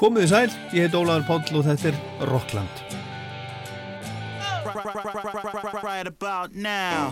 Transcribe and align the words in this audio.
Komið 0.00 0.22
í 0.24 0.28
sæl, 0.30 0.46
ég 0.72 0.86
heit 0.86 0.94
Ólaður 0.96 1.26
Páll 1.28 1.58
og 1.58 1.66
þetta 1.66 1.90
er 1.90 1.96
Rockland. 2.30 2.78
Right 5.84 6.08
about 6.08 6.54
now 6.54 7.10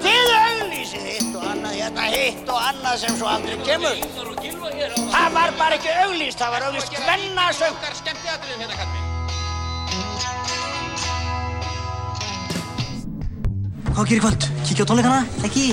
Þið 0.00 0.30
auglýsið 0.36 1.04
hitt 1.10 1.34
og 1.36 1.44
annað, 1.44 1.74
hérna 1.76 2.06
hitt 2.12 2.48
og 2.52 2.60
annað 2.70 2.96
sem 3.02 3.18
svo 3.18 3.28
aldrei 3.28 3.58
kemur. 3.66 4.00
Það 5.12 5.28
var 5.34 5.52
bara 5.58 5.76
ekki 5.76 5.92
auglýst, 6.06 6.40
það 6.40 6.54
var 6.54 6.66
auglýst 6.70 6.96
hvennasöng. 7.02 7.76
Hvað 13.92 14.08
gerir 14.08 14.24
kvöld? 14.24 14.48
Kíkja 14.64 14.84
á 14.84 14.88
tónleikana? 14.88 15.20
Ekki? 15.44 15.68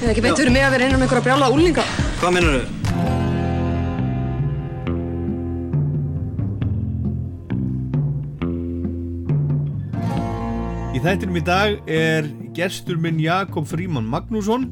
Eða 0.00 0.10
ekki 0.14 0.24
betur 0.24 0.52
mig 0.56 0.64
að 0.64 0.76
vera 0.78 0.88
einan 0.88 1.00
um 1.02 1.06
einhverja 1.06 1.28
brjála 1.28 1.52
úlinga. 1.52 1.84
Hvað 2.22 2.36
minnur 2.38 2.60
þau? 2.62 2.85
Þættinum 11.06 11.36
í 11.38 11.40
dag 11.46 11.76
er 11.86 12.26
gerstur 12.50 12.96
minn 12.98 13.20
Jakob 13.22 13.62
Fríman 13.70 14.08
Magnússon, 14.10 14.64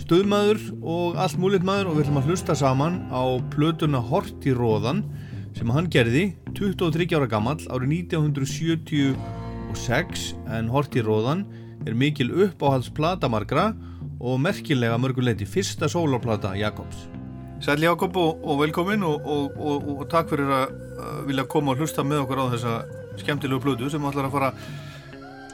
stöðmaður 0.00 0.58
og 0.82 1.14
allt 1.22 1.38
múlitt 1.38 1.62
maður 1.62 1.92
og 1.92 1.94
við 1.94 2.02
ætlum 2.02 2.18
að 2.18 2.26
hlusta 2.32 2.56
saman 2.58 3.06
á 3.14 3.38
plötuna 3.52 4.00
Hort 4.02 4.42
í 4.42 4.50
róðan 4.58 5.06
sem 5.54 5.70
hann 5.70 5.86
gerði 5.86 6.34
23 6.58 7.06
ára 7.14 7.30
gammal 7.30 7.62
árið 7.70 8.10
1976 8.10 10.34
en 10.56 10.66
Hort 10.74 10.98
í 10.98 11.00
róðan 11.06 11.46
er 11.86 11.94
mikil 11.94 12.34
uppáhalds 12.48 12.90
platamargra 12.98 13.70
og 14.18 14.42
merkilega 14.42 14.98
mörguleiti 14.98 15.46
fyrsta 15.46 15.86
sólarplata 15.86 16.58
Jakobs. 16.58 17.06
Sæl 17.62 17.78
Jakob 17.86 18.18
og, 18.18 18.42
og 18.42 18.64
velkomin 18.64 19.06
og, 19.06 19.22
og, 19.22 19.54
og 19.94 20.02
takk 20.10 20.34
fyrir 20.34 20.50
að 20.58 20.74
vilja 21.30 21.46
koma 21.46 21.70
og 21.76 21.84
hlusta 21.84 22.02
með 22.02 22.26
okkur 22.26 22.42
á 22.42 22.50
þessa 22.58 22.74
skemmtilegu 23.22 23.62
plötu 23.62 23.86
sem 23.94 24.02
ætlar 24.10 24.26
að 24.26 24.34
fara 24.34 24.50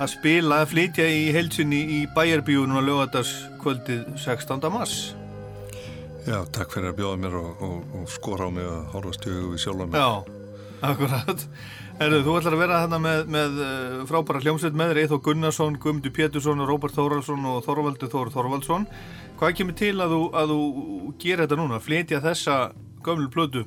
að 0.00 0.10
spila, 0.14 0.62
að 0.62 0.72
flytja 0.72 1.06
í 1.06 1.28
heilsinni 1.34 1.82
í 1.98 2.00
bæjarbíunum 2.14 2.80
að 2.80 2.88
lögadaskvöldið 2.88 4.02
16. 4.18 4.66
mars. 4.74 4.96
Já, 6.24 6.38
takk 6.56 6.72
fyrir 6.72 6.90
að 6.90 6.98
bjóða 7.02 7.20
mér 7.20 7.38
og, 7.38 7.62
og, 7.62 7.94
og 8.00 8.10
skora 8.10 8.48
á 8.48 8.50
mig 8.54 8.66
að 8.66 8.84
horfa 8.94 9.16
stjögu 9.18 9.52
við 9.52 9.62
sjálf 9.64 9.84
mér. 9.84 10.00
Já, 10.00 10.46
akkurat. 10.90 11.46
Erðu, 12.02 12.22
þú 12.26 12.36
ætlar 12.40 12.56
að 12.56 12.62
vera 12.64 12.80
hérna 12.82 12.98
með, 12.98 13.20
með 13.30 13.60
uh, 13.62 13.98
frábæra 14.08 14.40
hljómsveit 14.42 14.78
með 14.78 14.98
Eithó 15.04 15.20
Gunnarsson, 15.22 15.76
Guðmundur 15.78 16.14
Pétursson, 16.16 16.64
Róbert 16.66 16.96
Þóraldsson 16.96 17.46
og 17.52 17.60
Þorvaldur 17.68 18.10
Þór 18.10 18.32
Þorvaldsson. 18.34 18.88
Hvað 19.38 19.56
kemur 19.60 19.78
til 19.78 19.94
að 20.02 20.16
þú, 20.16 20.22
að 20.40 20.54
þú 20.54 20.60
gera 21.22 21.44
þetta 21.44 21.60
núna, 21.60 21.82
flytja 21.84 22.22
þessa 22.24 22.58
gömlu 23.04 23.30
plötu 23.30 23.62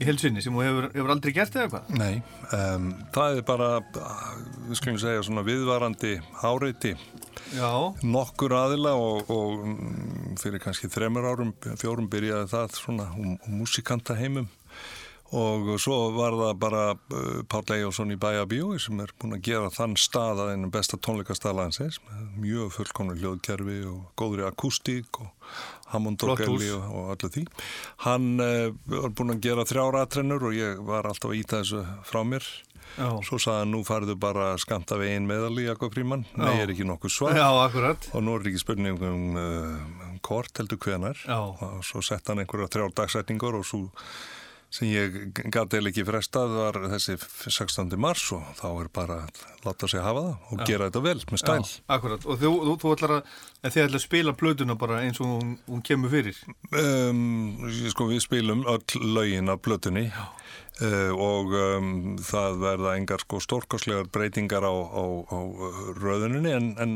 í 0.00 0.08
helsinni 0.08 0.42
sem 0.44 0.54
þú 0.54 0.64
hefur, 0.64 0.88
hefur 0.94 1.14
aldrei 1.14 1.34
gert 1.36 1.58
eða 1.58 1.70
hvað? 1.72 1.92
Nei, 2.00 2.14
um, 2.56 2.90
það 3.14 3.38
er 3.38 3.46
bara, 3.48 3.68
við 4.68 4.80
skulum 4.80 5.00
segja, 5.02 5.22
svona 5.26 5.46
viðvarandi 5.46 6.16
áreiti. 6.42 6.94
Já. 7.54 7.70
Nokkur 8.02 8.56
aðila 8.58 8.96
og, 8.98 9.30
og 9.30 9.64
mm, 9.68 10.34
fyrir 10.42 10.62
kannski 10.62 10.90
þremur 10.92 11.30
árum, 11.30 11.54
fjórum 11.80 12.10
byrjaði 12.10 12.50
það 12.54 12.78
svona 12.80 13.08
um, 13.14 13.34
um 13.36 13.58
músikanta 13.62 14.18
heimum 14.18 14.50
og 15.34 15.70
svo 15.82 15.96
var 16.14 16.34
það 16.38 16.58
bara 16.62 16.82
uh, 16.94 17.40
Páll 17.50 17.72
Ejjónsson 17.76 18.12
í 18.14 18.18
Bæjabíu 18.20 18.76
sem 18.82 19.00
er 19.02 19.12
búin 19.18 19.34
að 19.34 19.46
gera 19.48 19.72
þann 19.72 19.96
stað 19.98 20.44
að 20.44 20.52
einum 20.54 20.72
besta 20.74 20.98
tónleikastalansins 21.00 21.98
með 22.04 22.26
mjög 22.44 22.74
fullkomnu 22.76 23.16
hljóðkerfi 23.18 23.80
og 23.90 24.12
góðri 24.20 24.46
akústík 24.46 25.22
og 25.24 25.32
Hammondorgelli 25.92 26.70
og, 26.74 26.84
og 26.90 27.10
öllu 27.16 27.32
því. 27.34 27.46
Hann 28.06 28.30
uh, 28.42 28.70
var 28.94 29.16
búin 29.16 29.36
að 29.36 29.42
gera 29.48 29.66
þrjára 29.68 30.04
atrennur 30.06 30.48
og 30.48 30.56
ég 30.56 30.80
var 30.86 31.08
alltaf 31.10 31.32
að 31.32 31.42
íta 31.42 31.60
þessu 31.62 31.84
frá 32.08 32.22
mér 32.26 32.48
Já. 32.94 33.08
Svo 33.26 33.38
hann, 33.50 33.72
nú 33.74 33.82
farðu 33.86 34.14
bara 34.20 34.52
skamt 34.60 34.92
af 34.94 35.02
einn 35.02 35.26
meðal 35.26 35.56
í 35.58 35.66
Jakob 35.66 35.94
Fríman. 35.94 36.22
Nei, 36.38 36.52
er 36.62 36.70
ekki 36.70 36.86
nokkuð 36.86 37.10
svar. 37.10 37.34
Já. 37.34 37.48
Og 38.14 38.22
nú 38.22 38.36
er 38.36 38.46
ekki 38.50 38.62
spurning 38.62 39.00
um 39.02 39.38
uh, 39.40 40.12
hvort 40.24 40.60
heldur 40.60 40.78
hvenar. 40.84 41.18
Já. 41.26 41.40
Og 41.40 41.82
svo 41.86 42.02
sett 42.04 42.30
hann 42.30 42.42
einhverja 42.42 42.70
þrjár 42.70 42.94
dagsetningur 43.02 43.58
og 43.58 43.66
svo 43.66 43.88
sem 44.74 44.88
ég 44.90 45.16
gæti 45.54 45.78
eða 45.78 45.90
ekki 45.92 46.04
frestað 46.08 46.54
var 46.58 46.78
þessi 46.96 47.14
16. 47.22 47.94
mars 48.00 48.24
og 48.34 48.46
þá 48.58 48.66
er 48.72 48.88
bara 48.98 49.18
að 49.22 49.42
láta 49.68 49.88
sig 49.90 50.02
hafa 50.02 50.24
það 50.24 50.48
og 50.50 50.62
Já. 50.62 50.64
gera 50.70 50.88
þetta 50.88 51.02
vel 51.04 51.16
með 51.30 51.42
stæl. 51.44 51.58
Já, 51.62 51.82
akkurat. 51.96 52.26
Og 52.26 52.40
þú, 52.40 52.52
þú, 52.66 52.74
þú 52.82 52.94
ætlar 52.96 53.14
að, 53.16 53.34
þið 53.68 53.84
ætlar 53.84 54.00
að 54.00 54.04
spila 54.04 54.34
plötuna 54.40 54.78
bara 54.80 55.02
eins 55.06 55.22
og 55.22 55.30
hún, 55.30 55.54
hún 55.70 55.84
kemur 55.86 56.12
fyrir? 56.12 56.40
Um, 56.74 57.22
sko 57.92 58.08
við 58.10 58.24
spilum 58.26 58.66
öll 58.70 59.04
lögin 59.14 59.52
af 59.54 59.62
plötunni. 59.62 60.08
Já. 60.10 60.26
Uh, 60.82 61.12
og 61.14 61.52
um, 61.54 61.90
það 62.18 62.56
verða 62.58 62.94
engar 62.98 63.22
sko 63.22 63.38
stórkoslegar 63.38 64.08
breytingar 64.10 64.64
á, 64.66 64.74
á, 64.74 65.04
á 65.30 65.38
röðuninni 66.02 66.50
en, 66.50 66.72
en 66.82 66.94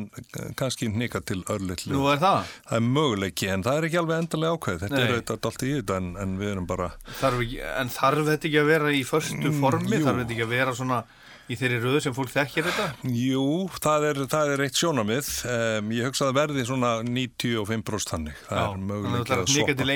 kannski 0.59 0.89
nýka 0.91 1.21
til 1.23 1.45
örlittlu. 1.47 1.95
Nú 1.95 2.09
er 2.11 2.19
það? 2.19 2.51
Það 2.67 2.81
er 2.81 2.89
möguleiki 2.97 3.53
en 3.55 3.63
það 3.63 3.79
er 3.79 3.87
ekki 3.87 4.01
alveg 4.03 4.25
endalega 4.25 4.59
ákveð. 4.59 4.83
Þetta 4.83 4.97
Nei. 4.97 5.05
er 5.05 5.15
auðvitað 5.15 5.49
allt 5.53 5.63
í 5.63 5.71
þetta 5.77 6.01
en, 6.03 6.11
en 6.25 6.35
við 6.41 6.53
erum 6.57 6.69
bara... 6.75 6.91
Þarf 7.21 7.47
ekki, 7.47 7.63
en 7.71 7.95
þarf 8.01 8.29
þetta 8.33 8.51
ekki 8.51 8.61
að 8.65 8.71
vera 8.75 8.93
í 8.99 9.07
förstu 9.07 9.47
mm, 9.47 9.63
formi? 9.63 9.95
Mm, 9.95 10.07
þarf 10.09 10.23
þetta 10.25 10.37
ekki 10.37 10.47
að 10.49 10.55
vera 10.57 10.77
svona 10.83 11.01
í 11.49 11.57
þeirri 11.57 11.79
röðu 11.81 12.01
sem 12.05 12.17
fólk 12.17 12.33
þekkir 12.35 12.67
þetta? 12.69 12.87
Jú, 13.15 13.49
það 13.79 14.09
er, 14.11 14.23
það 14.35 14.55
er 14.57 14.63
eitt 14.67 14.81
sjónamið. 14.83 15.29
Um, 15.55 15.93
ég 15.97 16.11
hugsa 16.11 16.27
að 16.27 16.33
það 16.33 16.41
verði 16.43 16.65
svona 16.69 16.97
95% 17.07 18.13
þannig. 18.13 18.41
Það 18.49 18.65
já, 18.65 18.67
er 18.67 18.83
möguleiki 18.91 19.39
að 19.39 19.53
svoppa. 19.55 19.87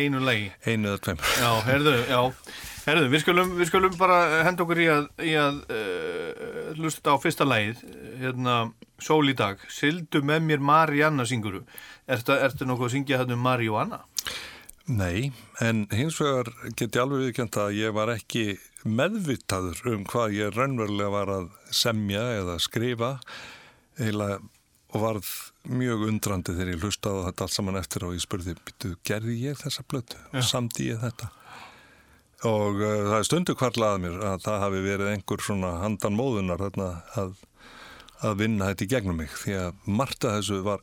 Einu 0.71 0.93
eða 0.93 1.03
tveim. 1.09 1.27
Já, 1.43 1.51
herðu, 1.67 1.97
já. 2.07 2.23
Herðu, 2.83 3.11
við 3.13 3.21
skulum, 3.23 3.51
við 3.61 3.69
skulum 3.71 3.93
bara 3.95 4.43
henda 4.43 4.65
okkur 4.65 4.81
í 4.83 4.87
að, 4.91 5.05
í 5.23 5.35
að 5.39 5.59
uh, 5.71 6.71
lusta 6.83 7.15
á 7.15 7.17
fyrsta 7.23 7.47
lægið, 7.47 7.83
hérna, 8.23 8.57
Sól 9.03 9.27
í 9.31 9.35
dag, 9.39 9.63
Sildu 9.71 10.23
með 10.27 10.49
mér 10.49 10.63
Marianna 10.63 11.27
synguru. 11.27 11.63
Ertu, 12.11 12.35
ertu 12.35 12.67
nokkuð 12.67 12.89
að 12.89 12.95
syngja 12.97 13.21
hérna 13.21 13.39
um 13.39 13.45
Marianna? 13.47 14.01
Nei, 14.91 15.31
en 15.63 15.85
hins 15.95 16.19
vegar 16.19 16.51
get 16.75 16.97
ég 16.97 17.03
alveg 17.05 17.29
viðkjönt 17.29 17.59
að 17.63 17.77
ég 17.79 17.95
var 17.95 18.11
ekki 18.17 18.57
meðvitaður 18.83 19.83
um 19.93 20.03
hvað 20.11 20.35
ég 20.41 20.57
raunverulega 20.57 21.13
var 21.15 21.31
að 21.31 21.53
semja 21.71 22.25
eða 22.41 22.57
skrifa 22.63 23.13
eila, 24.03 24.41
og 24.91 25.05
varð 25.05 25.31
mjög 25.71 26.03
undrandi 26.09 26.57
þegar 26.57 26.73
ég 26.75 26.83
hlustaði 26.83 27.23
þetta 27.29 27.47
allt 27.47 27.55
saman 27.55 27.79
eftir 27.79 28.09
og 28.09 28.17
ég 28.17 28.25
spurði, 28.25 28.57
gerði 29.07 29.39
ég 29.45 29.63
þessa 29.63 29.87
blötu? 29.87 30.19
Samdi 30.43 30.91
ég 30.91 30.99
þetta? 31.05 31.31
Og 32.49 32.81
uh, 32.81 32.97
það 33.11 33.19
er 33.19 33.29
stundu 33.29 33.57
kvarlað 33.59 34.01
mér 34.05 34.19
að 34.33 34.43
það 34.47 34.65
hafi 34.67 34.83
verið 34.87 35.13
einhver 35.13 35.45
svona 35.45 35.77
handan 35.83 36.19
móðunar 36.19 36.65
þarna 36.65 36.89
að, 37.21 37.37
að 38.23 38.43
vinna 38.43 38.73
þetta 38.73 38.87
í 38.87 38.91
gegnum 38.95 39.23
mig. 39.23 39.31
Því 39.45 39.59
að 39.61 39.87
Marta 40.01 40.35
þessu 40.39 40.63
var 40.67 40.83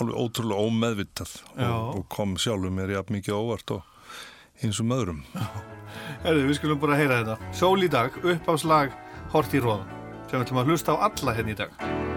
alveg 0.00 0.18
ótrúlega 0.18 0.68
ómeðvitað 0.68 1.34
og, 1.56 1.88
og 1.96 2.04
kom 2.12 2.36
sjálfur 2.40 2.72
mér 2.74 2.94
jafn 2.96 3.18
mikið 3.18 3.38
óvart 3.38 3.74
og 3.76 3.88
eins 4.62 4.80
og 4.80 4.88
möðrum 4.88 5.20
Herðu, 6.22 6.46
við 6.48 6.56
skulum 6.60 6.80
bara 6.82 6.96
heyra 7.00 7.20
þetta. 7.20 7.50
Sól 7.56 7.76
í 7.84 7.90
dag, 7.92 8.16
upp 8.22 8.48
á 8.48 8.54
slag 8.60 8.96
Hort 9.34 9.52
í 9.56 9.60
róðan 9.62 10.00
sem 10.28 10.38
við 10.38 10.46
ætlum 10.46 10.62
að 10.62 10.72
hlusta 10.72 10.96
á 10.96 11.04
alla 11.10 11.36
henni 11.36 11.52
hérna 11.52 11.56
í 11.56 11.62
dag 11.66 12.11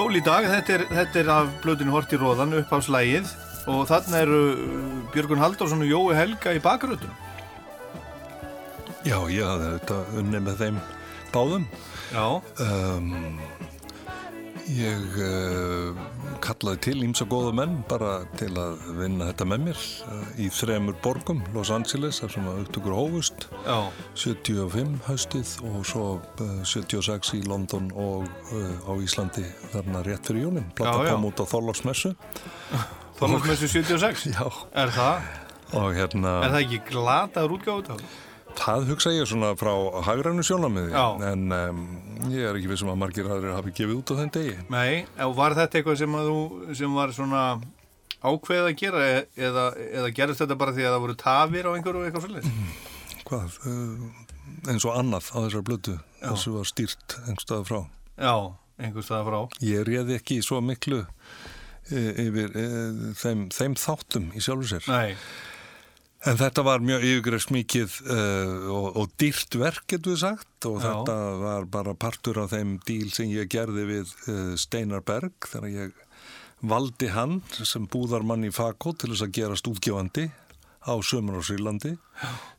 Sól 0.00 0.16
í 0.16 0.20
dag, 0.24 0.46
þetta 0.48 0.72
er, 0.72 0.82
þetta 0.88 1.18
er 1.20 1.28
af 1.28 1.48
blöðinu 1.60 1.92
Hort 1.92 2.12
í 2.16 2.16
Róðan, 2.16 2.54
uppháfslægið 2.56 3.34
og 3.68 3.82
þarna 3.90 4.20
eru 4.24 4.38
uh, 4.48 4.94
Björgun 5.12 5.42
Halldórsson 5.42 5.84
og 5.84 5.90
Jói 5.90 6.14
Helga 6.16 6.54
í 6.56 6.62
bakröðunum. 6.64 7.18
Já, 9.04 9.18
hafði 9.18 9.66
þetta 9.74 9.98
unni 10.22 10.40
með 10.46 10.62
þeim 10.62 10.78
báðum. 11.34 11.66
Já, 12.14 12.24
Um, 12.64 13.12
ég 14.72 15.20
uh, 15.20 16.00
kallaði 16.50 16.80
til 16.88 16.96
ímsa 17.06 17.26
góða 17.30 17.52
menn 17.54 17.76
bara 17.90 18.20
til 18.40 18.50
að 18.58 18.80
vinna 18.98 19.30
þetta 19.30 19.46
með 19.52 19.66
mér 19.68 19.82
uh, 20.10 20.30
í 20.42 20.48
þremur 20.52 20.96
borgum, 21.04 21.42
Los 21.54 21.70
Angeles, 21.74 22.20
þar 22.22 22.34
sem 22.34 22.48
að 22.50 22.62
upptökur 22.64 22.96
hófust, 22.96 23.46
já, 23.66 23.76
75 24.18 24.96
haustið 25.06 25.52
og 25.70 25.82
svo 25.88 26.06
uh, 26.18 26.48
76 26.66 27.34
í 27.38 27.42
London 27.48 27.90
og 27.94 28.26
uh, 28.26 28.88
á 28.90 28.92
Íslandi 28.98 29.44
þarna 29.74 30.02
rétt 30.06 30.30
fyrir 30.30 30.48
Já, 30.50 30.90
já. 30.90 31.12
kom 31.12 31.28
út 31.28 31.40
á 31.40 31.46
Þorlásmessu. 31.46 32.14
Þorlarsmessu 33.20 33.68
76. 33.70 34.26
Já. 34.34 34.46
Er 34.80 34.92
það? 34.96 35.30
Og 35.78 35.94
hérna... 35.94 36.40
Er 36.46 36.54
það 36.56 36.62
ekki 36.64 36.82
glataður 36.90 37.56
útgáð 37.58 37.82
út 37.82 37.94
af? 37.94 38.18
Það 38.58 38.88
hugsa 38.90 39.12
ég 39.14 39.28
svona 39.30 39.52
frá 39.58 39.72
hagrænu 40.06 40.44
sjónamiði 40.46 40.94
en 41.30 41.44
um, 41.56 41.82
ég 42.32 42.48
er 42.48 42.58
ekki 42.58 42.70
vissum 42.72 42.90
að 42.92 42.98
margir 43.02 43.28
aðrir 43.30 43.54
hafi 43.56 43.74
gefið 43.76 43.98
út 44.00 44.12
á 44.12 44.18
þenn 44.20 44.32
degi. 44.36 44.56
Nei, 44.72 45.04
og 45.26 45.36
var 45.38 45.56
þetta 45.58 45.80
eitthvað 45.80 46.00
sem 46.02 46.16
að 46.18 46.30
þú, 46.30 46.40
sem 46.80 46.96
var 46.98 47.14
svona 47.16 47.44
ákveðið 48.20 48.68
að 48.68 48.78
gera 48.82 49.04
e- 49.06 49.26
eða, 49.48 49.66
eða 50.00 50.14
gerist 50.16 50.42
þetta 50.44 50.58
bara 50.60 50.74
því 50.76 50.86
að 50.86 50.94
það 50.94 51.04
voru 51.06 51.18
tafir 51.22 51.68
á 51.68 51.70
einhverju 51.72 52.06
eitthvað 52.08 52.26
svolítið? 52.26 52.58
Hvað? 53.30 53.60
Uh, 53.64 54.26
eins 54.68 54.84
og 54.84 54.96
annað 54.98 55.30
á 55.32 55.38
þessar 55.46 55.64
blötu 55.66 55.96
þessu 56.20 56.52
var 56.56 56.68
stýrt 56.68 57.16
einhverstað 57.24 57.64
frá. 57.68 57.80
Já, 58.20 58.34
einhver 58.80 59.06
stað 59.06 59.28
frá. 59.28 59.38
Ég 59.64 59.86
réði 59.88 60.16
ekki 60.18 60.40
svo 60.44 60.60
miklu 60.64 61.00
e, 61.00 62.02
yfir 62.26 62.56
e, 62.58 62.66
þeim, 63.20 63.46
þeim 63.54 63.76
þáttum 63.80 64.28
í 64.36 64.42
sjálfu 64.44 64.68
sér. 64.74 64.88
Nei, 64.90 65.16
En 66.28 66.36
þetta 66.36 66.62
var 66.66 66.82
mjög 66.84 67.04
yfirgreifs 67.08 67.46
mikið 67.48 67.94
uh, 68.12 68.66
og, 68.74 68.88
og 69.00 69.12
dýrt 69.20 69.56
verk, 69.56 69.86
getur 69.88 70.12
við 70.12 70.20
sagt, 70.20 70.50
og 70.68 70.76
Já. 70.76 70.90
þetta 70.90 71.16
var 71.40 71.68
bara 71.72 71.94
partur 71.96 72.42
af 72.42 72.52
þeim 72.52 72.74
díl 72.84 73.08
sem 73.14 73.30
ég 73.32 73.48
gerði 73.52 73.86
við 73.88 74.12
uh, 74.28 74.52
Steinar 74.60 75.00
Berg 75.06 75.48
þegar 75.48 75.70
ég 75.72 76.02
valdi 76.60 77.08
hann 77.14 77.38
sem 77.56 77.86
búðarmann 77.88 78.44
í 78.44 78.52
Fakó 78.52 78.92
til 78.92 79.14
þess 79.14 79.24
að 79.24 79.36
gerast 79.38 79.70
útgefandi 79.70 80.26
á 80.84 80.92
Sömur 81.00 81.40
á 81.40 81.42
Sýrlandi, 81.44 81.94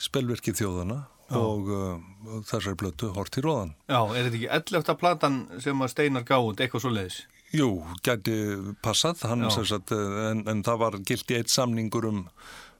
spelverki 0.01 0.55
þjóðana 0.57 1.03
og 1.37 1.69
uh, 1.69 2.41
þessari 2.49 2.77
blötu 2.81 3.11
Hort 3.15 3.37
í 3.37 3.43
Róðan. 3.45 3.75
já, 3.85 4.01
er 4.01 4.25
þetta 4.25 4.39
ekki 4.39 4.49
11. 4.81 4.97
platan 4.99 5.37
sem 5.63 5.85
að 5.85 5.93
Steinar 5.93 6.25
gáð 6.27 6.49
út, 6.49 6.63
eitthvað 6.65 6.85
svolítið? 6.87 7.21
Jú, 7.51 7.69
gæti 7.99 8.35
passað, 8.83 9.21
Já. 9.27 9.49
sagt, 9.67 9.91
eh, 9.91 10.19
en, 10.29 10.45
en 10.47 10.61
það 10.63 10.77
var 10.79 10.99
gilt 11.03 11.31
í 11.33 11.35
eitt 11.35 11.51
samningur 11.51 12.07
um, 12.07 12.21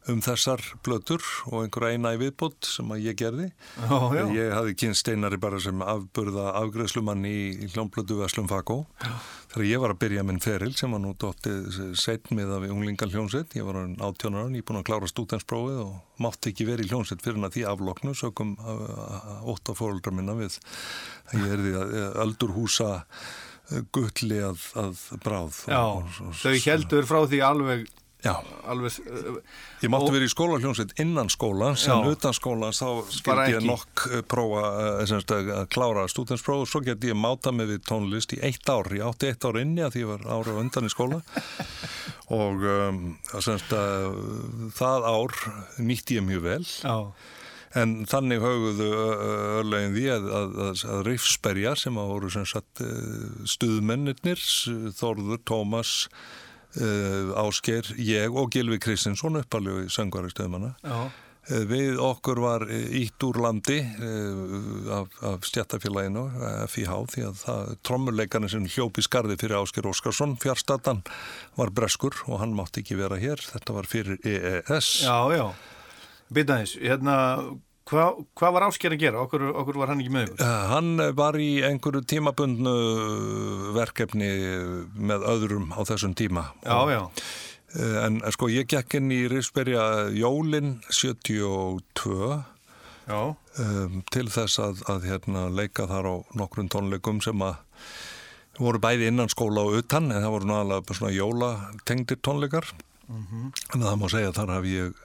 um 0.09 0.21
þessar 0.23 0.61
blötur 0.85 1.21
og 1.51 1.65
einhver 1.65 1.91
eina 1.91 2.13
í 2.15 2.19
viðbót 2.21 2.65
sem 2.65 2.89
að 2.93 3.03
ég 3.05 3.17
gerði. 3.19 3.49
Já, 3.77 3.97
já. 4.17 4.23
Ég 4.33 4.53
hafði 4.55 4.75
kynst 4.81 5.03
steinari 5.03 5.37
bara 5.41 5.59
sem 5.61 5.83
afburða 5.85 6.47
afgreðslumann 6.61 7.21
í, 7.29 7.35
í 7.61 7.69
hljómblötu 7.73 8.17
Veslum 8.17 8.49
Fakó. 8.49 8.79
Þegar 9.51 9.67
ég 9.67 9.83
var 9.83 9.93
að 9.93 10.01
byrja 10.01 10.25
minn 10.25 10.41
feril 10.41 10.71
sem 10.77 10.95
var 10.95 11.03
nú 11.03 11.13
dóttið 11.21 11.93
setmið 11.99 12.55
af 12.57 12.65
unglingan 12.71 13.13
hljómsveit. 13.13 13.53
Ég 13.59 13.67
var 13.67 13.81
18 13.83 14.39
ára, 14.39 14.47
nýbúin 14.49 14.81
að 14.81 14.87
klára 14.89 15.11
stútensprófið 15.11 15.83
og 15.85 16.23
mátti 16.23 16.53
ekki 16.53 16.69
verið 16.71 16.89
í 16.89 16.95
hljómsveit 16.95 17.21
fyrir 17.25 17.45
að 17.45 17.59
því 17.59 17.67
afloknu 17.75 18.17
sögum 18.17 18.57
ótt 18.61 19.69
á 19.69 19.73
fóröldra 19.77 20.15
minna 20.15 20.37
við. 20.39 20.57
Ég 21.35 21.47
er 21.53 21.65
því 21.67 21.77
að 21.77 21.95
öldurhúsa 22.25 22.91
gulli 23.93 24.39
að, 24.43 24.63
að 24.79 25.01
bráð. 25.23 25.63
Já, 25.69 25.79
og, 25.79 26.07
og, 26.25 26.35
þau 26.41 26.55
heldur 26.65 27.07
frá 27.07 27.19
því 27.29 27.41
alveg, 27.45 27.85
Já, 28.21 28.35
alveg, 28.69 28.97
uh, 29.09 29.37
Ég 29.81 29.89
mátti 29.89 30.11
verið 30.13 30.27
í 30.27 30.31
skólahljómsveit 30.35 30.93
innan 31.01 31.29
skólans 31.33 31.87
Já. 31.87 31.95
en 31.95 32.11
utan 32.11 32.35
skólans 32.37 32.81
þá 32.83 33.09
skildi 33.09 33.55
ég 33.55 33.65
nokk 33.65 34.05
eh, 34.11 34.21
prófa 34.21 34.61
eh, 34.69 35.01
sem 35.09 35.23
sagt, 35.23 35.33
að 35.33 35.65
klára 35.73 36.05
stúdenspróf 36.11 36.67
og 36.67 36.69
svo 36.69 36.83
geti 36.85 37.09
ég 37.09 37.17
máta 37.17 37.53
mig 37.55 37.71
við 37.71 37.81
tónlist 37.89 38.35
í 38.37 38.41
eitt 38.45 38.69
ár. 38.69 38.91
Ég 38.93 39.07
átti 39.07 39.31
eitt 39.31 39.47
ár 39.47 39.57
inni 39.61 39.81
að 39.81 39.95
því 39.95 40.05
ég 40.05 40.11
var 40.13 40.25
ára 40.37 40.57
undan 40.61 40.85
í 40.85 40.93
skóla. 40.93 41.21
Og 42.31 42.61
um, 42.63 42.99
sem 43.43 43.57
að, 43.75 44.13
það 44.77 45.07
ár 45.09 45.33
nýtti 45.83 46.15
ég 46.15 46.23
mjög 46.23 46.45
vel. 46.45 46.61
Já, 46.63 46.95
en 47.81 48.01
þannig 48.09 48.43
höguðu 48.43 48.87
örlegin 49.61 49.95
því 49.95 50.05
að, 50.13 50.29
að, 50.37 50.55
að, 50.65 50.85
að 50.93 51.03
Rifsberja 51.07 51.73
sem 51.79 51.99
að 51.99 52.13
voru 52.13 52.31
sem 52.33 52.47
sagt 52.49 52.83
eh, 52.83 53.27
stuðmennirnir, 53.53 54.41
Þorður, 54.97 55.41
Tómas, 55.47 55.93
uh, 56.77 57.33
Ásgeir, 57.41 57.91
ég 57.97 58.31
og 58.31 58.51
Gilvi 58.53 58.79
Kristinsson 58.81 59.39
uppalegu 59.41 59.85
í 59.85 59.91
söngvari 59.91 60.31
stöðmanna. 60.33 60.75
já, 60.85 61.11
Uh, 61.49 61.63
við 61.65 61.97
okkur 61.97 62.37
var 62.37 62.63
ítt 62.69 63.23
úr 63.25 63.39
landi 63.41 63.79
af, 64.93 65.07
af 65.25 65.47
stjættafélaginu, 65.49 66.27
FIH, 66.69 66.91
því 67.15 67.23
að 67.25 67.39
það 67.39 67.71
trommurleikarinn 67.81 68.51
sem 68.53 68.67
hljópi 68.69 69.01
skarði 69.01 69.39
fyrir 69.41 69.57
Ásgeir 69.57 69.89
Óskarsson, 69.89 70.35
fjárstatan, 70.37 71.01
var 71.57 71.73
breskur 71.73 72.13
og 72.27 72.43
hann 72.43 72.53
mátti 72.53 72.83
ekki 72.83 72.99
vera 73.01 73.17
hér. 73.17 73.41
Þetta 73.41 73.73
var 73.73 73.89
fyrir 73.89 74.21
EES. 74.21 74.91
já, 75.01 75.17
já. 75.33 75.47
Þess, 76.29 76.77
hérna, 76.77 77.17
hvað 77.91 78.21
hva 78.39 78.51
var 78.55 78.65
Ásker 78.69 78.95
að 78.95 79.01
gera? 79.03 79.21
Okkur, 79.25 79.43
okkur 79.61 79.79
var 79.81 79.91
hann 79.91 80.01
ekki 80.03 80.13
með 80.15 80.29
ykkur? 80.29 80.41
Uh, 80.41 80.65
Hann 80.71 80.91
var 81.19 81.37
í 81.43 81.49
einhverju 81.67 82.01
tímabundnu 82.07 82.75
verkefni 83.75 84.29
með 84.95 85.25
öðrum 85.35 85.71
á 85.75 85.79
þessum 85.91 86.15
tíma. 86.17 86.49
Já, 86.65 86.79
já, 86.95 87.01
Uh, 87.71 88.01
En 88.03 88.17
sko 88.35 88.49
ég 88.51 88.65
gekk 88.67 88.97
inn 88.97 89.11
í 89.15 89.21
Rífsberja 89.31 90.09
jólin 90.11 90.81
72 90.91 92.41
já, 93.07 93.19
um, 93.63 94.01
til 94.11 94.25
þess 94.27 94.59
að, 94.59 94.81
að 94.91 95.05
hérna, 95.07 95.45
leika 95.55 95.85
þar 95.87 96.09
á 96.11 96.15
nokkrum 96.35 96.67
tónleikum 96.67 97.21
sem 97.23 97.39
að 97.47 97.61
voru 98.59 98.81
bæði 98.83 99.07
innan 99.13 99.31
skóla 99.31 99.63
og 99.63 99.77
utan 99.79 100.11
en 100.11 100.19
það 100.19 100.33
voru 100.35 100.49
náðalega 100.51 100.97
svona 100.99 101.13
jólatengdir 101.15 102.19
tónleikar 102.27 102.67
en 103.07 103.53
það 103.79 103.95
má 104.03 104.05
segja 104.11 104.35
þar 104.35 104.53
haf 104.57 104.67
ég 104.67 104.99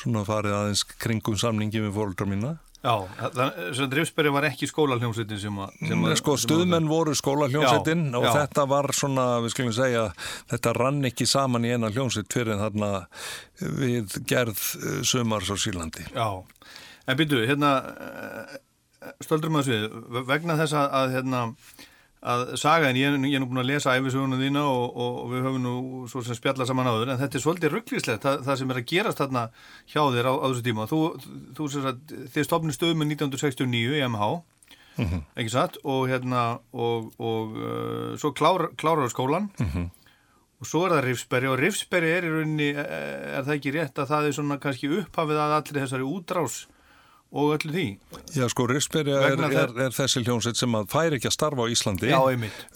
svona 0.00 0.24
farið 0.28 0.56
aðeins 0.56 0.82
kringum 1.00 1.36
samningi 1.40 1.82
með 1.84 1.94
fóruldra 2.00 2.26
mína 2.30 2.56
já. 2.80 2.94
Þannig 3.20 3.80
að 3.84 3.90
Drifsberg 3.92 4.32
var 4.32 4.46
ekki 4.48 4.64
skólaljómsveitin 4.70 5.40
sem 5.42 5.58
að... 5.60 5.74
sem 5.84 6.00
Nei, 6.00 6.10
að- 6.14 6.20
sko, 6.22 6.32
sem 6.32 6.38
að- 6.38 6.44
stuðmenn 6.46 6.86
voru 6.88 7.12
skólahljómsveitin 7.18 8.06
og 8.16 8.24
já. 8.24 8.30
þetta 8.38 8.64
var 8.70 8.88
svona, 8.96 9.26
við 9.44 9.52
skulum 9.52 9.74
segja, 9.76 10.04
þetta 10.54 10.72
rann 10.78 11.02
ekki 11.10 11.26
saman 11.28 11.66
í 11.68 11.74
eina 11.74 11.90
hljómsveit 11.92 12.32
fyrir 12.32 12.54
en 12.56 12.62
þarna 12.64 12.90
við 13.82 14.16
gerð 14.32 14.62
eh, 14.80 15.02
sumars 15.04 15.52
á 15.52 15.56
Sýrlandi. 15.60 16.06
Já, 16.16 16.30
en 17.04 17.20
byrju, 17.20 17.44
hérna, 17.52 17.74
stöldur 19.24 19.52
maður 19.52 19.68
svið, 19.68 19.86
vegna 20.28 20.56
þess 20.60 20.76
að, 20.80 20.88
að 21.02 21.14
hérna, 21.18 21.44
að 22.20 22.42
sagan, 22.60 22.96
ég, 23.00 23.08
er- 23.14 23.28
ég 23.30 23.36
er 23.38 23.40
nú 23.40 23.46
búin 23.48 23.62
að 23.62 23.70
lesa 23.70 23.94
æfisöguna 23.96 24.36
þína 24.36 24.62
og, 24.68 24.96
og 25.00 25.30
við 25.32 25.44
höfum 25.46 25.62
nú 25.64 25.74
svo 26.10 26.20
sem 26.26 26.36
spjalla 26.36 26.66
saman 26.68 26.90
áður, 26.90 27.12
en 27.14 27.20
þetta 27.22 27.38
er 27.38 27.44
svolítið 27.46 27.72
rugglíslegt, 27.78 28.22
það, 28.26 28.42
það 28.44 28.58
sem 28.60 28.70
er 28.74 28.80
að 28.82 28.88
gerast 28.92 29.22
þarna 29.22 29.44
hjá 29.88 30.02
þér 30.16 30.28
á, 30.28 30.34
á 30.36 30.44
þessu 30.50 30.64
tíma. 30.66 30.86
Þú, 30.90 30.98
þú 31.56 31.68
sem 31.72 31.86
sagt, 31.88 32.12
þið 32.34 32.48
stofnir 32.50 32.76
stöðum 32.76 33.00
með 33.00 33.14
1969 33.14 33.96
í 33.96 34.04
MH, 34.10 34.28
ekki 35.40 35.48
satt, 35.54 35.78
og 35.88 36.02
hérna, 36.10 36.42
og, 36.76 37.08
og 37.24 37.56
uh, 37.56 38.12
svo 38.20 38.34
klárar, 38.36 38.74
klárar 38.76 39.08
skólan, 39.12 39.48
Og 40.60 40.68
svo 40.68 40.82
er 40.84 40.92
það 40.92 41.06
Rifsbergi 41.06 41.48
og 41.48 41.54
Rifsbergi 41.56 42.08
er 42.18 42.24
í 42.28 42.30
rauninni, 42.34 42.66
eh, 42.76 43.38
er 43.38 43.44
það 43.46 43.54
ekki 43.54 43.70
rétt 43.78 43.96
að 44.02 44.10
það 44.10 44.26
er 44.28 44.34
svona 44.36 44.58
kannski 44.60 44.90
upphafið 44.92 45.38
að 45.40 45.54
allir 45.56 45.78
þessari 45.86 46.04
útrás 46.04 46.56
og 47.30 47.52
öllu 47.54 47.72
því? 47.74 47.86
Já, 48.34 48.44
sko, 48.50 48.66
Rissberga 48.70 49.20
er, 49.28 49.42
er, 49.46 49.74
er 49.86 49.94
þessi 49.94 50.22
hljómsveit 50.24 50.58
sem 50.58 50.74
að 50.74 50.88
fær 50.90 51.14
ekki 51.16 51.30
að 51.30 51.34
starfa 51.36 51.66
á 51.66 51.70
Íslandi 51.70 52.10
Já, 52.10 52.18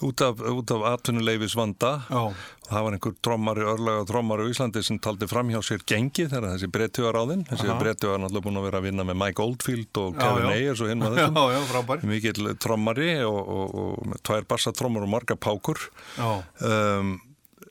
út 0.07 0.23
af, 0.23 0.39
af 0.41 0.85
atvinnuleifis 0.93 1.57
vanda. 1.59 1.91
Já. 2.07 2.21
Það 2.65 2.85
var 2.87 2.95
einhver 2.97 3.15
trommari, 3.27 3.65
örlega 3.75 4.05
trommari 4.09 4.47
á 4.47 4.51
Íslandi 4.53 4.81
sem 4.87 4.97
taldi 5.03 5.27
fram 5.29 5.51
hjá 5.53 5.59
sér 5.65 5.83
gengi 5.85 6.25
þegar 6.31 6.55
þessi 6.55 6.71
breytti 6.71 7.05
var 7.05 7.19
á 7.19 7.23
þinn. 7.29 7.43
Þessi 7.51 7.77
breytti 7.83 8.09
var 8.09 8.23
náttúrulega 8.23 8.47
búin 8.47 8.61
að 8.61 8.67
vera 8.69 8.81
að 8.81 8.87
vinna 8.89 9.05
með 9.11 9.19
Mike 9.21 9.45
Oldfield 9.45 10.01
og 10.01 10.17
Kevin. 10.17 10.49
Ayers 10.55 10.81
og 10.81 10.91
hinn 10.91 11.05
Já, 11.05 11.27
þessum. 11.29 12.09
Mikill 12.09 12.51
trommari 12.63 13.11
og, 13.27 13.39
og, 13.43 13.77
og 13.83 14.11
með 14.13 14.25
tvær 14.25 14.49
bassatrommar 14.55 15.05
og 15.05 15.13
marga 15.13 15.37
pákur. 15.37 15.83
Já, 16.17 16.31
um, 16.71 17.17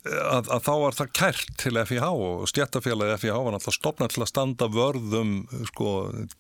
að, 0.05 0.51
að 0.53 0.65
þá 0.67 0.73
var 0.83 0.97
það 0.99 1.13
kært 1.17 1.53
til 1.61 1.75
FIH 1.81 2.09
og 2.13 2.47
stjættafélagi 2.51 3.19
FIH 3.23 3.37
var 3.47 3.55
náttúrulega 3.57 3.79
stopnað 3.79 4.15
til 4.15 4.25
að 4.25 4.31
standa 4.33 4.71
vörðum 4.73 5.35
sko, 5.71 5.91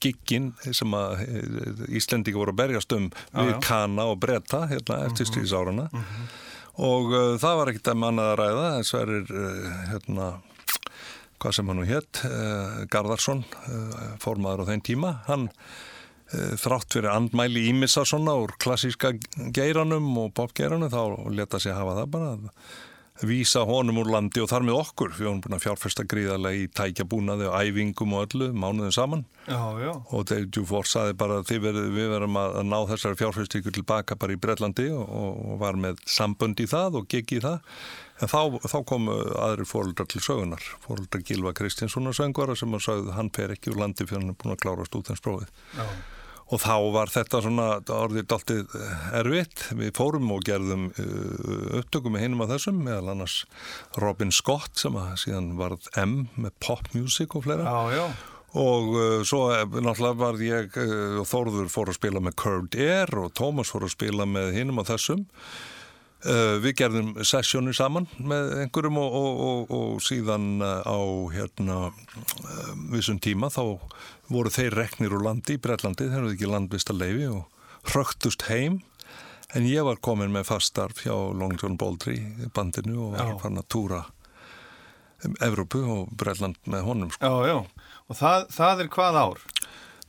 giggin 0.04 0.50
sem 0.68 0.96
að 0.98 1.22
eh, 1.24 1.84
Íslendingi 2.00 2.36
voru 2.36 2.54
að 2.54 2.60
berjast 2.60 2.96
um 2.96 3.10
við 3.10 3.54
já. 3.54 3.60
Kana 3.64 4.08
og 4.12 4.18
Breta 4.24 4.64
hérna, 4.70 5.04
eftir 5.08 5.30
stríðsárana 5.30 5.88
og 6.74 7.12
uh, 7.14 7.36
það 7.38 7.60
var 7.60 7.70
ekkert 7.70 7.92
að 7.92 8.00
mannað 8.02 8.32
að 8.32 8.38
ræða 8.40 8.66
þess 8.74 8.94
verir 8.96 9.28
uh, 9.30 9.74
hérna 9.92 10.28
hvað 11.44 11.58
sem 11.58 11.68
hann 11.70 11.84
hétt, 11.88 12.22
uh, 12.24 12.78
Garðarsson, 12.90 13.44
uh, 13.68 14.14
formaður 14.22 14.64
á 14.64 14.68
þeim 14.70 14.82
tíma, 14.86 15.10
hann 15.28 15.50
eh, 16.32 16.54
þrátt 16.60 16.96
fyrir 16.96 17.10
andmæli 17.12 17.66
ímissa 17.68 18.06
svona 18.08 18.32
úr 18.40 18.54
klassíska 18.60 19.12
geiranum 19.54 20.08
og 20.22 20.32
popgeiranum 20.38 20.92
þá 20.92 21.28
leta 21.36 21.60
sig 21.60 21.76
hafa 21.76 21.98
það 22.00 22.10
bara. 22.16 22.32
að 22.32 22.48
vísa 23.22 23.62
honum 23.62 24.00
úr 24.02 24.08
landi 24.10 24.42
og 24.42 24.48
þar 24.50 24.64
með 24.66 24.78
okkur 24.80 25.12
við 25.14 25.28
vorum 25.28 25.40
búin 25.44 25.54
að 25.54 25.62
fjárfesta 25.62 26.02
gríðarlega 26.10 26.64
í 26.64 26.70
tækjabúnaði 26.74 27.46
og 27.46 27.54
æfingum 27.60 28.14
og 28.18 28.24
öllu 28.26 28.48
mánuðum 28.50 28.94
saman 28.96 29.22
Já, 29.46 29.60
já. 29.78 29.92
og 30.10 30.24
David 30.26 30.50
Dufort 30.56 30.90
saði 30.90 31.14
bara 31.20 31.36
að 31.38 31.52
verið, 31.62 31.92
við 31.94 32.08
verum 32.10 32.38
að 32.40 32.58
ná 32.66 32.76
þessari 32.90 33.20
fjárfestíkur 33.20 33.76
tilbaka 33.76 34.16
bara 34.18 34.34
í 34.34 34.40
Breitlandi 34.42 34.88
og, 34.90 35.04
og 35.06 35.60
var 35.62 35.78
með 35.78 36.02
sambund 36.10 36.58
í 36.58 36.66
það 36.66 36.98
og 36.98 37.06
gig 37.14 37.36
í 37.38 37.38
það 37.44 37.60
en 38.18 38.32
þá, 38.34 38.40
þá 38.66 38.78
kom 38.90 39.06
aðri 39.12 39.68
fóröldar 39.68 40.10
til 40.10 40.22
sögunar 40.24 40.66
fóröldar 40.82 41.22
Gilva 41.22 41.54
Kristinssonar 41.54 42.18
söngvara 42.18 42.58
sem 42.58 42.74
að 42.74 42.82
sagði 42.88 43.14
hann 43.14 43.30
fer 43.36 43.54
ekki 43.54 43.70
úr 43.70 43.78
landi 43.84 44.08
fyrir 44.08 44.24
hann 44.24 44.34
er 44.34 44.40
búin 44.42 44.56
að 44.56 44.62
klára 44.66 44.90
stútensprófið 44.90 45.54
Já. 45.78 45.86
Og 46.52 46.60
þá 46.60 46.74
var 46.92 47.12
þetta 47.12 47.40
svona 47.44 47.68
orðið 47.94 48.26
daltið 48.28 48.76
erfitt 49.16 49.64
við 49.78 49.94
fórum 49.96 50.28
og 50.34 50.44
gerðum 50.44 50.90
uh, 50.92 51.80
upptökum 51.80 52.14
með 52.16 52.26
hinum 52.26 52.44
af 52.44 52.52
þessum 52.52 52.82
meðal 52.84 53.14
annars 53.14 53.40
Robin 54.02 54.34
Scott 54.34 54.76
sem 54.80 54.96
að 55.00 55.16
síðan 55.24 55.54
varð 55.60 55.88
M 56.00 56.26
með 56.36 56.56
pop 56.64 56.92
music 56.92 57.36
og 57.38 57.46
fleira 57.48 57.64
Já, 57.64 57.96
já. 57.96 58.06
Og 58.54 58.90
uh, 58.94 59.20
svo 59.26 59.48
náttúrulega 59.50 60.18
var 60.20 60.42
ég 60.42 60.76
uh, 60.78 61.22
Þórður 61.26 61.70
fór 61.72 61.90
að 61.90 61.98
spila 61.98 62.22
með 62.22 62.36
Curved 62.38 62.76
Air 62.78 63.10
og 63.18 63.32
Tómas 63.34 63.72
fór 63.74 63.88
að 63.88 63.96
spila 63.96 64.26
með 64.30 64.52
hinum 64.54 64.78
af 64.82 64.92
þessum. 64.92 65.24
Uh, 66.24 66.56
við 66.62 66.76
gerðum 66.78 67.10
sessjónu 67.26 67.74
saman 67.76 68.06
með 68.16 68.54
einhverjum 68.62 69.00
og, 69.02 69.16
og, 69.18 69.42
og, 69.48 69.74
og 69.74 70.04
síðan 70.06 70.62
á 70.62 70.98
hérna 71.34 71.80
uh, 71.90 72.70
vissum 72.94 73.18
tíma 73.20 73.50
þá 73.52 73.64
voru 74.32 74.50
þeir 74.52 74.74
reknir 74.78 75.12
úr 75.16 75.24
landi 75.26 75.56
í 75.58 75.60
Breitlandi, 75.62 76.06
þeir 76.10 76.22
eru 76.24 76.32
ekki 76.34 76.48
landvista 76.50 76.94
leifi 76.96 77.26
og 77.28 77.44
hrögtust 77.92 78.46
heim. 78.48 78.80
En 79.54 79.66
ég 79.68 79.84
var 79.86 80.00
komin 80.02 80.32
með 80.34 80.48
fastarf 80.48 81.04
hjá 81.04 81.14
Long 81.14 81.54
John 81.60 81.76
Baldry 81.78 82.16
bandinu 82.56 82.96
og 83.10 83.18
var 83.18 83.36
fann 83.42 83.60
að 83.60 83.68
túra 83.70 84.00
um 85.24 85.36
Evrópu 85.44 85.80
og 85.88 86.08
Breitland 86.20 86.56
með 86.68 86.82
honum 86.88 87.12
sko. 87.14 87.24
Já, 87.24 87.52
já. 87.52 87.92
Og 88.10 88.18
það, 88.18 88.48
það 88.52 88.82
er 88.84 88.90
hvað 88.92 89.18
ár? 89.20 89.38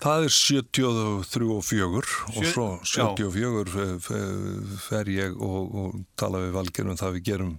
Það 0.04 0.26
er 0.26 0.34
73 0.36 1.46
og 1.56 1.62
4 1.64 1.86
og 1.94 2.10
svo 2.50 2.66
já. 2.84 3.06
74 3.16 3.70
fe- 3.72 4.00
fe- 4.04 4.80
fer 4.90 5.12
ég 5.14 5.38
og, 5.40 5.78
og 5.86 6.02
tala 6.20 6.42
við 6.44 6.52
valgerum 6.58 6.92
um 6.96 7.00
það 7.00 7.14
við 7.16 7.24
gerum 7.30 7.54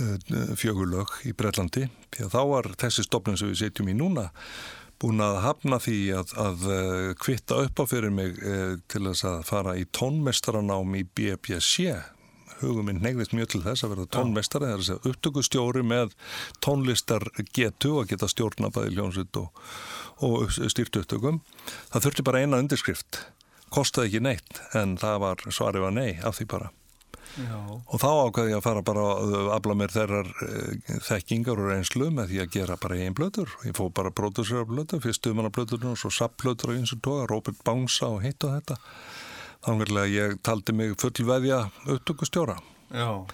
uh, 0.00 0.56
fjögurlög 0.58 1.12
í 1.30 1.34
Breitlandi 1.38 1.84
því 2.16 2.24
að 2.26 2.32
þá 2.34 2.40
var 2.50 2.70
þessi 2.82 3.04
stopnum 3.06 3.38
sem 3.38 3.52
við 3.52 3.60
setjum 3.62 3.92
í 3.92 3.94
núna 4.00 4.26
búin 5.02 5.22
að 5.24 5.40
hafna 5.42 5.78
því 5.82 5.98
að, 6.14 6.32
að 6.38 6.66
uh, 6.70 7.12
kvitta 7.18 7.60
upp 7.66 7.82
á 7.82 7.84
fyrir 7.90 8.14
mig 8.14 8.38
uh, 8.38 8.76
til 8.92 9.04
þess 9.08 9.26
að 9.28 9.46
fara 9.48 9.76
í 9.78 9.86
tónmestaranám 9.90 10.98
í 10.98 11.04
BBC 11.10 11.98
hugum 12.62 12.86
minn 12.86 13.02
neyðist 13.02 13.34
mjög 13.34 13.48
til 13.52 13.62
þess 13.64 13.82
að 13.84 13.94
verða 13.94 14.08
tónmestari 14.16 14.68
það 14.68 14.74
er 14.74 14.82
að 14.82 14.88
segja 14.88 15.10
upptökustjóri 15.10 15.82
með 15.86 16.12
tónlistar 16.62 17.26
getu 17.56 17.96
og 17.98 18.12
geta 18.12 18.28
stjórna 18.30 18.70
bæði 18.74 18.94
hljónsut 18.94 19.40
og, 19.40 19.64
og 20.22 20.52
stýrt 20.54 21.00
upptökum. 21.02 21.40
Það 21.90 22.06
þurfti 22.06 22.26
bara 22.28 22.44
eina 22.44 22.62
undirskrift 22.62 23.24
kostaði 23.72 24.12
ekki 24.12 24.22
neitt 24.28 24.62
en 24.78 24.94
það 25.00 25.18
var 25.24 25.44
svarið 25.48 25.86
var 25.86 25.96
nei 25.96 26.10
af 26.22 26.38
því 26.38 26.48
bara 26.54 26.70
Já. 27.32 27.56
og 27.56 27.96
þá 27.96 28.08
ákveði 28.26 28.52
ég 28.52 28.58
að 28.58 28.64
fara 28.66 28.82
bara 28.84 29.04
að 29.14 29.50
afla 29.54 29.76
mér 29.78 29.92
þeirrar 29.94 30.28
uh, 30.44 30.98
þekkingar 31.06 31.62
og 31.62 31.70
reynslu 31.70 32.10
með 32.12 32.32
því 32.32 32.42
að 32.42 32.50
gera 32.58 32.76
bara 32.82 32.98
einn 33.00 33.16
blöður 33.16 33.54
ég 33.64 33.76
fóð 33.78 33.88
bara 33.96 34.12
pródusera 34.12 34.66
blöður, 34.68 35.00
fyrst 35.04 35.22
stuðmanna 35.22 35.52
blöður 35.54 35.86
og 35.92 35.96
svo 36.00 36.12
sapplöður 36.12 36.74
og 36.74 36.82
eins 36.82 36.92
og 36.92 37.00
tóga, 37.06 37.24
Robert 37.30 37.64
Bánsa 37.64 38.10
og 38.12 38.20
hitt 38.26 38.44
og 38.44 38.58
þetta. 38.58 38.76
Þannig 39.62 39.96
að 40.02 40.12
ég 40.12 40.38
taldi 40.44 40.76
mig 40.76 40.94
fullveðja 41.00 41.64
upptökustjóra. 41.86 42.58
Já. 42.92 43.24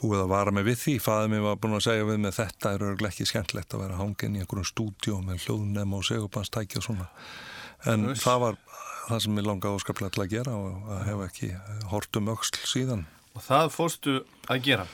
búið 0.00 0.24
að 0.24 0.32
vara 0.32 0.52
mig 0.52 0.64
við 0.66 0.78
því, 0.80 0.92
fæði 1.00 1.28
mig 1.30 1.42
var 1.44 1.58
búin 1.62 1.76
að 1.76 1.84
segja 1.86 2.06
við 2.08 2.16
með 2.24 2.32
þetta 2.40 2.72
er 2.74 2.82
örglega 2.88 3.14
ekki 3.14 3.26
skemmtlegt 3.30 3.76
að 3.76 3.84
vera 3.84 3.98
hangin 4.00 4.34
í 4.34 4.40
einhverjum 4.42 4.66
stúdíu 4.66 5.20
með 5.22 5.44
hljóðnum 5.44 5.94
og 5.94 6.02
segubannstæki 6.08 6.80
og 6.80 6.86
svona. 6.88 7.06
En 7.86 8.08
það 8.18 8.40
var 8.42 8.58
það 9.06 9.22
sem 9.24 9.38
ég 9.38 9.46
langaði 9.46 9.78
óskaplega 9.78 10.16
til 10.16 10.24
að 10.24 10.32
gera 10.34 10.56
og 10.58 10.90
að 10.96 11.04
hefa 11.08 11.28
ekki 11.30 11.50
hort 11.92 12.18
um 12.20 12.32
öxl 12.34 12.60
síðan 12.66 13.04
Og 13.34 13.42
það 13.42 13.70
fórstu 13.74 14.18
að 14.50 14.60
gera. 14.68 14.88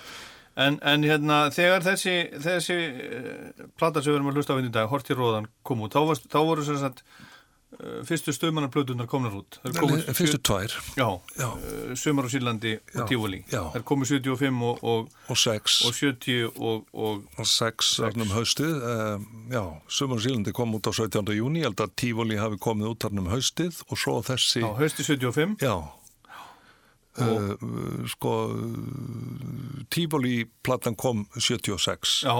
En, 0.60 0.78
en 0.82 1.04
hérna, 1.06 1.42
þegar 1.54 1.84
þessi, 1.86 2.14
þessi 2.42 2.76
uh, 2.76 3.66
plata 3.78 4.02
sem 4.02 4.10
við 4.12 4.18
erum 4.18 4.30
að 4.32 4.40
hlusta 4.40 4.52
á 4.52 4.56
hérna 4.58 4.70
í 4.72 4.76
dag, 4.76 4.88
Horti 4.90 5.16
Róðan, 5.16 5.46
kom 5.64 5.84
út, 5.86 5.94
þá, 5.94 6.24
þá 6.32 6.38
voru 6.48 6.64
sem 6.66 6.78
sagt 6.80 7.04
uh, 7.04 8.00
fyrstu 8.08 8.34
stöðmannarblötunar 8.34 9.08
komnar 9.08 9.36
út. 9.38 9.60
Þær 9.62 9.76
komu 9.78 10.00
sjö- 10.00 10.16
fyrstu 10.18 10.40
tvær 10.50 10.74
Já, 10.98 11.06
Já. 11.38 11.46
Uh, 11.52 11.92
Sumar 12.00 12.26
á 12.26 12.30
Sýrlandi 12.34 12.74
og 12.96 13.06
Tífóli. 13.12 13.40
Það 13.52 13.86
komu 13.92 14.08
75 14.10 14.60
og, 14.72 14.82
og, 14.82 15.14
og 15.30 15.40
sex 15.44 15.78
og 15.88 15.96
70 16.00 16.50
og, 16.50 16.82
og 16.92 17.22
og 17.40 17.48
sex 17.52 17.94
þarna 18.02 18.26
um 18.26 18.34
haustið 18.40 18.74
um, 18.90 19.30
já, 19.54 19.62
Sumar 20.00 20.24
Sílandi 20.24 20.56
kom 20.56 20.74
út 20.80 20.90
á 20.90 20.92
17. 20.96 21.22
júni 21.38 21.62
ég 21.62 21.70
held 21.70 21.84
að 21.86 21.94
Tífóli 22.02 22.40
hafi 22.40 22.60
komið 22.60 22.90
út 22.96 23.06
þarna 23.06 23.24
um 23.24 23.32
haustið 23.36 23.80
og 23.86 24.00
svo 24.00 24.18
þessi 24.32 24.64
á 24.66 24.72
hausti 24.80 25.06
75. 25.06 25.56
Já 25.62 25.76
uh, 27.26 28.04
sko 28.10 28.34
Tífóli 29.90 30.44
platan 30.62 30.94
kom 30.94 31.24
76 31.36 32.22
Já, 32.26 32.36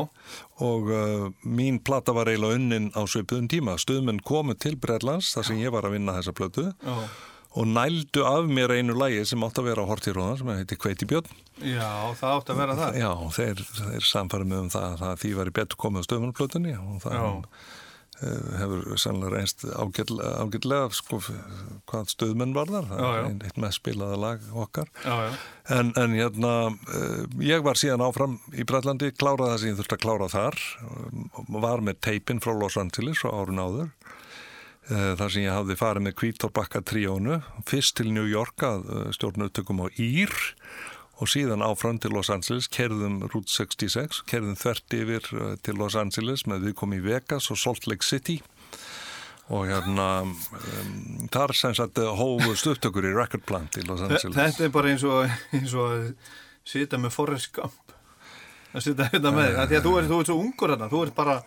og 0.63 0.91
uh, 0.93 1.27
mín 1.45 1.81
plata 1.85 2.15
var 2.17 2.31
eiginlega 2.31 2.61
unnin 2.61 2.91
á 2.95 3.03
svipuðum 3.09 3.49
tíma. 3.51 3.77
Stuðmenn 3.81 4.23
komu 4.27 4.55
til 4.55 4.77
Breitlands 4.81 5.33
þar 5.35 5.51
sem 5.51 5.61
ég 5.63 5.75
var 5.75 5.89
að 5.89 5.97
vinna 5.99 6.17
þessa 6.21 6.37
plötu. 6.37 6.71
Já, 6.85 6.97
og 7.59 7.67
nældu 7.67 8.23
af 8.23 8.47
mér 8.47 8.77
einu 8.79 8.95
lægi 8.95 9.25
sem 9.27 9.43
átt 9.43 9.59
að 9.59 9.71
vera 9.73 9.83
á 9.83 9.91
Hortiróðan 9.91 10.39
sem 10.39 10.51
heiti 10.55 10.79
Kveiti 10.79 11.09
Björn. 11.11 11.31
Já, 11.67 12.15
það 12.21 12.37
átti 12.37 12.55
að 12.55 12.61
vera 12.63 12.77
það. 12.79 12.99
Já, 13.01 13.11
þeir, 13.37 13.63
þeir 13.81 14.07
samfæri 14.07 14.47
með 14.47 14.63
um 14.65 14.71
það 14.77 15.03
að 15.09 15.17
því 15.25 15.33
væri 15.41 15.55
betur 15.59 15.81
komið 15.83 16.05
á 16.05 16.07
stöðmannplötunni 16.07 16.77
og 16.79 17.01
það 17.03 17.17
Já. 17.19 17.25
Eh, 18.23 18.59
hefur 18.61 18.99
sannlega 19.01 19.35
reynst 19.37 19.65
ágætlega 19.65 20.91
sko, 20.97 21.21
hvað 21.91 22.13
stöðmenn 22.13 22.55
var 22.57 22.71
þar, 22.73 22.93
eitt 23.33 23.59
með 23.61 23.75
spilaða 23.79 24.21
lag 24.21 24.47
okkar. 24.55 24.91
Já, 25.05 25.17
já, 25.29 25.33
En, 25.71 25.93
en 25.97 26.15
hérna, 26.19 26.53
eh, 26.91 27.27
ég 27.47 27.63
var 27.63 27.79
síðan 27.79 28.03
áfram 28.03 28.39
í 28.59 28.65
Breitlandi, 28.67 29.13
kláraði 29.15 29.53
það 29.53 29.61
sem 29.63 29.71
ég 29.71 29.77
þurfti 29.79 29.97
að 29.97 30.03
klára 30.03 30.29
þar, 30.33 30.57
um, 30.89 31.29
var 31.63 31.85
með 31.87 32.01
teipin 32.03 32.43
frá 32.43 32.57
Los 32.59 32.79
Angeles 32.81 33.21
frá 33.23 33.31
árun 33.31 33.63
áður, 33.63 33.93
eh, 34.91 35.13
þar 35.21 35.31
sem 35.31 35.45
ég 35.45 35.55
hafði 35.55 35.77
farið 35.79 36.07
með 36.09 36.17
Kvítorbakka 36.19 36.83
tríónu, 36.83 37.39
fyrst 37.71 38.01
til 38.01 38.11
New 38.11 38.27
York 38.27 38.67
að 38.67 39.13
stjórna 39.15 39.47
upptökum 39.47 39.85
á 39.85 39.87
Ír 39.95 40.35
og 41.21 41.29
síðan 41.29 41.65
áfram 41.65 41.99
til 42.01 42.15
Los 42.17 42.31
Angeles, 42.33 42.69
kerðum 42.73 43.21
Route 43.29 43.53
66, 43.53 44.23
kerðum 44.31 44.57
þvert 44.59 44.97
yfir 44.97 45.29
eh, 45.37 45.53
til 45.65 45.77
Los 45.81 45.97
Angeles 46.01 46.47
með 46.49 46.71
við 46.71 46.77
komum 46.81 46.97
í 46.97 47.05
Vegas 47.05 47.51
og 47.53 47.61
Salt 47.61 47.89
Lake 47.91 48.07
City 48.07 48.41
og 49.51 49.67
hérna 49.67 50.09
um, 50.23 50.35
þar 51.35 51.55
sem 51.59 51.75
sagt 51.77 51.99
eh, 52.01 52.13
hófust 52.21 52.69
upptökur 52.71 53.09
í 53.09 53.15
Record 53.15 53.45
Plant 53.49 53.77
í 53.81 53.85
Los 53.89 54.05
Angeles. 54.07 54.37
Þetta 54.37 54.69
er 54.69 54.75
bara 54.75 54.93
eins 54.95 55.05
og, 55.05 55.41
eins 55.57 55.75
og 55.75 55.91
að 55.91 56.05
sita 56.71 57.01
með 57.01 57.17
Forrest 57.17 57.53
Gump 57.57 57.97
að 58.71 58.87
sita 58.87 59.09
hérna 59.11 59.35
með 59.35 59.59
því 59.67 59.81
að 59.81 59.89
þú 59.89 59.97
ert, 59.99 60.15
ert 60.15 60.31
svo 60.31 60.39
ungur 60.39 60.73
hérna, 60.73 60.89
þú 60.93 61.03
ert 61.07 61.17
bara 61.17 61.41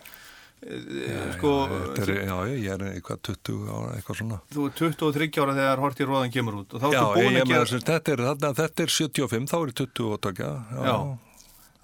sko, 1.34 1.50
Þetta 1.94 2.06
er, 2.08 2.20
já, 2.24 2.36
ég 2.54 2.70
er 2.72 2.84
eitthvað 2.94 3.20
20 3.28 3.66
ára, 3.68 3.90
eitthvað 3.98 4.18
svona. 4.20 4.38
þú 4.54 4.68
ert 4.70 4.80
23 4.80 5.42
ára 5.44 5.56
þegar 5.58 5.82
Horti 5.84 6.06
Róðan 6.08 6.32
kemur 6.32 6.56
út 6.62 6.72
Já, 6.94 7.02
ég 7.20 7.28
að 7.28 7.34
með 7.34 7.52
gera 7.52 7.66
þess 7.66 7.76
að 7.76 7.84
þetta 7.90 8.14
er, 8.14 8.22
þarna, 8.30 8.52
þetta 8.62 8.86
er 8.86 8.94
75, 8.96 9.50
þá 9.52 9.56
er 9.60 9.72
ég 9.72 9.78
20 9.82 10.08
og 10.14 10.22
tökja. 10.24 10.50
Já. 10.72 10.96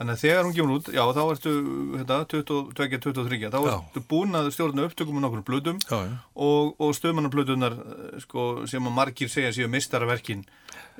þannig 0.00 0.14
að 0.16 0.22
þegar 0.24 0.46
hún 0.48 0.54
kemur 0.56 0.76
út, 0.78 0.86
já 0.96 1.02
þá 1.12 1.20
ertu 1.34 1.50
hérna, 1.98 2.18
22-23, 2.32 3.50
þá 3.52 3.58
Já. 3.60 3.74
ertu 3.76 4.02
búin 4.08 4.38
að 4.40 4.48
stjórna 4.56 4.86
upptökum 4.88 5.18
með 5.18 5.26
nokkur 5.26 5.42
blödum 5.50 5.82
Já, 5.84 5.98
já. 6.08 6.14
og, 6.40 6.72
og 6.80 6.94
stöðmannarblödunar 6.96 7.76
sko, 8.24 8.46
sem 8.70 8.88
að 8.88 8.96
margir 8.96 9.28
segja 9.28 9.52
séu 9.52 9.68
mistarverkin 9.68 10.46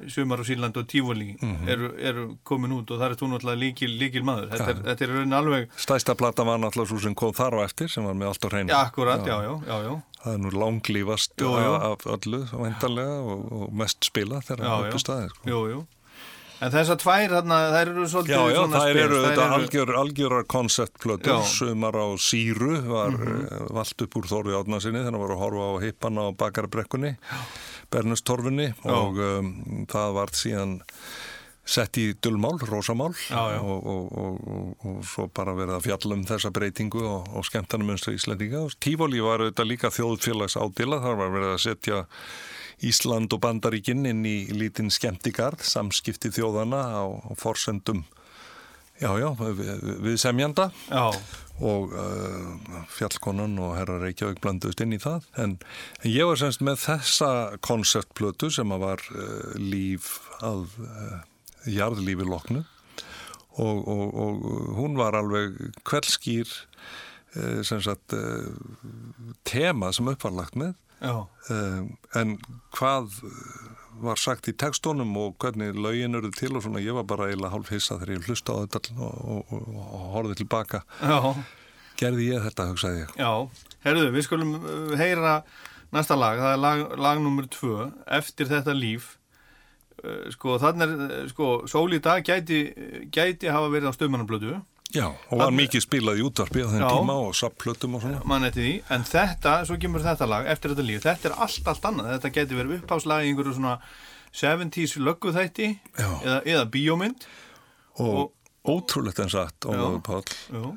Sumar 0.09 0.41
og 0.41 0.47
Sýrland 0.49 0.77
og 0.81 0.87
Tífóli 0.89 1.37
Mhm. 1.43 1.69
eru, 1.69 1.91
eru 1.99 2.25
komin 2.45 2.73
út 2.73 2.91
og 2.91 2.99
það 3.01 3.11
er 3.11 3.17
þú 3.21 3.29
náttúrulega 3.33 3.61
líkil, 3.61 3.99
líkil 4.01 4.23
maður 4.25 4.49
þetta 4.51 4.69
er, 4.71 4.83
þetta 4.89 5.03
er 5.07 5.09
raunin 5.15 5.37
alveg 5.39 5.69
Stæsta 5.77 6.15
plata 6.17 6.45
var 6.45 6.59
náttúrulega 6.59 6.89
svo 6.89 7.01
sem 7.01 7.15
kom 7.15 7.33
þar 7.33 7.53
á 7.61 7.65
eftir, 7.65 7.89
sem 7.89 8.05
var 8.05 8.15
með 8.15 8.27
allt 8.33 8.45
á 8.45 8.49
hreinu. 8.51 8.69
Já, 8.69 8.81
akkurat, 8.87 9.27
já, 9.27 9.37
já, 9.43 9.55
já, 9.67 9.77
já. 9.85 10.03
Það 10.25 10.35
er 10.35 10.39
nú 10.39 10.51
jú. 11.65 11.73
af 11.93 12.05
öllu, 12.17 12.41
og, 13.21 13.53
og 13.53 13.73
mest 13.73 14.05
spila 14.05 14.41
þegar 14.41 14.65
já, 14.65 14.69
það 14.69 14.79
er 14.79 14.85
já. 14.85 14.89
upp 14.89 14.95
í 14.95 15.05
staði. 15.05 15.29
Sko. 15.31 15.49
En 16.61 16.69
þessar 16.75 16.99
tvær, 17.01 17.31
þarna, 17.33 17.59
þær 17.73 17.89
eru 17.89 18.03
svolítið 18.05 18.35
Já, 18.35 18.41
já, 18.53 18.57
svona 18.61 18.77
það 18.77 18.91
spes, 18.91 19.05
eru 19.07 19.21
þær 19.21 19.31
þetta 19.31 19.45
algjör, 19.57 19.93
algjörar 19.97 20.43
konceptplötur, 20.45 21.33
Já. 21.33 21.47
Sumar 21.49 21.97
á 21.97 22.07
síru 22.21 22.73
var 22.85 23.15
mm 23.17 23.47
vald 23.71 24.03
upp 24.05 24.17
úr 24.21 24.27
Þóri 24.29 24.53
Átnarsinni 24.59 25.01
þegar 25.01 25.15
hann 25.17 25.23
var 25.23 25.33
að 25.33 25.41
horfa 25.41 25.65
á 25.65 25.75
hippana 25.81 26.21
á 26.21 26.29
bakarabrekkunni, 26.37 27.17
Bernustorfunni 27.91 28.71
og 28.89 29.21
um, 29.21 29.53
það 29.91 30.17
var 30.17 30.33
síðan 30.37 30.79
sett 31.71 31.99
í 32.01 32.07
dullmál, 32.19 32.57
rósamál 32.67 33.13
Já, 33.29 33.55
já. 33.55 33.59
Og, 33.63 33.87
og, 33.87 34.07
og, 34.19 34.39
og, 34.51 34.87
og 34.87 35.03
svo 35.07 35.27
bara 35.35 35.55
verið 35.55 35.77
að 35.77 35.85
fjalla 35.87 36.17
um 36.17 36.25
þessa 36.27 36.53
breytingu 36.55 37.03
og, 37.07 37.29
skemmtarnamönstra 37.47 38.15
Íslandinga. 38.17 38.65
Tífóli 38.83 39.23
var 39.23 39.45
auðvitað 39.45 39.71
líka 39.71 39.93
þjóðfélags 39.95 40.59
ádila, 40.59 41.03
þar 41.05 41.21
var 41.21 41.37
verið 41.37 41.53
að 41.55 41.63
setja 41.67 42.01
Ísland 42.87 43.37
og 43.37 43.43
Bandaríkinn 43.45 44.09
inn 44.09 44.25
í 44.27 44.39
lítinn 44.57 44.91
skemmtigarð, 44.91 45.63
samskipti 45.69 46.33
þjóðana 46.33 46.81
á, 46.97 47.05
forsendum 47.39 48.07
já, 49.01 49.11
já, 49.21 49.29
við, 49.41 49.71
við 50.05 50.17
semjanda 50.21 50.71
Já, 50.89 51.13
og 51.61 51.93
uh, 51.93 52.83
fjallkonan 52.89 53.59
og 53.61 53.75
herra 53.77 53.99
Reykjavík 54.01 54.41
blanduðist 54.45 54.81
inn 54.85 54.97
í 54.97 55.01
það. 55.03 55.27
En, 55.41 55.57
en 56.01 56.11
ég 56.11 56.29
var 56.29 56.41
semst 56.41 56.65
með 56.65 56.81
þessa 56.87 57.31
konceptplötu 57.65 58.51
sem 58.55 58.73
að 58.73 58.85
var 58.87 59.05
uh, 59.13 59.57
líf 59.61 60.15
að 60.47 60.67
uh, 60.87 61.19
jarðlífi 61.69 62.29
loknu. 62.29 62.65
Og, 63.61 63.81
og, 63.91 64.05
og 64.15 64.45
hún 64.79 64.97
var 64.97 65.19
alveg 65.19 65.59
kveldskýr 65.85 66.49
uh, 66.49 67.61
sem 67.67 67.83
sagt 67.85 68.17
uh, 68.17 68.49
tema 69.49 69.93
sem 69.93 70.09
uppvarlagt 70.09 70.57
með. 70.61 70.77
Uh, 71.01 71.85
en 72.17 72.37
hvað 72.77 73.21
var 74.01 74.21
sagt 74.21 74.49
í 74.51 74.55
tekstónum 74.57 75.11
og 75.21 75.37
hvernig 75.43 75.75
lögin 75.77 76.17
eru 76.17 76.31
til 76.35 76.55
og 76.57 76.65
svona 76.65 76.83
ég 76.83 76.97
var 76.97 77.07
bara 77.09 77.29
eiginlega 77.29 77.53
hálf 77.55 77.73
hissa 77.73 77.99
þegar 77.99 78.15
ég 78.15 78.29
hlusta 78.29 78.55
á 78.55 78.63
þetta 78.65 78.95
og, 78.97 79.17
og, 79.35 79.55
og, 79.57 79.71
og 79.81 80.05
horfði 80.15 80.39
tilbaka. 80.43 80.83
Já, 81.03 81.35
gerði 82.01 82.31
ég 82.31 82.47
þetta, 82.49 82.69
hugsaði 82.71 83.03
ég. 83.03 83.15
Já. 83.21 83.33
Herðu, 83.85 84.11
við 84.15 84.27
skulum 84.27 84.55
uh, 84.61 84.93
heyra 85.01 85.41
næsta 85.95 86.19
lag, 86.19 86.41
það 86.41 86.55
er 86.55 86.63
lag, 86.65 86.85
lag 87.01 87.23
nummer 87.23 87.49
tvö, 87.51 87.91
eftir 88.21 88.51
þetta 88.51 88.77
líf. 88.77 89.17
Uh, 90.01 90.29
Sko, 90.33 90.57
þannig 90.63 90.87
er, 90.87 91.07
uh, 91.07 91.29
sko, 91.33 91.51
sól 91.71 91.89
í 91.97 92.03
dag 92.05 92.25
gæti, 92.25 92.63
gæti 93.13 93.53
hafa 93.53 93.73
verið 93.73 93.93
á 93.93 93.97
stöðmannarblödu, 93.97 94.61
Já, 94.91 95.07
og 95.31 95.39
var 95.39 95.53
mikið 95.55 95.85
spilað 95.85 96.19
í 96.19 96.25
útvarpi 96.27 96.65
á 96.67 96.69
þenn 96.73 96.83
tíma 96.91 97.15
og 97.23 97.35
sapplötum 97.39 97.95
og 97.95 98.03
svona 98.03 98.23
mann 98.27 98.45
eftir 98.49 98.65
því, 98.65 98.73
en 98.97 99.05
þetta, 99.07 99.53
svo 99.69 99.77
kemur 99.79 100.03
þetta 100.03 100.27
lag, 100.27 100.49
eftir 100.51 100.73
þetta 100.75 100.87
líf, 100.89 101.03
þetta 101.05 101.29
er 101.31 101.37
allt, 101.47 101.69
allt 101.71 101.85
annað. 101.91 102.09
Þetta 102.17 102.33
gæti 102.39 102.59
verið 102.59 102.77
uppháslag 102.81 103.23
í 103.23 103.31
einhverju 103.31 103.55
svona 103.55 103.77
70s 104.35 104.97
lögguþætti 104.99 105.69
eða, 105.99 106.41
eða 106.45 106.65
bíómynd. 106.75 107.27
og, 107.99 108.15
og- 108.19 108.33
ótrúlegt 108.71 109.19
en 109.23 109.31
satt, 109.31 109.61
Páll 110.05 110.25
Jú. 110.53 110.77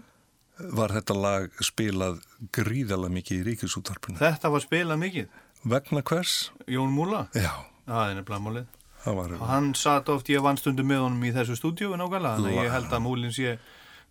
var 0.71 0.89
þetta 0.93 1.15
lag 1.19 1.49
spilað 1.65 2.21
gríðalega 2.55 3.11
mikið 3.11 3.41
í 3.41 3.43
ríkisútvarpinu 3.49 4.17
Þetta 4.21 4.49
var 4.53 4.61
spilað 4.63 4.99
mikið. 5.01 5.27
vegna 5.65 6.01
hvers? 6.01 6.51
Jón 6.67 6.93
Múla, 6.93 7.27
Já, 7.33 7.49
það 7.87 8.09
er 8.11 8.15
nefnilega 8.21 8.45
málið. 8.45 8.65
það 9.03 9.15
var 9.15 9.33
Og 9.33 9.47
hann 9.47 9.73
satt 9.75 10.09
oft, 10.09 10.27
ég 10.29 10.41
vann 10.41 10.57
stundum 10.57 10.87
með 10.87 11.01
honum 11.03 11.23
í 11.23 11.33
þessu 11.33 11.57
stúdíu 11.59 11.91
nákvæmlega, 11.97 12.37
þannig 12.37 12.61
ég 12.63 12.71
held 12.71 12.89
að 12.93 13.01
Múlin 13.03 13.31
sé 13.35 13.57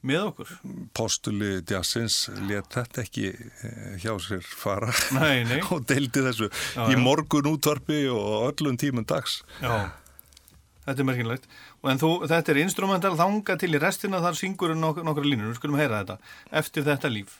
með 0.06 0.22
okkur. 0.32 0.52
postuli 0.98 1.50
Jassins 1.70 2.16
let 2.48 2.68
þetta 2.74 3.04
ekki 3.04 3.28
eh, 3.32 3.96
hjá 4.02 4.12
sér 4.22 4.42
fara 4.42 4.90
Nei, 5.14 5.44
nei. 5.48 5.60
og 5.72 5.84
deildi 5.88 6.24
þessu 6.26 6.48
Já, 6.50 6.86
í 6.90 6.98
morgun 6.98 7.50
útvarpi 7.54 8.04
og 8.12 8.48
öllum 8.52 8.78
tímum 8.80 9.06
dags 9.06 9.40
Já, 9.62 9.92
þetta 10.86 10.98
er 10.98 11.06
merkinlegt. 11.06 11.46
En 11.86 11.98
þú, 12.02 12.10
þetta 12.30 12.52
er 12.54 12.60
instrumental 12.64 13.14
þanga 13.18 13.54
til 13.58 13.70
í 13.74 13.80
restina, 13.82 14.18
þar 14.22 14.38
syngur 14.38 14.74
nok 14.78 15.00
nokkra 15.06 15.26
línur, 15.26 15.52
við 15.52 15.60
skulum 15.60 15.78
heyra 15.78 16.00
þetta, 16.02 16.16
eftir 16.62 16.86
þetta 16.86 17.10
líf. 17.10 17.36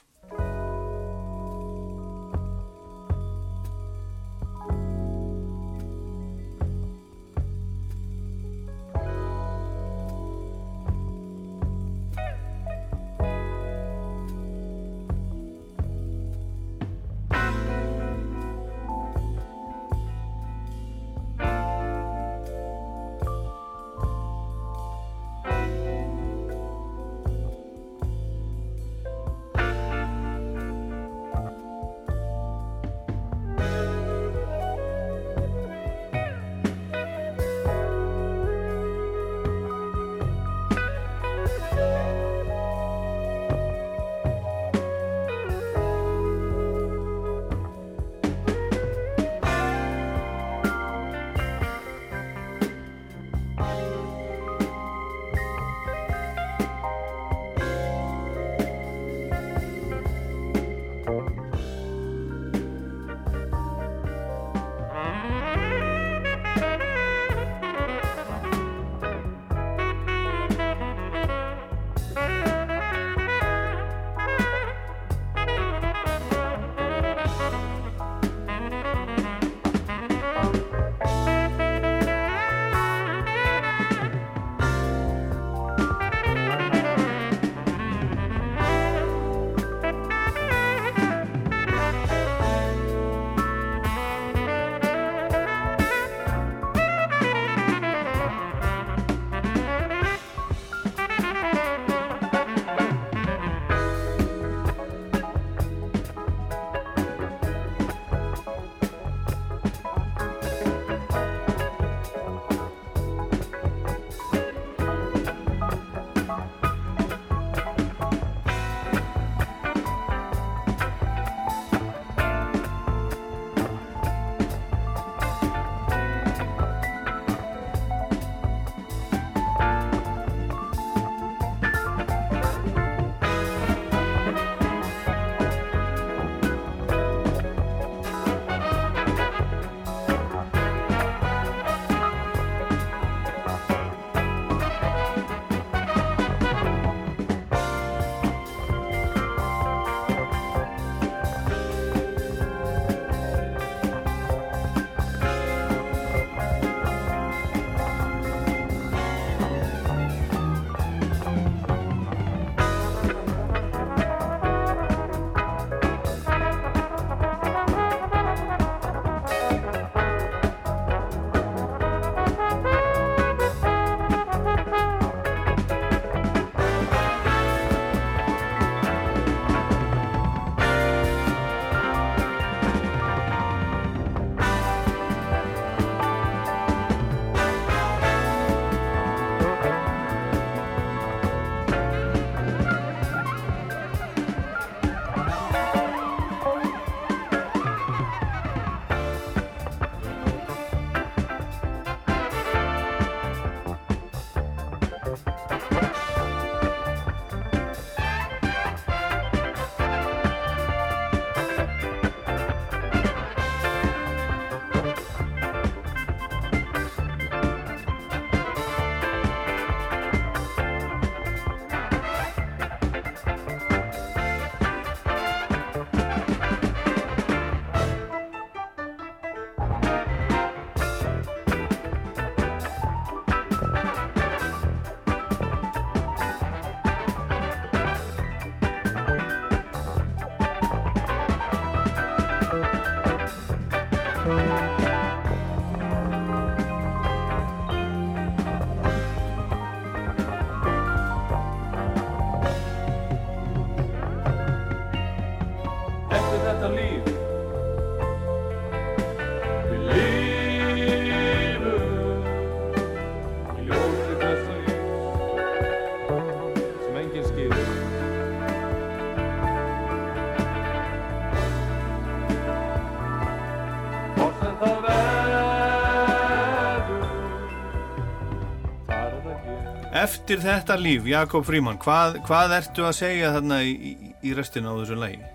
Eftir 280.03 280.41
þetta 280.43 280.75
líf, 280.79 281.05
Jakob 281.07 281.45
Fríman, 281.47 281.77
hvað, 281.79 282.17
hvað 282.27 282.55
ertu 282.57 282.83
að 282.87 282.95
segja 282.97 283.33
þarna 283.35 283.59
í, 283.63 283.73
í, 284.19 284.33
restina 284.35 284.73
á 284.73 284.79
þessu 284.81 284.97
lægi? 284.99 285.27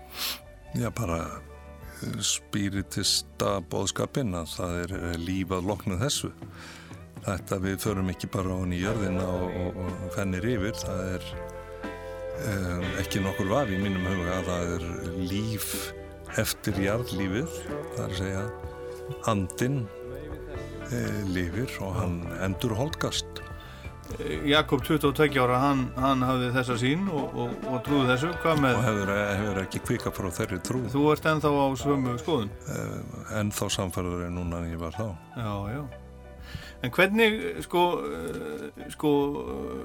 Já, 0.77 0.89
bara 0.93 1.19
eh, 1.25 2.19
spiritista 2.21 3.55
bóðskapin 3.71 4.35
að 4.37 4.51
það 4.53 4.75
er 4.83 4.93
eh, 4.99 5.15
líf 5.21 5.55
að 5.57 5.71
lokna 5.71 5.97
þessu. 6.03 6.29
Þetta 7.25 7.59
við 7.63 7.79
förum 7.81 8.11
ekki 8.13 8.29
bara 8.31 8.53
á 8.53 8.57
henni 8.61 8.77
í 8.77 8.83
jörðina 8.83 9.25
og, 9.25 9.57
og, 9.63 9.79
og 9.79 10.13
fennir 10.15 10.45
yfir, 10.53 10.77
það 10.79 11.01
er 11.15 11.27
um, 12.45 12.85
ekki 13.01 13.23
nokkur 13.25 13.49
vafi 13.51 13.75
í 13.75 13.81
mínum 13.81 14.07
huga 14.07 14.37
að 14.37 14.51
það 14.51 14.73
er 14.77 14.87
líf 15.33 15.69
eftir 16.39 16.77
jarðlífið, 16.85 17.59
það 17.95 18.03
er 18.05 18.09
að 18.09 18.17
segja 18.21 18.43
andin 19.27 19.79
e, 20.93 20.99
lifir 21.33 21.73
og 21.83 21.95
hann 21.97 22.19
endur 22.45 22.77
holgast. 22.77 23.41
Jakob 24.49 24.81
22 24.83 25.37
ára, 25.39 25.59
hann, 25.61 25.85
hann 26.01 26.23
hafði 26.25 26.49
þessa 26.55 26.75
sín 26.81 27.05
og, 27.13 27.35
og, 27.37 27.53
og 27.69 27.79
trúði 27.85 28.09
þessu, 28.09 28.31
og 28.33 28.63
hefur, 28.83 29.11
hefur 29.13 29.61
ekki 29.63 29.81
kvika 29.85 30.11
frá 30.15 30.27
þeirri 30.33 30.59
trú 30.65 30.81
þú 30.89 31.03
ert 31.13 31.29
ennþá 31.29 31.51
á 31.53 31.67
svömu 31.79 32.17
skoðun? 32.19 32.51
en 33.37 33.53
þá 33.53 33.65
samfærður 33.77 34.25
en 34.27 34.37
núna 34.39 34.63
en 34.63 34.71
ég 34.73 34.81
var 34.81 34.97
þá. 34.97 35.07
Já, 35.37 35.53
já. 35.75 35.81
En 36.81 36.91
hvernig, 36.95 37.39
sko, 37.65 37.83
eh, 38.07 38.89
sko, 38.93 39.11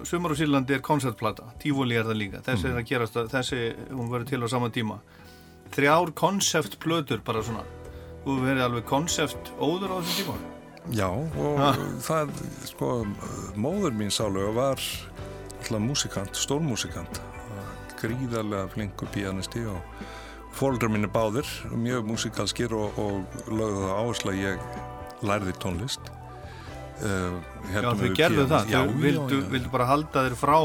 Sumar 0.06 0.34
og 0.34 0.38
Sýrlandi 0.38 0.76
er 0.76 0.82
konceptplata, 0.84 1.50
Tífóli 1.58 1.98
er 1.98 2.06
það 2.06 2.20
líka, 2.20 2.42
þessi 2.46 2.70
er 2.70 2.78
að 2.78 2.88
gerast, 2.90 3.16
að, 3.18 3.30
þessi, 3.34 3.62
hún 3.90 4.10
verður 4.12 4.28
til 4.30 4.42
á 4.46 4.48
sama 4.48 4.70
tíma. 4.70 5.00
Þrjár 5.74 6.14
konceptplötur 6.14 7.24
bara 7.26 7.42
svona, 7.42 7.64
þú 8.24 8.40
verður 8.44 8.66
alveg 8.68 8.87
koncept 8.87 9.50
óður 9.58 9.90
á 9.90 9.98
þessum 9.98 10.20
tíma. 10.22 10.54
Já, 10.92 11.09
og 11.09 11.59
Ha. 11.59 11.70
það, 12.05 12.33
sko, 12.68 12.88
móður 13.57 13.94
mín 13.97 14.11
sálega 14.12 14.53
var 14.53 14.81
alltaf 15.64 15.81
músikant, 15.81 16.35
stórmúsikant, 16.37 17.20
gríðarlega 18.03 18.68
flinkur 18.68 19.09
píanisti 19.14 19.64
og 19.70 19.81
fólkdrar 20.55 20.92
mín 20.92 21.07
er 21.09 21.12
báðir, 21.14 21.49
mjög 21.73 22.05
músikalskir 22.11 22.75
og, 22.77 22.99
og 23.01 23.49
lögðu 23.49 23.81
það 23.87 23.94
áherslu 24.03 24.35
að 24.35 24.42
ég 24.42 25.25
lærði 25.25 25.55
tónlist. 25.62 26.12
Uh, 27.03 27.40
Já, 27.73 27.81
þau 27.90 28.11
gerðu 28.14 28.44
það, 28.53 28.68
já, 28.70 28.83
þau 28.85 28.92
vildu, 29.03 29.40
já, 29.40 29.49
vildu 29.51 29.70
bara 29.73 29.87
halda 29.88 30.29
þér 30.29 30.37
frá 30.38 30.59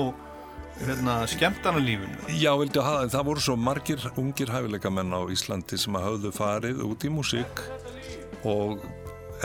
hérna, 0.83 1.15
skemmtana 1.31 1.79
lífinu. 1.81 2.19
Já, 2.37 2.51
vildu 2.59 2.83
það 2.83 3.23
voru 3.31 3.41
svo 3.47 3.55
margir 3.57 4.03
ungir 4.19 4.51
hæfileikamenn 4.53 5.15
á 5.15 5.21
Íslandi 5.31 5.79
sem 5.79 5.95
hafðu 5.97 6.31
farið 6.35 6.83
út 6.85 7.07
í 7.07 7.09
músík 7.11 7.63
og 8.45 8.83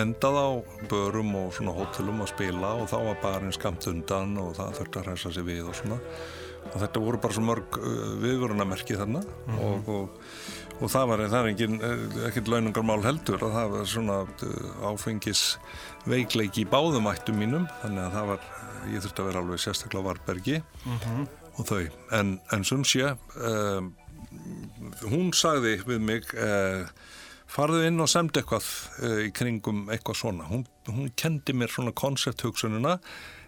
endað 0.00 0.38
á 0.38 0.48
börum 0.90 1.34
og 1.38 1.52
svona 1.56 1.74
hótelum 1.76 2.22
að 2.24 2.32
spila 2.32 2.72
og 2.80 2.88
þá 2.90 2.96
var 3.08 3.20
barinn 3.22 3.54
skamt 3.54 3.86
undan 3.90 4.34
og 4.42 4.56
það 4.58 4.80
þurfti 4.80 5.00
að 5.00 5.06
hressa 5.08 5.32
sig 5.34 5.46
við 5.46 5.70
og 5.70 5.78
svona. 5.78 6.00
Og 6.72 6.76
þetta 6.80 7.02
voru 7.04 7.20
bara 7.20 7.36
svo 7.36 7.44
mörg 7.44 7.78
uh, 7.78 8.04
viðvörunamerki 8.22 8.96
þarna 8.98 9.20
og, 9.60 9.88
og, 9.92 10.28
og 10.80 10.90
það 10.90 11.10
var 11.10 11.24
engin, 11.44 11.76
eh, 11.76 12.04
ekkert 12.30 12.48
launungarmál 12.50 13.02
heldur 13.04 13.44
að 13.44 13.56
það 13.58 13.74
var 13.74 13.90
svona 13.92 14.18
uh, 14.24 14.86
áfengis 14.90 15.42
veikleiki 16.08 16.64
í 16.64 16.70
báðum 16.70 17.10
ættum 17.12 17.38
mínum. 17.40 17.68
Þannig 17.82 18.06
að 18.06 18.16
það 18.16 18.30
var, 18.32 18.48
ég 18.94 19.04
þurfti 19.04 19.24
að 19.24 19.30
vera 19.30 19.44
alveg 19.44 19.64
sérstaklega 19.64 20.08
Varbergi 20.08 20.62
og 21.54 21.68
þau, 21.68 21.84
en, 22.18 22.38
en 22.52 22.64
sem 22.66 22.82
sé 22.88 23.12
um, 23.12 23.92
hún 25.12 25.30
sagði 25.36 25.76
við 25.86 26.00
mig 26.02 26.32
uh, 26.34 26.88
farðu 27.54 27.84
inn 27.86 28.02
og 28.02 28.10
semdi 28.10 28.40
eitthvað 28.40 28.66
uh, 29.04 29.20
í 29.26 29.30
kringum 29.34 29.86
eitthvað 29.92 30.20
svona. 30.22 30.48
Hún, 30.50 30.66
hún 30.90 31.12
kendi 31.18 31.54
mér 31.56 31.72
svona 31.72 31.94
koncepthugsununa 31.96 32.98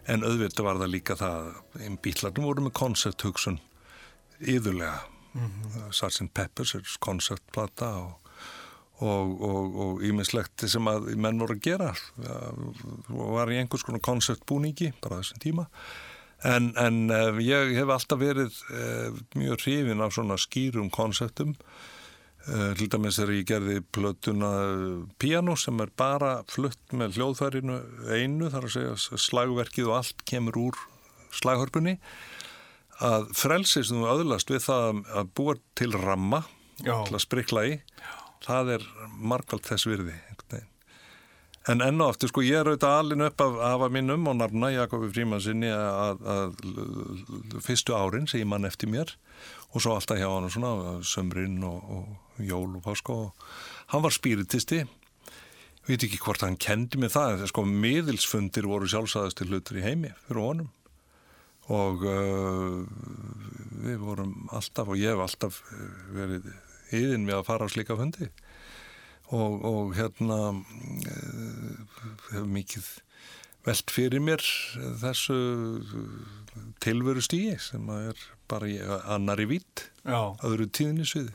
en 0.06 0.22
auðvitað 0.26 0.68
var 0.68 0.80
það 0.82 0.92
líka 0.94 1.18
það 1.18 1.50
einn 1.82 1.98
bítlarnir 2.02 2.46
voru 2.46 2.66
með 2.68 2.76
koncepthugsun 2.78 3.58
yðurlega 4.40 5.00
mm 5.34 5.50
-hmm. 5.50 5.90
Sgt. 5.92 6.32
Peppers 6.34 6.74
er 6.74 6.96
konceptplata 7.00 7.90
og 9.00 10.02
ímislegt 10.02 10.68
sem 10.70 10.86
að 10.88 11.16
menn 11.16 11.38
voru 11.38 11.54
að 11.54 11.60
gera. 11.60 11.94
Og 13.08 13.32
var 13.34 13.52
í 13.52 13.58
einhvers 13.58 13.82
konar 13.84 14.00
konceptbúningi 14.00 14.92
bara 15.02 15.20
þessum 15.20 15.38
tíma. 15.38 15.66
En, 16.44 16.72
en 16.76 17.10
uh, 17.10 17.38
ég 17.40 17.74
hef 17.74 17.88
alltaf 17.88 18.18
verið 18.20 18.52
uh, 18.70 19.12
mjög 19.34 19.60
hrifin 19.60 20.00
af 20.00 20.12
svona 20.12 20.36
skýrum 20.36 20.90
konceptum 20.90 21.56
til 22.46 22.88
dæmis 22.92 23.18
er 23.18 23.32
ég 23.34 23.46
gerði 23.48 23.80
plötuna 23.94 24.50
piano 25.18 25.56
sem 25.58 25.80
er 25.82 25.90
bara 25.98 26.40
flutt 26.50 26.94
með 26.94 27.18
hljóðfærinu 27.18 27.78
einu 28.14 28.50
þar 28.52 28.68
að 28.68 28.74
segja 28.76 29.20
slagverkið 29.26 29.90
og 29.90 29.96
allt 29.98 30.22
kemur 30.28 30.60
úr 30.68 30.78
slaghörpunni. 31.34 31.96
Að 33.02 33.26
frelsi 33.36 33.82
sem 33.84 33.98
þú 33.98 34.06
öðlast 34.14 34.52
við 34.52 34.62
það 34.68 35.02
að 35.10 35.32
búa 35.36 35.56
til 35.76 35.90
ramma 35.92 36.44
Já. 36.78 37.02
til 37.08 37.16
að 37.16 37.24
sprikla 37.26 37.66
í 37.66 37.74
það 38.46 38.76
er 38.76 38.88
margvald 39.18 39.66
þess 39.66 39.88
virði 39.88 40.16
en 41.70 41.82
enn 41.82 42.02
og 42.02 42.12
aftur 42.12 42.30
sko 42.30 42.44
ég 42.46 42.60
er 42.60 42.68
auðvitað 42.70 42.96
alin 43.00 43.26
upp 43.26 43.42
af 43.42 43.56
afa 43.72 43.88
mínum 43.92 44.28
og 44.30 44.36
nafna 44.38 44.70
Jakobi 44.74 45.10
Frímansinni 45.10 45.70
að, 45.74 46.20
að, 46.30 46.60
að 47.56 47.56
fyrstu 47.66 47.96
árin 47.96 48.28
sem 48.30 48.42
ég 48.42 48.50
mann 48.50 48.68
eftir 48.68 48.90
mér 48.92 49.16
og 49.72 49.82
svo 49.82 49.96
alltaf 49.96 50.20
hjá 50.20 50.28
hann 50.30 50.50
svona 50.52 51.00
sömrin 51.06 51.58
og, 51.66 51.90
og 51.96 52.44
jól 52.44 52.76
og 52.78 52.84
páska 52.84 53.12
og 53.12 53.48
hann 53.92 54.04
var 54.04 54.14
spiritisti 54.14 54.84
ég 55.86 55.92
veit 55.94 56.04
ekki 56.08 56.18
hvort 56.18 56.42
hann 56.42 56.56
kendi 56.58 56.98
mig 56.98 57.12
það 57.14 57.44
en 57.44 57.50
sko 57.52 57.62
miðilsfundir 57.62 58.66
voru 58.66 58.88
sjálfsæðasti 58.90 59.46
hlutur 59.46 59.78
í 59.78 59.84
heimi 59.84 60.10
fyrir 60.24 60.42
honum. 60.42 60.72
Og 61.70 62.02
uh, 62.06 62.82
við 63.84 64.02
vorum 64.02 64.48
alltaf 64.54 64.90
og 64.90 64.98
ég 64.98 65.14
hef 65.14 65.22
alltaf 65.22 65.60
uh, 65.70 65.84
verið 66.14 66.50
yðin 66.94 67.28
við 67.30 67.38
að 67.38 67.46
fara 67.46 67.70
á 67.70 67.70
slíka 67.70 67.98
fundi. 67.98 68.26
Og, 69.30 69.62
og 69.66 69.94
hérna 69.98 70.40
uh, 70.58 72.02
hef 72.32 72.50
mikið 72.50 72.90
velt 73.66 73.94
fyrir 73.94 74.22
mér 74.22 74.42
þessu 75.02 75.38
tilveru 76.84 77.24
stíi 77.24 77.56
sem 77.62 77.88
er 77.96 78.28
bara 78.50 78.68
í 78.70 78.78
annari 79.10 79.48
vitt 79.50 79.88
Já, 80.06 80.36
öðru 80.46 80.68
tíðinni 80.70 81.08
sviði 81.08 81.34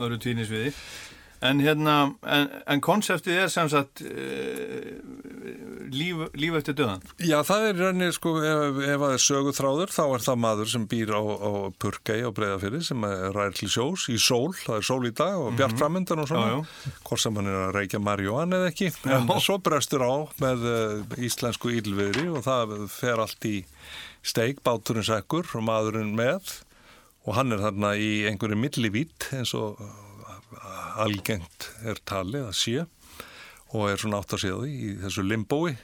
öðru 0.00 0.20
tíðnisviði. 0.22 0.72
En 1.42 1.58
hérna, 1.58 1.94
en, 2.22 2.44
en 2.70 2.80
konseptið 2.86 3.40
er 3.42 3.48
sem 3.50 3.66
sagt 3.66 3.98
uh, 4.06 4.92
líf, 5.90 6.20
líf 6.38 6.58
eftir 6.60 6.76
döðan. 6.78 7.02
Já, 7.18 7.40
það 7.48 7.64
er 7.66 7.80
rauninni, 7.80 8.10
sko, 8.14 8.36
ef, 8.46 8.78
ef 8.86 9.02
það 9.02 9.14
er 9.16 9.24
söguþráður, 9.24 9.90
þá 9.90 10.02
er 10.04 10.24
það 10.28 10.38
maður 10.44 10.70
sem 10.70 10.84
býr 10.92 11.10
á, 11.18 11.18
á 11.18 11.50
Purkei 11.82 12.20
á 12.22 12.30
Breiðafyrði 12.36 12.84
sem 12.86 13.08
er 13.08 13.34
ræðir 13.34 13.58
til 13.58 13.70
sjós 13.74 14.06
í 14.14 14.20
sól, 14.22 14.52
það 14.60 14.78
er 14.78 14.86
sól 14.86 15.00
í 15.10 15.12
dag 15.18 15.40
og 15.40 15.58
bjart 15.58 15.82
framöndan 15.82 16.22
og 16.22 16.30
svona, 16.30 16.62
Já, 16.62 16.94
hvort 17.10 17.24
sem 17.24 17.42
hann 17.42 17.50
er 17.50 17.58
að 17.64 17.74
reykja 17.80 18.02
marihuana 18.06 18.62
eða 18.62 18.70
ekki, 18.70 18.92
en 19.10 19.34
svo 19.42 19.58
brestur 19.66 20.06
á 20.06 20.14
með 20.46 20.68
uh, 20.70 21.18
íslensku 21.26 21.74
ílviðri 21.74 22.28
og 22.30 22.46
það 22.46 22.78
fer 22.94 23.26
allt 23.26 23.50
í 23.50 23.56
steik, 24.22 24.62
báturinn 24.64 25.06
sekkur 25.06 25.48
og 25.58 25.66
maðurinn 25.66 26.14
með 26.18 26.60
og 27.26 27.36
hann 27.36 27.54
er 27.54 27.62
þarna 27.62 27.94
í 27.98 28.24
einhverju 28.30 28.58
millivít 28.58 29.28
eins 29.36 29.54
og 29.58 29.80
algengt 31.02 31.70
er 31.86 32.00
talið 32.08 32.48
að 32.48 32.58
sé 32.58 32.82
og 33.72 33.88
er 33.88 34.00
svona 34.00 34.20
átt 34.20 34.34
að 34.36 34.44
séða 34.44 34.68
í 34.68 34.92
þessu 35.00 35.24
limbói. 35.24 35.76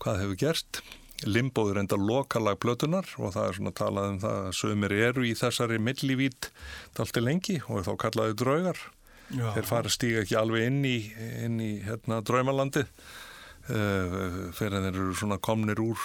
Hvað 0.00 0.22
hefur 0.22 0.40
gerst? 0.40 0.80
Limbói 1.26 1.72
er 1.72 1.82
enda 1.82 1.98
lokalag 1.98 2.60
blötunar 2.62 3.08
og 3.18 3.34
það 3.34 3.48
er 3.48 3.58
svona 3.58 3.74
talað 3.76 4.12
um 4.12 4.20
það 4.22 4.38
að 4.44 4.54
sömur 4.60 4.94
eru 4.94 5.26
í 5.26 5.34
þessari 5.36 5.80
millivít 5.82 6.48
dalti 6.96 7.22
lengi 7.24 7.58
og 7.66 7.84
þá 7.88 7.92
kallaði 8.06 8.38
draugar. 8.38 8.80
Já. 9.28 9.50
þeir 9.52 9.66
fara 9.68 9.90
stíga 9.92 10.22
ekki 10.22 10.38
alveg 10.40 10.70
inn 10.70 10.84
í, 10.88 10.98
inn 11.44 11.58
í 11.60 11.72
hérna, 11.84 12.22
draumalandi 12.24 12.80
uh, 12.80 14.14
fyrir 14.56 14.80
þeir 14.86 14.94
eru 14.94 15.16
svona 15.18 15.36
komnir 15.36 15.82
úr 15.84 16.00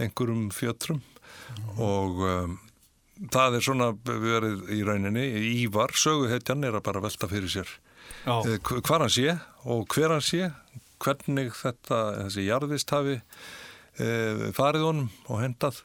einhverjum 0.00 0.48
fjötrum. 0.54 1.00
Og 1.80 2.20
um, 2.26 2.56
það 3.32 3.58
er 3.58 3.64
svona 3.66 3.90
verið 4.06 4.66
í 4.76 4.80
rauninni. 4.86 5.26
Ívar, 5.64 5.92
söguhetjan 5.98 6.64
er 6.68 6.78
að 6.80 6.86
bara 6.90 7.02
velta 7.04 7.28
fyrir 7.30 7.50
sér 7.52 7.70
Já, 8.26 8.34
Eh, 8.44 8.58
hv- 8.58 8.82
hvar 8.84 9.00
hann 9.04 9.12
sé 9.12 9.32
og 9.64 9.86
hver 9.94 10.10
hann 10.12 10.24
sé 10.24 10.50
hvernig 11.00 11.54
þetta, 11.56 11.98
þessi 12.26 12.42
jarðist 12.44 12.90
hafi 12.92 13.14
e, 13.96 14.08
farið 14.52 14.82
honum 14.84 15.06
og 15.30 15.38
hendað 15.40 15.78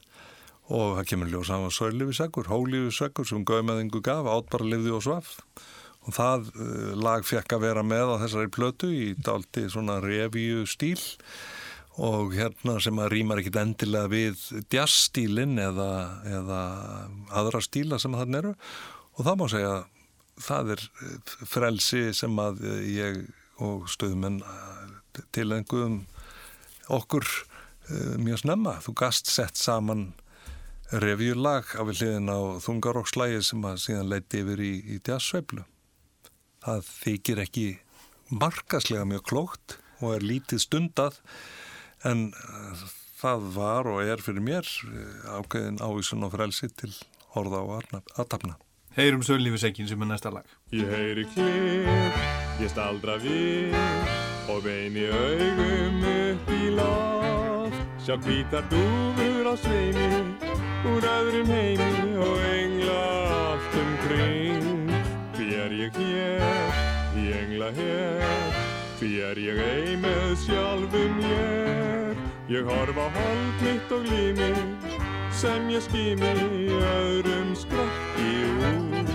og 0.68 0.98
það 0.98 1.06
kemur 1.12 1.30
ljós 1.32 1.48
hann 1.54 1.62
var 1.64 1.72
sörlífisegur, 1.72 2.50
hólífisegur 2.50 3.24
sem 3.30 3.44
gauðmeðingu 3.48 4.02
gaf, 4.04 4.26
átbara 4.28 4.66
lifði 4.68 4.92
og 4.98 5.04
svaf. 5.06 5.30
Og 6.04 6.12
það 6.18 6.50
e, 6.52 6.66
lag 7.00 7.24
fekk 7.24 7.56
að 7.56 7.64
vera 7.64 7.86
með 7.86 8.12
á 8.12 8.16
þessari 8.26 8.52
plötu 8.52 8.90
í 8.92 9.06
daldi 9.16 9.64
svona 9.72 9.96
revíu 10.04 10.66
stíl 10.68 11.00
og 11.96 12.34
hérna 12.36 12.76
sem 12.82 12.98
að 13.00 13.12
rýmar 13.14 13.40
ekkit 13.40 13.58
endilega 13.60 14.10
við 14.12 14.42
jazzstílinn 14.72 15.56
eða, 15.62 15.90
eða 16.28 16.60
aðra 17.40 17.62
stíla 17.64 17.98
sem 18.02 18.16
þann 18.16 18.40
eru 18.42 18.52
og 19.16 19.22
það 19.24 19.38
má 19.40 19.46
segja 19.52 19.72
að 19.72 19.86
það 20.46 20.72
er 20.74 20.82
eh, 20.84 21.34
frelsi 21.48 22.02
sem 22.16 22.42
að 22.42 22.62
eh, 22.68 22.82
ég 22.92 23.22
og 23.64 23.88
stöðumenn 23.88 24.42
til 25.32 25.48
einhverjum 25.56 26.02
okkur 26.92 27.24
mjög 28.20 28.42
snemma. 28.42 28.74
Þú 28.84 28.92
gast 29.00 29.30
sett 29.32 29.56
saman 29.56 30.10
revjulag 30.92 31.72
af 31.80 31.88
hliðin 31.90 32.30
á 32.30 32.60
þungarokslægi 32.62 33.40
sem 33.48 33.64
að 33.66 33.80
síðan 33.82 34.10
leiti 34.10 34.42
yfir 34.42 34.62
í, 34.62 34.72
í 34.94 34.98
jazzsveiflu. 35.00 35.64
Það 36.66 36.90
þykir 36.90 37.42
ekki 37.42 37.66
markaslega 38.30 39.06
mjög 39.08 39.24
klókt 39.30 39.78
og 40.00 40.16
er 40.16 40.26
lítið 40.26 40.62
stundað 40.62 41.18
en 42.06 42.28
uh, 42.30 42.86
það 43.20 43.50
var 43.56 43.90
og 43.90 44.02
er 44.04 44.22
fyrir 44.22 44.44
mér 44.44 44.68
uh, 44.86 45.40
ákveðin 45.40 45.82
ávísun 45.82 46.26
og 46.26 46.34
frelsi 46.36 46.70
til 46.72 46.92
orða 47.36 47.62
og 47.64 47.98
aðtapna. 48.16 48.56
Heyrum 48.96 49.20
Sörlífisekkin 49.20 49.88
sem 49.88 50.02
er 50.02 50.08
næsta 50.08 50.30
lag. 50.32 50.46
Ég 50.72 50.88
heyri 50.88 51.26
klip, 51.34 52.20
ég 52.62 52.70
staldra 52.72 53.18
við 53.20 53.74
og 54.48 54.62
beini 54.64 55.04
augum 55.12 55.98
upp 56.12 56.52
í 56.56 56.70
loft. 56.78 57.82
Sjá 58.06 58.16
hvítar 58.22 58.64
dúfur 58.70 59.50
á 59.52 59.54
sveimi 59.60 60.06
úr 60.86 61.04
öðrum 61.10 61.50
heimi 61.50 62.16
og 62.22 62.40
engla 62.54 63.02
allt 63.34 63.76
umkring. 63.82 64.94
Því 65.36 65.48
er 65.60 65.76
ég 65.82 66.00
hér, 66.00 66.80
því 67.12 67.26
engla 67.42 67.70
hér, 67.76 68.60
því 68.96 69.10
er 69.28 69.38
ég 69.40 69.58
ei 69.60 69.96
með 70.00 70.30
sjálfum 70.46 71.18
mér. 71.20 72.16
Ég 72.48 72.64
horfa 72.64 73.08
hold 73.12 73.64
mitt 73.64 73.90
og 73.92 74.06
lími 74.08 74.52
sem 75.36 75.68
ég 75.68 75.82
skými 75.84 76.30
öðrum 76.80 77.52
skrakki 77.58 78.30
úr. 78.46 79.10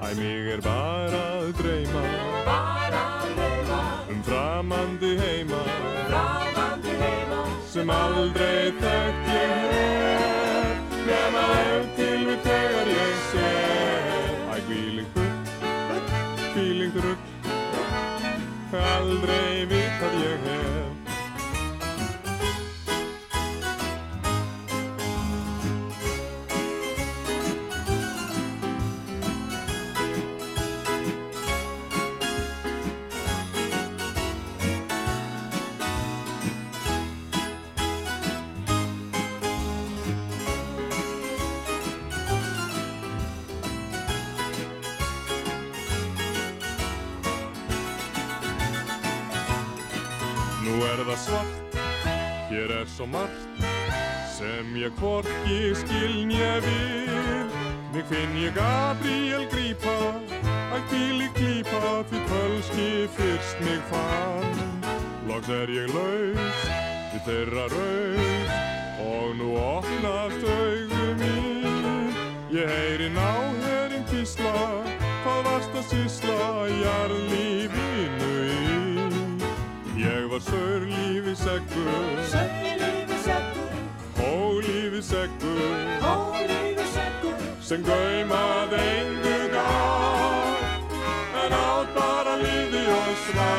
Æ, 0.00 0.14
mig 0.16 0.48
er 0.54 0.62
bara 0.64 1.20
að 1.36 1.52
dreyma, 1.60 2.04
bara 2.46 3.02
að 3.20 3.34
dreyma 3.36 3.80
um 4.14 4.22
framandi 4.26 5.12
heima, 5.20 5.60
framandi 6.08 6.96
heima 7.02 7.44
sem 7.70 7.92
aldrei 7.94 8.72
þekkt 8.80 9.32
ég 9.36 9.66
hef, 9.76 10.98
nema 11.06 11.44
ef 11.60 11.92
til 12.00 12.20
við 12.30 12.46
þegar 12.48 12.94
ég 12.96 13.26
sé. 13.34 13.99
Aldrei 18.78 19.66
vitað 19.66 19.79
hér 52.70 52.80
er 52.80 52.86
svo 52.86 53.06
margt 53.06 53.62
sem 54.38 54.76
ég 54.76 54.92
hvorki 54.98 55.74
skiln 55.74 56.30
ég 56.30 56.62
við. 56.64 57.50
Mig 57.92 58.04
finn 58.06 58.36
ég 58.38 58.54
Gabriel 58.54 59.46
grípa, 59.50 59.96
að 60.70 60.84
kvíli 60.90 61.28
klípa 61.34 62.04
því 62.10 62.20
tölski 62.30 62.90
fyrst 63.16 63.58
mig 63.66 63.82
fann. 63.90 64.54
Loks 65.26 65.50
er 65.50 65.70
ég 65.74 65.90
laus, 65.94 66.62
við 67.10 67.26
þeirra 67.26 67.66
raus 67.74 68.56
og 69.02 69.36
nú 69.40 69.52
opnast 69.58 70.46
augum 70.46 71.22
mín. 71.24 72.14
Ég 72.54 72.70
heyri 72.70 73.10
náherinn 73.14 74.06
kvísla, 74.10 74.66
hvað 75.24 75.46
varst 75.50 75.78
að 75.82 75.88
sísla 75.90 76.42
jarðlífinu 76.84 77.86
í. 77.86 77.89
Ég 80.00 80.30
var 80.30 80.40
sörlífi 80.40 81.34
seggur, 81.34 82.24
Sörlífi 82.30 83.16
seggur, 83.24 83.72
hólífi 84.16 85.02
seggur, 85.02 85.60
hólífi 86.00 86.86
seggur, 86.94 87.34
sem 87.60 87.84
gaumað 87.84 88.72
engu 88.80 89.34
gaf, 89.52 90.64
en 91.42 91.52
átt 91.52 91.92
bara 91.98 92.34
lífi 92.40 92.82
og 92.96 93.12
svá. 93.26 93.52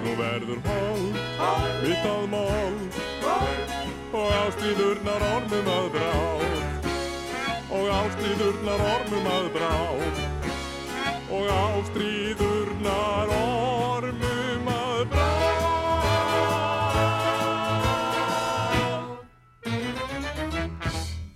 Nú 0.00 0.16
verður 0.22 0.64
hól, 0.70 1.04
mitt 1.84 2.10
að 2.14 2.26
mál, 2.32 2.74
og 4.08 4.28
ástríðurnar 4.40 5.28
ormum 5.36 5.72
að 5.76 5.94
brá, 5.98 6.12
og 7.76 7.96
ástríðurnar 8.00 8.88
ormum 8.96 9.32
að 9.36 9.54
brá, 9.58 9.74
og 11.28 11.56
ástríðurnar 11.60 13.28
ormum 13.28 13.51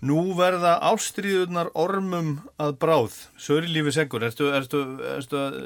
Nú 0.06 0.22
verða 0.36 0.76
ástríðurnar 0.90 1.70
ormum 1.78 2.36
að 2.62 2.74
bráð, 2.82 3.14
Sörlífi 3.40 3.92
ertu, 3.96 4.50
ertu 4.52 5.40
að 5.40 5.56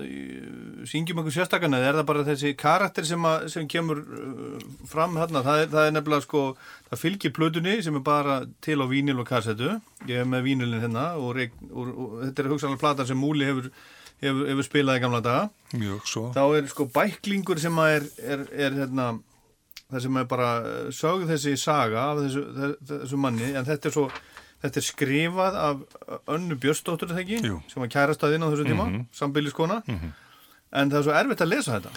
syngjum 0.88 1.20
einhver 1.20 1.35
sérstakann 1.35 1.76
eða 1.76 1.90
er 1.90 1.98
það 1.98 2.09
bara 2.09 2.24
þessi 2.29 2.53
karakter 2.59 3.07
sem, 3.09 3.24
að, 3.26 3.46
sem 3.53 3.68
kemur 3.70 4.00
uh, 4.00 4.64
fram 4.88 5.18
hérna, 5.20 5.42
það 5.46 5.64
er, 5.64 5.70
það 5.74 5.88
er 5.88 5.94
nefnilega 5.96 6.26
sko, 6.26 6.44
það 6.88 7.03
fylgir 7.03 7.35
plötunni 7.37 7.76
sem 7.85 7.98
er 7.98 8.05
bara 8.07 8.40
til 8.64 8.79
á 8.81 8.87
vínil 8.90 9.20
og 9.20 9.29
kassetu, 9.29 9.74
ég 10.09 10.22
hef 10.22 10.31
með 10.31 10.46
vínilin 10.48 10.85
hérna 10.85 11.07
og, 11.20 11.33
reik, 11.37 11.57
og, 11.70 11.90
og 11.90 12.14
þetta 12.24 12.44
er 12.44 12.53
hugsanlega 12.55 12.85
platan 12.85 13.11
sem 13.11 13.20
Múli 13.20 13.48
hefur, 13.48 13.70
hefur, 14.22 14.46
hefur 14.53 14.68
spilað 14.70 15.00
í 15.00 15.05
gamla 15.05 15.24
daga, 15.26 15.50
Mjög 15.74 16.07
svo. 16.09 16.24
þá 16.37 16.44
er 16.46 16.70
sko 16.72 16.88
bæklingur 16.94 17.61
sem 17.62 17.83
er, 17.85 18.09
er, 18.22 18.46
er 18.57 18.81
hérna, 18.85 19.12
það 19.90 20.07
sem 20.07 20.20
er 20.22 20.26
bara 20.31 20.50
sögð 20.94 21.31
þessi 21.35 21.57
saga 21.61 22.11
af 22.12 22.24
þessu, 22.24 22.74
þessu 22.94 23.20
manni, 23.20 23.53
en 23.53 23.66
þetta 23.68 23.90
er 23.90 23.98
svo 23.98 24.11
Þetta 24.61 24.81
er 24.81 24.85
skrifað 24.85 25.55
af 25.57 25.85
önnu 26.29 26.57
Björnsdóttur, 26.61 27.12
það? 27.14 27.31
Jú. 27.40 27.61
Sem 27.70 27.81
var 27.81 27.92
kærastæðinn 27.92 28.44
á 28.44 28.49
þessu 28.53 28.66
tíma, 28.68 28.87
mm 28.87 28.96
-hmm. 28.96 29.07
sambiliskona. 29.16 29.83
En 30.70 30.90
það 30.90 30.99
er 30.99 31.07
svo 31.07 31.14
erfitt 31.16 31.44
að 31.44 31.53
lesa 31.55 31.79
þetta. 31.79 31.92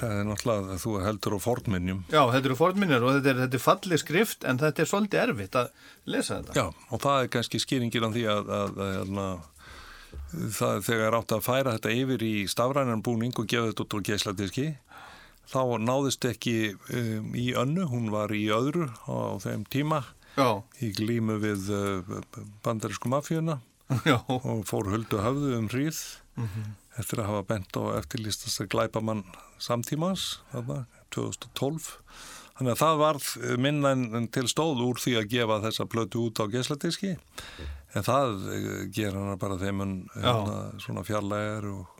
Það 0.00 0.12
er 0.16 0.24
náttúrulega 0.24 0.74
að 0.74 0.80
þú 0.80 0.92
heldur 1.04 1.36
á 1.36 1.40
fornminjum. 1.44 2.04
Já, 2.08 2.22
þetta 2.32 2.48
eru 2.48 2.56
fornminir 2.56 3.02
og 3.04 3.14
þetta 3.14 3.30
er, 3.30 3.40
þetta 3.44 3.56
er 3.56 3.64
fallið 3.64 4.00
skrift 4.00 4.44
en 4.44 4.58
þetta 4.58 4.82
er 4.82 4.88
svolítið 4.88 5.22
erfitt 5.22 5.56
að 5.60 5.70
lesa 6.04 6.40
þetta. 6.40 6.52
Já, 6.56 6.66
og 6.90 7.00
það 7.00 7.22
er 7.22 7.32
kannski 7.34 7.60
skýringin 7.60 8.06
á 8.08 8.10
því 8.10 8.24
að, 8.34 8.52
að, 8.58 8.80
að, 8.80 9.18
að 9.24 10.52
það 10.56 10.76
er 10.76 10.86
þegar 10.86 11.16
átt 11.18 11.34
að 11.36 11.44
færa 11.46 11.74
þetta 11.76 11.96
yfir 11.96 12.24
í 12.26 12.34
stafrænan 12.50 13.02
búning 13.04 13.36
og 13.38 13.46
gefa 13.50 13.70
þetta 13.70 13.84
út 13.84 13.96
úr 13.98 14.06
geisladiski 14.08 14.66
þá 15.50 15.62
náðist 15.82 16.24
ekki 16.30 16.56
um, 16.94 17.34
í 17.34 17.50
önnu, 17.58 17.86
hún 17.90 18.10
var 18.14 18.32
í 18.34 18.46
öðru 18.54 18.88
á 19.10 19.38
þeim 19.42 19.66
tíma 19.70 20.04
Já, 20.36 20.62
í 20.80 20.92
glímu 20.96 21.38
við 21.42 21.70
uh, 21.74 22.16
bandarísku 22.64 23.10
mafíuna. 23.10 23.60
Já, 24.06 24.20
og 24.28 24.64
fór 24.70 24.92
huldu 24.92 25.18
höfðu 25.18 25.54
um 25.58 25.70
hríð. 25.72 25.98
Eftir 27.00 27.22
að 27.22 27.30
hafa 27.30 27.46
bent 27.48 27.76
á 27.76 27.82
eftirlistast 27.98 28.62
að 28.62 28.70
glæpa 28.72 29.02
mann 29.04 29.24
samtímans 29.60 30.40
þarna, 30.52 30.84
2012 31.14 31.88
þannig 32.60 32.74
að 32.74 32.80
það 32.80 32.98
varð 33.00 33.28
minna 33.64 33.92
til 34.34 34.46
stóð 34.50 34.82
úr 34.84 35.00
því 35.00 35.14
að 35.20 35.30
gefa 35.34 35.60
þessa 35.64 35.86
plötu 35.90 36.26
út 36.28 36.40
á 36.40 36.44
gesladiski 36.52 37.14
en 37.96 38.06
það 38.06 38.34
eh, 38.54 38.82
gera 38.94 39.22
hana 39.22 39.38
bara 39.40 39.58
þeim 39.60 39.84
en 39.84 39.94
hérna, 40.14 40.58
svona 40.82 41.04
fjarlægar 41.06 41.70
og 41.70 41.99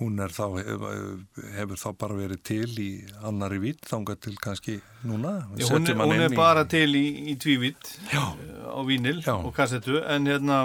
hún 0.00 0.18
er 0.24 0.32
þá 0.32 0.44
hefur, 0.64 1.76
þá 1.76 1.88
bara 2.00 2.14
verið 2.18 2.42
til 2.48 2.68
í 2.80 2.88
annari 3.28 3.58
vít 3.62 3.84
þangað 3.90 4.20
til 4.26 4.36
kannski 4.40 4.78
núna 5.04 5.34
já 5.60 5.66
hún, 5.70 5.86
er, 5.90 5.98
hún 6.00 6.14
er 6.24 6.32
í- 6.32 6.36
bara 6.38 6.64
til 6.64 6.88
í, 6.96 7.06
í 7.32 7.34
tvívitt 7.40 7.90
Já. 8.12 8.24
á 8.72 8.80
vínil 8.88 9.20
Já. 9.22 9.34
og 9.36 9.52
kassetu 9.56 10.00
en 10.02 10.26
hérna, 10.26 10.60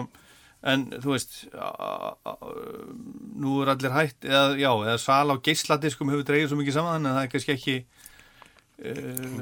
en 0.63 0.87
þú 1.03 1.11
veist, 1.17 1.35
nú 3.35 3.59
er 3.63 3.73
allir 3.75 3.93
hætt, 3.93 4.23
eða, 4.25 4.55
já, 4.59 4.71
eða 4.71 4.97
sal 5.01 5.29
á 5.31 5.35
geisladiskum 5.43 6.09
hefur 6.13 6.25
dreigið 6.27 6.51
svo 6.53 6.59
mikið 6.61 6.77
saman 6.79 7.05
en 7.05 7.17
það 7.17 7.23
er 7.27 7.31
kannski 7.33 7.55
ekki 7.55 7.75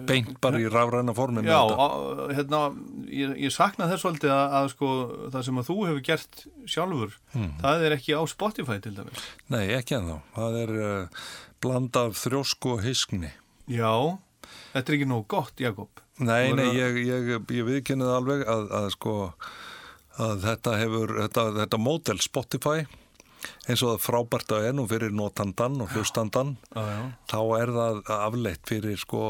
beint 0.08 0.36
bara 0.44 0.60
í 0.62 0.68
rafræna 0.70 1.14
formin 1.18 1.48
Já, 1.48 1.58
á, 1.66 1.88
hérna, 2.36 2.60
ég, 3.10 3.34
ég 3.42 3.54
sakna 3.54 3.88
þess 3.90 4.06
að, 4.06 4.28
að 4.30 4.68
sko, 4.76 4.90
það 5.34 5.46
sem 5.48 5.62
að 5.62 5.70
þú 5.72 5.78
hefur 5.88 6.04
gert 6.06 6.44
sjálfur, 6.70 7.16
Hmm. 7.34 7.50
það 7.64 7.86
er 7.88 7.96
ekki 7.98 8.14
á 8.14 8.22
Spotify 8.30 8.78
til 8.84 8.94
dæmis. 9.00 9.24
Nei, 9.50 9.66
ekki 9.74 9.98
ennþá. 9.98 10.20
Það 10.38 10.60
er 10.62 10.74
uh, 10.78 11.26
bland 11.66 11.98
af 11.98 12.14
þrjósku 12.22 12.76
og 12.78 12.84
hyskni. 12.86 13.32
Já, 13.66 14.18
þetta 14.76 14.86
er 14.94 14.98
ekki 15.00 15.10
nóg 15.10 15.28
gott, 15.34 15.54
Jakob. 15.58 15.90
Nei, 16.22 16.54
nei, 16.54 16.70
verður 16.70 16.78
ég, 16.78 16.98
ég, 17.10 17.30
ég 17.58 17.66
viðkynnið 17.72 18.12
alveg 18.14 18.44
að, 18.46 18.68
að 18.70 18.90
sko 18.94 19.14
að 20.22 20.44
þetta 20.46 20.76
hefur, 20.78 21.16
þetta, 21.24 21.46
þetta 21.58 21.80
mótel 21.82 22.20
Spotify 22.22 22.84
eins 23.68 23.84
og 23.84 23.94
það 23.94 24.04
frábært 24.04 24.54
að 24.56 24.68
er 24.68 24.78
nú 24.78 24.86
fyrir 24.90 25.14
notandan 25.16 25.80
og 25.84 25.92
hlustandan 25.96 26.56
þá 26.74 27.40
er 27.60 27.74
það 27.76 28.00
afleitt 28.18 28.70
fyrir 28.70 29.00
sko 29.00 29.24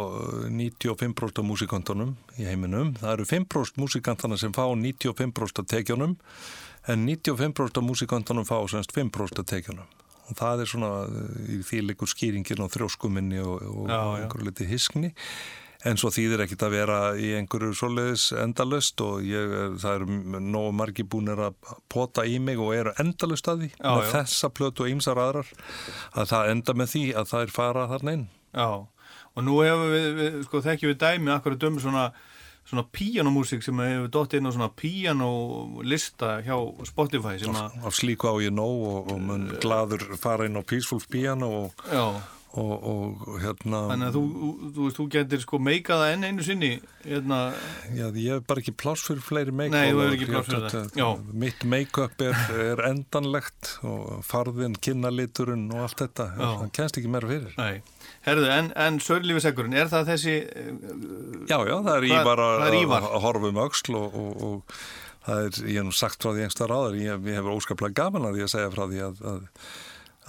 95% 0.50 1.42
af 1.42 1.48
músikantunum 1.48 2.16
í 2.38 2.48
heiminum. 2.48 2.94
Það 3.02 3.16
eru 3.16 3.30
5% 3.32 3.82
músikantana 3.82 4.40
sem 4.40 4.54
fá 4.56 4.66
95% 4.70 5.64
af 5.64 5.72
tekjunum 5.74 6.18
en 6.88 7.10
95% 7.10 7.82
af 7.82 7.84
músikantunum 7.84 8.48
fá 8.48 8.58
semst 8.70 8.96
5% 8.96 9.44
af 9.44 9.50
tekjunum. 9.50 10.00
Og 10.32 10.38
það 10.40 10.64
er 10.64 10.70
svona 10.72 10.92
eh, 11.04 11.58
í 11.58 11.60
því 11.68 11.82
leikur 11.90 12.10
skýringin 12.10 12.64
og 12.64 12.72
þrjóskuminni 12.74 13.42
og, 13.44 13.60
og 13.68 13.92
einhverju 13.92 14.48
liti 14.48 14.68
hiskni. 14.70 15.12
En 15.90 15.98
svo 16.00 16.08
þýðir 16.16 16.46
ekkit 16.46 16.62
að 16.64 16.72
vera 16.78 16.98
í 17.20 17.34
einhverju 17.36 17.74
svoleiðis 17.76 18.30
endalust 18.40 19.02
og 19.04 19.24
ég, 19.28 19.52
er- 19.58 19.74
það 19.82 19.96
eru 19.98 20.40
nógu 20.40 20.72
margi 20.80 21.04
búinir 21.04 21.42
að 21.50 21.58
pota 21.92 22.24
í 22.24 22.38
mig 22.40 22.56
og 22.64 22.72
eru 22.78 22.94
endalust 23.04 23.50
að 23.52 23.66
því 23.66 23.70
Já, 23.74 23.90
með 23.90 24.06
já. 24.06 24.12
þessa 24.16 24.50
plötu 24.56 24.86
og 24.86 24.94
ýmsar 24.94 25.20
aðrar 25.20 25.50
að 26.16 26.30
það 26.32 26.52
enda 26.54 26.74
með 26.80 26.94
því 26.94 27.04
að 27.20 27.28
það 27.34 27.42
er 27.48 27.52
fara 27.58 27.88
þarna 27.92 28.14
inn. 28.20 28.28
Já, 28.56 28.70
og 29.36 29.44
nú 29.44 29.58
hefur 29.66 29.92
við, 29.92 30.08
við 30.22 30.40
sko, 30.48 30.62
þekkjum 30.70 30.94
við 30.94 31.02
dæmi 31.04 31.34
akkur 31.36 31.58
að 31.58 31.62
dömu 31.66 31.84
svona, 31.84 32.06
svona 32.70 32.86
píanómúsík 32.96 33.64
sem 33.66 33.84
hefur 33.84 34.12
dótt 34.16 34.38
inn 34.40 34.48
á 34.48 34.52
svona 34.56 34.70
píanólista 34.80 36.38
hjá 36.46 36.56
Spotify 36.88 37.36
sem 37.42 37.56
að, 37.60 37.76
af 37.88 37.96
slíku 37.98 38.30
á 38.32 38.36
ég 38.44 38.54
nóg 38.56 38.86
og, 38.88 39.12
og 39.14 39.20
mun 39.22 39.50
gladur 39.64 40.04
fara 40.22 40.48
inn 40.48 40.56
á 40.60 40.64
Peaceful 40.64 41.02
Piano 41.12 41.50
og, 41.66 41.84
og, 42.54 42.74
og 42.86 43.38
hérna 43.42 43.80
þannig 43.90 44.10
að 44.10 44.18
þú, 44.18 44.24
þú, 44.76 44.88
þú 44.98 45.06
getur 45.16 45.42
sko 45.42 45.60
meikað 45.64 46.02
það 46.04 46.12
enn 46.14 46.26
einu 46.28 46.46
sinni, 46.46 46.70
hérna, 47.02 47.40
já, 47.96 48.04
ég 48.12 48.28
hef 48.36 48.44
bara 48.50 48.62
ekki 48.62 48.74
pláss 48.78 49.06
fyrir 49.08 49.24
fleiri 49.26 49.56
make-up 49.56 49.78
Nei, 49.78 49.90
þú 49.90 50.02
hefur 50.04 50.18
ekki 50.18 50.28
pláss 50.30 50.50
fyrir 50.52 50.76
það. 50.76 50.90
Já. 51.00 51.08
mitt 51.44 51.66
make-up 51.74 52.26
er, 52.28 52.42
er 52.68 52.84
endanlegt 52.92 53.72
og 53.90 54.26
farðin, 54.28 54.78
kinnaliturinn 54.86 55.66
og 55.74 55.86
allt 55.88 56.04
þetta, 56.06 56.28
það 56.38 56.68
kennst 56.78 57.00
ekki 57.02 57.14
meira 57.16 57.32
fyrir 57.32 57.56
nei, 57.58 57.80
herðu, 58.28 58.52
en, 58.54 58.70
en 58.86 59.00
Sörlífisegurinn, 59.04 59.78
er 59.78 59.90
það 59.94 60.12
þessi, 60.14 60.36
eh, 60.54 60.76
já, 61.50 61.58
já, 61.58 61.78
það 61.80 61.96
er 61.96 62.10
Ívar 62.12 62.44
að, 62.44 62.60
það 62.60 62.68
er 62.70 62.78
Ívar? 62.84 63.08
að 63.10 63.26
horfa 63.26 63.50
um 63.50 63.64
öxl 63.66 63.98
og, 63.98 64.20
og, 64.22 64.46
og 64.50 64.78
það 65.26 65.48
er, 65.48 65.58
ég 65.74 65.90
hef 65.90 65.98
sagt 65.98 66.22
frá 66.22 66.36
því 66.36 66.46
einhverstað 66.46 66.72
ráður, 66.74 67.02
ég, 67.02 67.26
ég 67.32 67.42
hefur 67.42 67.58
óskaplega 67.58 67.98
gaman 68.04 68.30
að 68.30 68.44
að 68.44 68.54
segja 68.54 68.72
frá 68.74 68.86
því 68.86 69.04
að, 69.08 69.26
að, 69.34 69.68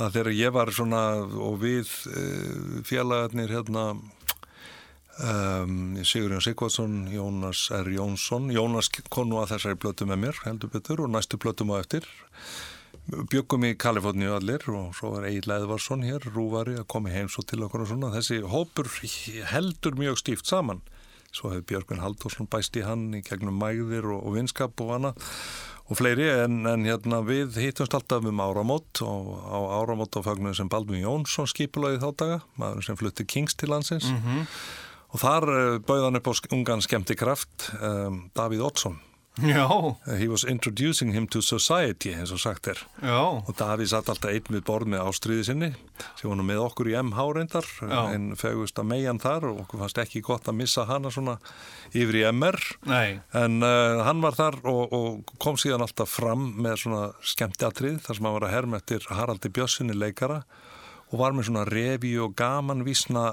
að 0.00 0.16
þegar 0.16 0.34
ég 0.34 0.54
var 0.54 0.72
svona 0.74 1.02
og 1.22 1.58
við 1.62 1.90
uh, 2.10 2.82
félagarnir 2.86 3.52
hérna 3.54 3.84
um, 3.94 5.94
Sigurjón 6.02 6.44
Sigvarsson, 6.44 6.94
Jónas 7.12 7.68
R. 7.74 7.90
Jónsson 7.94 8.50
Jónas 8.54 8.90
konu 9.10 9.40
að 9.42 9.54
þessari 9.54 9.80
plötu 9.80 10.08
með 10.10 10.18
mér 10.26 10.36
heldur 10.46 10.72
betur 10.72 11.04
og 11.04 11.12
næstu 11.14 11.36
plötum 11.38 11.74
á 11.74 11.80
eftir. 11.80 12.08
Byggum 13.04 13.66
í 13.68 13.74
Kaliforníu 13.76 14.32
allir 14.32 14.64
og 14.72 14.94
svo 14.96 15.18
er 15.18 15.28
Egil 15.28 15.52
Eðvarsson 15.58 16.06
hér, 16.06 16.24
rúvari 16.32 16.78
að 16.80 16.88
koma 16.88 17.12
heim 17.12 17.28
svo 17.28 17.44
til 17.44 17.60
okkur 17.66 17.84
og 17.84 17.90
svona. 17.92 18.14
Þessi 18.14 18.40
hópur 18.48 18.88
heldur 19.52 19.94
mjög 20.00 20.22
stíft 20.22 20.48
saman. 20.48 20.80
Svo 21.34 21.50
hefur 21.50 21.66
Björgvin 21.68 22.00
Halldórsson 22.00 22.48
bæst 22.50 22.78
í 22.78 22.84
hann 22.86 23.08
í 23.18 23.20
gegnum 23.26 23.58
mægðir 23.58 24.06
og, 24.06 24.22
og 24.22 24.36
vinskap 24.38 24.80
og 24.80 24.94
annað 24.96 25.34
og 25.84 25.98
fleiri 25.98 26.26
en, 26.44 26.62
en 26.70 26.86
hérna 26.86 27.20
við 27.26 27.58
hittumst 27.60 27.94
alltaf 27.96 28.24
um 28.24 28.40
áramót 28.40 29.02
og 29.04 29.34
á 29.44 29.58
áramót 29.82 30.16
á 30.16 30.20
fagnum 30.24 30.54
sem 30.56 30.70
Baldvin 30.72 31.04
Jónsson 31.04 31.48
skipulaði 31.50 32.00
þá 32.00 32.08
daga, 32.22 32.38
maður 32.60 32.86
sem 32.88 32.98
flutti 33.00 33.26
Kings 33.28 33.56
til 33.58 33.68
landsins. 33.72 34.08
Og 35.14 35.20
þar 35.22 35.44
uh, 35.52 35.78
bauð 35.84 36.06
hann 36.08 36.18
upp 36.18 36.30
á 36.30 36.32
ungan 36.56 36.82
skemmti 36.82 37.14
kraft 37.18 37.68
um, 37.80 38.24
Davíð 38.34 38.64
Oddsson 38.70 38.96
já, 39.42 39.64
Uh, 40.06 40.14
he 40.18 40.28
was 40.28 40.44
introducing 40.44 41.12
him 41.12 41.26
to 41.26 41.40
society 41.42 42.12
eins 42.14 42.30
og 42.30 42.38
sagt 42.38 42.68
er. 42.70 42.78
Já, 43.02 43.18
og 43.42 43.50
Davíð 43.58 43.90
satt 43.90 44.08
alltaf 44.12 44.30
einn 44.30 44.46
við 44.54 44.62
borð 44.66 44.90
með 44.92 45.02
ástriði 45.08 45.44
sinni 45.48 45.70
sem 46.18 46.28
var 46.30 46.38
nú 46.38 46.44
með 46.46 46.62
okkur 46.64 46.90
í 46.92 46.94
MH 47.00 47.24
reyndar 47.34 47.66
Já. 47.82 48.00
en 48.14 48.28
fegust 48.38 48.78
að 48.78 48.88
megjan 48.92 49.20
þar 49.22 49.48
og 49.50 49.60
okkur 49.64 49.82
fannst 49.82 50.00
ekki 50.04 50.22
gott 50.26 50.48
að 50.50 50.58
missa 50.60 50.84
hana 50.86 51.10
svona 51.14 51.36
yfir 51.94 52.20
í 52.20 52.24
MR 52.30 52.58
nei, 52.90 53.20
en 53.34 53.58
uh, 53.62 54.02
hann 54.06 54.22
var 54.22 54.38
þar 54.38 54.58
og, 54.70 54.94
og 54.94 55.34
kom 55.42 55.58
síðan 55.60 55.84
alltaf 55.86 56.10
fram 56.14 56.48
með 56.62 56.84
svona 56.84 57.04
skemmtiatrið 57.22 58.00
þar 58.06 58.18
sem 58.18 58.28
hann 58.28 58.36
var 58.38 58.48
að 58.48 58.54
herma 58.56 58.80
eftir 58.82 59.06
Haraldi 59.10 59.50
Bjössinni 59.54 59.96
leikara 59.98 60.42
og 61.10 61.18
var 61.20 61.34
með 61.34 61.50
svona 61.50 61.66
revi 61.68 62.14
og 62.22 62.34
gaman 62.38 62.86
vísna 62.86 63.32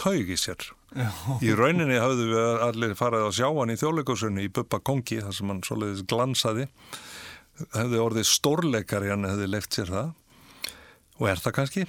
taug 0.00 0.32
í 0.32 0.36
sér 0.40 0.72
já, 0.96 1.08
Í 1.44 1.52
rauninni 1.56 1.98
hafðu 2.00 2.28
við 2.30 2.64
allir 2.66 2.94
farið 2.98 3.26
að 3.28 3.36
sjá 3.38 3.48
hann 3.48 3.72
í 3.72 3.78
þjóðleikursunni 3.80 4.46
í 4.46 4.52
Bubba 4.52 4.80
Kongi 4.84 5.20
þar 5.22 5.36
sem 5.36 5.52
hann 5.52 5.62
svoleiðis 5.66 6.04
glansaði. 6.10 6.66
Hefði 7.76 8.02
orðið 8.02 8.28
stórleikari 8.30 9.12
hann 9.12 9.28
hefði 9.28 9.48
leift 9.50 9.76
sér 9.78 9.92
það. 9.92 10.12
Og 11.20 11.28
er 11.30 11.42
það 11.42 11.56
kannski? 11.58 11.86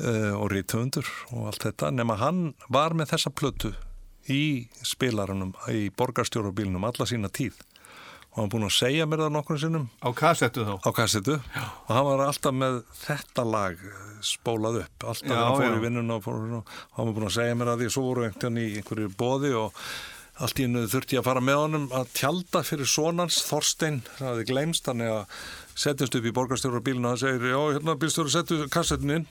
Uh, 0.00 0.34
og 0.38 0.50
rítöfundur 0.52 1.08
og 1.34 1.50
allt 1.50 1.66
þetta. 1.66 1.90
Nema 1.92 2.18
hann 2.20 2.52
var 2.72 2.94
með 2.96 3.14
þessa 3.14 3.32
plötu 3.34 3.72
í 4.30 4.68
spilarunum 4.86 5.54
í 5.72 5.88
borgarstjórabílunum 5.96 6.86
alla 6.88 7.08
sína 7.08 7.32
tíð. 7.32 7.58
Og 8.30 8.44
hann 8.44 8.52
búin 8.52 8.68
að 8.68 8.76
segja 8.76 9.08
mér 9.10 9.24
það 9.24 9.34
nokkur 9.34 9.58
sinnum. 9.58 9.88
Á 10.06 10.08
kassettu 10.14 10.62
þá, 10.68 10.74
á 10.86 10.90
kassetu 10.94 11.40
og 11.40 11.90
hann 11.90 12.06
var 12.06 12.24
alltaf 12.28 12.54
með 12.54 12.82
þetta 13.00 13.46
lag 13.48 13.82
spólað 14.26 14.80
upp. 14.84 15.04
Já, 15.04 15.12
þegar 15.20 15.42
hann 15.44 15.58
fór 15.60 15.76
í 15.76 15.82
vinnuna 15.84 16.16
og, 16.20 16.72
var 16.96 17.12
búin 17.16 17.28
að 17.28 17.36
segja 17.36 17.58
mér 17.60 17.72
að 17.74 17.84
því 17.84 17.90
svo 17.96 18.06
voru 18.08 18.24
einhvern 18.28 18.58
í 18.62 18.66
einhverju 18.80 19.12
bóði 19.20 19.52
og 19.60 19.84
allt 20.40 20.60
í 20.62 20.64
hennu 20.64 20.86
þurfti 20.88 21.16
ég 21.18 21.20
að 21.20 21.26
fara 21.28 21.40
með 21.44 21.58
honum 21.60 21.88
að 21.92 22.12
tjalda 22.16 22.62
fyrir 22.64 22.88
sonans 22.88 23.42
Þorstein, 23.44 23.98
það 24.16 24.28
hafði 24.30 24.46
gleymst. 24.48 24.86
Þannig 24.88 25.10
að 25.12 25.38
setjast 25.84 26.16
upp 26.16 26.28
í 26.30 26.32
borgarstjóra 26.36 26.80
bílinu 26.84 27.10
og 27.10 27.12
hann 27.14 27.20
segir, 27.20 27.50
já 27.52 27.60
hérna 27.76 27.96
bílstjóra 28.00 28.32
setju 28.38 28.68
kassetin 28.72 29.16
inn. 29.18 29.26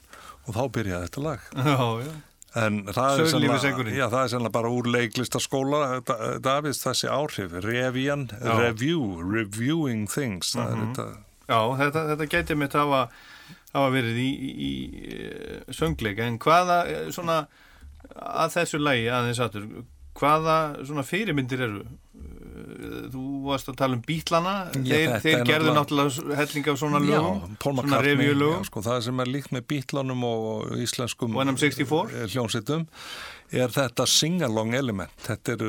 Og 0.48 0.54
þá 0.56 0.62
byrjaði 0.78 1.08
þetta 1.10 1.24
lag. 1.26 1.48
Já, 1.70 1.88
já, 2.06 2.14
en 2.58 2.78
það 2.90 3.20
er, 3.22 3.28
Sigurinn. 3.62 3.94
já, 3.94 4.06
það 4.10 4.22
er 4.24 4.30
sennilega 4.32 4.54
bara 4.56 4.70
úr 4.74 4.88
leiklistaskóla 4.90 5.80
Da- 6.08 6.40
Davíðs 6.42 6.80
þessi 6.82 7.10
áhrif. 7.14 7.52
Revian, 7.62 8.24
Já. 8.34 8.54
review, 8.58 9.02
reviewing 9.22 10.08
things 10.10 10.56
það 10.56 10.72
er 10.72 10.80
þetta. 10.86 11.06
Já, 11.50 11.60
þetta, 11.84 12.06
þetta 12.14 12.28
geti 12.34 12.58
mitt 12.58 12.74
hafa, 12.78 13.04
hafa 13.74 13.90
verið 13.94 14.18
í, 14.18 14.30
í, 14.30 14.70
í 15.70 15.78
söngleik, 15.78 16.20
en 16.26 16.40
hvaða, 16.42 16.80
eh, 16.90 17.10
svona, 17.16 17.42
að 18.16 18.54
þessu 18.58 18.80
lægi 18.82 19.10
aðeins 19.14 19.42
aftur, 19.46 19.66
hvaða 20.20 20.56
svona 20.88 21.04
fyrirmyndir 21.08 21.62
eru? 21.68 21.84
Eh, 21.84 21.98
Þú 23.10 23.22
varst 23.48 23.68
að 23.72 23.76
tala 23.80 23.96
um 23.98 24.02
bítlana, 24.06 24.52
þeir, 24.74 25.16
þeir 25.24 25.38
er 25.40 25.46
gerðu 25.48 25.72
náttúrulega- 25.74 26.10
náttúrulega 26.12 26.36
helling 26.40 26.68
af 26.72 26.78
svona 26.80 27.00
lögum, 27.02 27.58
svona 27.60 28.00
revíulögum. 28.06 28.66
sko, 28.66 28.82
það 28.86 29.02
sem 29.04 29.20
er 29.20 29.26
líkt 29.26 29.52
með 29.56 29.64
bítlunum 29.72 30.24
og 30.24 30.72
íslenskum 30.78 31.36
Og 31.36 31.46
NM64? 31.48 32.14
eh, 32.14 32.28
hljómsveitum 32.28 32.86
er 33.52 33.68
þetta 33.74 34.06
sing-along 34.08 34.74
element 34.78 35.10
þetta 35.26 35.54
er, 35.56 35.64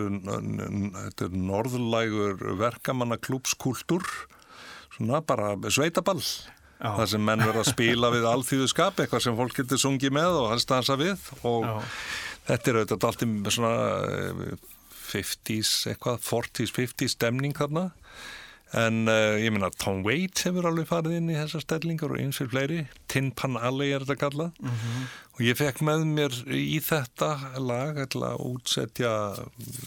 þetta 1.09 1.25
er 1.25 1.37
norðlægur 1.51 2.57
verkamanna 2.61 3.17
klúpskúltúr 3.17 4.05
svona 4.97 5.21
bara 5.25 5.55
sveitaball 5.71 6.21
Já. 6.81 6.91
það 6.97 7.07
sem 7.13 7.25
menn 7.29 7.45
verða 7.45 7.63
að 7.63 7.71
spila 7.75 8.11
við 8.15 8.27
alþýðuskap, 8.31 9.01
eitthvað 9.03 9.25
sem 9.27 9.39
fólk 9.39 9.57
getur 9.61 9.81
sungið 9.83 10.15
með 10.17 10.41
og 10.41 10.51
hans 10.55 10.69
dansa 10.69 10.97
við. 11.01 11.31
Og 11.45 11.67
Já. 11.69 11.75
þetta 12.49 12.73
er 12.73 12.81
auðvitað 12.81 13.09
allt 13.11 13.25
í 13.27 13.31
svona 13.57 13.73
eh, 14.17 14.69
50s, 15.11 15.75
eitthvað 15.91 16.21
40s, 16.25 16.73
50s 16.77 17.17
stemning 17.19 17.57
þarna. 17.59 17.91
En 18.81 19.09
uh, 19.11 19.35
ég 19.43 19.51
meina 19.51 19.67
Tom 19.83 20.05
Waits 20.07 20.45
hefur 20.47 20.69
alveg 20.69 20.87
farið 20.87 21.17
inn 21.19 21.31
í 21.33 21.35
þessar 21.35 21.65
stellingar 21.65 22.13
og 22.15 22.21
eins 22.23 22.39
fyrir 22.39 22.53
fleiri. 22.53 22.83
Tin 23.11 23.33
Pan 23.35 23.59
Alley 23.59 23.91
er 23.91 24.05
þetta 24.07 24.29
kallað 24.29 24.69
og 25.41 25.47
ég 25.49 25.57
fekk 25.57 25.79
með 25.89 26.03
mér 26.05 26.35
í 26.53 26.77
þetta 26.85 27.31
lag 27.65 27.97
að 28.05 28.43
útsetja 28.45 29.13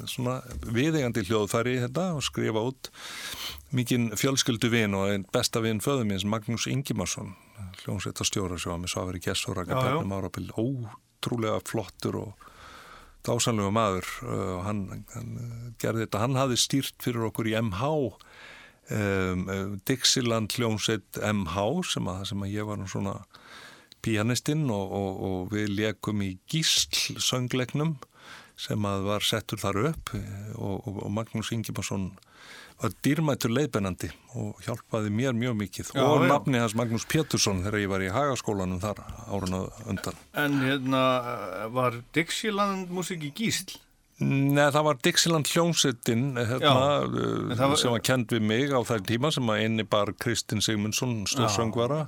svona 0.09 0.39
viðegandi 0.65 1.21
hljóðfæri 1.27 1.75
þetta 1.83 2.07
og 2.17 2.25
skrifa 2.25 2.63
út 2.71 2.89
mikinn 3.69 4.09
fjölskyldu 4.17 4.71
vin 4.73 4.97
og 4.97 5.11
einn 5.11 5.27
besta 5.33 5.61
vin 5.61 5.81
föðu 5.83 6.07
minns 6.09 6.25
Magnús 6.25 6.65
Ingimarsson 6.71 7.35
hljómsveitastjóra 7.83 8.57
sem 8.57 8.73
var 8.73 8.81
með 8.81 8.97
vera 9.11 9.21
gessur 9.27 9.61
að 9.61 9.69
gætnum 9.75 10.15
árabil 10.17 10.49
ótrúlega 10.57 11.61
flottur 11.69 12.17
og 12.23 12.49
dásanlegu 13.23 13.69
maður 13.77 14.09
uh, 14.25 14.57
og 14.57 14.65
hann, 14.65 14.81
hann 15.13 15.31
uh, 15.37 15.69
gerði 15.81 16.07
þetta, 16.07 16.23
hann 16.25 16.41
hafði 16.41 16.59
stýrt 16.63 16.97
fyrir 17.05 17.29
okkur 17.29 17.51
í 17.53 17.55
MH 17.61 17.93
um, 17.93 19.45
uh, 19.45 19.77
Dixieland 19.85 20.57
hljómsveit 20.57 21.21
MH 21.21 21.69
sem 21.93 22.09
að, 22.09 22.25
sem 22.33 22.41
að 22.41 22.57
ég 22.57 22.67
var 22.73 22.83
svona 22.89 23.19
pianistinn 24.03 24.67
og, 24.73 24.91
og, 24.99 25.23
og 25.29 25.53
við 25.55 25.71
lekum 25.77 26.21
í 26.25 26.33
gísl 26.51 27.17
söngleiknum 27.23 27.95
sem 28.59 28.85
að 28.85 29.07
var 29.07 29.25
settur 29.25 29.57
þar 29.61 29.79
upp 29.89 30.11
eh, 30.17 30.51
og, 30.55 30.83
og, 30.87 30.99
og 31.07 31.11
Magnús 31.15 31.49
Ingimarsson 31.55 32.11
var 32.81 32.91
dýrmættur 33.05 33.51
leiðbennandi 33.53 34.09
og 34.39 34.59
hjálpaði 34.65 35.11
mér 35.13 35.35
mjög 35.37 35.55
mikið 35.61 35.91
Já, 35.95 36.03
og 36.03 36.23
já. 36.25 36.27
nafni 36.33 36.59
hans 36.61 36.75
Magnús 36.77 37.05
Pétursson 37.09 37.61
þegar 37.63 37.79
ég 37.83 37.91
var 37.93 38.03
í 38.05 38.11
Hagaskólanum 38.13 38.81
þar 38.83 39.01
áruna 39.31 39.63
undan 39.89 40.17
En 40.43 40.59
hérna, 40.65 41.03
var 41.73 41.97
Dixieland 42.17 42.91
músík 42.93 43.23
í 43.29 43.31
gísl? 43.37 43.77
Nei, 44.23 44.67
það 44.73 44.83
var 44.89 44.99
Dixieland 45.05 45.49
hljómsettin 45.49 46.25
hérna, 46.37 46.73
það 47.57 47.63
var- 47.73 47.79
sem 47.81 47.93
var 47.95 48.03
kend 48.05 48.29
við 48.35 48.43
mig 48.51 48.69
á 48.73 48.79
þær 48.85 49.05
tíma 49.09 49.31
sem 49.33 49.49
að 49.49 49.63
einni 49.65 49.85
bar 49.89 50.11
Kristinn 50.21 50.61
Sigmundsson 50.61 51.23
stórsöngvara 51.29 52.03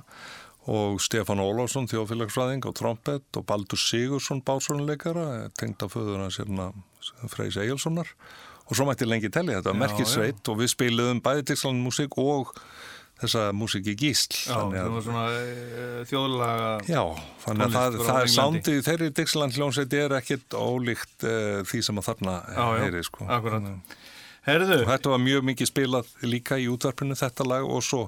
og 0.66 0.98
Stefán 1.02 1.42
Ólafsson, 1.42 1.86
þjóðfélagsfræðing 1.90 2.66
og 2.66 2.74
trompet 2.74 3.38
og 3.38 3.46
Baldur 3.46 3.78
Sigursson, 3.78 4.42
básónuleikara, 4.46 5.46
tengd 5.58 5.84
af 5.86 5.94
föðuna 5.94 6.26
sérna 6.34 6.72
Freys 7.30 7.58
Egilssonar 7.60 8.10
og 8.66 8.74
svo 8.74 8.88
mætti 8.88 9.06
lengi 9.06 9.30
telli 9.30 9.54
þetta, 9.54 9.74
Já, 9.74 9.78
merkið 9.78 10.10
sveit 10.10 10.50
og 10.50 10.58
við 10.58 10.72
spiluðum 10.74 11.22
bæði 11.22 11.46
Dixlan 11.52 11.78
músík 11.84 12.18
og 12.18 12.50
þessa 13.20 13.44
músík 13.56 13.86
í 13.92 13.94
gísl. 13.96 14.34
Já, 14.42 14.58
það 14.74 14.90
var 14.96 15.06
svona 15.06 15.22
uh, 15.30 16.00
þjóðlaga 16.10 16.72
Já, 16.90 17.02
þannig 17.46 17.64
að 17.66 17.76
það, 17.76 18.00
það 18.08 18.18
er 18.18 18.34
sándið 18.34 18.82
þeirri 18.88 19.12
Dixland 19.20 19.56
hljónsveit 19.56 19.96
er 19.96 20.16
ekkit 20.18 20.58
ólíkt 20.58 21.28
uh, 21.30 21.62
því 21.68 21.80
sem 21.86 22.02
að 22.02 22.10
þarna 22.10 22.36
heyri 22.82 23.06
sko. 23.06 23.30
akkurat. 23.38 23.96
Herðu, 24.46 24.82
þetta 24.86 25.14
var 25.14 25.22
mjög 25.22 25.48
mikið 25.48 25.70
spilað 25.72 26.12
líka 26.26 26.58
í 26.62 26.68
útvarpinu 26.70 27.16
þetta 27.18 27.46
lag 27.48 27.64
og 27.66 27.80
svo 27.82 28.04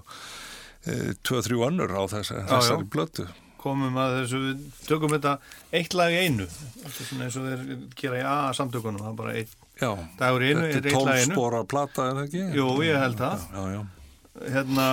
uh, 0.86 1.12
tvö, 1.26 1.44
þrjú 1.46 1.68
önnur 1.68 1.94
á 1.94 2.02
þess, 2.14 2.34
þessari 2.48 2.84
já. 2.84 2.90
blötu. 2.94 3.28
komum 3.58 3.96
að 3.98 4.20
þessu, 4.20 4.42
við 4.44 4.66
tökum 4.86 5.14
þetta 5.16 5.38
eitt 5.74 5.96
lag 5.98 6.14
í 6.14 6.20
einu, 6.26 6.46
eins 6.86 7.38
og 7.40 7.48
þeir 7.48 7.64
gera 7.98 8.20
í 8.20 8.28
A-samtökunum, 8.30 9.02
það 9.02 9.10
er 9.10 9.18
bara 9.18 9.34
eitt 9.40 9.56
Já, 9.78 9.92
dagur 10.18 10.42
í 10.42 10.52
einu, 10.52 10.68
þetta 10.72 10.90
er 10.90 10.94
tólspora 10.94 11.64
plata, 11.70 12.08
er 12.08 12.16
það 12.16 12.24
ekki? 12.24 12.46
Jú, 12.58 12.70
ég 12.82 12.98
held 12.98 13.20
það. 13.20 13.44
Já, 13.54 13.74
já. 13.74 13.82
Hérna, 14.54 14.86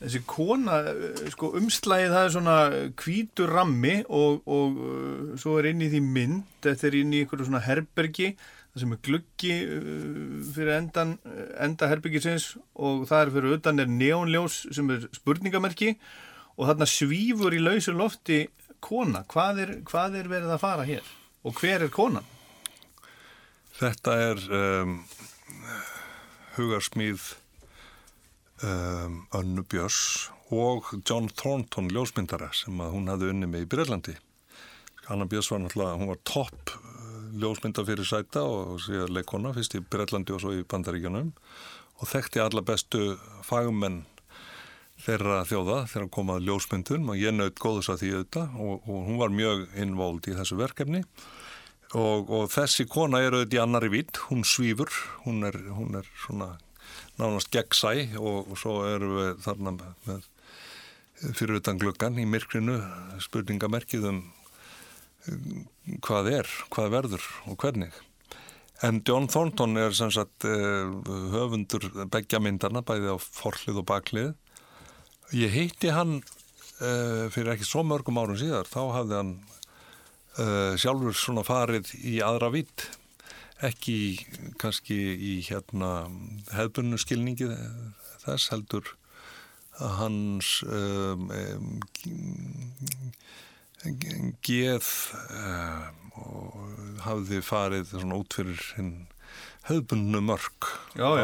þessi 0.00 0.22
kona, 0.30 0.78
eh, 0.90 1.20
sko, 1.34 1.52
umslægið 1.60 2.14
það 2.16 2.26
er 2.26 2.34
svona 2.34 2.56
hvítur 3.02 3.52
rammi 3.54 3.94
og, 4.08 4.40
og 4.50 4.80
uh, 4.82 5.28
svo 5.38 5.58
er 5.60 5.70
inn 5.70 5.84
í 5.86 5.90
því 5.92 6.00
mynd, 6.06 6.48
þetta 6.66 6.88
er 6.88 6.98
inn 7.02 7.14
í 7.14 7.22
einhverju 7.22 7.46
svona 7.46 7.62
herbergi, 7.66 8.32
það 8.70 8.82
sem 8.84 8.94
er 8.94 9.02
gluggi 9.06 9.54
uh, 9.66 10.40
fyrir 10.54 10.74
endan, 10.76 11.14
enda 11.60 11.90
herbergisins 11.90 12.52
og 12.74 13.06
það 13.10 13.24
er 13.24 13.32
fyrir 13.36 13.58
utan 13.58 13.82
er 13.82 13.90
neonljós 13.90 14.64
sem 14.74 14.90
er 14.94 15.08
spurningamerki 15.16 15.94
og 16.56 16.68
þarna 16.68 16.88
svífur 16.88 17.56
í 17.56 17.62
lausu 17.62 17.94
lofti 17.96 18.44
kona. 18.84 19.24
Hvað 19.28 19.64
er, 19.64 19.72
hvað 19.86 20.18
er 20.20 20.30
verið 20.30 20.54
að 20.54 20.62
fara 20.62 20.86
hér? 20.88 21.06
Og 21.44 21.56
hver 21.56 21.86
er 21.86 21.92
konan? 21.92 22.26
Þetta 23.80 24.16
er 24.20 24.42
um, 24.52 24.96
hugarsmíð 26.58 27.30
um, 28.66 29.22
Önnu 29.36 29.64
Björns 29.64 30.28
og 30.52 30.90
John 31.08 31.30
Thornton 31.32 31.88
ljósmyndara 31.94 32.50
sem 32.56 32.76
hún 32.76 33.08
hafði 33.08 33.30
unni 33.32 33.48
með 33.48 33.64
í 33.64 33.70
Breitlandi. 33.72 34.16
Anna 35.10 35.24
Björns 35.30 35.48
var 35.52 35.62
náttúrulega, 35.62 35.96
hún 35.96 36.12
var 36.12 36.20
topp 36.28 36.74
uh, 36.76 36.99
ljósmynda 37.40 37.84
fyrir 37.86 38.08
sæta 38.08 38.42
og 38.46 38.80
síðan 38.84 39.14
leikona, 39.14 39.52
fyrst 39.56 39.76
í 39.78 39.82
Breitlandi 39.82 40.34
og 40.34 40.42
svo 40.42 40.54
í 40.56 40.64
Bandaríkjanum 40.68 41.32
og 42.00 42.08
þekkti 42.08 42.42
alla 42.42 42.64
bestu 42.64 43.14
fagmenn 43.46 44.02
þeirra 45.00 45.42
þjóða 45.48 45.82
þegar 45.90 46.08
komað 46.12 46.48
ljósmyndun 46.48 47.12
og 47.12 47.20
ég 47.20 47.34
naut 47.36 47.60
góðs 47.60 47.90
að 47.92 48.02
því 48.02 48.10
auðvitað 48.14 48.58
og, 48.64 48.88
og 48.88 49.06
hún 49.06 49.20
var 49.20 49.32
mjög 49.34 49.62
involvd 49.80 50.28
í 50.28 50.36
þessu 50.36 50.58
verkefni. 50.60 51.04
Og, 51.98 52.28
og 52.30 52.50
þessi 52.52 52.86
kona 52.86 53.22
er 53.24 53.34
auðvitað 53.34 53.56
í 53.56 53.62
annari 53.64 53.90
vít, 53.90 54.20
hún 54.28 54.44
svífur, 54.46 54.92
hún 55.24 55.42
er, 55.48 55.56
hún 55.74 55.96
er 55.98 56.10
svona 56.24 56.52
nánast 57.18 57.50
gegnsæ 57.52 57.94
og, 58.20 58.50
og 58.52 58.60
svo 58.60 58.76
erum 58.88 59.16
við 59.16 59.32
þarna 59.46 59.74
með, 59.78 59.96
með 60.06 60.28
fyrir 61.36 61.58
utan 61.60 61.80
gluggan 61.80 62.20
í 62.20 62.26
myrkrinu 62.28 62.78
spurningamerkið 63.24 64.06
um, 64.08 64.20
hvað 66.04 66.30
er, 66.40 66.52
hvað 66.72 66.94
verður 66.94 67.26
og 67.50 67.58
hvernig. 67.60 67.92
En 68.86 69.02
John 69.04 69.28
Thornton 69.28 69.76
er 69.76 69.92
sem 69.96 70.12
sagt 70.14 70.46
eh, 70.48 70.88
höfundur 71.34 71.90
beggja 72.12 72.40
myndana, 72.40 72.80
bæði 72.80 73.12
á 73.12 73.16
forlið 73.20 73.82
og 73.82 73.88
baklið. 73.90 74.30
Ég 75.36 75.52
heitti 75.54 75.92
hann 75.94 76.16
uh, 76.18 77.28
fyrir 77.30 77.52
ekki 77.52 77.68
svo 77.68 77.84
mörgum 77.86 78.18
árum 78.18 78.38
síðar, 78.40 78.66
þá 78.66 78.80
hafði 78.96 79.14
hann 79.14 79.28
uh, 80.40 80.72
sjálfur 80.80 81.14
svona 81.14 81.44
farið 81.46 81.92
í 82.02 82.16
aðra 82.24 82.48
vitt 82.50 82.88
ekki 83.62 83.96
kannski 84.60 84.96
í 84.96 85.34
hérna 85.44 86.08
hefðbunnu 86.54 86.98
skilningi 87.00 87.50
þess 88.24 88.48
heldur 88.54 88.94
hans 89.80 90.60
um, 90.66 91.28
um, 91.30 91.80
geð 94.44 94.88
um, 95.32 96.12
og 96.20 97.00
hafði 97.06 97.40
farið 97.46 97.94
svona 97.94 98.18
út 98.20 98.36
fyrir 98.36 98.60
hinn 98.76 98.94
hefðbunnu 99.68 100.20
mörg 100.26 100.68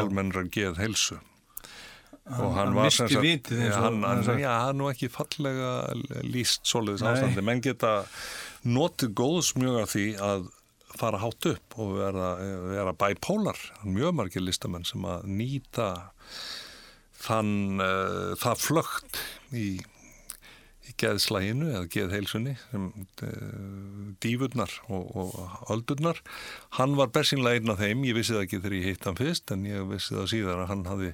almennra 0.01 0.45
geð 0.49 0.79
heilsu 0.81 1.19
Hann- 2.27 2.57
hann 2.57 2.73
og 2.75 2.83
hann, 3.71 4.01
hann 4.03 4.03
hann, 4.03 4.23
sagt. 4.25 4.39
já, 4.41 4.49
hann 4.51 4.73
er 4.73 4.79
nú 4.81 4.89
ekki 4.91 5.07
fallega 5.13 5.69
líst 6.27 6.65
svoleiðis 6.67 7.03
Nei. 7.05 7.11
ástandi 7.13 7.43
menn 7.47 7.61
geta 7.63 7.91
notið 8.67 9.13
góðs 9.15 9.53
mjög 9.55 9.77
af 9.85 9.93
því 9.93 10.05
að 10.27 10.49
fara 10.97 11.21
hátt 11.21 11.47
upp 11.53 11.77
og 11.79 11.93
vera, 12.01 12.27
vera 12.73 12.93
bipolar 12.99 13.59
mjög 13.85 14.15
margir 14.19 14.43
listamenn 14.43 14.83
sem 14.87 15.05
að 15.07 15.23
nýta 15.39 15.87
þann 17.23 17.79
uh, 17.83 18.33
það 18.39 18.63
flögt 18.65 19.21
í 19.55 19.67
geðslæginu 21.01 21.71
eða 21.73 21.89
geðheilsunni 21.93 22.55
sem 22.61 22.87
uh, 22.93 24.13
dífurnar 24.23 24.73
og, 24.87 25.11
og 25.17 25.67
öldurnar. 25.73 26.21
Hann 26.79 26.97
var 26.99 27.11
bersinlega 27.15 27.61
einn 27.61 27.73
af 27.73 27.81
þeim. 27.83 28.05
Ég 28.07 28.17
vissi 28.17 28.35
það 28.35 28.47
ekki 28.47 28.61
þegar 28.63 28.77
ég 28.79 28.89
hitt 28.91 29.09
hann 29.09 29.19
fyrst 29.19 29.53
en 29.55 29.67
ég 29.69 29.85
vissi 29.91 30.15
það 30.17 30.31
síðar 30.33 30.63
að 30.63 30.71
hann 30.73 30.87
hafi 30.89 31.11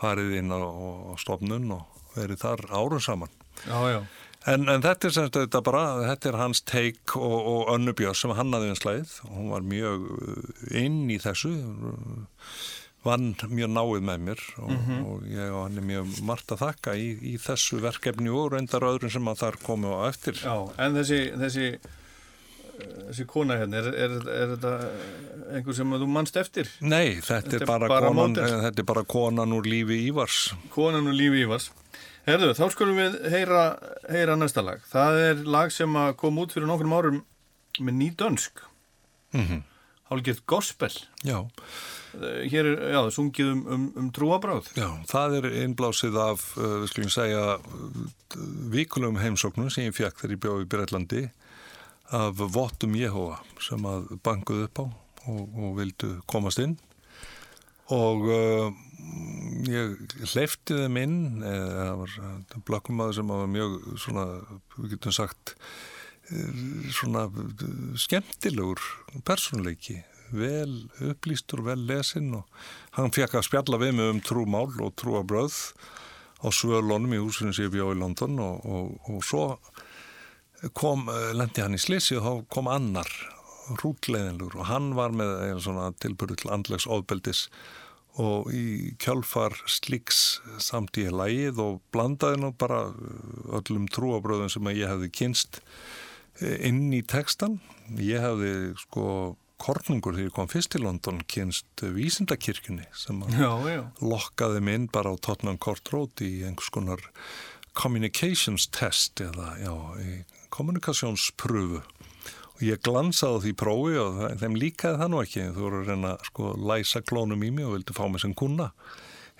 farið 0.00 0.34
inn 0.40 0.54
á, 0.54 0.58
á 0.60 1.14
stofnun 1.20 1.70
og 1.76 2.02
verið 2.16 2.42
þar 2.42 2.66
árum 2.72 3.04
saman. 3.04 3.38
Já, 3.66 3.78
já. 3.92 4.00
En, 4.48 4.64
en 4.72 4.80
þetta 4.80 5.08
er 5.08 5.12
semst 5.12 5.36
þetta 5.36 5.60
bara, 5.64 5.82
þetta 6.06 6.30
er 6.30 6.38
hans 6.40 6.62
teik 6.64 7.12
og, 7.18 7.34
og 7.36 7.72
Önnu 7.74 7.92
Björn 7.96 8.16
sem 8.16 8.32
hann 8.32 8.54
hafði 8.56 8.70
um 8.72 8.78
slæðið 8.78 9.16
og 9.26 9.34
hún 9.36 9.50
var 9.52 9.66
mjög 9.68 10.06
uh, 10.16 10.46
inn 10.80 11.02
í 11.12 11.18
þessu, 11.20 11.50
uh, 11.60 12.46
vann 13.04 13.30
mjög 13.48 13.70
náið 13.72 14.02
með 14.04 14.18
mér 14.26 14.40
og, 14.60 14.70
Mhm. 14.70 15.04
og 15.08 15.22
ég 15.24 15.52
og 15.54 15.62
hann 15.68 15.78
er 15.78 15.86
mjög 15.88 16.20
margt 16.22 16.52
að 16.52 16.58
þakka 16.66 16.94
í, 17.00 17.06
í 17.32 17.38
þessu 17.40 17.80
verkefni 17.80 18.28
og 18.28 18.52
reyndar 18.52 18.84
öðrum 18.84 19.10
sem 19.10 19.24
að 19.24 19.38
þar 19.44 19.56
komu 19.64 19.88
á 19.96 20.08
eftir. 20.10 20.34
Já, 20.34 20.56
en 20.78 20.94
þessi, 20.98 21.20
þessi, 21.40 21.66
þessi 23.08 23.26
kona 23.26 23.56
hérna, 23.60 23.80
er, 23.80 23.88
er, 24.04 24.14
er 24.34 24.52
þetta 24.56 24.72
einhver 25.56 25.74
sem 25.76 25.90
þú 25.96 26.08
manst 26.08 26.36
eftir? 26.40 26.68
Nei, 26.80 27.16
þetta, 27.24 27.60
er 27.60 27.66
bara, 27.68 27.88
konan, 27.88 28.16
módel. 28.34 28.44
eh, 28.44 28.60
þetta 28.68 28.78
er 28.84 28.88
bara 28.92 29.04
konan 29.04 29.52
úr 29.56 29.64
lífi 29.68 29.98
Ívars. 30.10 30.38
Konan 30.74 31.08
og 31.10 31.14
lífi 31.16 31.44
Ívars. 31.46 31.70
Herðu, 32.28 32.52
þá 32.54 32.64
skulum 32.74 32.98
við 33.00 33.14
heyra, 33.32 33.62
heyra 34.12 34.36
næsta 34.36 34.62
lag. 34.62 34.80
Það 34.92 35.20
er 35.30 35.34
lag 35.48 35.72
sem 35.72 35.96
kom 36.20 36.36
út 36.38 36.52
fyrir 36.52 36.68
nokkrum 36.68 36.92
árum 36.92 37.22
með 37.80 37.96
ný 37.96 38.10
dönsk. 38.14 38.60
Mm 39.32 39.62
Hálfgett 40.10 40.40
gospel. 40.50 40.90
Já. 41.22 41.46
Eh, 42.16 42.48
Hér 42.50 42.70
er, 42.72 42.82
já, 42.94 43.00
sungið 43.14 43.52
um, 43.52 43.62
um, 43.76 43.86
um 44.02 44.10
trúabráð. 44.14 44.72
Já, 44.78 44.88
það 45.10 45.38
er 45.40 45.48
innblásið 45.64 46.18
af, 46.20 46.46
uh, 46.58 46.80
við 46.82 46.92
skulum 46.92 47.14
segja, 47.14 47.44
vikulum 48.74 49.20
heimsóknum 49.20 49.70
sem 49.70 49.88
ég 49.88 49.96
fekk 49.96 50.22
þegar 50.22 50.36
ég 50.36 50.42
bjóði 50.44 50.66
í 50.66 50.70
Breitlandi 50.74 51.24
af 52.16 52.42
Vottum 52.54 52.96
Jehova 52.98 53.38
sem 53.62 53.84
að 53.86 54.10
bankuðu 54.26 54.66
upp 54.66 54.82
á 54.82 54.86
og, 55.30 55.42
og 55.46 55.74
vildu 55.78 56.16
komast 56.30 56.62
inn 56.62 56.78
og 57.90 58.26
uh, 58.30 58.70
ég 59.66 59.96
hleyfti 60.30 60.76
þeim 60.84 60.98
inn, 61.00 61.16
eða 61.42 61.86
það 61.88 62.02
var 62.02 62.60
blökkumadur 62.68 63.16
sem 63.18 63.32
var 63.32 63.48
mjög 63.50 63.78
svona, 64.04 64.26
við 64.76 64.94
getum 64.94 65.14
sagt, 65.16 65.54
eh, 66.30 66.60
svona 66.94 67.26
eh, 67.26 67.72
skemmtilegur 67.98 68.82
persónuleiki, 69.26 69.98
vel 70.32 70.74
upplýstur, 71.10 71.64
vel 71.66 71.82
lesinn 71.88 72.34
og 72.38 72.62
hann 72.96 73.14
fekk 73.14 73.38
að 73.38 73.48
spjalla 73.48 73.80
við 73.82 73.96
mig 73.98 74.12
um 74.14 74.22
trúmál 74.24 74.70
og 74.82 74.94
trúabröð 75.00 75.58
á 76.40 76.48
svölunum 76.54 77.14
í 77.16 77.20
húsinu 77.20 77.52
sem 77.52 77.68
ég 77.68 77.74
bjó 77.74 77.90
í 77.94 78.00
London 78.00 78.38
og, 78.40 78.64
og, 78.64 79.10
og 79.12 79.24
svo 79.26 79.44
kom, 80.76 81.08
eh, 81.12 81.34
lendi 81.36 81.64
hann 81.64 81.76
í 81.76 81.80
slisi 81.80 82.18
og 82.18 82.24
þá 82.24 82.32
kom 82.56 82.70
annar 82.72 83.10
rútleiðinlegur 83.80 84.58
og 84.58 84.66
hann 84.70 84.90
var 84.98 85.14
með 85.14 85.62
tilbyrðu 86.02 86.40
til 86.40 86.52
andlegs 86.54 86.88
ofbeldis 86.90 87.46
og 88.20 88.50
í 88.54 88.96
kjálfar 89.00 89.54
slíks 89.70 90.40
samt 90.58 90.98
í 90.98 91.06
lægið 91.12 91.60
og 91.62 91.80
blandaði 91.94 92.40
nú 92.42 92.50
bara 92.58 92.88
uh, 92.90 93.58
öllum 93.60 93.86
trúabröðum 93.92 94.50
sem 94.50 94.70
ég 94.74 94.90
hefði 94.90 95.10
kynst 95.14 95.60
eh, 96.40 96.58
inn 96.66 96.90
í 96.92 97.04
textan. 97.06 97.60
Ég 97.94 98.22
hefði 98.24 98.74
sko 98.82 99.04
kornungur 99.60 100.16
þegar 100.16 100.30
ég 100.30 100.36
kom 100.36 100.48
fyrst 100.50 100.72
til 100.74 100.84
London 100.86 101.20
kynst 101.30 101.84
vísindakirkjunni 101.96 102.86
sem 102.96 103.20
Já, 103.36 103.50
já. 103.68 103.82
lokkaði 104.00 104.62
mig 104.64 104.78
inn 104.80 104.88
bara 104.92 105.12
á 105.12 105.16
Tottenham 105.20 105.58
Court 105.62 105.92
Road 105.94 106.24
í 106.24 106.32
einhvers 106.48 106.72
konar 106.74 107.04
communications 107.78 108.66
test 108.74 109.20
eða 109.22 109.52
já, 109.62 109.72
kommunikasjónspröfu 110.50 111.80
og 111.80 112.64
ég 112.66 112.80
glansaði 112.84 113.44
því 113.46 113.52
prófi 113.60 113.94
og 114.02 114.18
þeim 114.42 114.56
líkaði 114.60 114.98
það 115.00 115.12
nú 115.12 115.20
ekki. 115.22 115.44
Þú 115.54 115.62
voru 115.64 115.78
að 115.80 115.90
reyna 115.92 116.10
að 116.16 116.26
sko 116.28 116.50
læsa 116.70 117.00
klónum 117.06 117.44
í 117.46 117.50
mig 117.54 117.64
og 117.68 117.76
vildi 117.78 117.96
fá 117.96 118.04
mig 118.10 118.20
sem 118.24 118.34
kuna 118.36 118.70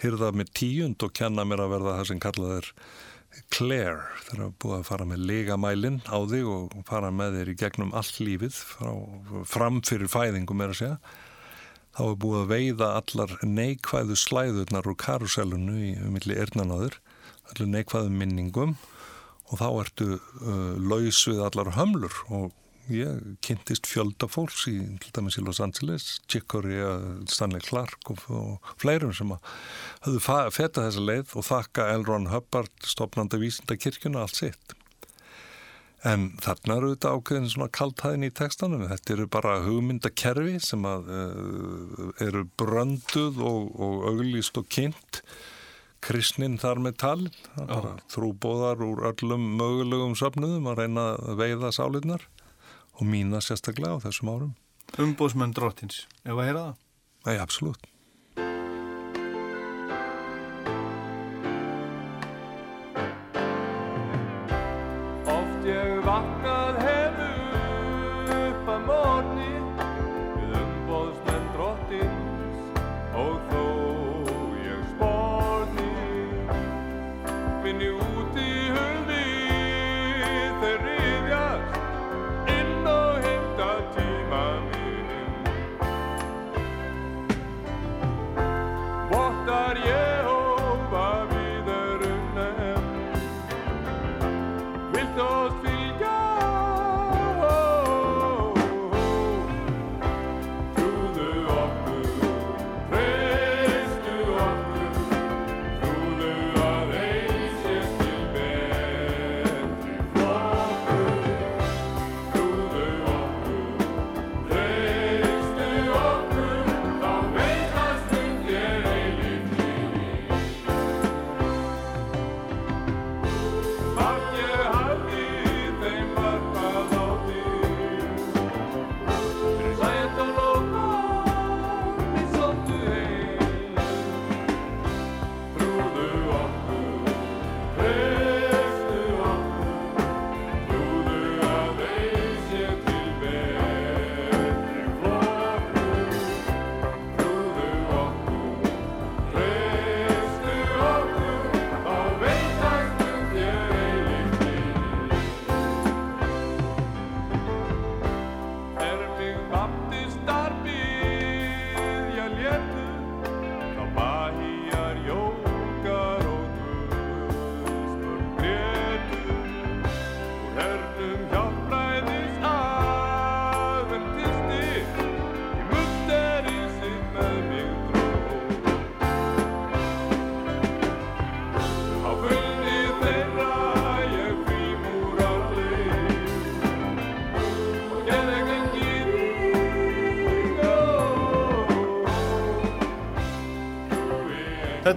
hyrða 0.01 0.31
með 0.33 0.53
tíund 0.57 1.05
og 1.05 1.13
kenna 1.19 1.45
mér 1.45 1.67
að 1.67 1.75
verða 1.75 1.97
það 1.99 2.09
sem 2.09 2.23
kallað 2.23 2.55
er 2.61 2.71
Claire 3.55 4.07
þegar 4.27 4.45
að 4.47 4.55
búið 4.63 4.77
að 4.77 4.87
fara 4.89 5.07
með 5.07 5.25
legamælin 5.31 5.99
á 6.11 6.19
þig 6.31 6.47
og 6.51 6.79
fara 6.89 7.11
með 7.15 7.37
þér 7.39 7.51
í 7.53 7.57
gegnum 7.63 7.93
allt 7.99 8.21
lífið 8.23 8.57
frá, 8.57 8.91
fram 9.47 9.81
fyrir 9.87 10.11
fæðingum 10.11 10.65
er 10.65 10.73
að 10.75 10.81
segja 10.81 10.97
þá 11.97 12.03
er 12.07 12.17
búið 12.23 12.41
að 12.41 12.51
veiða 12.55 12.89
allar 13.01 13.37
neikvæðu 13.47 14.17
slæðurnar 14.19 14.89
úr 14.91 14.99
karusellunu 14.99 15.77
í 15.79 15.93
umilli 16.07 16.39
ernanáður 16.43 16.99
allar 17.51 17.71
neikvæðu 17.75 18.15
minningum 18.15 18.77
og 19.51 19.59
þá 19.59 19.69
ertu 19.69 20.09
uh, 20.17 20.75
laus 20.79 21.23
við 21.27 21.43
allar 21.47 21.73
hömlur 21.75 22.19
og 22.31 22.51
ég 22.95 23.37
kynntist 23.45 23.89
fjölda 23.89 24.29
fólks 24.31 24.67
í 24.71 24.77
til 25.03 25.13
dæmis 25.17 25.39
í 25.41 25.45
Los 25.45 25.61
Angeles, 25.63 26.09
Chick 26.31 26.49
Corea, 26.51 26.97
Stanley 27.31 27.63
Clark 27.65 28.11
og, 28.13 28.25
og 28.33 28.75
fleirum 28.81 29.15
sem 29.17 29.33
að 29.35 29.55
höfðu 30.07 30.21
feta 30.57 30.87
þessa 30.87 31.07
leið 31.07 31.37
og 31.39 31.47
þakka 31.49 31.89
L. 31.95 32.05
Ron 32.09 32.31
Hubbard, 32.33 32.73
stopnanda 32.87 33.41
vísindakirkjuna, 33.41 34.25
allt 34.27 34.43
sitt. 34.43 34.77
En 36.07 36.31
þarna 36.41 36.79
eru 36.79 36.91
þetta 36.95 37.13
ákveðin 37.13 37.51
svona 37.53 37.73
kaltæðin 37.77 38.25
í 38.25 38.33
textanum. 38.33 38.87
Þetta 38.89 39.15
eru 39.15 39.27
bara 39.37 39.59
hugmyndakerfi 39.67 40.57
sem 40.65 40.87
að, 40.89 41.11
uh, 41.13 42.13
eru 42.25 42.47
brönduð 42.61 43.41
og, 43.45 43.75
og 43.77 44.07
auglýst 44.09 44.57
og 44.57 44.69
kynnt. 44.73 45.21
Kristnin 46.01 46.57
þar 46.57 46.79
með 46.81 46.95
talin, 47.03 47.35
þrúbóðar 48.09 48.81
úr 48.87 49.03
öllum 49.11 49.43
mögulegum 49.59 50.15
söfnuðum 50.17 50.71
að 50.71 50.79
reyna 50.81 51.03
að 51.19 51.43
veiða 51.43 51.73
sálinnar 51.77 52.25
og 53.01 53.09
mína 53.09 53.41
sérstaklega 53.45 53.97
á 53.97 54.05
þessum 54.05 54.33
árum. 54.33 54.53
Umbóðsmenn 55.01 55.55
drottins, 55.57 56.05
ef 56.25 56.35
að 56.35 56.47
heyra 56.47 56.67
það? 56.67 56.85
Nei, 57.27 57.37
absolutt. 57.41 57.89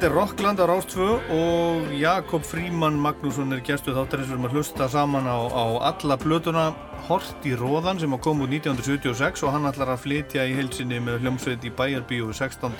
Þetta 0.04 0.12
er 0.12 0.20
Rockland 0.20 0.60
á 0.60 0.68
Rástfö 0.68 1.06
og 1.32 1.92
Jakob 1.96 2.44
Fríman 2.44 2.98
Magnússon 3.00 3.56
er 3.56 3.62
gestuð 3.64 3.96
þáttarins 3.96 4.28
við 4.28 4.34
erum 4.34 4.48
að 4.50 4.56
hlusta 4.58 4.88
saman 4.92 5.30
á, 5.32 5.40
á 5.48 5.64
alla 5.88 6.18
blötuna 6.20 6.66
Hort 7.08 7.48
í 7.48 7.54
Róðan 7.56 8.02
sem 8.02 8.12
kom 8.20 8.44
út 8.44 8.52
1976 8.52 9.46
og 9.48 9.54
hann 9.56 9.70
ætlar 9.70 9.94
að 9.94 10.02
flytja 10.04 10.44
í 10.44 10.58
heilsinni 10.58 11.00
með 11.00 11.24
hljómsveit 11.24 11.64
í 11.64 11.72
Bæjarbíu 11.72 12.28
16. 12.36 12.76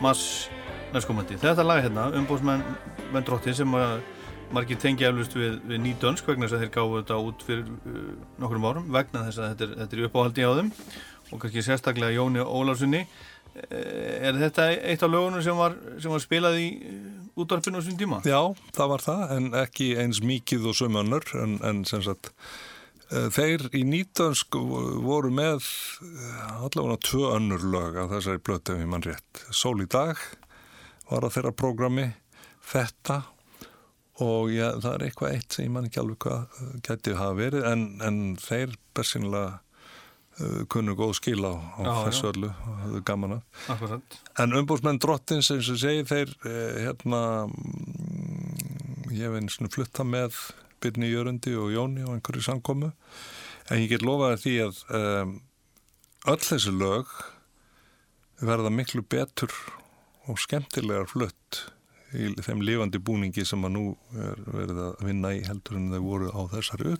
mass 0.00 0.48
næstkomandi. 0.96 1.36
Þetta 1.44 1.66
lag 1.68 1.82
hérna, 1.84 2.06
umbóðsmenn 2.22 2.64
Vendróttin 3.12 3.58
sem 3.60 3.76
margir 4.56 4.80
tengja 4.80 5.12
eflust 5.12 5.36
við, 5.36 5.60
við 5.60 5.84
nýdönsk 5.90 6.32
vegna 6.32 6.48
þess 6.48 6.56
að 6.56 6.64
þeir 6.64 6.74
gáðu 6.78 7.02
þetta 7.02 7.20
út 7.26 7.46
fyrir 7.50 7.68
uh, 7.68 8.10
nokkrum 8.40 8.64
árum 8.64 8.88
vegna 8.96 9.28
þess 9.28 9.42
að 9.42 9.52
þetta 9.52 9.68
er, 9.68 9.78
þetta 9.82 10.00
er 10.00 10.08
uppáhaldi 10.08 10.48
á 10.48 10.52
þeim 10.62 10.72
og 11.26 11.40
kannski 11.42 11.68
sérstaklega 11.68 12.16
Jóni 12.16 12.40
Ólafssoni 12.40 13.04
Er 13.56 14.36
þetta 14.36 14.68
eitt 14.74 15.02
af 15.04 15.12
lögunum 15.12 15.42
sem 15.44 15.56
var, 15.56 15.76
sem 16.02 16.12
var 16.12 16.22
spilað 16.22 16.58
í 16.60 16.66
uh, 16.76 17.04
útvarpinu 17.40 17.78
á 17.78 17.80
þessum 17.80 17.98
tíma? 18.00 18.20
Já, 18.28 18.40
það 18.76 18.90
var 18.92 19.04
það, 19.04 19.22
en 19.36 19.46
ekki 19.62 19.90
eins 20.02 20.22
mikið 20.24 20.70
og 20.70 20.76
sömönnur, 20.78 21.28
en, 21.40 21.56
en 21.66 21.84
sem 21.88 22.02
sagt, 22.04 22.32
uh, 23.10 23.28
þeir 23.32 23.68
í 23.76 23.84
nýtönsk 23.88 24.58
voru 25.06 25.32
með 25.34 25.70
allavega 26.58 26.98
tvö 27.08 27.32
önnur 27.38 27.64
lög 27.76 28.00
af 28.04 28.12
þessari 28.16 28.44
blötu 28.44 28.76
ég 28.80 28.90
mann 28.90 29.06
rétt. 29.06 29.46
Sól 29.50 29.80
í 29.84 29.88
dag 29.88 30.20
var 31.08 31.24
að 31.24 31.38
þeirra 31.38 31.56
prógrami, 31.56 32.10
þetta 32.66 33.22
og 34.24 34.48
já, 34.52 34.70
það 34.80 34.92
er 34.94 35.06
eitthvað 35.06 35.34
eitt 35.36 35.54
sem 35.56 35.66
ég 35.66 35.72
man 35.74 35.86
ekki 35.88 36.00
alveg 36.00 36.24
hvað 36.24 36.60
gæti 36.86 37.16
hafa 37.16 37.36
verið, 37.40 37.66
en, 37.68 37.88
en 38.04 38.20
þeir 38.40 38.76
bersinlega 38.96 39.60
uh, 40.40 40.60
kunnu 40.72 40.96
góð 40.98 41.14
skil 41.20 41.42
á, 41.46 41.54
á 41.54 41.80
Já, 41.86 41.92
þessu 42.08 42.26
já. 42.26 42.30
öllu 42.32 42.50
og 42.52 42.76
hafðu 42.82 43.02
gaman 43.08 43.36
af. 43.38 43.64
Akkurat. 43.76 44.18
En 44.42 44.56
umbúrsmenn 44.60 45.00
drottins 45.02 45.50
eins 45.54 45.70
og 45.72 45.80
segi 45.80 46.04
þeir 46.08 46.32
eh, 46.48 46.84
hérna 46.86 47.22
ég 49.12 49.24
hef 49.26 49.36
einu 49.38 49.52
svona 49.52 49.72
flutta 49.72 50.06
með 50.06 50.36
Byrni 50.82 51.08
Jörundi 51.10 51.54
og 51.56 51.72
Jóni 51.72 52.04
og 52.06 52.16
einhverju 52.16 52.44
samkomu 52.44 52.92
en 53.70 53.80
ég 53.80 53.88
get 53.90 54.04
lofaði 54.06 54.42
því 54.42 54.54
að 54.66 54.82
um, 54.98 55.32
öll 56.30 56.42
þessi 56.42 56.74
lög 56.74 57.14
verða 58.44 58.72
miklu 58.72 59.02
betur 59.02 59.52
og 60.28 60.38
skemmtilegar 60.42 61.08
flutt 61.10 61.62
í 62.16 62.28
þeim 62.44 62.62
lifandi 62.64 63.00
búningi 63.02 63.44
sem 63.46 63.64
að 63.66 63.74
nú 63.74 63.84
er 64.14 64.38
verið 64.46 64.82
að 64.84 65.02
vinna 65.08 65.32
í 65.34 65.42
heldur 65.46 65.78
en 65.80 65.90
þau 65.94 66.02
voru 66.04 66.30
á 66.30 66.40
þessari 66.54 66.94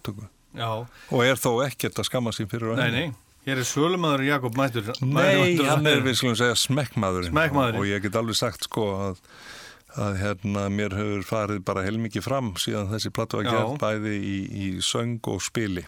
Já, 0.56 0.70
og 1.12 1.20
er 1.20 1.36
þó 1.36 1.50
ekkert 1.66 1.98
að 2.00 2.08
skamma 2.08 2.32
sín 2.32 2.48
fyrir 2.48 2.78
nei. 2.80 3.12
Hér 3.46 3.60
er 3.62 3.68
sölumæður 3.68 4.24
Jakob 4.26 4.56
Mættur. 4.58 4.88
Nei, 5.06 5.56
hann 5.62 5.86
er 5.86 6.00
við 6.02 6.16
skulum 6.18 6.38
segja 6.38 6.56
smekkmaðurinn 6.58 7.30
Smekkmaðurinn. 7.30 7.78
og 7.80 7.86
ég 7.86 8.02
get 8.02 8.16
alveg 8.18 8.38
sagt 8.38 8.66
sko 8.66 8.86
að, 9.04 9.20
að 9.96 10.16
hérna 10.22 10.64
mér 10.74 10.96
hefur 10.98 11.22
farið 11.28 11.60
bara 11.68 11.84
heilmikið 11.86 12.26
fram 12.26 12.54
síðan 12.58 12.90
þessi 12.90 13.12
platu 13.14 13.38
að 13.38 13.46
Já. 13.46 13.52
gerð 13.54 13.76
bæði 13.84 14.16
í, 14.18 14.34
í 14.66 14.66
söng 14.82 15.20
og 15.30 15.44
spili 15.46 15.86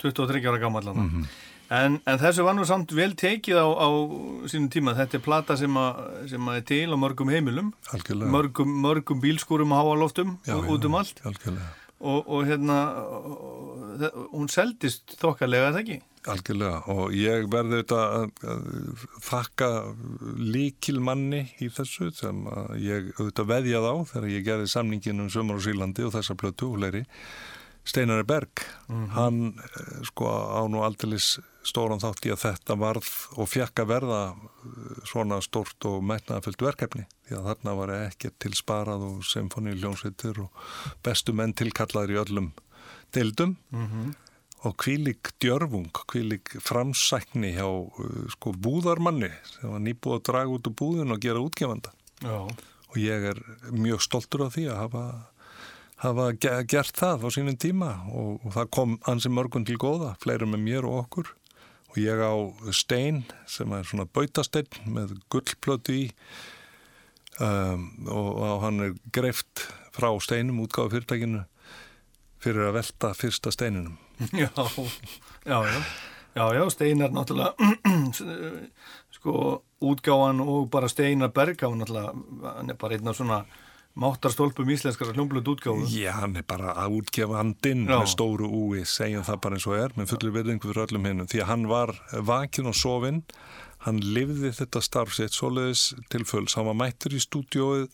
23 0.00 0.40
ára 0.48 0.58
gammal 0.62 0.82
mm 0.88 1.04
Mhm. 1.06 1.28
En, 1.66 1.96
en 2.06 2.18
þessu 2.20 2.44
var 2.46 2.54
nú 2.54 2.62
samt 2.62 2.92
vel 2.94 3.10
tekið 3.18 3.58
á, 3.58 3.66
á 3.66 3.88
sínum 4.46 4.68
tíma. 4.70 4.92
Þetta 4.94 5.18
er 5.18 5.22
plata 5.24 5.56
sem, 5.58 5.74
a, 5.76 5.86
sem 6.30 6.48
er 6.52 6.60
til 6.62 6.94
á 6.94 6.96
mörgum 6.96 7.26
heimilum, 7.32 7.72
algjörlega. 7.90 8.30
mörgum, 8.30 8.70
mörgum 8.84 9.18
bílskúrum 9.18 9.74
á 9.74 9.82
háaloftum 9.82 10.36
út 10.46 10.84
um 10.86 10.94
allt. 10.94 11.18
Algjörlega. 11.26 11.72
Og, 11.96 12.26
og 12.28 12.44
hérna, 12.44 12.76
og, 13.00 14.02
hún 14.34 14.50
seldist 14.52 15.16
þokkalega, 15.16 15.70
er 15.70 15.76
það 15.76 15.82
ekki? 15.82 15.98
Algjörlega 16.26 16.78
og 16.92 17.14
ég 17.14 17.46
verði 17.48 17.78
þetta 17.80 18.00
að, 18.18 19.04
þakka 19.24 19.68
líkil 20.42 20.98
manni 21.06 21.44
í 21.62 21.70
þessu 21.72 22.10
sem 22.12 22.42
ég 22.82 23.12
auðvitað 23.16 23.50
veðjað 23.52 23.86
á 23.88 23.94
þegar 24.10 24.32
ég 24.34 24.46
gerði 24.48 24.72
samningin 24.74 25.22
um 25.24 25.30
Sömur 25.32 25.60
og 25.60 25.64
Sílandi 25.64 26.04
og 26.04 26.12
þessa 26.18 26.36
plötu 26.36 26.72
og 26.72 26.80
fleiri 26.80 27.04
Steinari 27.86 28.26
Berg, 28.26 28.64
hann 29.14 29.52
eh, 29.62 30.00
sko 30.08 30.26
á 30.26 30.66
nú 30.66 30.82
aldeilis 30.82 31.36
stóran 31.66 32.00
þátt 32.02 32.26
í 32.28 32.32
að 32.34 32.42
þetta 32.44 32.76
varð 32.80 33.08
og 33.36 33.48
fekk 33.52 33.82
að 33.82 33.90
verða 33.90 34.20
eh, 34.34 35.00
svona 35.10 35.40
stórt 35.44 35.86
og 35.90 36.04
metnaðafyllt 36.06 36.62
verkefni. 36.66 37.06
Því 37.26 37.38
að 37.40 37.48
þarna 37.50 37.74
var 37.80 37.94
ekkert 37.96 38.36
til 38.44 38.52
sparað 38.58 39.02
og 39.08 39.24
symfóníuljónsveitir 39.32 40.38
og 40.44 40.62
bestu 41.06 41.34
menn 41.36 41.54
tilkallaður 41.58 42.14
í 42.14 42.20
öllum 42.22 42.52
deildum. 43.14 43.56
Og 44.66 44.72
kvílik 44.82 45.28
djörfung, 45.42 45.90
kvílik 46.10 46.48
framsækni 46.64 47.52
hjá 47.54 47.66
uh, 47.68 48.22
sko 48.32 48.50
búðarmanni 48.56 49.28
sem 49.52 49.68
var 49.70 49.82
nýbúið 49.84 50.16
að 50.16 50.24
draga 50.30 50.54
út 50.56 50.70
úr 50.70 50.74
búðin 50.80 51.12
og 51.14 51.20
gera 51.22 51.42
útgefanda. 51.44 51.92
Já. 52.24 52.38
og 52.88 52.96
ég 52.96 53.26
er 53.30 53.38
mjög 53.76 54.00
stoltur 54.00 54.46
af 54.46 54.54
því 54.56 54.64
að 54.72 54.78
hafa, 54.80 55.02
hafa 56.00 56.26
ge- 56.40 56.62
gert 56.72 56.96
það 56.96 57.26
á 57.26 57.28
sínum 57.34 57.58
tíma 57.60 57.90
og, 58.08 58.40
það 58.54 58.70
kom 58.72 58.94
ansi 59.12 59.28
mörgum 59.28 59.66
til 59.68 59.76
góða, 59.82 60.14
fleiri 60.24 60.48
með 60.48 60.62
mér 60.64 60.86
og 60.88 61.02
okkur 61.04 61.34
og 61.96 62.02
ég 62.04 62.20
á 62.20 62.34
stein 62.76 63.22
sem 63.48 63.72
er 63.72 63.86
svona 63.88 64.04
bautasteinn 64.04 64.90
með 64.92 65.16
gullplötu 65.32 65.94
í 65.96 66.02
um, 67.40 67.86
og, 68.04 68.28
og 68.36 68.64
hann 68.66 68.82
er 68.84 68.98
greift 69.16 69.64
frá 69.96 70.10
steinum 70.20 70.60
útgáðu 70.66 70.96
fyrirtækinu 70.96 71.46
fyrir 72.44 72.68
að 72.68 72.76
velta 72.80 73.14
fyrsta 73.16 73.52
steininum 73.54 73.96
Já, 74.42 74.50
já, 75.44 75.58
já. 75.64 75.80
Já, 76.36 76.52
já, 76.52 76.68
Steinar 76.68 77.12
náttúrulega, 77.16 77.56
sko, 79.16 79.62
útgáfan 79.80 80.42
og 80.44 80.66
bara 80.68 80.88
Steinar 80.88 81.30
Berg, 81.32 81.62
hann 81.64 81.80
er 82.68 82.76
bara 82.76 82.98
einn 82.98 83.08
af 83.08 83.16
svona 83.16 83.38
máttarstólpum 83.96 84.68
íslenskara 84.74 85.14
hljómblut 85.16 85.48
útgáfu. 85.48 85.86
Já, 85.88 86.12
hann 86.20 86.36
er 86.36 86.44
bara 86.48 86.74
að 86.76 86.98
útgefa 87.00 87.38
andinn 87.40 87.86
með 87.88 88.10
stóru 88.12 88.48
úi, 88.48 88.82
segjum 88.88 89.24
það 89.24 89.40
bara 89.46 89.56
eins 89.56 89.68
og 89.70 89.78
er, 89.78 89.94
með 89.96 90.12
fullir 90.12 90.34
virðingu 90.34 90.68
fyrir 90.68 90.82
öllum 90.84 91.08
hinnum, 91.08 91.30
því 91.32 91.42
að 91.42 91.50
hann 91.52 91.64
var 91.70 91.94
vakin 92.28 92.68
og 92.68 92.76
sofinn, 92.76 93.22
hann 93.86 94.02
lifði 94.02 94.52
þetta 94.58 94.82
starf 94.84 95.16
sitt 95.16 95.36
svoleiðis 95.36 95.88
til 96.12 96.26
fulls, 96.28 96.58
hann 96.58 96.68
var 96.68 96.76
mættur 96.76 97.16
í 97.16 97.22
stúdióið 97.22 97.88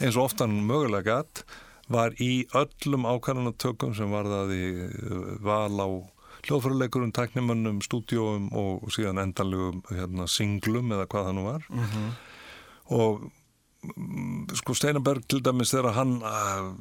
eins 0.00 0.16
og 0.16 0.24
ofta 0.26 0.44
hann 0.44 0.60
mögulega 0.68 1.06
gatt, 1.22 1.44
var 1.90 2.14
í 2.22 2.44
öllum 2.54 3.08
ákvarðanatökum 3.08 3.96
sem 3.98 4.12
varðaði 4.12 4.62
eh, 4.84 5.34
val 5.42 5.80
á 5.80 5.88
hljóðfæruleikurum, 6.46 7.10
tæknimönnum, 7.16 7.80
stúdióum 7.84 8.48
og 8.56 8.88
síðan 8.94 9.20
endanlegum 9.24 9.82
hérna, 9.90 10.28
singlum 10.30 10.92
eða 10.94 11.08
hvað 11.10 11.26
það 11.28 11.36
nú 11.36 11.44
var. 11.48 11.66
Og 12.90 13.26
sko 14.60 14.74
Steinarberg 14.76 15.24
til 15.30 15.40
dæmis 15.44 15.72
þegar 15.72 15.96
hann 15.96 16.18
uh, 16.20 16.72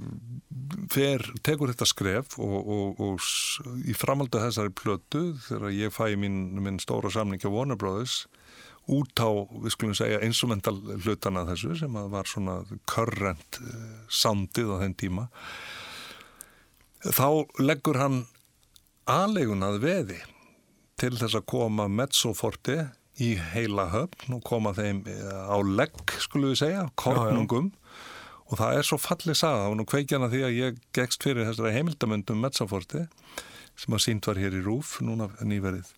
fer, 0.91 1.23
tekur 1.45 1.71
þetta 1.71 1.87
skref 1.87 2.35
og, 2.41 2.57
og, 2.59 2.99
og 2.99 3.77
í 3.87 3.95
framaldu 3.95 4.41
þessari 4.41 4.73
plötu 4.75 5.23
þegar 5.45 5.75
ég 5.75 5.95
fæ 5.95 6.17
minn, 6.19 6.57
minn 6.59 6.79
stóra 6.83 7.11
samning 7.13 7.39
á 7.39 7.49
Warner 7.49 7.79
Brothers 7.79 8.25
út 8.89 9.21
á, 9.21 9.29
við 9.29 9.75
skulum 9.75 9.95
segja, 9.95 10.19
instrumental 10.25 10.75
hlutana 11.03 11.45
þessu 11.47 11.77
sem 11.77 11.99
var 12.11 12.27
svona 12.27 12.59
current 12.89 13.61
uh, 13.63 14.03
soundið 14.11 14.75
á 14.75 14.81
þenn 14.83 14.97
tíma 14.99 15.29
þá 16.99 17.47
leggur 17.63 18.01
hann 18.01 18.23
aðlegun 19.09 19.63
að 19.65 19.79
veði 19.85 20.19
til 20.99 21.15
þess 21.15 21.37
að 21.37 21.47
koma 21.47 21.87
mezzoforti 21.87 22.81
í 23.19 23.33
heila 23.53 23.89
höfn 23.93 24.37
og 24.37 24.43
koma 24.47 24.73
þeim 24.77 25.03
eh, 25.09 25.51
á 25.51 25.57
legg, 25.63 26.15
skulum 26.23 26.53
við 26.53 26.61
segja, 26.63 26.87
kornungum. 26.99 27.71
Og 28.49 28.57
það 28.57 28.79
er 28.79 28.87
svo 28.87 28.97
fallið 28.97 29.37
saga, 29.37 29.67
var 29.69 29.77
nú 29.77 29.85
kveikjana 29.85 30.29
því 30.31 30.43
að 30.47 30.57
ég 30.57 30.77
gegst 30.97 31.25
fyrir 31.25 31.45
þessari 31.49 31.75
heimildamöndum 31.75 32.39
mezzoforti 32.41 33.05
sem 33.79 33.95
að 33.95 34.03
sínt 34.03 34.27
var 34.27 34.39
hér 34.41 34.57
í 34.57 34.63
Rúf, 34.65 34.97
núna 35.05 35.29
nýverið, 35.45 35.91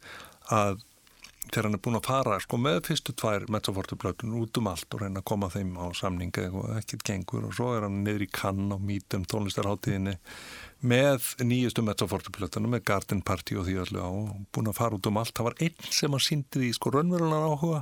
að 0.53 0.81
þegar 1.51 1.67
hann 1.67 1.77
er 1.77 1.83
búin 1.83 1.99
að 1.99 2.07
fara 2.07 2.39
sko, 2.41 2.57
með 2.61 2.79
fyrstu 2.87 3.13
tvær 3.19 3.45
mezzofortublötun 3.51 4.35
út 4.39 4.59
um 4.61 4.71
allt 4.71 4.95
og 4.95 5.03
reyna 5.03 5.21
að 5.21 5.27
koma 5.31 5.51
þeim 5.51 5.75
á 5.75 5.85
samninga 5.97 6.47
og 6.49 6.73
ekkert 6.79 7.05
gengur. 7.07 7.47
Og 7.49 7.55
svo 7.57 7.73
er 7.75 7.85
hann 7.87 8.01
niður 8.05 8.25
í 8.25 8.31
kann 8.31 8.71
á 8.71 8.77
mítum 8.79 9.27
tónlistarháttíðinni 9.27 10.17
með 10.81 11.27
nýjustu 11.45 11.83
mezzofortublötunum 11.85 12.73
með 12.73 12.85
Garden 12.89 13.21
Party 13.25 13.57
og 13.59 13.67
því 13.67 13.75
öllu 13.83 14.01
á 14.01 14.09
og 14.09 14.47
búin 14.55 14.71
að 14.71 14.77
fara 14.79 14.97
út 14.97 15.09
um 15.11 15.19
allt. 15.21 15.35
Það 15.37 15.47
var 15.49 15.57
einn 15.67 15.91
sem 15.93 16.17
að 16.17 16.23
síndi 16.25 16.61
því 16.63 16.71
sko 16.77 16.93
raunverulega 16.95 17.51
áhuga. 17.51 17.81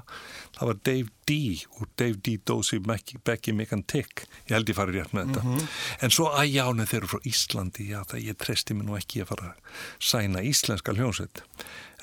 Það 0.57 0.72
var 0.72 0.82
Dave 0.89 1.13
D 1.30 1.38
úr 1.80 1.91
Dave 2.01 2.20
D. 2.26 2.36
Dozy 2.43 2.82
Becky 2.84 3.55
Mikan 3.55 3.86
Tick. 3.88 4.26
Ég 4.49 4.57
held 4.57 4.74
ég 4.74 4.80
farið 4.80 4.99
rétt 4.99 5.15
með 5.15 5.30
þetta. 5.30 5.67
En 6.03 6.15
svo 6.15 6.28
að 6.34 6.51
jáni 6.57 6.89
þeir 6.89 6.99
eru 7.03 7.11
frá 7.13 7.30
Íslandi. 7.32 7.88
Já 7.93 8.01
það 8.03 8.26
ég 8.26 8.41
treysti 8.41 8.76
mig 8.76 8.89
nú 8.89 8.97
ekki 8.99 9.24
að 9.24 9.32
fara 9.32 9.53
að 9.53 9.86
sæna 10.11 10.43
íslenska 10.43 10.97
hljónsveit 10.97 11.45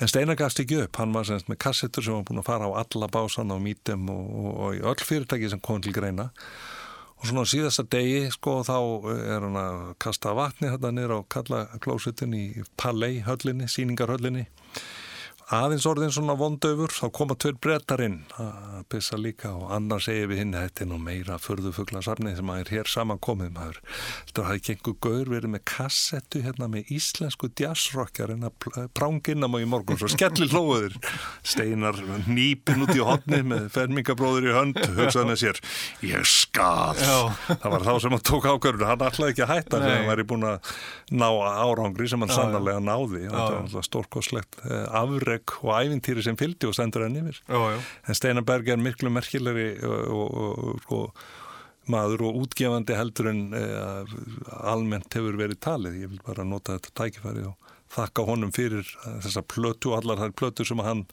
en 0.01 0.11
Steinar 0.11 0.37
gafst 0.39 0.61
ekki 0.61 0.83
upp, 0.85 0.99
hann 1.01 1.15
var 1.17 1.27
semst 1.29 1.51
með 1.51 1.61
kassettur 1.65 2.05
sem 2.05 2.17
var 2.19 2.27
búin 2.29 2.43
að 2.43 2.49
fara 2.51 2.69
á 2.69 2.79
alla 2.83 3.09
básan 3.13 3.53
á 3.53 3.57
mítum 3.61 4.11
og, 4.13 4.27
og, 4.27 4.51
og 4.53 4.77
í 4.77 4.83
öll 4.85 5.07
fyrirtæki 5.09 5.53
sem 5.53 5.63
kom 5.65 5.81
til 5.85 5.95
greina. 5.97 6.31
Og 7.17 7.31
svona 7.31 7.47
á 7.49 7.53
síðasta 7.53 7.87
degi 7.89 8.27
sko 8.35 8.59
þá 8.67 8.77
er 9.15 9.47
hann 9.47 9.57
að 9.57 9.81
kasta 10.05 10.35
vatni 10.37 10.69
þetta 10.69 10.93
niður 10.93 11.17
á 11.17 11.21
kalla 11.33 11.63
klósitin 11.81 12.37
í 12.37 12.45
Palais 12.77 13.25
höllinni, 13.25 13.71
síningarhöllinni 13.73 14.45
aðeins 15.47 15.85
orðin 15.87 16.11
svona 16.11 16.35
vondöfur 16.35 16.91
þá 16.91 17.05
koma 17.15 17.37
tveir 17.39 17.55
brettar 17.63 18.01
inn 18.03 18.17
að 18.43 18.81
pissa 18.91 19.15
líka 19.19 19.53
og 19.55 19.71
annar 19.77 20.03
segir 20.03 20.27
við 20.33 20.41
hinn 20.43 20.57
þetta 20.57 20.83
er 20.83 20.89
nú 20.91 20.97
meira 20.99 21.37
förðufugla 21.39 22.01
safnið 22.03 22.41
sem 22.41 22.51
að 22.51 22.63
er 22.65 22.73
hér 22.75 22.91
samankomið 22.91 23.53
maður. 23.55 23.79
Þetta 24.27 24.47
hafði 24.49 24.63
gengur 24.67 24.97
gaur 25.07 25.31
verið 25.31 25.53
með 25.53 25.63
kassettu 25.71 26.43
hérna 26.43 26.67
með 26.73 26.91
íslensku 26.97 27.51
jazzrockjar 27.63 28.33
en 28.35 28.49
að 28.49 28.91
prangina 28.99 29.47
má 29.47 29.61
í 29.63 29.69
morgun 29.71 30.01
svo 30.01 30.11
skellir 30.11 30.51
hlóður 30.51 30.99
steinar 31.47 32.01
nýpin 32.27 32.83
út 32.83 32.95
í 32.97 33.07
hotni 33.07 33.41
með 33.47 33.71
fermingabróður 33.77 34.51
í 34.51 34.57
hönd 34.57 34.83
hugsaði 34.99 35.31
með 35.31 35.41
sér 35.45 35.63
ég 36.11 36.27
skal. 36.27 36.99
Það 36.99 37.71
var 37.77 37.87
þá 37.87 37.93
sem 38.03 38.19
hann 38.19 38.27
tók 38.33 38.51
ákvörður 38.51 38.91
hann 38.91 39.07
ætlaði 39.13 39.37
ekki 39.37 39.47
að 39.47 39.55
hætta 39.55 39.79
sem 39.79 39.95
hann 39.95 40.11
væri 40.11 40.27
búin 40.27 40.51
að 40.51 40.75
ná 41.15 41.29
árangri 41.31 42.11
sem 42.11 42.27
hann 42.27 42.35
sannarlega 42.35 42.83
náði 42.83 43.31
og 45.37 45.43
afreg 45.45 45.65
og 45.65 45.75
ævintýri 45.81 46.23
sem 46.23 46.37
fylgdi 46.37 46.67
og 46.67 46.75
stendur 46.75 47.05
henni 47.05 47.21
yfir 47.21 47.41
Já, 47.49 47.77
já. 47.77 47.81
en 48.09 48.15
Steinar 48.15 48.45
Berg 48.45 48.69
er 48.69 48.77
miklu 48.77 49.11
merkilegri 49.11 49.83
og, 49.83 50.09
og, 50.11 50.59
og 50.59 50.81
sko, 50.83 51.11
maður 51.89 52.27
og 52.27 52.41
útgefandi 52.43 52.97
heldur 52.97 53.31
en 53.31 53.55
eh, 53.55 54.05
almennt 54.67 55.13
hefur 55.15 55.37
verið 55.37 55.61
talið 55.61 56.01
ég 56.03 56.11
vil 56.11 56.21
bara 56.25 56.45
nota 56.45 56.79
þetta 56.79 56.95
tækifæri 57.03 57.47
og 57.47 57.57
þakka 57.97 58.27
honum 58.27 58.53
fyrir 58.53 58.87
þessa 59.23 59.43
plötu 59.43 59.93
og 59.93 60.03
allar 60.03 60.19
þær 60.19 60.35
plötu 60.35 60.67
sem 60.67 60.79
hann 60.83 61.07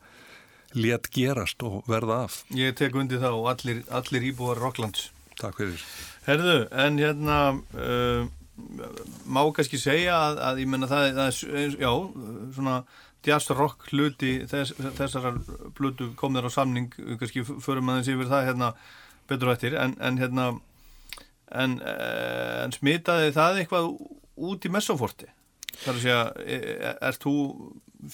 let 0.74 1.12
gerast 1.14 1.62
og 1.64 1.84
verða 1.88 2.24
af 2.26 2.44
Ég 2.50 2.74
tek 2.76 2.96
undir 2.96 3.22
það 3.22 3.38
og 3.38 3.50
allir, 3.52 3.84
allir 3.94 4.24
íbúar 4.32 4.58
Rocklands. 4.58 5.12
Takk 5.38 5.60
fyrir 5.60 5.84
Herðu, 6.26 6.68
en 6.72 6.98
hérna 6.98 7.38
uh, 7.78 8.26
má 9.28 9.42
kannski 9.54 9.78
segja 9.78 10.16
að, 10.16 10.40
að 10.48 10.62
ég 10.64 10.70
menna 10.70 10.88
það, 10.90 11.08
það 11.18 11.58
er, 11.62 11.78
já, 11.84 11.92
svona 12.56 12.76
jazz 13.26 13.50
rock 13.56 13.88
hluti 13.92 14.34
þess, 14.52 14.74
þessar 15.00 15.38
blutu 15.78 16.12
kom 16.20 16.36
þér 16.36 16.50
á 16.50 16.52
samning, 16.54 16.90
kannski 17.20 17.44
förum 17.46 17.90
aðeins 17.94 18.12
yfir 18.14 18.30
það 18.32 18.48
hérna 18.50 18.74
betur 19.30 19.52
á 19.52 19.56
eftir, 19.56 19.78
en, 19.80 19.96
en 20.04 20.20
hérna 20.20 20.50
en, 21.54 21.78
eh, 21.82 22.64
en 22.66 22.76
smitaði 22.76 23.32
það 23.36 23.62
eitthvað 23.64 23.90
út 24.50 24.66
í 24.68 24.72
messoforti? 24.74 25.30
Það 25.84 25.90
er 25.90 25.98
að 25.98 26.04
segja, 26.04 26.22
e- 26.46 26.96
ert 27.10 27.24
þú 27.24 27.36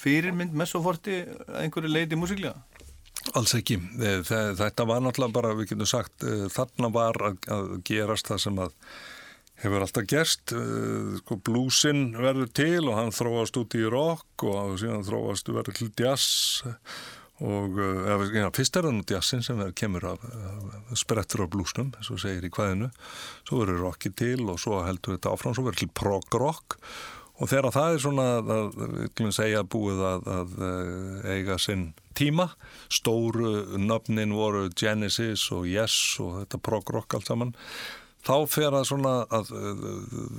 fyrirmynd 0.00 0.54
messoforti 0.56 1.22
einhverju 1.60 1.90
leiti 1.90 2.18
músiklega? 2.18 2.62
Alls 3.36 3.52
ekki. 3.54 3.76
Þe- 4.00 4.54
Þetta 4.58 4.86
var 4.88 5.02
náttúrulega 5.04 5.32
bara, 5.34 5.54
við 5.54 5.72
getum 5.74 5.86
sagt, 5.90 6.22
eh, 6.24 6.46
þarna 6.48 6.92
var 6.92 7.18
að 7.20 7.82
gerast 7.84 8.30
það 8.30 8.40
sem 8.46 8.56
að 8.56 8.72
hefur 9.60 9.84
alltaf 9.84 10.08
gerst. 10.10 10.54
Eh, 10.56 11.16
Sko, 11.20 11.38
blúsin 11.44 12.10
verður 12.18 12.50
til 12.56 12.82
og 12.88 12.98
hann 12.98 13.14
þróast 13.14 13.60
út 13.60 13.76
í 13.78 13.86
rock 13.86 14.46
og 14.48 14.76
síðan 14.80 15.06
þróast 15.06 15.50
verður 15.52 15.80
til 15.80 15.90
jazz 16.00 16.58
og 17.40 17.78
eh, 17.80 18.10
eða, 18.12 18.50
fyrst 18.56 18.76
er 18.76 18.88
það 18.88 18.98
nú 18.98 19.06
jazzin 19.08 19.44
sem 19.44 19.60
verður 19.60 19.78
kemur 19.82 20.08
af, 20.12 20.26
af 20.26 20.98
sprettur 21.00 21.46
af 21.46 21.52
blúsnum, 21.54 21.94
eins 21.96 22.12
og 22.12 22.20
segir 22.20 22.44
í 22.44 22.52
kvæðinu. 22.52 22.90
Svo 23.48 23.62
verður 23.62 23.86
rocki 23.86 24.12
til 24.12 24.44
og 24.48 24.60
svo 24.60 24.82
heldur 24.84 25.16
þetta 25.16 25.32
áfram, 25.32 25.56
svo 25.56 25.68
verður 25.68 25.84
til 25.84 25.94
prog 25.96 26.40
rock 26.40 26.80
Og 27.40 27.48
þegar 27.48 27.72
það 27.72 27.94
er 27.94 28.02
svona, 28.04 28.24
að, 28.52 28.74
segja, 29.32 29.62
búið 29.64 30.02
að, 30.04 30.26
að 30.28 30.58
eh, 30.66 31.30
eiga 31.38 31.56
sinn 31.60 31.86
tíma, 32.16 32.50
stóru 32.92 33.78
nöfnin 33.80 34.34
voru 34.36 34.66
Genesis 34.76 35.46
og 35.56 35.64
Yes 35.70 35.94
og 36.20 36.42
þetta 36.42 36.60
prog 36.60 36.92
rock 36.92 37.16
allt 37.16 37.30
saman, 37.30 37.54
þá 38.26 38.34
fer 38.50 38.70
það 38.74 38.86
svona 38.90 39.12
að 39.32 39.52
uh, 39.56 40.30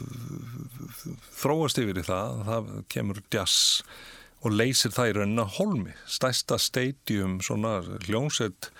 þróast 1.41 1.81
yfir 1.81 2.01
í 2.01 2.07
það, 2.07 2.41
það 2.49 2.73
kemur 2.93 3.21
jazz 3.33 3.85
og 4.41 4.55
leysir 4.57 4.93
það 4.93 5.11
í 5.11 5.15
rauninna 5.17 5.47
holmi, 5.57 5.95
stæsta 6.09 6.57
stadium 6.61 7.39
svona 7.45 7.79
hljónsett 8.07 8.71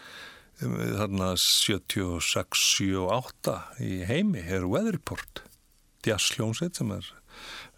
um, 0.62 0.78
þarna 0.98 1.34
76, 1.38 2.62
78 2.78 3.58
í 3.86 4.04
heimi 4.10 4.46
er 4.46 4.68
Weatherport 4.70 5.46
jazz 6.06 6.34
hljónsett 6.36 6.80
sem 6.80 6.94
er 6.96 7.10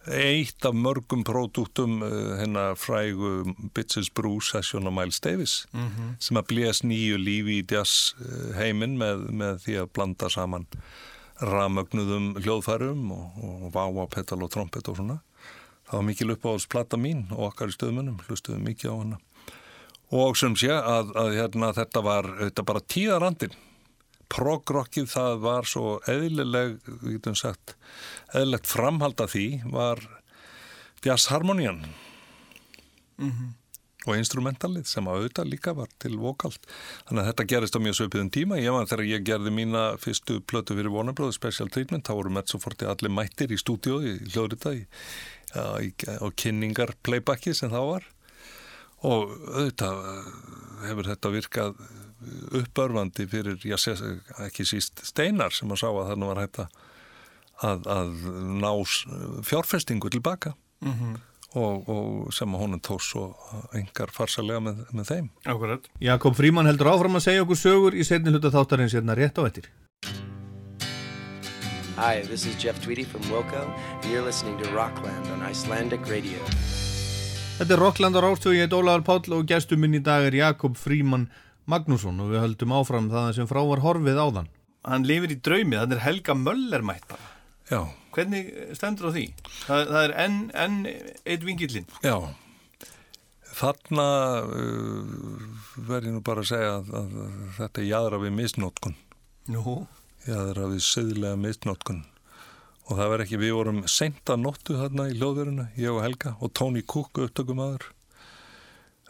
eitt 0.03 0.65
af 0.67 0.75
mörgum 0.75 1.23
pródúktum 1.23 2.01
uh, 2.03 2.35
hennar 2.41 2.75
frægu 2.79 3.53
Bitches 3.75 4.09
Brew 4.11 4.41
Session 4.43 4.87
og 4.89 4.95
Miles 4.97 5.21
Davis 5.23 5.61
sem 6.19 6.39
að 6.39 6.49
blés 6.51 6.83
nýju 6.83 7.19
lífi 7.21 7.61
í 7.61 7.65
jazz 7.71 8.11
uh, 8.19 8.51
heiminn 8.59 8.97
með, 8.99 9.27
með 9.31 9.63
því 9.63 9.79
að 9.85 9.91
blanda 9.95 10.31
saman 10.31 10.67
ramögnuðum 11.41 12.33
hljóðfærum 12.43 13.11
og, 13.15 13.43
og 13.43 13.67
váa, 13.73 14.07
petal 14.11 14.43
og 14.45 14.51
trompet 14.53 14.89
og 14.91 14.99
svona. 14.99 15.19
Það 15.89 15.99
var 15.99 16.07
mikil 16.07 16.33
uppáhalds 16.33 16.69
plata 16.69 16.97
mín 16.97 17.25
og 17.33 17.51
okkar 17.51 17.71
í 17.71 17.75
stöðmunum, 17.75 18.21
hlustuðum 18.27 18.65
mikið 18.69 18.93
á 18.93 18.95
hana. 19.01 19.21
Og 20.13 20.37
sem 20.37 20.55
sé 20.59 20.69
að, 20.73 21.13
að 21.17 21.37
hérna, 21.39 21.73
þetta 21.73 22.03
var 22.05 22.29
þetta 22.39 22.65
bara 22.69 22.85
tíðarandin 22.93 23.55
progrockið 24.33 25.09
það 25.11 25.41
var 25.43 25.67
svo 25.69 25.97
eðlileg, 26.09 26.79
við 27.01 27.17
getum 27.17 27.35
sagt 27.37 27.75
eðlilegt 28.33 28.69
framhald 28.69 29.21
af 29.21 29.33
því 29.35 29.47
var 29.73 30.01
jazzharmonían 31.05 31.83
og 34.03 34.17
instrumentalið 34.19 34.87
sem 34.89 35.05
að 35.07 35.19
auðvitað 35.21 35.47
líka 35.51 35.73
var 35.77 35.91
til 36.03 36.17
vokalt. 36.19 36.65
Þannig 37.07 37.21
að 37.23 37.27
þetta 37.31 37.45
gerist 37.53 37.77
á 37.77 37.83
mjög 37.85 37.97
söpiðum 38.01 38.31
tíma. 38.35 38.57
Ég 38.59 38.75
var 38.75 38.89
þegar 38.89 39.05
ég 39.07 39.25
gerði 39.29 39.53
mína 39.55 39.83
fyrstu 40.03 40.41
plötu 40.43 40.75
fyrir 40.75 40.91
Warner 40.91 41.31
Special 41.31 41.69
Treatment, 41.71 42.03
þá 42.07 42.17
voru 42.19 42.33
Metsoforti 42.35 42.85
allir 42.89 43.13
mættir 43.15 43.53
í 43.55 43.59
stúdíói, 43.61 44.17
í 44.19 44.31
hljóðrita 44.33 44.73
í, 44.75 44.83
já, 45.53 45.65
í, 45.87 45.93
á 46.19 46.27
kynningar 46.35 46.95
playbacki 47.03 47.55
sem 47.55 47.71
það 47.71 47.87
var. 47.93 48.09
Og 49.03 49.33
auðvitað 49.51 50.05
eh, 50.11 50.31
hefur 50.89 51.09
þetta 51.11 51.31
virkað 51.33 51.83
uppörfandi 52.59 53.25
fyrir, 53.27 53.57
já, 53.67 53.75
sé- 53.79 53.97
ekki 54.45 54.63
síst 54.67 55.01
Steinar 55.07 55.51
sem 55.55 55.71
að 55.75 55.81
sá 55.81 55.89
að 55.91 56.09
þannig 56.13 56.29
var 56.29 56.39
hægt 56.43 56.59
að, 56.63 57.87
að, 57.91 58.13
ná 58.63 58.71
fjárfestingu 59.47 60.11
tilbaka 60.13 60.53
og, 61.59 61.89
og 61.89 62.33
sem 62.33 62.53
að 62.53 62.63
honum 62.65 62.81
tóð 62.83 63.01
svo 63.05 63.23
engar 63.77 64.11
farsalega 64.13 64.61
með, 64.63 64.83
með 64.93 65.09
þeim. 65.11 65.31
Akkurat. 65.53 65.89
Jakob 66.03 66.37
Fríman 66.37 66.69
heldur 66.69 66.91
áfram 66.93 67.19
að 67.19 67.27
segja 67.27 67.45
okkur 67.45 67.59
sögur 67.59 67.97
í 67.97 68.05
setni 68.07 68.33
hluta 68.33 68.53
þáttarins 68.53 68.95
hérna 68.97 69.17
rétt 69.17 69.37
á 69.37 69.43
ettir. 69.45 69.69
Hi, 71.93 72.23
this 72.25 72.47
is 72.49 72.55
Jeff 72.57 72.81
Tweedy 72.81 73.03
from 73.05 73.21
Wilco, 73.29 73.61
and 74.01 74.11
you're 74.11 74.25
listening 74.25 74.57
to 74.63 74.69
Rockland 74.73 75.29
on 75.29 75.45
Icelandic 75.45 76.01
Radio. 76.09 76.41
Þetta 77.59 77.75
er 77.75 77.81
Rockland 77.83 78.17
á 78.17 78.21
Rástögu, 78.25 78.57
ég 78.57 78.65
heit 78.65 78.73
Ólaður 78.73 79.05
Páll 79.05 79.35
og 79.37 79.45
gestur 79.47 79.77
minn 79.77 79.93
í 79.93 80.01
dag 80.01 80.25
er 80.25 80.33
Jakob 80.33 80.73
Fríman 80.79 81.27
Magnússon 81.69 82.17
og 82.19 82.33
við 82.33 82.41
höldum 82.41 82.73
áfram 82.75 83.11
það 83.13 83.29
sem 83.37 83.47
frá 83.47 83.61
var 83.69 83.83
horfið 83.85 84.17
áðan. 84.19 84.49
Hann 84.83 85.05
lifir 85.07 85.35
í 85.35 85.37
draumi, 85.39 85.77
það 85.77 85.93
er 85.95 86.01
Helga 86.07 86.35
Möller 86.35 86.83
mætt 86.83 87.05
bara. 87.07 87.29
Já, 87.69 87.83
Hvernig 88.13 88.53
stendur 88.77 89.09
á 89.09 89.11
því? 89.15 89.25
Það, 89.65 89.83
það 89.89 90.03
er 90.03 90.15
enn 90.23 90.39
en 90.65 90.79
eitt 90.87 91.45
vingillinn. 91.47 91.89
já. 92.05 92.17
Þarna 93.53 94.05
uh, 94.49 95.11
verð 95.85 96.07
ég 96.09 96.15
nú 96.15 96.23
bara 96.25 96.41
að 96.41 96.49
segja 96.49 96.71
að, 96.79 96.87
að, 96.97 97.11
að 97.21 97.35
þetta 97.59 97.81
er 97.83 97.85
jæðra 97.91 98.19
við 98.23 98.33
misnótkun. 98.39 98.95
Nú, 99.53 99.75
Jæðra 100.23 100.69
við 100.71 100.81
söðlega 100.87 101.37
misnótkun. 101.37 102.01
Og 102.89 102.97
það 102.97 103.11
verð 103.13 103.25
ekki, 103.25 103.39
við 103.43 103.53
vorum 103.55 103.81
seinta 103.91 104.35
nóttu 104.39 104.75
þarna 104.79 105.05
í 105.11 105.17
hljóðveruna, 105.19 105.67
ég 105.79 105.93
og 105.93 106.01
Helga 106.03 106.33
og 106.41 106.51
Tony 106.57 106.81
Cook 106.81 107.21
upptökumadur. 107.27 107.85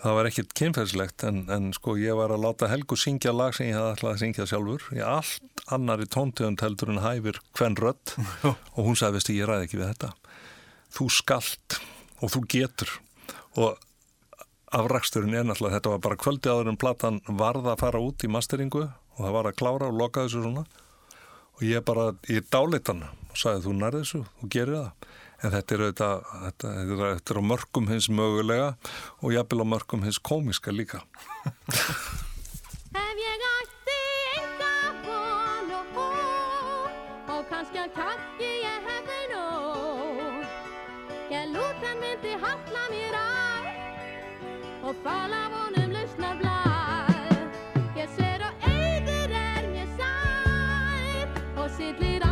Það 0.04 0.16
var 0.18 0.28
ekkert 0.28 0.50
kynferðslegt 0.60 1.24
en, 1.24 1.38
en 1.48 1.70
sko 1.72 1.94
ég 1.96 2.18
var 2.20 2.34
að 2.36 2.42
láta 2.44 2.68
Helgu 2.68 2.98
syngja 3.00 3.32
lag 3.32 3.54
sem 3.56 3.70
ég 3.70 3.78
hafði 3.78 3.94
ætlað 3.94 4.12
að 4.12 4.20
syngja 4.20 4.48
sjálfur. 4.52 4.88
Í 4.92 5.00
allt 5.00 5.64
annari 5.72 6.08
tóntegund 6.12 6.60
heldur 6.60 6.92
en 6.92 7.00
hæfir 7.00 7.40
hvern 7.56 7.78
rödd. 7.80 8.16
Og 8.76 8.82
hún 8.90 9.00
sagði, 9.00 9.22
veistu, 9.22 9.36
ég 9.38 9.48
ræði 9.48 9.70
ekki 9.70 9.80
við 9.80 9.94
þetta. 9.94 10.10
Þú 10.98 11.08
skalt 11.16 11.78
og 12.20 12.34
þú 12.36 12.44
getur. 12.52 12.92
Og 13.56 13.80
afraksturinn 14.76 15.38
er 15.40 15.48
náttúrulega, 15.48 15.78
þetta 15.78 15.96
var 15.96 16.04
bara 16.10 16.20
kvöldi 16.20 16.52
áður 16.52 16.74
en 16.74 16.82
platan 16.84 17.24
varð 17.40 17.72
að 17.72 17.80
fara 17.86 18.04
út 18.04 18.28
í 18.28 18.32
masteringu 18.36 18.84
og 18.84 19.22
það 19.22 19.36
var 19.38 19.50
að 19.54 19.60
klára 19.62 19.88
og 19.88 20.00
loka 20.04 20.28
þessu 20.28 20.44
svona. 20.44 20.66
Og 21.56 21.68
ég 21.70 21.88
bara, 21.88 22.10
ég 22.28 22.52
dálit 22.52 22.92
hann 22.92 23.06
og 23.08 23.40
sagði 23.40 23.70
þú 23.70 23.80
nærði 23.80 24.04
þessu, 24.04 24.26
þú 24.42 24.52
gerir 24.58 24.82
það 24.82 25.12
en 25.44 25.52
þetta 25.52 25.76
er 25.76 25.84
auðvitað, 25.84 26.28
þetta, 26.44 26.74
þetta, 26.80 27.10
þetta 27.18 27.34
er 27.34 27.40
á 27.40 27.50
mörgum 27.52 27.90
hins 27.92 28.10
mögulega 28.10 28.70
og 29.22 29.34
jafnvel 29.36 29.66
á 29.68 29.68
mörgum 29.74 30.06
hins 30.08 30.20
komiska 30.24 30.72
líka. 30.72 31.04
Ef 32.94 33.20
ég 33.20 33.46
ætti 33.50 34.00
enga 34.40 34.76
von 35.04 35.74
og 35.80 35.98
hó 35.98 36.08
og 37.36 37.44
kannski 37.52 37.84
að 37.84 37.92
krakki 37.98 38.52
ég 38.64 38.90
hefði 38.90 39.22
nóg. 39.34 40.44
Ég 41.34 41.52
lúten 41.52 42.04
myndi 42.04 42.36
halla 42.46 42.88
mér 42.94 43.20
að 43.20 43.72
og 44.84 45.00
fala 45.04 45.46
vonum 45.52 45.94
lausnar 45.96 46.40
blað 46.42 47.14
Ég 47.96 48.10
ser 48.18 48.44
og 48.44 48.68
eigur 48.68 49.32
er 49.40 49.70
mér 49.72 49.90
sær 49.98 51.40
og 51.56 51.72
sillir 51.78 52.23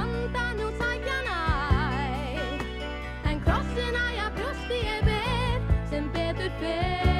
ég 4.73 4.79
brjósti 4.79 4.85
ég 4.87 5.03
ber 5.03 5.87
sem 5.89 6.11
betur 6.13 6.51
fer 6.59 7.10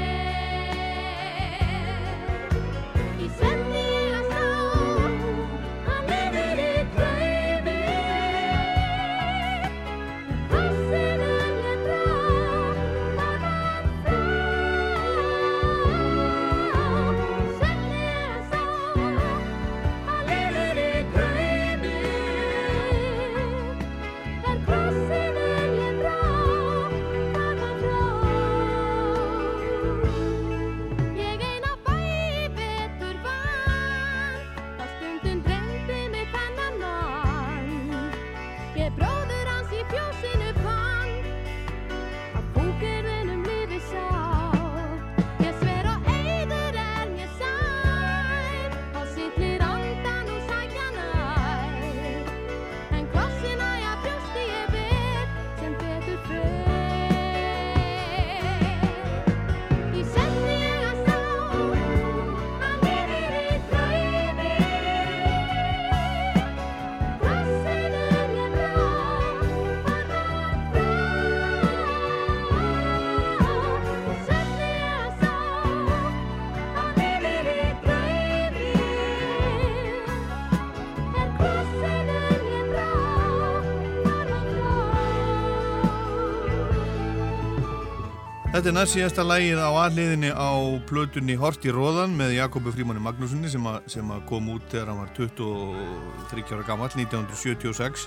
Þetta 88.61 88.69
er 88.69 88.75
næst 88.77 88.93
síðasta 88.93 89.23
lægið 89.25 89.57
á 89.57 89.69
aðliðinni 89.73 90.29
á 90.37 90.49
plötunni 90.85 91.33
Hort 91.41 91.63
í 91.65 91.71
Róðan 91.73 92.11
með 92.13 92.35
Jakobi 92.35 92.69
Frímanni 92.75 93.01
Magnúsinni 93.01 93.49
sem, 93.49 93.63
að- 93.65 93.87
sem 93.89 94.05
að 94.13 94.19
kom 94.29 94.49
út 94.53 94.67
þegar 94.69 94.91
hann 94.91 94.99
var 95.01 95.07
23 95.17 96.43
ára 96.53 96.65
gammal 96.67 96.89
1976 96.93 98.03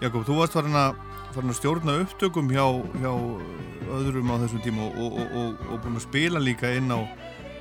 Jakob, 0.00 0.24
þú 0.24 0.38
varst 0.38 0.54
farin 0.56 0.72
að, 0.80 0.96
farin 1.34 1.52
að 1.52 1.58
stjórna 1.58 1.96
upptökum 2.00 2.48
hjá, 2.48 2.64
hjá 2.96 3.12
öðrum 3.98 4.32
á 4.32 4.40
þessum 4.40 4.62
tíma 4.64 4.86
og, 4.88 4.96
og, 5.20 5.34
og, 5.36 5.66
og 5.68 5.82
búin 5.84 5.98
að 6.00 6.06
spila 6.06 6.40
líka 6.40 6.72
inn 6.80 6.88
á 6.88 7.04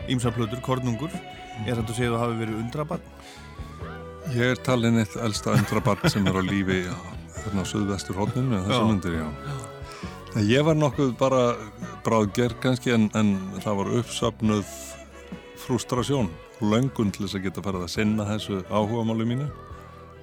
Ímsaplötur, 0.07 0.61
Kornungur. 0.63 1.11
Er 1.67 1.75
þetta 1.75 1.91
að 1.91 1.97
segja 1.99 2.07
að 2.07 2.15
þú 2.15 2.21
hafi 2.23 2.39
verið 2.39 2.61
undrabann? 2.63 3.03
Ég 4.31 4.53
er 4.55 4.63
talin 4.63 5.01
eitt 5.03 5.19
elsta 5.19 5.57
undrabarn 5.59 6.07
sem 6.07 6.23
er 6.31 6.39
á 6.39 6.43
lífi 6.47 6.79
þarna 7.43 7.67
á 7.67 7.71
Suðvestur 7.75 8.15
hodninu 8.15 8.61
Já. 8.61 8.63
þessu 8.71 8.87
myndir, 8.93 9.19
já. 9.19 9.27
Ég 10.37 10.61
var 10.61 10.75
nokkuð 10.77 11.15
bara 11.17 11.55
bráðger 12.05 12.53
kannski 12.61 12.91
en, 12.93 13.07
en 13.17 13.31
það 13.63 13.79
var 13.79 13.87
uppsöfnuð 13.97 14.73
frustrasjón 15.63 16.29
löngun 16.61 17.09
til 17.09 17.25
þess 17.25 17.39
að 17.39 17.47
geta 17.47 17.63
farið 17.65 17.85
að 17.87 17.93
sinna 17.95 18.27
þessu 18.27 18.59
áhugamáli 18.69 19.25
mínu 19.25 19.47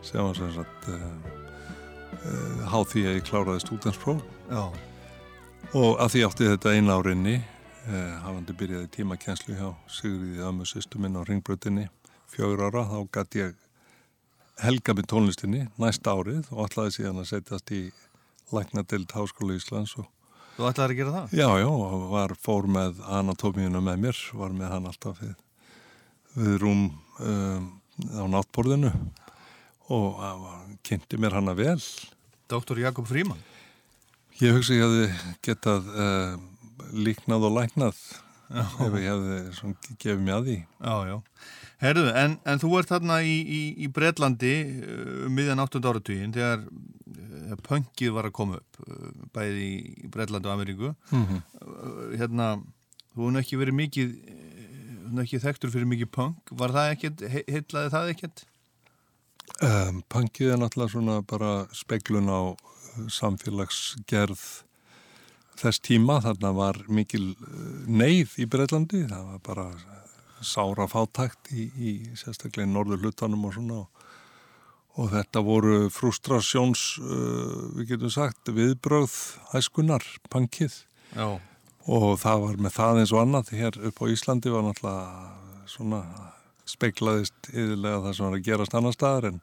sem 0.07 0.23
var 0.23 0.39
sem 0.39 0.53
sagt 0.55 0.89
uh, 0.93 1.03
uh, 2.21 2.63
háð 2.71 2.87
því 2.93 3.03
að 3.03 3.19
ég 3.19 3.27
kláraði 3.27 3.65
stúdenspróf 3.65 4.23
Já. 4.47 4.63
og 5.75 5.99
að 5.99 6.15
því 6.15 6.25
átti 6.29 6.51
þetta 6.53 6.77
eina 6.77 7.01
árinni 7.01 7.37
uh, 7.41 8.17
hafandi 8.23 8.59
byrjaði 8.63 8.93
tímakenslu 8.95 9.59
hjá 9.59 9.69
Sigriði 9.91 10.47
ömmu 10.47 10.71
sýstu 10.71 11.03
minn 11.03 11.19
á 11.19 11.27
ringbrötinni 11.27 11.89
fjögur 12.31 12.69
ára 12.69 12.87
þá 12.93 12.99
gæti 13.19 13.43
ég 13.43 13.59
helga 14.63 14.95
með 14.95 15.11
tónlistinni 15.11 15.67
næsta 15.83 16.15
árið 16.15 16.47
og 16.55 16.69
ætlaði 16.69 17.01
síðan 17.01 17.25
að 17.25 17.33
setjast 17.35 17.75
í 17.75 17.89
læknadild 18.55 19.11
Háskóla 19.17 19.57
Íslands 19.57 19.97
og 20.01 20.11
Þú 20.57 20.65
ætlaði 20.71 20.95
að 20.95 20.99
gera 21.01 21.13
það? 21.13 21.33
Já, 21.37 21.49
já, 21.61 21.71
var 22.09 22.33
fór 22.41 22.67
með 22.73 23.01
anatómíuna 23.13 23.83
með 23.85 23.99
mér, 24.07 24.21
var 24.41 24.55
með 24.57 24.71
hann 24.73 24.87
alltaf 24.89 25.19
við, 25.21 25.35
við 26.33 26.55
rúm 26.63 26.87
um, 27.21 27.67
á 28.17 28.25
náttborðinu 28.33 28.93
og 29.93 30.23
uh, 30.25 30.47
kynnti 30.87 31.21
mér 31.21 31.37
hana 31.37 31.53
vel. 31.59 31.77
Dr. 32.49 32.81
Jakob 32.81 33.05
Fríman? 33.11 33.43
Ég 34.41 34.57
hugsa 34.57 34.79
ég 34.79 34.87
hefði 34.87 35.37
getað 35.45 35.93
uh, 35.93 36.41
líknað 37.05 37.47
og 37.51 37.55
læknað 37.59 38.01
ef 38.57 38.97
ég 38.97 39.07
hefði 39.13 39.75
gefið 40.01 40.25
mér 40.25 40.39
að 40.39 40.49
því. 40.49 40.59
Já, 40.81 40.97
já. 41.11 41.17
Herðu, 41.83 42.07
en, 42.17 42.39
en 42.49 42.61
þú 42.63 42.71
ert 42.79 42.89
þarna 42.89 43.19
í, 43.27 43.35
í, 43.45 43.61
í 43.85 43.89
Breitlandi 43.93 44.53
um 45.27 45.35
miðjan 45.37 45.61
8. 45.61 45.81
áratugin 45.91 46.33
þegar 46.33 46.63
uh, 46.65 47.57
pöngið 47.67 48.15
var 48.17 48.29
að 48.31 48.35
koma 48.39 48.61
upp 48.63 48.79
uh, 48.87 49.11
bæði 49.37 49.67
í 50.07 50.09
Breitlandi 50.15 50.49
og 50.49 50.55
Ameríku. 50.55 50.93
Mhm. 51.13 51.43
Uh, 51.61 51.99
hérna, 52.17 52.47
þú 53.13 53.29
hefði 53.29 53.43
ekki 53.43 53.59
verið 53.61 53.77
mikið, 53.83 54.15
uh, 54.17 54.53
þú 55.05 55.11
hefði 55.11 55.25
ekki 55.27 55.43
þekktur 55.45 55.75
fyrir 55.77 55.91
mikið 55.93 56.11
pöng. 56.17 56.33
Var 56.63 56.75
það 56.79 56.93
ekkert, 56.95 57.27
he- 57.35 57.45
heillaði 57.59 57.93
það 57.97 58.13
ekkert? 58.15 58.45
Um, 59.63 60.01
Punkið 60.13 60.55
er 60.55 60.59
náttúrulega 60.65 60.93
svona 60.97 61.19
bara 61.29 61.51
speglun 61.77 62.33
á 62.33 62.41
uh, 62.57 63.05
samfélagsgerð 63.21 64.47
þess 65.61 65.85
tíma. 65.85 66.19
Þarna 66.25 66.51
var 66.57 66.81
mikil 66.89 67.35
uh, 67.37 67.85
neyð 67.87 68.35
í 68.43 68.49
Breitlandi. 68.49 69.05
Það 69.13 69.29
var 69.35 69.45
bara 69.45 69.69
sára 70.47 70.87
fátækt 70.91 71.53
í, 71.53 71.69
í 71.77 71.93
sérstaklega 72.19 72.69
norður 72.71 73.07
hlutanum 73.07 73.47
og 73.49 73.57
svona 73.57 73.81
og, 73.83 74.05
og 74.97 75.11
þetta 75.13 75.43
voru 75.45 75.79
frustrasjóns, 75.93 76.85
uh, 77.03 77.59
við 77.77 77.93
getum 77.93 78.13
sagt, 78.15 78.53
viðbröð 78.57 79.17
hæskunar, 79.53 80.07
punkið 80.33 80.79
Já. 81.13 81.37
og 81.87 82.07
það 82.23 82.47
var 82.47 82.63
með 82.67 82.77
það 82.79 83.03
eins 83.03 83.15
og 83.15 83.25
annað 83.25 83.53
hér 83.59 83.81
upp 83.91 84.01
á 84.03 84.05
Íslandi 84.15 84.55
var 84.55 84.65
náttúrulega 84.67 85.35
svona 85.71 86.03
speiklaðist 86.67 87.51
yfirlega 87.53 88.03
það 88.05 88.17
sem 88.17 88.27
var 88.27 88.39
að 88.39 88.47
gerast 88.47 88.75
annar 88.79 88.97
staðar 88.97 89.29
en 89.31 89.43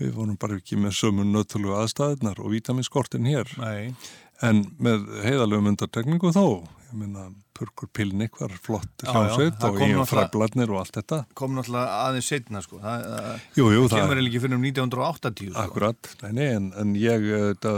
við 0.00 0.12
vorum 0.16 0.38
bara 0.40 0.58
ekki 0.58 0.78
með 0.80 0.96
sömu 0.98 1.24
nöttulu 1.28 1.74
aðstæðunar 1.78 2.40
og 2.42 2.52
vitaminskortin 2.52 3.28
hér 3.30 3.50
Nei. 3.60 3.94
En 4.42 4.64
með 4.82 5.04
heiðalögum 5.24 5.70
undartekningu 5.72 6.32
þó 6.34 6.44
ég 6.64 6.94
meina 6.98 7.28
Purkur 7.54 7.86
Pilnik 7.94 8.34
var 8.40 8.50
flott 8.58 9.04
hljómsveit 9.06 9.60
það 9.62 9.76
og 9.76 9.82
ég 9.84 9.98
og 10.02 10.08
fræbladnir 10.10 10.72
og 10.74 10.80
allt 10.80 10.96
þetta 10.98 11.20
Kom 11.38 11.54
náttúrulega 11.54 12.00
aðeins 12.08 12.30
setna, 12.32 12.62
sko. 12.64 12.80
Það, 12.82 13.04
það, 13.12 13.28
Jú, 13.60 13.66
jú, 13.70 13.84
það 13.84 13.92
það- 13.92 14.00
kemur 14.02 14.22
ekki 14.24 14.40
fyrir 14.42 14.56
um 14.58 14.64
1980. 14.66 15.52
Sko. 15.52 15.62
Akkurat, 15.62 16.10
nei, 16.24 16.32
nei, 16.40 16.48
en, 16.56 16.66
en 16.82 16.94
ég 16.98 17.28
eh, 17.30 17.44
þetta, 17.52 17.74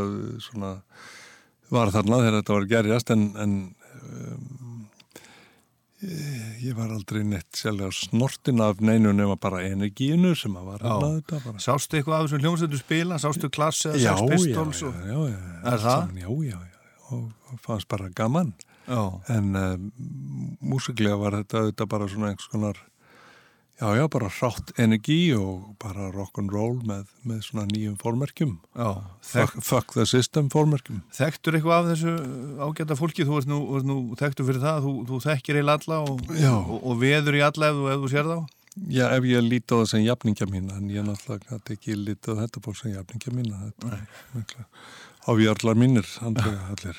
svona, 0.47 0.71
var 1.77 1.93
þarna 1.93 2.23
þegar 2.23 2.39
þetta 2.39 2.57
var 2.57 2.69
gerjast 2.73 3.13
en, 3.13 3.27
en 3.45 3.57
um, 4.01 4.47
ég, 6.05 6.72
var 6.76 6.92
aldrei 6.92 7.22
neitt 7.24 7.57
sérlega 7.57 7.90
snortin 7.94 8.61
af 8.64 8.80
neinu 8.84 9.12
nema 9.16 9.36
bara 9.40 9.62
energinu 9.64 10.34
sem 10.36 10.57
að 10.59 10.70
var 10.72 10.84
hérna 10.84 11.11
þetta 11.16 11.40
bara. 11.44 11.62
Sástu 11.64 11.99
eitthvað 11.99 12.18
af 12.18 12.26
þessum 12.26 12.44
hljómsveitu 12.44 12.80
spila? 12.80 13.20
Sástu 13.22 13.51
klass 13.53 13.84
eða 13.88 14.01
sex 14.03 14.32
pistols? 14.32 14.82
já, 14.82 14.92
já, 14.92 15.20
já, 15.32 15.40
já, 15.64 15.78
saman, 15.86 16.18
Já, 16.20 16.28
já, 16.51 16.59
já, 16.61 16.76
og, 17.11 17.30
og 17.53 17.61
fannst 17.64 17.88
bara 17.88 18.11
gaman. 18.14 18.53
Já. 18.86 19.03
En 19.34 19.57
um, 19.57 19.88
músiklega 20.61 21.16
var 21.18 21.40
þetta, 21.40 21.64
þetta 21.70 21.88
bara 21.90 22.09
svona 22.11 22.30
einhvers 22.30 22.51
konar, 22.53 22.78
já, 23.81 23.89
já, 23.99 24.05
bara 24.09 24.31
hrátt 24.33 24.72
energi 24.81 25.18
og 25.37 25.77
bara 25.83 26.11
rock'n'roll 26.14 26.81
með, 26.87 27.07
með 27.29 27.41
svona 27.47 27.66
nýjum 27.70 27.97
formerkjum. 28.01 28.57
Já. 28.77 28.91
Fuck, 29.20 29.61
fuck 29.64 29.95
the 29.97 30.07
system 30.09 30.51
formerkjum. 30.53 31.03
Þekktur 31.16 31.59
eitthvað 31.59 31.79
af 31.79 31.89
þessu 31.93 32.14
ágæta 32.66 32.99
fólki? 32.99 33.27
Þú 33.29 33.41
ert 33.41 33.51
nú, 33.51 33.62
nú 33.87 33.97
þekktur 34.20 34.51
fyrir 34.51 34.62
það, 34.64 34.85
þú, 34.87 34.95
þú 35.11 35.22
þekkir 35.29 35.61
eil 35.62 35.74
alla 35.77 36.03
og, 36.05 36.22
og, 36.53 36.77
og 36.81 37.01
veður 37.03 37.41
í 37.41 37.45
alla 37.47 37.72
ef 37.72 37.81
þú, 37.81 37.89
ef 37.95 38.05
þú 38.05 38.12
sér 38.14 38.31
þá? 38.33 38.39
Já, 38.93 39.07
ef 39.09 39.24
ég 39.24 39.41
líti 39.41 39.72
á 39.72 39.81
það 39.81 39.91
sem 39.95 40.03
jafningja 40.05 40.47
mína, 40.53 40.77
en 40.77 40.91
ég 40.93 41.05
náttúrulega 41.07 41.57
gæti 41.57 41.77
ekki 41.79 41.95
lítið 41.97 42.37
á 42.37 42.41
þetta 42.43 42.64
fólk 42.64 42.81
sem 42.83 42.93
jafningja. 42.93 43.33
Þetta 43.37 43.93
er 43.97 44.03
mikla 44.37 44.66
áfjarlar 45.27 45.79
mínir, 45.81 46.11
andlega 46.22 46.72
allir. 46.74 46.99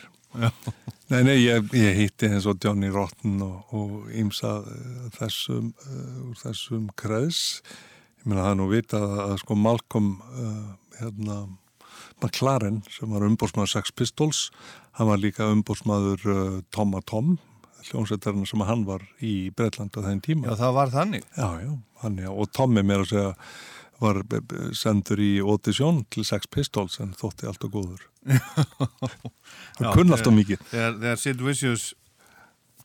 Nei, 1.08 1.22
nei, 1.24 1.38
ég, 1.40 1.70
ég 1.78 1.96
hitti 2.02 2.28
eins 2.28 2.46
og 2.50 2.60
Johnny 2.64 2.90
Rotten 2.92 3.38
og, 3.46 3.70
og 3.76 4.10
ímsa 4.12 4.58
uh, 4.60 5.06
þessum, 5.16 5.70
uh, 5.88 6.34
þessum 6.42 6.90
kreðs. 7.00 7.62
Ég 8.20 8.28
meina 8.28 8.44
það 8.44 8.52
er 8.52 8.60
nú 8.60 8.68
vitað 8.74 9.06
að, 9.08 9.22
að 9.24 9.38
sko 9.44 9.58
Malcolm, 9.64 10.10
uh, 10.36 10.74
hérna, 11.00 11.38
McLaren 12.20 12.82
sem 12.92 13.14
var 13.14 13.24
umbósmaður 13.28 13.72
Sex 13.78 13.96
Pistols, 13.96 14.48
hann 15.00 15.08
var 15.12 15.22
líka 15.24 15.48
umbósmaður 15.54 16.28
uh, 16.34 16.60
Tom 16.76 16.98
a 16.98 17.04
Tom, 17.08 17.38
hljómsveitarinn 17.88 18.48
sem 18.50 18.68
hann 18.68 18.84
var 18.88 19.06
í 19.24 19.50
Breitlanda 19.56 20.04
þenn 20.04 20.24
tíma. 20.26 20.52
Já, 20.52 20.60
það 20.66 20.78
var 20.82 20.94
þannig. 20.98 21.28
Já, 21.38 21.50
já, 21.64 21.74
hann 22.04 22.20
já, 22.20 22.30
og 22.34 22.52
Tommy 22.52 22.84
mér 22.84 23.06
að 23.06 23.12
segja 23.14 23.34
var 24.02 24.22
sendur 24.78 25.22
í 25.22 25.38
audition 25.42 26.04
til 26.14 26.26
Sex 26.28 26.50
Pistols 26.54 27.00
en 27.04 27.14
þótti 27.18 27.48
alltaf 27.50 27.72
góður. 27.74 28.04
Hann 29.80 29.94
kunn 29.96 30.14
alltaf 30.14 30.36
mikið. 30.36 30.66
Þegar, 30.72 31.22
Sid 31.22 31.42
Vicious 31.44 31.92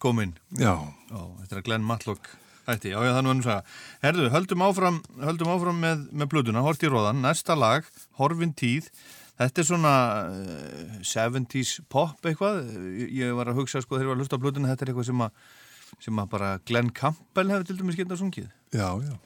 kom 0.03 0.23
inn. 0.25 0.37
Já. 0.59 0.75
Já, 1.11 1.21
þetta 1.43 1.59
er 1.59 1.67
Glenn 1.67 1.87
Matlock. 1.87 2.31
Ætti, 2.63 2.93
já, 2.93 3.01
já, 3.03 3.11
það 3.11 3.19
er 3.19 3.25
nú 3.27 3.33
ennum 3.33 3.45
sagða. 3.47 3.75
Herðu, 4.05 4.29
höldum 4.31 4.63
áfram, 4.63 5.01
höldum 5.25 5.51
áfram 5.51 5.81
með, 5.83 6.05
með 6.15 6.31
blöðuna, 6.31 6.63
hort 6.63 6.85
í 6.87 6.91
róðan, 6.91 7.19
næsta 7.25 7.57
lag, 7.59 7.89
Horfin 8.21 8.55
tíð. 8.55 8.87
Þetta 9.41 9.63
er 9.63 9.67
svona 9.67 9.95
uh, 10.31 11.01
70s 11.03 11.81
pop 11.91 12.23
eitthvað. 12.29 12.63
Ég, 13.03 13.33
var 13.35 13.51
að 13.51 13.59
hugsa, 13.59 13.83
sko, 13.83 13.97
þegar 13.97 14.07
ég 14.07 14.13
var 14.13 14.21
að 14.21 14.23
hlusta 14.23 14.39
á 14.39 14.43
blöðuna, 14.45 14.71
þetta 14.71 14.87
er 14.87 14.93
eitthvað 14.93 15.09
sem 15.11 15.27
að, 15.27 15.43
sem 16.07 16.23
að 16.23 16.31
bara 16.37 16.55
Glenn 16.71 16.95
Campbell 16.95 17.51
hefur 17.51 17.67
til 17.67 17.79
dæmis 17.81 17.99
getað 17.99 18.23
sungið. 18.23 18.49
Já, 18.71 18.87
já. 19.03 19.17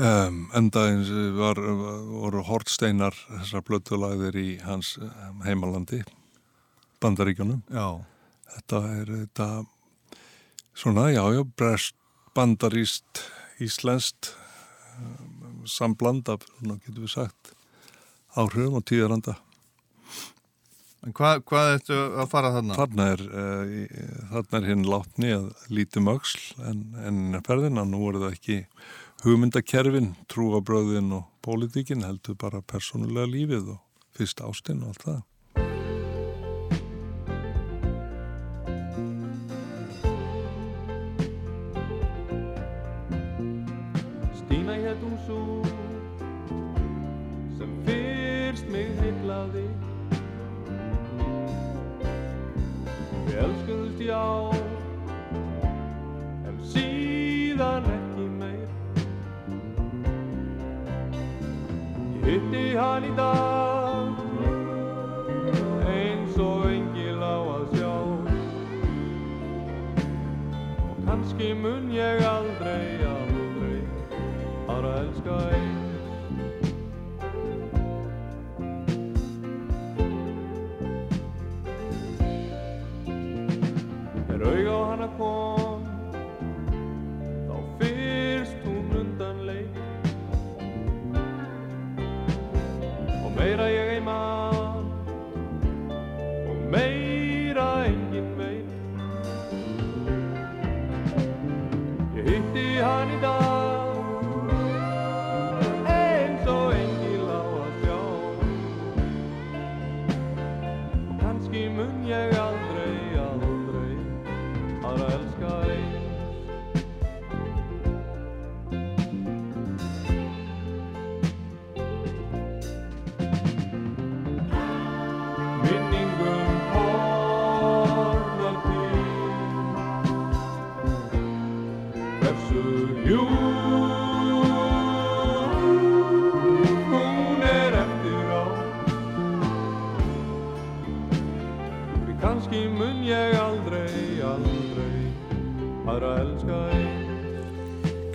Um, 0.00 0.46
enda 0.56 0.86
eins 0.88 1.10
var, 1.36 1.58
voru 1.60 2.40
hortsteinar 2.48 3.12
þessar 3.26 3.64
blötulagðir 3.68 4.36
í 4.40 4.44
hans 4.64 4.94
heimalandi, 5.44 5.98
bandaríkjunum. 7.04 7.58
Já. 7.68 8.00
Þetta 8.54 8.80
er 8.94 9.10
þetta 9.10 9.48
svona, 10.72 11.10
já, 11.12 11.20
já, 11.36 11.42
brest, 11.60 11.98
bandaríst, 12.32 13.20
íslenskt, 13.60 14.30
um, 15.02 15.60
sambland 15.68 16.32
af, 16.32 16.48
svona 16.56 16.78
getur 16.80 17.04
við 17.04 17.12
sagt, 17.18 17.52
áhrifum 18.40 18.80
og 18.80 18.88
tíðaranda. 18.88 19.36
En 21.04 21.12
hvað, 21.16 21.44
hvað 21.48 21.74
ertu 21.74 22.00
að 22.22 22.32
fara 22.32 22.54
þarna? 22.56 22.80
Þarna 22.80 23.10
er, 23.18 23.26
uh, 23.28 24.24
þarna 24.32 24.62
er 24.62 24.72
hinn 24.72 24.88
látni 24.96 25.36
að 25.36 25.52
lítum 25.68 26.08
öxl 26.16 26.64
en, 26.72 26.82
en 27.04 27.40
ferðina, 27.44 27.84
nú 27.84 28.06
er 28.08 28.22
það 28.24 28.40
ekki 28.40 28.60
hugmyndakerfin, 29.24 30.14
trúabröðin 30.32 31.12
og 31.12 31.26
pólitíkin 31.44 32.06
heldur 32.06 32.38
bara 32.40 32.62
persónulega 32.64 33.28
lífið 33.28 33.74
og 33.74 33.80
fyrst 34.16 34.40
ástinn 34.44 34.84
og 34.84 34.94
allt 34.94 35.04
það. 35.08 35.20
Hitti 62.30 62.76
hann 62.78 63.04
í 63.08 63.10
dag 63.18 64.20
eins 65.90 66.36
og 66.38 66.68
engil 66.70 67.18
á 67.18 67.38
að 67.56 67.64
sjá. 67.74 67.94
Og 70.84 71.00
kannski 71.08 71.50
mun 71.58 71.90
ég 71.96 72.22
aldrei, 72.30 73.02
aldrei 73.10 73.80
aðra 74.70 74.94
elska 75.02 75.40
eins 75.56 75.69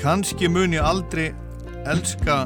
eins 0.05 0.11
Kanski 0.29 0.47
mun 0.47 0.73
ég 0.73 0.83
aldrei 0.85 1.31
elska 1.89 2.45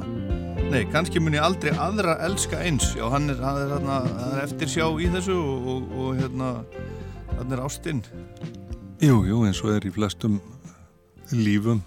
Nei, 0.69 0.85
kannski 0.91 1.19
mun 1.19 1.33
ég 1.35 1.43
aldrei 1.43 1.73
aðra 1.75 2.13
elska 2.23 2.59
eins. 2.63 2.93
Já, 2.95 3.09
hann 3.11 3.29
er, 3.29 3.39
hann 3.43 3.57
er, 3.59 3.73
hann 3.83 4.35
er 4.37 4.43
eftir 4.45 4.69
sjá 4.69 4.85
í 5.01 5.09
þessu 5.11 5.35
og, 5.35 5.67
og, 5.67 5.89
og 5.99 6.19
hérna 6.21 6.49
hann 7.35 7.51
er 7.51 7.59
ástinn 7.65 7.99
Jú, 9.03 9.25
jú, 9.27 9.41
eins 9.47 9.59
og 9.63 9.73
er 9.75 9.87
í 9.87 9.91
flestum 9.91 10.37
lífum. 11.35 11.81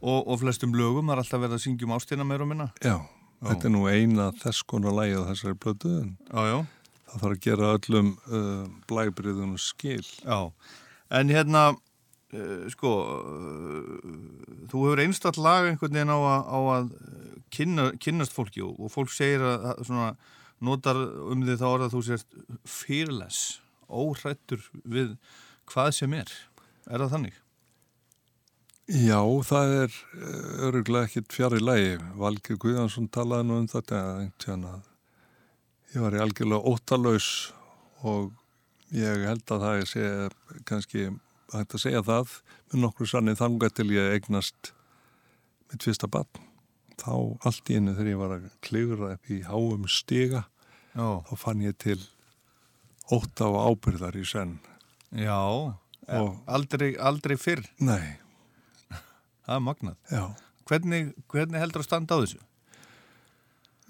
og, 0.00 0.28
og 0.28 0.40
flestum 0.40 0.72
lögum, 0.72 1.08
það 1.08 1.14
er 1.18 1.22
alltaf 1.24 1.42
verið 1.44 1.56
að 1.58 1.62
syngjum 1.66 1.92
ástina 1.96 2.24
meir 2.24 2.44
og 2.44 2.48
minna. 2.48 2.70
Já, 2.84 2.96
þetta 3.50 3.68
er 3.68 3.74
nú 3.74 3.84
eina 3.88 4.30
þess 4.40 4.64
konar 4.68 4.96
lægi 4.96 5.16
á 5.18 5.28
þessari 5.28 5.58
en 5.60 6.16
Já, 6.28 6.40
já, 6.52 6.58
það 7.08 7.20
þarf 7.24 7.36
að 7.36 7.44
gera 7.48 7.74
öllum 7.76 8.14
uh, 8.32 8.64
blæbriðunum 8.88 9.60
skil. 9.60 10.04
já. 10.24 10.40
En 11.10 11.28
hérna 11.32 11.66
sko 12.72 12.92
uh, 13.08 14.08
þú 14.68 14.82
hefur 14.84 15.00
einstall 15.04 15.38
lag 15.40 15.68
einhvern 15.68 15.94
veginn 15.96 16.12
á 16.12 16.18
að, 16.18 16.42
á 16.44 16.58
að 16.74 16.90
kynna, 17.54 17.86
kynnast 18.02 18.36
fólki 18.36 18.60
og, 18.64 18.74
og 18.76 18.92
fólk 18.92 19.12
segir 19.14 19.44
að, 19.46 19.70
að 19.72 19.84
svona 19.88 20.10
notar 20.68 20.98
um 21.32 21.44
því 21.46 21.56
þá 21.60 21.66
orða 21.70 21.88
að 21.88 21.94
þú 21.94 22.02
sést 22.08 22.38
fearless, 22.68 23.42
óhrættur 23.88 24.64
við 24.84 25.14
hvað 25.70 25.92
sem 25.96 26.16
er 26.18 26.32
er 26.88 27.04
það 27.04 27.14
þannig? 27.14 27.38
Já, 28.88 29.20
það 29.44 29.74
er 29.82 29.96
öruglega 30.64 31.08
ekkit 31.08 31.34
fjari 31.36 31.58
lægi. 31.60 31.96
Valgir 32.16 32.56
Guðjansson 32.56 33.10
talaði 33.12 33.44
nú 33.44 33.58
um 33.60 33.66
þetta 33.68 33.98
ég 35.92 36.04
var 36.04 36.16
í 36.16 36.22
algjörlega 36.24 36.72
óttalaus 36.72 37.28
og 38.08 38.32
ég 38.96 39.26
held 39.28 39.44
að 39.52 39.64
það 39.66 39.82
sé 39.92 40.06
kannski 40.68 41.08
hægt 41.54 41.74
að 41.78 41.82
segja 41.84 42.02
það 42.06 42.34
með 42.72 42.82
nokkru 42.84 43.08
sannið 43.08 43.38
þangað 43.40 43.74
til 43.78 43.88
ég 43.94 44.12
eignast 44.18 44.72
mitt 45.72 45.84
fyrsta 45.86 46.08
barn. 46.10 46.44
Þá 46.98 47.12
allt 47.46 47.70
í 47.70 47.76
einu 47.78 47.92
þegar 47.94 48.10
ég 48.12 48.18
var 48.20 48.32
að 48.38 48.46
klifra 48.66 49.12
upp 49.14 49.30
í 49.30 49.40
háum 49.46 49.84
stiga 49.88 50.44
Já, 50.98 51.08
þá 51.28 51.34
fann 51.38 51.60
ég 51.62 51.76
til 51.78 51.98
ótta 53.14 53.46
og 53.48 53.58
ábyrðar 53.70 54.16
í 54.18 54.24
senn. 54.26 54.56
já 55.14 55.36
Og- 56.08 56.38
aldrei, 56.48 56.96
aldrei 56.96 57.36
fyrr, 57.36 57.62
Nei, 57.84 58.16
það 59.44 59.54
er 59.54 59.60
magnað 59.64 59.96
já. 60.10 60.24
Hvernig, 60.68 61.12
hvernig 61.28 61.60
heldur 61.62 61.80
að 61.84 61.86
standa 61.88 62.16
á 62.16 62.20
þessu? 62.24 62.40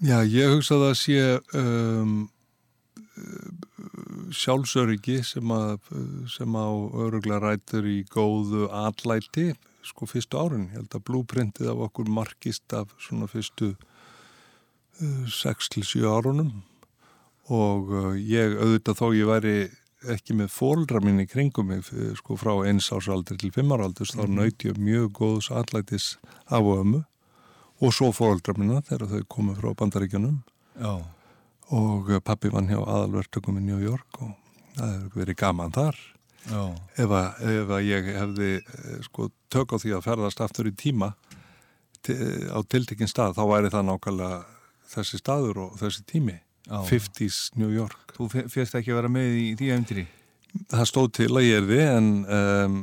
Já, 0.03 0.19
ég 0.23 0.53
hugsa 0.53 0.75
að 0.79 0.93
sé 0.99 1.17
um, 1.59 2.29
sjálfsöryggi 4.35 5.19
sem, 5.25 5.51
að, 5.53 5.89
sem 6.29 6.55
á 6.55 6.69
öruglega 7.05 7.41
rætur 7.43 7.87
í 7.89 8.03
góðu 8.11 8.67
atlæti 8.73 9.53
sko 9.85 10.07
fyrstu 10.09 10.39
árin. 10.39 10.67
Ég 10.69 10.79
held 10.79 10.95
að 10.95 11.05
blúprintið 11.07 11.71
af 11.71 11.83
okkur 11.89 12.09
markist 12.13 12.75
af 12.75 12.91
svona 13.01 13.29
fyrstu 13.31 13.73
uh, 13.73 15.25
6-7 15.25 16.05
árunum. 16.07 16.51
Og 17.49 17.93
uh, 17.93 18.15
ég 18.17 18.57
auðvitað 18.59 18.99
þó 18.99 19.05
ég 19.17 19.29
væri 19.29 19.55
ekki 20.09 20.35
með 20.37 20.51
fóldra 20.53 21.01
minni 21.03 21.25
kringum 21.27 21.71
mig 21.71 21.87
uh, 21.93 22.11
sko 22.19 22.37
frá 22.39 22.53
eins 22.69 22.91
ásaldri 22.93 23.39
til 23.39 23.53
fimmaraldurs 23.55 24.15
þá 24.15 24.25
naut 24.29 24.67
ég 24.67 24.79
mjög 24.79 25.13
góðs 25.19 25.49
atlætis 25.51 26.17
af 26.45 26.67
ömu 26.75 27.03
og 27.79 27.95
svo 27.95 28.11
fóldra 28.15 28.55
minna 28.57 28.83
þegar 28.85 29.13
þau 29.13 29.31
komið 29.31 29.63
frá 29.63 29.73
bandaríkjunum. 29.81 30.41
Já, 30.79 30.93
og 31.75 32.09
pappi 32.25 32.49
vann 32.53 32.69
hjá 32.71 32.79
aðalvertökum 32.81 33.59
í 33.59 33.65
New 33.67 33.79
York 33.83 34.21
og 34.23 34.31
það 34.77 34.93
hefur 34.95 35.21
verið 35.23 35.37
gaman 35.43 35.73
þar. 35.75 35.97
Ef 36.97 37.11
að, 37.13 37.41
ef 37.51 37.73
að 37.75 37.83
ég 37.89 38.07
hefði 38.15 38.51
eh, 38.57 38.99
sko 39.05 39.27
tök 39.53 39.75
á 39.75 39.77
því 39.81 39.91
að 39.97 40.05
ferðast 40.07 40.41
aftur 40.41 40.69
í 40.69 40.75
tíma 40.79 41.11
ti- 42.01 42.15
á 42.49 42.57
tiltekinn 42.65 43.09
stað 43.11 43.35
þá 43.37 43.43
væri 43.51 43.73
það 43.73 43.85
nákvæmlega 43.91 44.39
þessi 44.95 45.19
staður 45.21 45.59
og 45.67 45.75
þessi 45.81 46.05
tími. 46.09 46.37
Já. 46.69 46.79
50s 46.85 47.49
New 47.57 47.69
York. 47.73 48.15
Þú 48.17 48.27
fyrst 48.51 48.75
ekki 48.77 48.91
að 48.93 48.99
vera 49.01 49.09
með 49.11 49.35
í 49.41 49.45
því 49.59 49.69
efndri 49.75 50.07
það 50.69 50.87
stóð 50.89 51.07
til 51.13 51.29
að 51.37 51.45
ég 51.45 51.59
erði 51.61 51.77
en 51.85 52.07
um, 52.25 52.77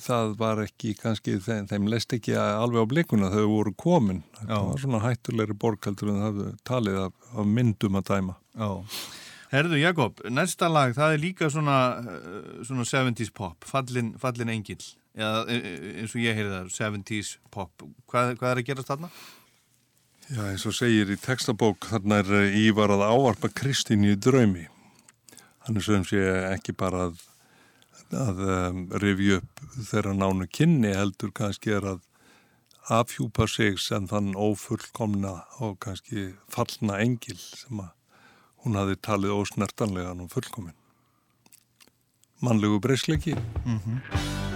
það 0.00 0.36
var 0.40 0.62
ekki 0.64 0.94
kannski 1.00 1.36
þeim, 1.42 1.66
þeim 1.70 1.90
leist 1.92 2.14
ekki 2.16 2.36
alveg 2.38 2.86
á 2.86 2.90
blikuna 2.92 3.32
þau 3.32 3.44
voru 3.50 3.74
komin 3.76 4.22
Já. 4.46 4.56
var 4.56 4.80
svona 4.80 5.02
hættulegri 5.04 5.56
borkaldur 5.58 6.12
en 6.12 6.22
það 6.22 6.40
talið 6.68 7.02
af, 7.08 7.12
af 7.34 7.52
myndum 7.58 8.00
að 8.00 8.08
dæma 8.12 8.38
Já. 8.56 8.70
Herðu 9.52 9.76
Jakob, 9.82 10.24
næsta 10.32 10.70
lag 10.72 10.94
það 10.96 11.14
er 11.14 11.20
líka 11.20 11.50
svona, 11.52 11.78
uh, 12.00 12.62
svona 12.64 12.86
70s 12.88 13.32
pop, 13.36 13.66
fallin, 13.68 14.14
fallin 14.20 14.48
engil 14.54 14.80
eða 15.12 15.44
e- 15.52 15.60
e- 15.60 15.92
eins 16.00 16.14
og 16.16 16.22
ég 16.24 16.38
heyrði 16.38 16.54
það 16.56 16.70
70s 16.78 17.36
pop, 17.52 17.84
hvað, 18.08 18.36
hvað 18.40 18.50
er 18.54 18.62
að 18.62 18.68
gerast 18.70 18.88
þarna? 18.88 19.10
Já, 20.32 20.46
eins 20.48 20.64
og 20.64 20.72
segir 20.72 21.10
í 21.12 21.18
textabók, 21.20 21.84
þarna 21.90 22.22
er 22.22 22.30
eh, 22.38 22.54
Ívar 22.62 22.94
að 22.94 23.02
ávarpa 23.04 23.50
Kristínu 23.52 24.14
í 24.14 24.16
draumi. 24.16 24.68
Hann 25.66 25.76
er 25.76 25.84
sem 25.84 26.04
sé 26.08 26.22
ekki 26.48 26.72
bara 26.78 27.08
að, 27.10 27.20
að 28.16 28.42
um, 28.46 28.82
rifja 29.02 29.40
upp 29.40 29.62
þeirra 29.88 30.14
nánu 30.16 30.48
kynni 30.52 30.92
heldur 30.96 31.32
kannski 31.34 31.74
er 31.78 31.86
að 31.94 32.00
afhjúpa 32.92 33.46
sig 33.46 33.78
sem 33.80 34.08
þann 34.10 34.34
ófullkomna 34.34 35.34
og 35.62 35.78
kannski 35.84 36.32
fallna 36.50 36.98
engil 37.04 37.38
sem 37.38 37.82
að 37.82 37.92
hún 38.62 38.78
hafi 38.78 38.98
talið 39.02 39.36
ósnertanlega 39.40 40.14
nú 40.18 40.28
fullkomin. 40.30 40.76
Mannlegu 42.42 42.80
breysleiki. 42.82 43.36
Það 43.64 44.51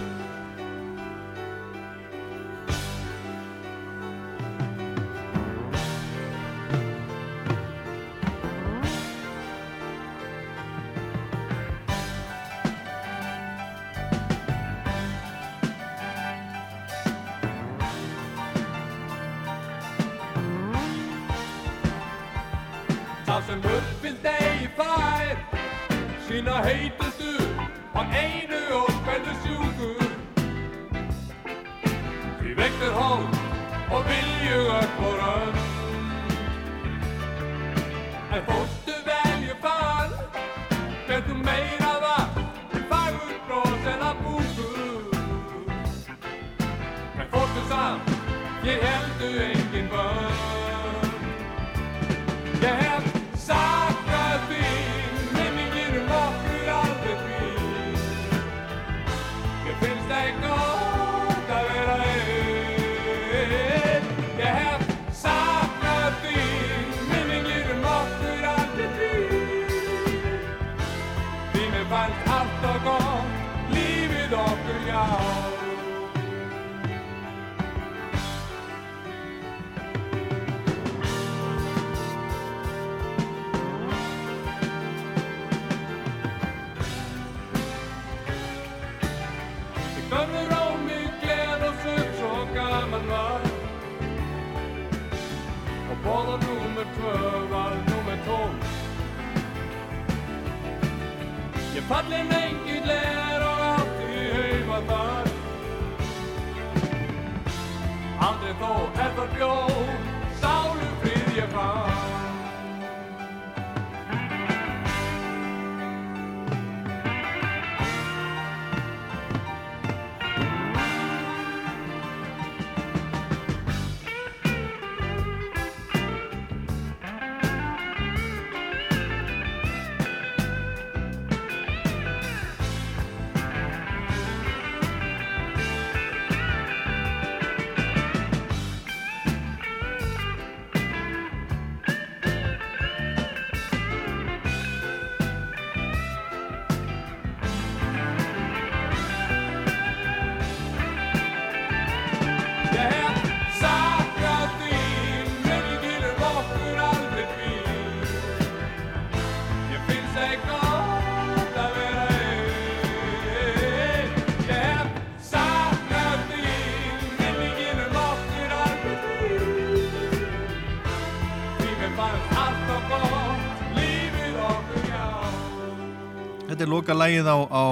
er 176.67 176.73
loka 176.73 176.95
lægið 176.95 177.27
á, 177.31 177.37
á 177.47 177.65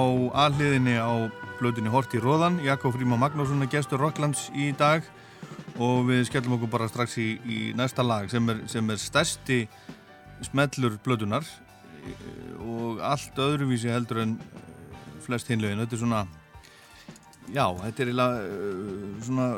aðliðinni 0.46 0.94
á 0.96 1.28
blöðinni 1.58 1.90
Horti 1.92 2.16
Róðan. 2.22 2.56
Jakob 2.64 2.94
Fríma 2.94 3.18
Magnússon 3.20 3.60
er 3.60 3.68
gestur 3.68 4.00
Rocklands 4.00 4.46
í 4.56 4.70
dag 4.76 5.04
og 5.76 6.06
við 6.08 6.22
skellum 6.30 6.54
okkur 6.56 6.70
bara 6.72 6.88
strax 6.88 7.18
í, 7.20 7.26
í 7.44 7.58
næsta 7.76 8.04
lag 8.06 8.30
sem 8.32 8.48
er, 8.48 8.62
sem 8.72 8.88
er 8.88 9.00
stærsti 9.00 9.58
smellur 10.48 10.96
blöðunar 11.04 11.44
og 12.64 13.02
allt 13.04 13.36
öðruvísi 13.36 13.92
heldur 13.92 14.22
en 14.24 14.34
eh, 14.40 15.06
flest 15.26 15.52
hinlegin. 15.52 15.82
Þetta 15.84 15.98
er 15.98 16.02
svona, 16.06 16.24
já, 17.52 17.66
þetta 17.82 18.04
er 18.04 18.12
eiginlega 18.12 18.44
eh, 18.48 19.08
svona, 19.28 19.48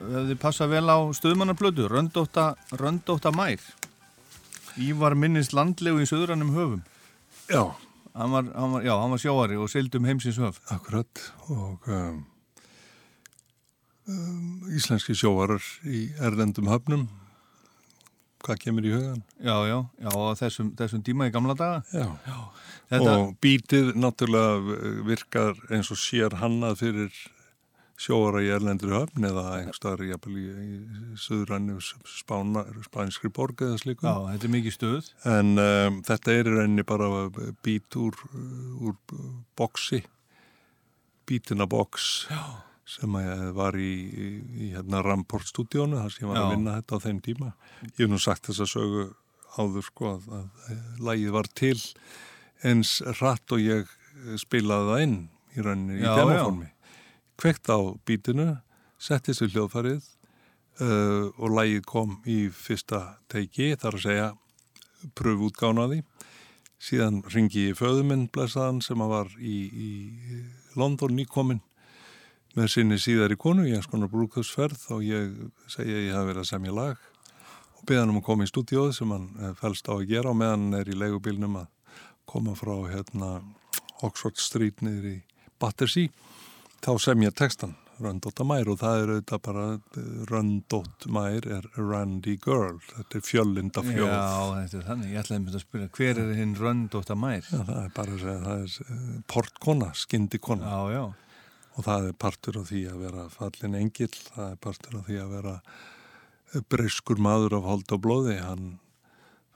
hefði 0.00 0.38
passað 0.46 0.76
vel 0.78 0.86
á 0.88 0.98
stöðmannarblödu, 1.20 1.90
röndótta, 1.92 2.54
röndótta 2.80 3.34
mær. 3.36 3.60
Ívar 4.80 5.16
minnist 5.18 5.52
landlegu 5.56 6.00
í 6.00 6.08
söðrannum 6.08 6.56
höfum. 6.56 6.86
Já, 7.52 7.66
Hann 8.16 8.32
var, 8.32 8.48
hann 8.56 8.72
var, 8.72 8.86
já, 8.86 8.94
hann 8.96 9.12
var 9.12 9.20
sjóari 9.20 9.58
og 9.60 9.68
seildum 9.68 10.08
heimsins 10.08 10.38
höf. 10.40 10.62
akkurat 10.72 11.20
og 11.52 11.84
um, 11.92 12.22
um, 14.08 14.64
íslenski 14.72 15.12
sjóarar 15.12 15.62
í 15.84 16.08
erlendum 16.16 16.70
höfnum 16.72 17.06
hvað 18.46 18.62
kemur 18.62 18.86
í 18.86 18.92
hugan? 18.94 19.22
Já, 19.42 19.56
já, 19.66 19.78
já, 20.00 20.10
á 20.12 20.32
þessum, 20.38 20.70
þessum 20.78 21.02
tíma 21.06 21.28
í 21.28 21.32
gamla 21.34 21.56
daga. 21.58 21.82
Já, 21.90 22.36
Þetta, 22.92 23.14
og 23.18 23.32
bítið 23.42 23.88
náttúrulega 23.98 24.76
virkar 25.08 25.58
eins 25.74 25.90
og 25.90 25.98
sér 25.98 26.36
hannað 26.38 26.78
fyrir 26.84 27.16
sjóara 27.96 28.42
í 28.44 28.50
erlendri 28.52 28.92
höfn 28.92 29.24
eða 29.24 29.44
einhverstaðar 29.56 30.02
í, 30.04 30.10
í 30.12 30.76
söðrannu 31.20 31.78
spænskri 32.84 33.30
borg 33.32 33.62
eða 33.64 33.78
slíku. 33.80 34.04
já, 34.04 34.14
þetta 34.34 34.48
er 34.48 34.52
mikið 34.52 34.76
stöð. 34.76 35.10
En 35.32 35.54
um, 35.62 35.98
þetta 36.06 36.34
er 36.34 36.50
í 36.50 36.54
rauninni 36.58 36.84
bara 36.86 37.10
bít 37.64 37.96
úr, 38.00 38.20
úr 38.84 38.98
boksi, 39.56 40.02
bítina 41.26 41.66
boks 41.66 42.26
Já. 42.30 42.42
sem 42.96 43.16
að 43.18 43.46
var 43.56 43.78
í, 43.80 43.90
í, 44.06 44.30
í 44.66 44.70
hérna 44.76 45.00
Ramport 45.02 45.48
stúdíónu, 45.48 45.98
þar 46.02 46.12
sem 46.14 46.26
ég 46.26 46.32
var 46.34 46.42
að 46.42 46.48
Já. 46.50 46.52
vinna 46.54 46.76
þetta 46.80 47.00
á 47.00 47.04
þeim 47.08 47.22
tíma. 47.24 47.52
Ég 47.88 48.02
hef 48.04 48.12
nú 48.12 48.20
sagt 48.22 48.50
þess 48.50 48.66
að 48.66 48.72
sögu 48.76 49.06
áður 49.56 49.88
sko 49.88 50.12
að, 50.12 50.28
að 50.36 51.02
lægið 51.08 51.32
var 51.32 51.48
til 51.56 51.78
eins 52.66 52.98
rætt 53.22 53.56
og 53.56 53.64
ég 53.64 53.88
spilaði 54.40 54.92
það 54.92 55.02
inn 55.06 55.18
í 55.56 55.64
rauninni 55.64 55.98
Já, 56.02 56.12
í 56.12 56.16
demoformi. 56.20 56.70
Kveikt 57.36 57.68
á 57.68 57.78
bítinu, 58.08 58.56
settist 58.96 59.42
við 59.44 59.56
hljóðfarið 59.56 60.04
uh, 60.80 61.28
og 61.36 61.52
lægið 61.52 61.82
kom 61.88 62.16
í 62.24 62.46
fyrsta 62.48 63.18
teiki, 63.32 63.74
þar 63.76 63.98
að 63.98 64.04
segja 64.06 64.28
pröfútgánaði. 65.18 66.02
Síðan 66.80 67.22
ringi 67.32 67.70
ég 67.70 67.78
föðuminn 67.78 68.26
blessaðan 68.32 68.82
sem 68.84 69.00
að 69.04 69.12
var 69.12 69.32
í, 69.36 69.56
í 69.68 69.90
London 70.76 71.16
nýkominn 71.16 71.62
með 72.56 72.70
sinni 72.72 72.96
síðar 73.00 73.34
í 73.34 73.38
konu, 73.40 73.66
ég 73.68 73.80
er 73.80 73.84
skonar 73.84 74.08
brúkusferð 74.12 74.88
og 74.96 75.04
ég 75.04 75.34
segja 75.72 76.06
ég 76.06 76.16
hafi 76.16 76.30
verið 76.30 76.42
að 76.42 76.50
semja 76.50 76.76
lag 76.76 77.02
og 77.76 77.82
beða 77.84 78.04
hann 78.04 78.14
um 78.14 78.20
að 78.22 78.28
koma 78.30 78.46
í 78.46 78.50
stúdíóð 78.50 78.94
sem 78.96 79.12
hann 79.12 79.26
eh, 79.36 79.52
fælst 79.60 79.90
á 79.92 79.94
að 79.96 80.06
gera 80.08 80.32
og 80.32 80.38
meðan 80.40 80.70
hann 80.70 80.78
er 80.80 80.88
í 80.88 80.96
leigubílnum 80.96 81.58
að 81.60 81.98
koma 82.28 82.56
frá 82.56 82.74
hérna 82.88 83.34
Oxford 84.06 84.40
Street 84.40 84.80
niður 84.84 85.10
í 85.12 85.16
Battersea 85.60 86.08
þá 86.84 86.92
semja 87.02 87.32
textan 87.34 87.76
Röndótt 87.96 88.42
að 88.42 88.48
mær 88.50 88.68
og 88.68 88.76
það 88.82 88.98
er 88.98 89.10
auðvitað 89.14 89.42
bara 89.46 89.62
Röndótt 90.28 91.06
mær 91.16 91.46
er 91.48 91.68
Randy 91.78 92.34
Girl, 92.44 92.76
þetta 92.90 93.16
er 93.16 93.24
fjöllinda 93.24 93.84
fjóð 93.86 94.10
Já, 94.10 94.24
þetta 94.58 94.78
er 94.80 94.86
þannig. 94.90 95.12
Ég 95.14 95.22
ætlaði 95.22 95.54
að 95.54 95.62
spyrja, 95.64 95.92
hver 95.96 96.20
er 96.20 96.32
hinn 96.36 96.52
röndóta 96.60 97.16
mær? 97.16 97.48
Já, 97.48 97.62
það 97.62 97.80
er 97.80 97.94
bara 97.96 98.16
að 98.16 98.24
segja, 98.26 98.38
það 98.44 98.64
er 98.66 98.96
eh, 98.98 99.14
portkona, 99.32 99.90
skyndikona 99.96 100.74
Já, 100.74 100.80
já. 100.92 101.04
og 101.72 101.88
það 101.88 102.10
er 102.10 102.18
partur 102.26 102.60
af 102.60 102.68
því 102.68 102.82
að 102.92 103.04
vera 103.06 103.28
fallin 103.32 103.78
engill, 103.80 104.12
það 104.26 104.50
er 104.50 104.60
partur 104.68 104.98
af 105.00 105.08
því 105.08 105.20
að 105.22 105.36
vera 105.38 105.56
breyskur 106.72 107.22
maður 107.22 107.56
af 107.62 107.70
hold 107.70 107.96
og 107.96 108.04
blóði, 108.04 108.36
hann 108.44 108.74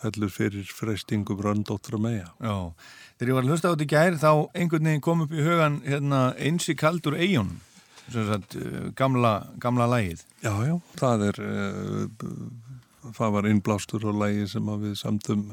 fellur 0.01 0.33
fyrir 0.33 0.69
freystingum 0.75 1.41
röndóttra 1.45 2.01
meja. 2.01 2.31
Já, 2.41 2.73
þegar 3.19 3.33
ég 3.33 3.39
var 3.39 3.47
að 3.49 3.55
hlusta 3.55 3.69
á 3.69 3.73
þetta 3.75 3.87
í 3.87 3.91
gær 3.95 4.21
þá 4.21 4.31
einhvern 4.57 4.89
veginn 4.91 5.05
kom 5.05 5.25
upp 5.27 5.35
í 5.35 5.45
hugan 5.45 5.81
hérna, 5.87 6.23
einsi 6.41 6.77
kaldur 6.79 7.19
sem 8.11 8.27
sagt 8.27 8.57
uh, 8.59 8.91
gamla, 8.99 9.35
gamla 9.63 9.87
lægið 9.91 10.25
Já, 10.43 10.53
já, 10.67 10.77
það 10.99 11.27
er 11.29 11.43
uh, 11.47 12.31
það 13.17 13.35
var 13.37 13.51
innblástur 13.51 14.07
á 14.07 14.13
lægi 14.25 14.49
sem 14.55 14.71
við 14.83 14.97
samtum 15.01 15.45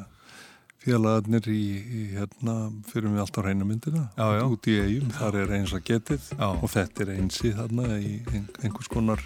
félagarnir 0.88 1.49
í, 1.52 1.61
í 1.84 2.03
hérna 2.15 2.57
fyrir 2.88 3.11
við 3.11 3.24
allt 3.24 3.40
á 3.40 3.41
reynamyndina 3.48 4.06
Já, 4.15 4.28
já. 4.40 4.44
út 4.48 4.69
í 4.72 4.78
eigum, 4.84 5.14
þar 5.19 5.41
er 5.44 5.56
eins 5.60 5.76
að 5.76 5.86
getið 5.91 6.32
Já. 6.34 6.48
og 6.49 6.69
þetta 6.74 7.06
er 7.06 7.14
einsi 7.18 7.53
þarna 7.57 7.90
í 7.99 8.14
ein, 8.34 8.48
einhvers 8.64 8.91
konar 8.91 9.24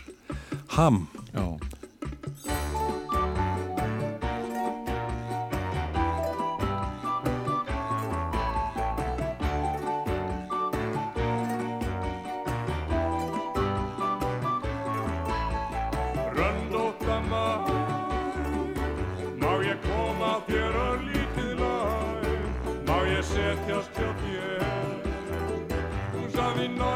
ham 0.77 1.05
Já, 1.31 1.45
setjast 23.31 23.99
hjá 23.99 24.09
þér 24.21 24.63
Hún 26.13 26.27
saði 26.35 26.67
no, 26.75 26.91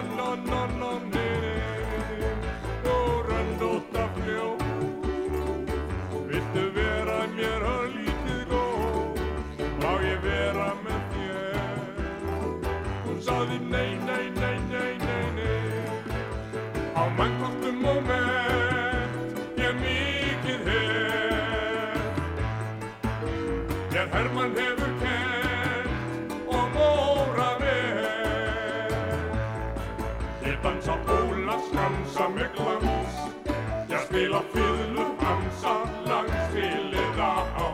Ég 34.16 34.22
spila 34.22 34.40
fiðlu 34.52 35.06
hansa 35.20 35.74
langs 36.08 36.46
fylið 36.54 37.20
á 37.20 37.68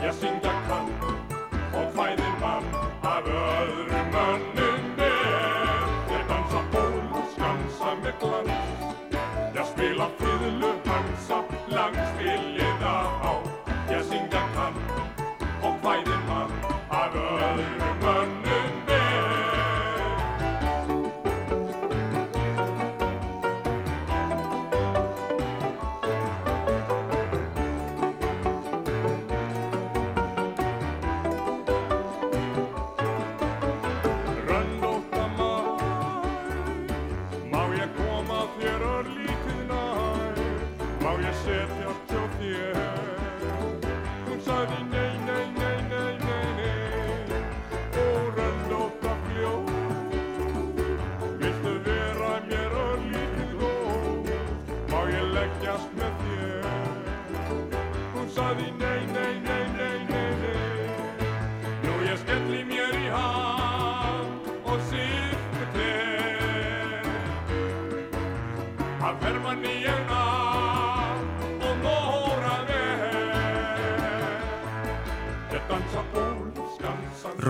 Ég 0.00 0.14
syngja 0.22 0.54
kann 0.64 1.11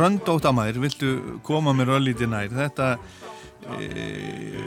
skansa 0.03 0.23
Röndóttamæður, 0.27 0.81
viltu 0.83 1.41
koma 1.45 1.73
mér 1.73 1.93
öllítið 1.99 2.31
nær? 2.31 2.51
Þetta, 2.51 2.99
e, 3.79 4.59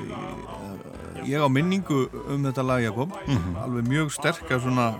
ég 1.27 1.41
á 1.43 1.47
minningu 1.49 2.07
um 2.29 2.45
þetta 2.45 2.63
lag, 2.63 2.83
Jakob, 2.83 3.11
alveg 3.59 3.87
mjög 3.87 4.13
sterka 4.13 4.59
svona 4.59 4.95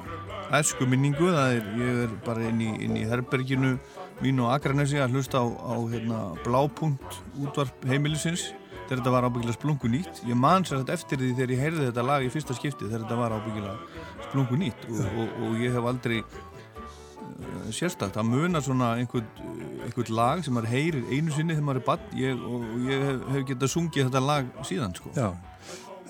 æsku 0.51 0.85
minningu, 0.85 1.31
það 1.31 1.55
er, 1.55 1.69
ég 1.79 2.01
er 2.03 2.17
bara 2.25 2.43
inn 2.49 2.61
í, 2.61 2.73
inn 2.83 2.97
í 2.97 3.05
herberginu 3.07 3.77
mín 4.21 4.39
og 4.43 4.51
Akranesi 4.51 4.99
að 4.99 5.15
hlusta 5.15 5.39
á, 5.39 5.45
á 5.47 5.75
hérna, 5.91 6.19
blápunkt 6.43 7.19
útvarp 7.39 7.87
heimilisins 7.87 8.53
þegar 8.85 9.01
þetta 9.01 9.13
var 9.15 9.25
ábyggilega 9.27 9.57
splungu 9.57 9.89
nýtt 9.89 10.21
ég 10.27 10.37
man 10.37 10.63
sér 10.63 10.83
þetta 10.83 10.93
eftir 10.93 11.19
því 11.19 11.31
þegar 11.35 11.53
ég 11.55 11.63
heyrði 11.63 11.87
þetta 11.89 12.05
lag 12.05 12.23
í 12.23 12.29
fyrsta 12.31 12.55
skipti 12.55 12.85
þegar 12.85 13.03
þetta 13.03 13.17
var 13.17 13.33
ábyggilega 13.33 14.27
splungu 14.29 14.59
nýtt 14.61 14.85
og, 14.91 15.01
og, 15.09 15.33
og 15.41 15.63
ég 15.63 15.73
hef 15.73 15.89
aldrei 15.89 16.21
sérstakt, 17.75 18.15
það 18.15 18.29
munar 18.29 18.63
svona 18.63 18.93
einhvern, 18.99 19.25
lag 20.15 20.43
sem 20.45 20.53
maður 20.55 20.69
heyrir 20.71 21.07
einu 21.11 21.33
sinni 21.35 21.55
þegar 21.55 21.65
maður 21.67 21.81
er 21.81 21.87
bann 21.89 22.05
ég, 22.19 22.45
og, 22.47 22.63
ég 22.89 23.03
hef, 23.09 23.25
hef 23.33 23.47
getað 23.49 23.71
sungið 23.73 24.07
þetta 24.09 24.21
lag 24.23 24.45
síðan 24.69 24.95
sko. 24.95 25.11
Já, 25.17 25.27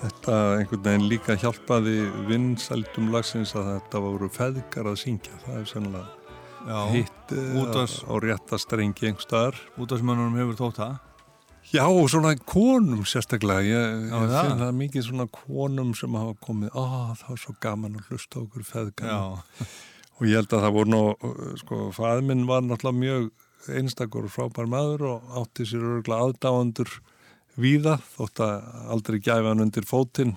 þetta 0.04 0.36
einhvern 0.60 0.84
veginn 0.86 1.08
líka 1.10 1.36
hjálpaði 1.42 1.96
vinsældum 2.28 3.10
lagsins 3.14 3.54
að 3.58 3.72
þetta 3.72 4.04
voru 4.06 4.28
feðgar 4.36 4.92
að 4.92 5.00
syngja. 5.02 5.34
Það 5.46 5.58
er 5.62 5.66
sennilega 5.72 6.84
hitt 6.92 7.34
útvarps- 7.62 8.02
á 8.06 8.14
rétta 8.22 8.58
strengi 8.58 9.06
einhverstaðar. 9.10 9.58
útvarsmönnunum 9.78 10.38
hefur 10.40 10.56
þótt 10.62 10.80
það 10.82 10.96
Já, 11.74 11.82
og 11.82 12.06
svona 12.06 12.30
konum 12.46 13.02
sérstaklega. 13.02 13.58
Ég, 13.66 14.10
Já, 14.10 14.14
ég 14.22 14.30
það. 14.30 14.44
finn 14.46 14.60
það 14.62 14.76
mikið 14.78 15.02
svona 15.02 15.24
konum 15.34 15.88
sem 15.98 16.14
hafa 16.14 16.34
komið, 16.46 16.70
á, 16.78 16.82
það 17.18 17.28
var 17.32 17.40
svo 17.42 17.54
gaman 17.60 17.96
að 17.98 18.04
hlusta 18.10 18.38
okkur 18.38 18.62
feðgar. 18.68 19.10
Já, 19.10 19.66
Og 20.16 20.24
ég 20.30 20.38
held 20.38 20.54
að 20.56 20.62
það 20.64 20.76
voru 20.78 20.92
nú, 20.92 21.02
sko, 21.60 21.82
fæðminn 21.92 22.46
var 22.48 22.62
náttúrulega 22.64 23.00
mjög 23.02 23.26
einstakur 23.76 24.28
og 24.28 24.32
frábær 24.32 24.68
maður 24.70 25.04
og 25.10 25.36
átti 25.42 25.66
sér 25.68 25.84
örgulega 25.84 26.28
aðdáandur 26.28 26.92
víða, 27.60 27.98
þótt 28.14 28.42
að 28.44 28.70
aldrei 28.94 29.18
gæfa 29.20 29.50
hann 29.50 29.64
undir 29.66 29.88
fótinn 29.88 30.34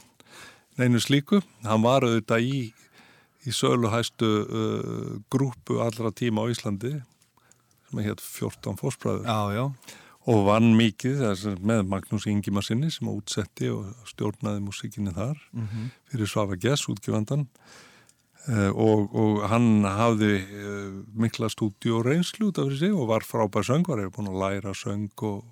neinu 0.79 0.99
slíku. 1.03 1.41
Hann 1.63 1.83
var 1.85 2.07
auðvitað 2.07 2.47
í, 2.47 2.59
í 3.47 3.55
söluhæstu 3.55 4.29
uh, 4.43 5.15
grúpu 5.31 5.79
allra 5.83 6.11
tíma 6.15 6.43
á 6.43 6.51
Íslandi, 6.51 6.95
sem 7.89 8.03
er 8.03 8.11
hér 8.11 8.23
14 8.23 8.79
fórsbræður 8.79 9.27
já, 9.27 9.39
já. 9.59 9.65
Og 10.29 10.43
vann 10.45 10.73
mikið 10.77 11.21
með 11.65 11.85
Magnús 11.89 12.27
Ingimarsinni 12.29 12.91
sem 12.93 13.07
útsetti 13.09 13.69
og 13.71 13.87
stjórnaði 14.11 14.59
músikinni 14.61 15.13
þar 15.15 15.39
fyrir 16.11 16.29
Svafa 16.29 16.57
Gess, 16.59 16.89
útgefandan 16.91 17.47
uh, 17.47 17.77
og, 18.49 19.11
og 19.13 19.43
hann 19.51 19.85
hafði 19.85 20.33
uh, 20.41 20.93
mikla 21.21 21.49
stúdíu 21.53 21.99
og 21.99 22.07
reynslu 22.07 22.49
út 22.49 22.61
af 22.61 22.71
sig 22.79 22.93
og 22.93 23.09
var 23.11 23.25
frábær 23.27 23.67
söngvar, 23.67 24.01
er 24.01 24.13
búin 24.13 24.31
að 24.31 24.39
læra 24.41 24.73
söng 24.73 25.11
og, 25.27 25.43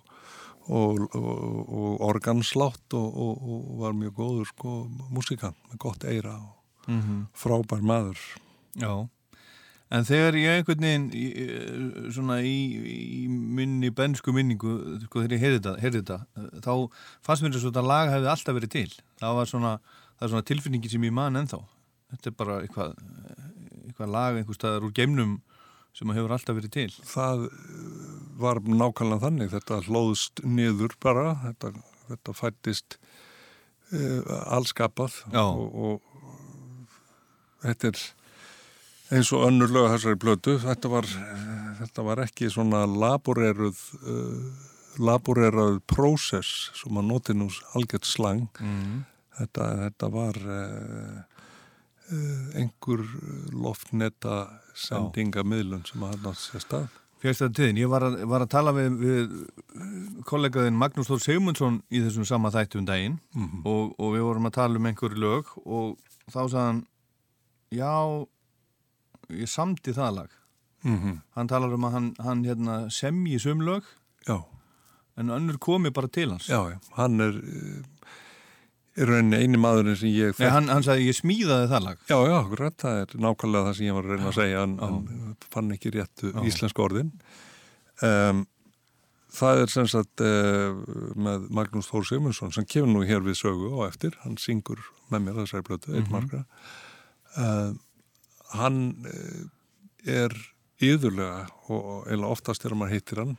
og, 0.65 1.03
og, 1.13 1.59
og 1.67 2.01
organslátt 2.09 2.95
og, 2.97 3.19
og 3.21 3.75
var 3.83 3.93
mjög 3.97 4.17
góður 4.17 4.49
sko 4.49 4.79
músikant 5.13 5.59
með 5.69 5.83
gott 5.83 6.07
eira 6.09 6.39
og 6.39 6.57
frábær 7.37 7.85
maður. 7.85 8.17
Já, 8.77 9.07
en 9.93 10.03
þegar 10.07 10.35
ég 10.39 10.57
einhvern 10.57 10.83
veginn 10.87 12.11
svona 12.11 12.41
í, 12.41 12.57
í 13.21 13.27
minni 13.29 13.91
bensku 13.93 14.33
minningu, 14.35 14.99
sko 15.05 15.21
þegar 15.21 15.37
ég 15.37 15.45
heyrði 15.45 15.61
þetta, 15.61 15.77
heyrði 15.83 16.03
þetta 16.03 16.61
þá 16.65 16.73
fannst 17.25 17.45
mér 17.45 17.55
þess 17.55 17.71
að 17.71 17.89
lag 17.93 18.11
hefði 18.11 18.33
alltaf 18.33 18.57
verið 18.57 18.73
til. 18.73 18.91
Það 19.21 19.41
var 19.41 19.53
svona, 19.53 19.73
það 20.17 20.27
er 20.27 20.33
svona 20.33 20.47
tilfinningi 20.51 20.91
sem 20.91 21.07
ég 21.07 21.13
man 21.13 21.39
ennþá. 21.43 21.61
Þetta 22.11 22.31
er 22.31 22.35
bara 22.39 22.57
eitthvað, 22.63 22.97
eitthvað 23.85 24.13
lag 24.13 24.39
einhvers 24.39 24.59
staðar 24.59 24.87
úr 24.87 24.95
geimnum 24.95 25.37
sem 25.97 26.11
hefur 26.13 26.35
alltaf 26.35 26.57
verið 26.59 26.73
til. 26.75 26.89
það 27.09 27.47
var 28.37 28.61
nákvæmlega 28.61 29.23
þannig. 29.23 29.49
Þetta 29.55 29.79
hlóðst 29.87 30.43
niður 30.45 30.93
bara. 31.01 31.31
Þetta, 31.41 31.71
þetta 32.11 32.35
fættist 32.37 32.99
uh, 33.91 34.21
allskapað. 34.53 35.17
Og, 35.41 35.65
og 35.73 37.65
þetta 37.65 37.91
er 37.91 38.05
eins 39.17 39.31
og 39.31 39.45
önnur 39.47 39.71
lög 39.71 39.91
þessari 39.93 40.19
blötu 40.19 40.57
þetta 40.59 40.89
var, 40.91 41.05
eh, 41.07 41.67
þetta 41.81 42.03
var 42.03 42.21
ekki 42.25 42.49
svona 42.51 42.83
laboreruð 42.91 43.79
uh, 44.01 44.65
laboreruð 44.97 45.79
prósess 45.87 46.71
sem 46.75 46.97
að 46.97 47.07
noti 47.11 47.35
nú 47.37 47.47
algjört 47.77 48.07
slang. 48.09 48.47
Mm. 48.59 49.05
þetta, 49.37 49.67
þetta 49.85 50.09
var 50.11 50.39
uh, 50.41 51.36
einhver 52.57 53.03
loftneta 53.51 54.37
sendingamiðlun 54.77 55.83
sem 55.87 56.03
að 56.05 56.15
hann 56.15 56.31
átt 56.31 56.41
sér 56.43 56.63
stað. 56.63 56.87
Þetta 57.17 57.47
tíðin, 57.57 57.79
ég 57.81 57.89
var 57.89 58.03
að, 58.05 58.19
var 58.29 58.43
að 58.45 58.51
tala 58.53 58.71
við, 58.77 58.97
við 59.01 59.31
kollegaðin 60.29 60.77
Magnús 60.77 61.09
Þór 61.09 61.23
Sigmundsson 61.23 61.79
í 61.89 62.01
þessum 62.05 62.27
sama 62.29 62.51
þættum 62.53 62.85
daginn 62.87 63.17
og, 63.65 63.95
og 63.97 64.13
við 64.13 64.25
vorum 64.27 64.47
að 64.47 64.57
tala 64.59 64.77
um 64.77 64.85
einhverju 64.85 65.23
lög 65.23 65.49
og 65.65 65.95
þá 66.29 66.37
sagði 66.43 66.61
hann 66.61 66.83
já, 67.73 67.95
ég 69.33 69.49
samdi 69.51 69.95
það 69.97 70.19
lag. 70.21 70.35
Mm 70.85 71.17
hann 71.35 71.49
talar 71.49 71.73
um 71.73 71.87
að 71.89 71.95
hann, 71.97 72.11
hann 72.21 72.43
hérna, 72.45 72.75
semji 72.93 73.39
sum 73.41 73.65
lög 73.65 73.83
Já, 74.27 74.43
en 75.17 75.29
önnur 75.33 75.57
komi 75.57 75.89
bara 75.89 76.07
til 76.07 76.29
hans. 76.29 76.47
Já, 76.47 76.61
já, 76.69 76.77
hann 76.95 77.19
er 77.19 77.41
er 78.97 79.09
rauninni 79.11 79.39
eini 79.43 79.59
maðurinn 79.61 79.97
sem 79.99 80.11
ég 80.11 80.37
Nei, 80.41 80.49
hann, 80.51 80.69
hann 80.71 80.85
sagði 80.85 81.09
ég 81.11 81.17
smíðaði 81.17 81.69
það 81.71 81.83
lag. 81.85 82.03
Já, 82.09 82.17
já, 82.17 82.35
akkurat, 82.39 82.75
það 82.81 83.01
er 83.03 83.15
nákvæmlega 83.25 83.67
það 83.67 83.75
sem 83.77 83.87
ég 83.87 83.97
var 83.97 84.07
að 84.07 84.13
reyna 84.13 84.29
að 84.31 84.37
segja, 84.39 84.61
hann, 84.63 84.75
hann 84.81 85.49
fann 85.53 85.73
ekki 85.75 85.93
réttu 85.93 86.31
Já. 86.31 86.39
íslensk 86.49 86.81
orðin. 86.81 87.11
Um, 88.07 88.43
það 89.37 89.63
er 89.63 89.73
sem 89.73 89.89
sagt 89.93 90.25
uh, 90.25 90.81
með 91.27 91.47
Magnús 91.59 91.89
Þór 91.91 92.09
Sigmundsson 92.09 92.53
sem 92.55 92.67
kemur 92.69 92.93
nú 92.93 93.05
hér 93.07 93.23
við 93.25 93.39
sögu 93.41 93.71
og 93.75 93.85
eftir, 93.87 94.17
hann 94.23 94.37
syngur 94.41 94.81
með 95.13 95.27
mér 95.27 95.41
þessari 95.43 95.67
blötu, 95.69 95.93
einn 95.93 96.09
margra. 96.13 96.43
Uh, 97.37 97.73
hann 98.57 98.81
uh, 99.05 99.41
er 100.07 100.33
yðurlega 100.81 101.47
og, 101.67 101.77
og 101.77 102.11
eða 102.13 102.33
oftast 102.33 102.65
þegar 102.65 102.81
maður 102.81 102.97
hittir 102.97 103.21
hann, 103.23 103.37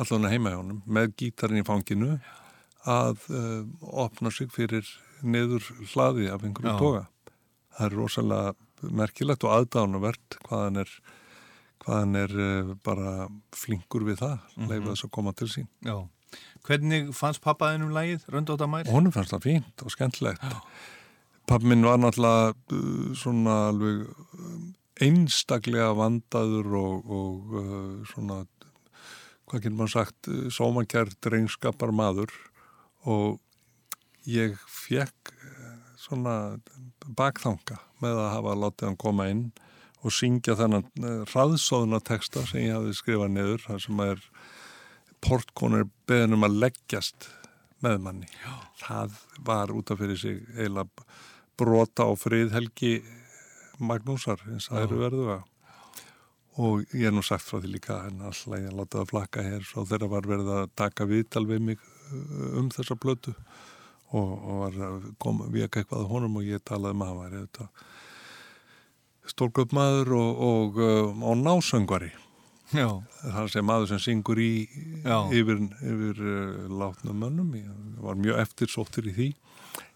allan 0.00 0.32
heima 0.32 0.52
hjá 0.52 0.60
honum, 0.60 0.80
með 0.84 1.12
gítarinn 1.20 1.60
í 1.62 1.66
fanginu 1.66 2.16
að 2.84 3.26
uh, 3.32 3.64
opna 4.04 4.32
sig 4.32 4.50
fyrir 4.52 4.86
neður 5.24 5.64
hlaði 5.92 6.28
af 6.32 6.44
einhverju 6.44 6.76
toga. 6.80 7.04
Það 7.74 7.86
er 7.86 7.98
rosalega 7.98 8.90
merkilegt 8.94 9.46
og 9.46 9.54
aðdánuvert 9.56 10.38
hvað 10.44 10.64
hann 10.66 10.82
er, 10.82 10.90
hvað 11.84 12.02
hann 12.02 12.18
er 12.20 12.34
uh, 12.36 12.74
bara 12.84 13.14
flinkur 13.56 14.04
við 14.08 14.20
það, 14.20 14.36
mm 14.56 14.68
leifa 14.72 14.90
þess 14.92 15.08
að 15.08 15.14
koma 15.16 15.34
til 15.38 15.50
sín. 15.52 15.70
Já. 15.84 15.96
Hvernig 16.64 17.12
fannst 17.14 17.42
pappaðin 17.44 17.86
um 17.86 17.94
lagið, 17.94 18.24
Röndóta 18.32 18.68
Mær? 18.68 18.88
Og 18.88 18.98
honum 18.98 19.14
fannst 19.14 19.32
það 19.32 19.46
fínt 19.48 19.84
og 19.84 19.92
skemmtilegt. 19.94 20.44
Pappi 21.48 21.68
minn 21.68 21.84
var 21.84 22.00
náttúrulega 22.00 22.52
uh, 22.52 23.12
svona 23.16 23.58
alveg 23.70 24.08
einstaklega 25.04 25.90
vandaður 25.98 26.74
og, 26.78 27.08
og 27.10 27.54
svona, 28.12 28.44
hvað 29.48 29.64
getur 29.64 29.78
maður 29.78 29.94
sagt, 29.96 30.28
sómakjær 30.54 31.10
drengskapar 31.24 31.90
maður 31.94 32.30
og 33.04 33.40
ég 34.28 34.56
fekk 34.70 35.32
uh, 35.34 35.76
svona 36.00 36.36
bakþanga 37.04 37.78
með 38.02 38.20
að 38.22 38.32
hafa 38.38 38.56
látið 38.62 38.88
hann 38.88 39.00
koma 39.00 39.28
inn 39.32 39.46
og 40.04 40.12
syngja 40.12 40.56
þennan 40.60 40.86
uh, 41.00 41.22
hraðsóðuna 41.30 42.00
texta 42.04 42.44
sem 42.48 42.66
ég 42.66 42.76
hafði 42.76 42.96
skrifað 42.98 43.34
niður, 43.36 43.64
þar 43.64 43.84
sem 43.86 44.04
er 44.04 44.28
portkonur 45.24 45.88
beðin 46.08 46.36
um 46.36 46.46
að 46.48 46.58
leggjast 46.66 47.30
með 47.84 48.00
manni. 48.04 48.28
Já. 48.42 48.54
Það 48.80 49.18
var 49.46 49.72
út 49.72 49.92
af 49.92 50.00
fyrir 50.00 50.20
sig 50.20 50.42
eiginlega 50.56 51.06
brota 51.58 52.08
á 52.08 52.12
friðhelgi 52.18 52.98
Magnúsar, 53.82 54.38
eins 54.52 54.68
og 54.68 54.76
það 54.76 54.84
eru 54.86 55.00
verðu 55.00 55.26
að. 55.34 55.50
Og 56.62 56.94
ég 56.94 57.08
er 57.08 57.14
nú 57.14 57.24
sagt 57.26 57.48
frá 57.48 57.58
því 57.58 57.72
líka 57.72 57.96
en 58.06 58.20
alltaf 58.28 58.60
ég 58.60 58.74
láta 58.78 59.00
það 59.00 59.10
flakka 59.10 59.42
hér 59.42 59.64
svo 59.66 59.82
þegar 59.90 60.12
var 60.12 60.28
verið 60.30 60.50
að 60.54 60.68
taka 60.78 61.06
viðtal 61.10 61.42
við 61.48 61.64
mig 61.70 61.88
um 62.60 62.70
þessa 62.74 62.96
blötu 63.00 63.34
og, 64.14 64.32
og 64.32 64.62
var 64.64 64.80
að 64.88 65.06
koma 65.22 65.48
við 65.50 65.68
eitthvað 65.68 66.00
að 66.02 66.10
honum 66.12 66.40
og 66.40 66.48
ég 66.48 66.62
talaði 66.66 66.98
með 67.00 67.10
hann 67.10 67.20
var 67.22 67.36
þetta 67.38 67.68
stórgöpmaður 69.32 70.12
og, 70.18 70.44
og, 70.50 70.78
uh, 70.84 71.24
og 71.24 71.40
násöngvari. 71.40 72.12
Já. 72.74 72.88
það 73.22 73.48
sem 73.52 73.66
maður 73.68 73.90
sem 73.92 74.00
syngur 74.02 74.40
í 74.40 74.66
Já. 75.04 75.18
yfir, 75.36 75.60
yfir 75.78 76.20
uh, 76.20 76.68
látnum 76.80 77.20
mönnum. 77.22 77.52
Ég 77.56 77.98
var 78.04 78.18
mjög 78.20 78.40
eftirsóttur 78.44 79.08
í 79.10 79.16
því. 79.16 79.28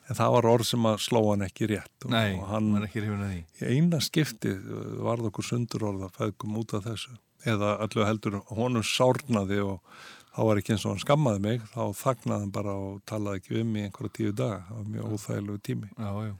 En 0.08 0.16
það 0.16 0.34
var 0.36 0.48
orð 0.48 0.68
sem 0.70 0.86
að 0.88 1.00
sló 1.04 1.20
hann 1.26 1.44
ekki 1.44 1.68
rétt 1.68 2.06
og, 2.06 2.12
Nei, 2.14 2.38
og 2.38 2.46
hann 2.48 2.70
ekki 2.80 3.02
að 3.04 3.66
eina 3.68 3.98
skipti 4.00 4.54
uh, 4.56 5.00
varð 5.04 5.28
okkur 5.28 5.48
sundur 5.50 5.88
orða 5.90 6.12
fæðgum 6.14 6.60
út 6.62 6.76
af 6.78 6.86
þessu. 6.88 7.16
Eða 7.48 7.76
öllu 7.84 8.06
heldur 8.06 8.40
honum 8.50 8.86
sárnaði 8.86 9.60
og 9.62 9.98
þá 10.38 10.44
var 10.46 10.60
ekki 10.60 10.70
eins 10.76 10.84
og 10.86 10.92
hann 10.92 11.02
skammaði 11.02 11.40
mig 11.42 11.62
þá 11.72 11.80
þagnaði 11.98 12.44
hann 12.44 12.50
bara 12.54 12.74
og 12.78 13.00
talaði 13.10 13.40
ekki 13.40 13.56
um 13.58 13.72
í 13.74 13.80
einhverja 13.88 14.12
tíu 14.14 14.34
daga, 14.38 14.60
það 14.68 14.76
var 14.76 14.92
mjög 14.92 15.16
óþægilegu 15.16 15.62
tími 15.66 15.88
Já, 15.98 16.10
já. 16.28 16.34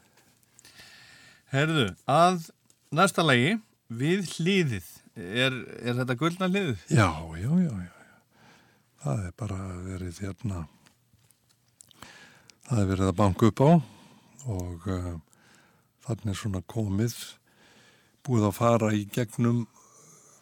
Herðu, 1.48 1.86
að 2.06 2.42
næsta 2.94 3.24
lagi, 3.24 3.54
við 3.88 4.26
hlýðið. 4.36 4.88
Er, 5.16 5.54
er 5.80 5.96
þetta 5.98 6.16
gullna 6.20 6.48
hlýðið? 6.52 6.82
Já, 6.92 7.08
já, 7.40 7.48
já, 7.64 7.72
já. 7.88 7.94
Það 9.02 9.22
er 9.24 9.32
bara 9.42 9.58
verið 9.86 10.20
hérna, 10.26 10.62
það 12.68 12.82
er 12.84 12.90
verið 12.92 13.10
að 13.10 13.18
banka 13.22 13.50
upp 13.50 13.64
á 13.64 13.70
og 14.48 14.86
uh, 14.92 15.10
þannig 16.06 16.30
er 16.34 16.40
svona 16.44 16.62
komið, 16.70 17.16
búið 18.28 18.46
að 18.50 18.56
fara 18.60 18.94
í 18.94 19.02
gegnum 19.10 19.64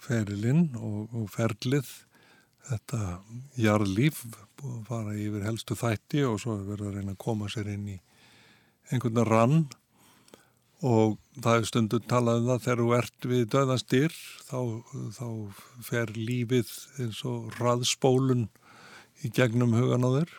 ferilinn 0.04 0.68
og, 0.76 1.14
og 1.14 1.30
ferlið, 1.32 1.88
þetta 2.66 3.00
að 4.66 4.84
fara 4.88 5.16
yfir 5.16 5.44
helstu 5.46 5.76
þætti 5.78 6.22
og 6.26 6.38
svo 6.42 6.56
er 6.56 6.68
verið 6.70 6.88
að 6.88 6.96
reyna 6.98 7.14
að 7.14 7.24
koma 7.24 7.50
sér 7.52 7.68
inn 7.72 7.90
í 7.94 7.98
einhvern 8.92 9.26
rann. 9.28 9.58
Og 10.86 11.16
það 11.40 11.58
er 11.58 11.68
stundu 11.70 12.00
talað 12.04 12.42
um 12.42 12.50
það 12.50 12.64
þegar 12.64 12.80
þú 12.82 12.88
ert 12.98 13.28
við 13.30 13.44
döðastýr 13.54 14.16
þá, 14.44 14.58
þá 15.16 15.28
fer 15.88 16.12
lífið 16.16 16.72
eins 17.00 17.22
og 17.28 17.54
raðspólun 17.60 18.44
í 19.24 19.30
gegnum 19.32 19.72
hugan 19.76 20.04
á 20.04 20.10
þér 20.18 20.34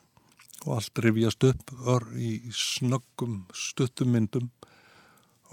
og 0.67 0.75
allt 0.75 1.01
rifjast 1.01 1.47
upp 1.47 1.73
í 2.17 2.37
snöggum 2.53 3.41
stuttum 3.55 4.13
myndum. 4.13 4.51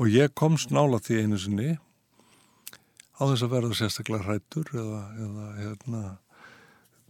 Og 0.00 0.10
ég 0.10 0.34
komst 0.36 0.72
nála 0.74 0.98
því 1.00 1.22
einu 1.22 1.38
sinni 1.40 1.70
á 3.14 3.22
þess 3.22 3.46
að 3.46 3.52
verða 3.54 3.78
sérstaklega 3.78 4.26
hrættur 4.26 4.70
eða, 4.74 5.02
eða 5.22 5.48
hérna 5.60 6.02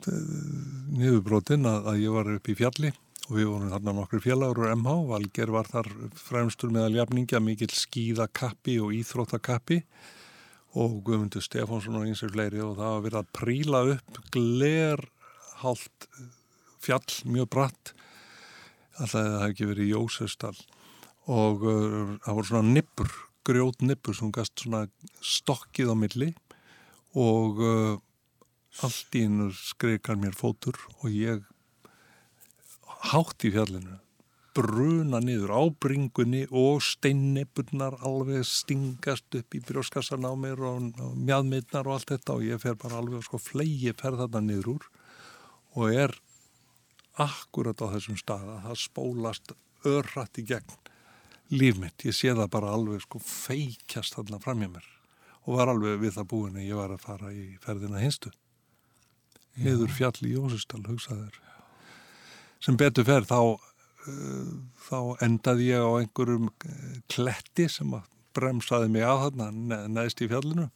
niðurbrotin 0.08 1.66
að, 1.68 1.88
að 1.92 2.02
ég 2.02 2.14
var 2.14 2.30
upp 2.34 2.50
í 2.50 2.56
fjalli 2.58 2.92
og 3.24 3.38
við 3.38 3.48
vorum 3.48 3.70
þarna 3.72 3.94
nokkur 3.96 4.20
félagur 4.20 4.60
úr 4.64 4.74
MH, 4.74 4.94
Valger 5.08 5.52
var 5.54 5.68
þar 5.70 5.88
fremstur 6.18 6.72
meðal 6.74 6.98
jafningja, 6.98 7.40
mikill 7.40 7.72
skíðakappi 7.72 8.76
og 8.84 8.92
íþróttakappi 8.98 9.80
og 10.80 10.98
Guðmundur 11.06 11.44
Stefánsson 11.44 11.96
og 12.00 12.08
einsir 12.08 12.32
fleiri 12.34 12.60
og 12.64 12.76
það 12.78 12.94
var 12.96 13.04
verið 13.06 13.20
að 13.20 13.32
príla 13.38 13.82
upp 13.94 14.20
glerhalt 14.34 16.08
fjall, 16.84 17.18
mjög 17.30 17.50
bratt. 17.54 17.94
Alltaf 18.98 19.14
það 19.14 19.30
hefði 19.38 19.52
ekki 19.54 19.68
verið 19.70 19.92
Jósefstal 19.94 20.56
og 21.32 21.64
uh, 21.64 22.16
það 22.26 22.36
voru 22.36 22.50
svona 22.50 22.74
nippur, 22.74 23.14
grjót 23.48 23.84
nippur 23.84 24.16
sem 24.18 24.32
gast 24.34 24.60
svona 24.60 24.84
stokkið 25.24 25.94
á 25.94 25.96
milli 25.96 26.30
og 27.16 27.62
uh, 27.62 27.94
allt 28.82 29.14
í 29.14 29.26
hennu 29.26 29.50
skreikar 29.54 30.18
mér 30.18 30.34
fótur 30.38 30.78
og 31.00 31.12
ég 31.12 31.44
hátt 33.12 33.44
í 33.46 33.52
fjallinu 33.54 34.00
bruna 34.54 35.18
niður 35.22 35.50
á 35.50 35.62
bringunni 35.82 36.44
og 36.54 36.82
steinnipurnar 36.86 37.96
alveg 38.06 38.44
stingast 38.46 39.34
upp 39.34 39.56
í 39.58 39.62
brjóskassan 39.66 40.26
á 40.26 40.32
mér 40.38 40.62
og, 40.62 40.92
mjadmiðnar 41.18 41.88
og 41.90 41.98
allt 41.98 42.12
þetta 42.14 42.36
og 42.36 42.46
ég 42.46 42.62
fer 42.62 42.78
bara 42.78 43.00
alveg 43.02 43.26
sko 43.26 43.40
flegi 43.42 43.94
fer 43.98 44.18
þarna 44.20 44.44
niður 44.46 44.70
úr 44.76 44.86
og 45.74 45.98
er 46.04 46.14
akkurat 47.24 47.82
á 47.82 47.86
þessum 47.96 48.18
staða 48.18 48.60
það 48.68 48.80
spólast 48.84 49.54
örrætt 49.90 50.38
í 50.38 50.46
gegn 50.46 50.78
líf 51.54 51.76
mitt, 51.78 52.06
ég 52.06 52.14
sé 52.16 52.32
það 52.32 52.50
bara 52.54 52.72
alveg 52.74 53.02
sko 53.04 53.20
feikjast 53.22 54.16
þarna 54.16 54.40
fram 54.42 54.62
hjá 54.62 54.70
mér 54.78 54.88
og 55.44 55.58
var 55.58 55.74
alveg 55.74 55.98
við 56.06 56.16
það 56.16 56.30
búin 56.30 56.62
að 56.62 56.70
ég 56.70 56.78
var 56.78 56.94
að 56.94 57.04
fara 57.04 57.34
í 57.34 57.44
ferðina 57.62 58.02
hinstu 58.02 58.30
niður 59.60 59.92
fjall 59.94 60.16
í 60.24 60.34
Jósustal 60.34 60.82
hugsaður 60.86 61.40
sem 62.64 62.78
betur 62.80 63.06
fer 63.06 63.26
þá 63.28 63.38
uh, 63.44 64.50
þá 64.86 64.98
endaði 65.26 65.70
ég 65.70 65.84
á 65.84 65.90
einhverjum 66.00 66.48
uh, 66.48 66.96
kletti 67.12 67.68
sem 67.70 67.92
að 67.96 68.08
bremsaði 68.34 68.90
mig 68.90 69.06
á 69.06 69.14
þarna 69.26 69.50
ne 69.54 69.80
neðst 69.94 70.24
í 70.24 70.30
fjallinu. 70.30 70.68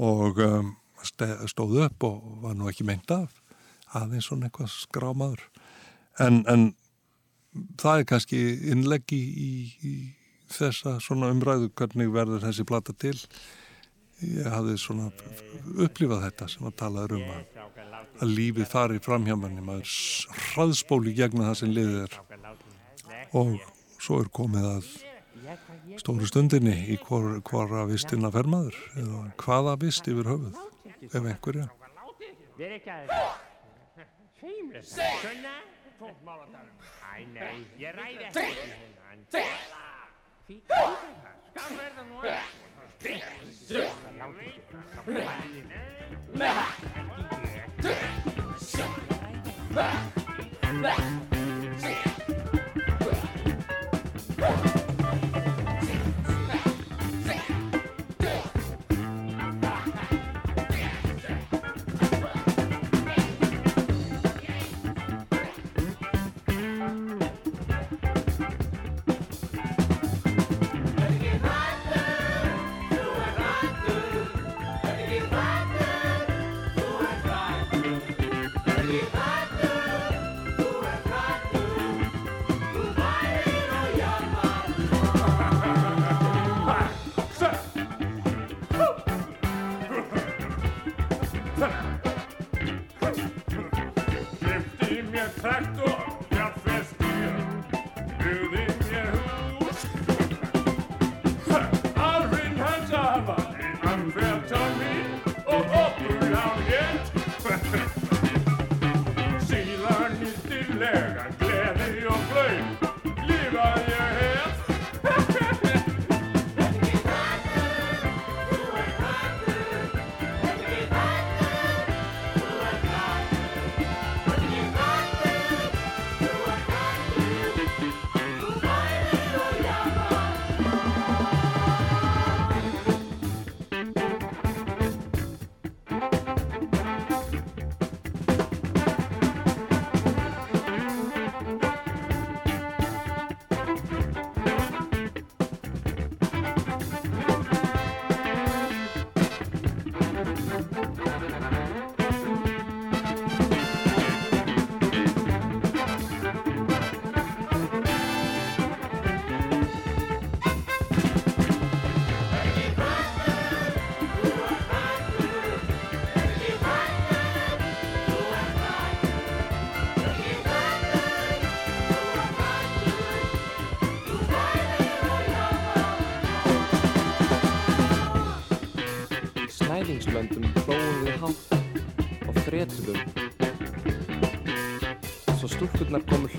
Og 0.00 0.38
um, 0.40 0.74
stóð 1.04 1.82
upp 1.86 2.06
og 2.08 2.20
var 2.44 2.56
nú 2.56 2.70
ekki 2.70 2.86
meint 2.88 3.10
af 3.12 3.42
aðeins 3.92 4.30
svona 4.30 4.48
eitthvað 4.48 4.72
skrámaður. 4.72 5.42
En, 6.22 6.40
en 6.48 6.70
það 7.80 7.98
er 8.02 8.08
kannski 8.08 8.40
innleggi 8.72 9.18
í, 9.20 9.50
í, 9.84 9.94
þessa 10.52 10.98
svona 11.04 11.30
umræðu 11.32 11.70
hvernig 11.76 12.12
verður 12.14 12.46
þessi 12.46 12.64
plata 12.68 12.94
til 12.96 13.16
ég 14.22 14.46
hafði 14.52 14.76
svona 14.80 15.06
upplifað 15.82 16.22
þetta 16.26 16.46
sem 16.50 16.66
að 16.68 16.74
talaður 16.82 17.12
um 17.18 17.26
að, 17.34 17.42
að 18.22 18.28
lífið 18.36 18.66
fari 18.70 18.98
fram 19.02 19.24
hjá 19.26 19.36
manni 19.38 19.62
maður 19.64 19.88
hraðspóli 20.52 21.12
gegna 21.16 21.48
það 21.50 21.56
sem 21.62 21.70
liðið 21.76 21.98
er 22.04 22.12
og 23.38 23.48
svo 24.02 24.14
er 24.22 24.28
komið 24.34 24.64
að 24.72 24.84
stóru 26.00 26.26
stundinni 26.30 26.76
í 26.94 26.96
hvor, 27.02 27.24
hvora 27.48 27.80
vistina 27.90 28.28
fer 28.34 28.46
maður 28.50 28.76
eða 29.02 29.18
hvaða 29.42 29.72
vist 29.82 30.04
yfir 30.10 30.26
höfuð 30.32 30.54
ef 31.10 31.22
einhverja 31.22 31.66
að 31.66 31.70
að 36.26 36.52
um. 36.52 36.58
Nei, 37.32 37.58
ég 37.78 37.92
ræði 37.94 38.24
ekki 38.26 38.42
hennan. 38.42 39.20
Fela. 39.30 39.82
Fík, 40.48 40.64
fík 40.66 40.72
Bah! 50.80 50.96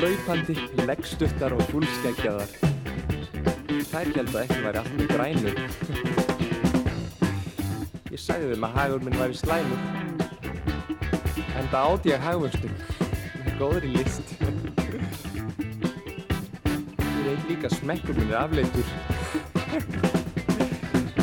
Hlaupandi, 0.04 0.58
leggstuttar 0.84 1.54
og 1.56 1.62
fullskeggjaðar. 1.72 2.50
Þær 3.88 4.10
held 4.18 4.34
að 4.34 4.40
ekki 4.42 4.58
væri 4.66 4.80
allt 4.82 4.96
með 4.98 5.08
grænu. 5.14 5.52
Ég 8.12 8.20
sagði 8.20 8.50
þeim 8.52 8.66
að 8.68 8.76
hagur 8.80 9.06
minn 9.06 9.16
væri 9.22 9.38
slæmur. 9.40 9.82
En 11.54 11.70
það 11.72 11.84
átt 11.86 12.10
ég 12.10 12.26
hagvöxtum 12.26 12.74
með 13.46 13.54
góðri 13.62 13.94
list. 13.94 14.28
Ég 17.00 17.24
veit 17.30 17.48
líka 17.54 17.72
að 17.72 17.78
smekkur 17.78 18.20
minn 18.20 18.34
er 18.34 18.42
afleitur. 18.42 18.88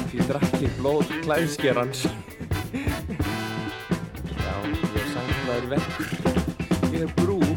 Því 0.08 0.18
drakk 0.30 0.56
ég 0.64 0.72
blóð 0.80 1.04
klæðskerans. 1.26 2.06
Já, 4.40 4.54
ég 4.72 5.00
er 5.04 5.08
sanglaður 5.12 5.66
vekkur. 5.76 6.08
Ég 6.94 7.02
er 7.04 7.12
brú. 7.20 7.49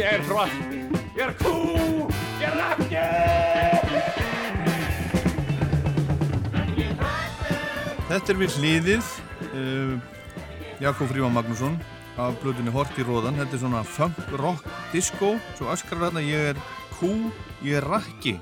Ég 0.00 0.06
er 0.08 0.22
hroll. 0.24 0.52
Ég 1.12 1.18
er 1.26 1.32
kú. 1.36 1.50
Ég 2.40 2.46
er 2.48 2.54
rakki. 2.56 3.00
Þetta 8.08 8.32
er 8.32 8.38
við 8.40 8.54
hliðið 8.56 9.10
uh, 9.50 9.92
Jakob 10.80 11.10
Fríman 11.10 11.34
Magnússon 11.36 11.76
af 12.16 12.38
blöðunni 12.40 12.72
Hort 12.72 12.96
í 12.96 13.04
Róðan 13.04 13.36
þetta 13.42 13.58
er 13.58 13.60
svona 13.60 13.82
funk, 13.84 14.22
rock, 14.40 14.64
disco 14.94 15.34
svo 15.58 15.68
öskrar 15.74 16.06
hérna, 16.06 16.24
ég 16.24 16.54
er 16.54 16.62
kú 16.96 17.12
ég 17.60 17.76
er 17.82 17.86
rakki 17.92 18.38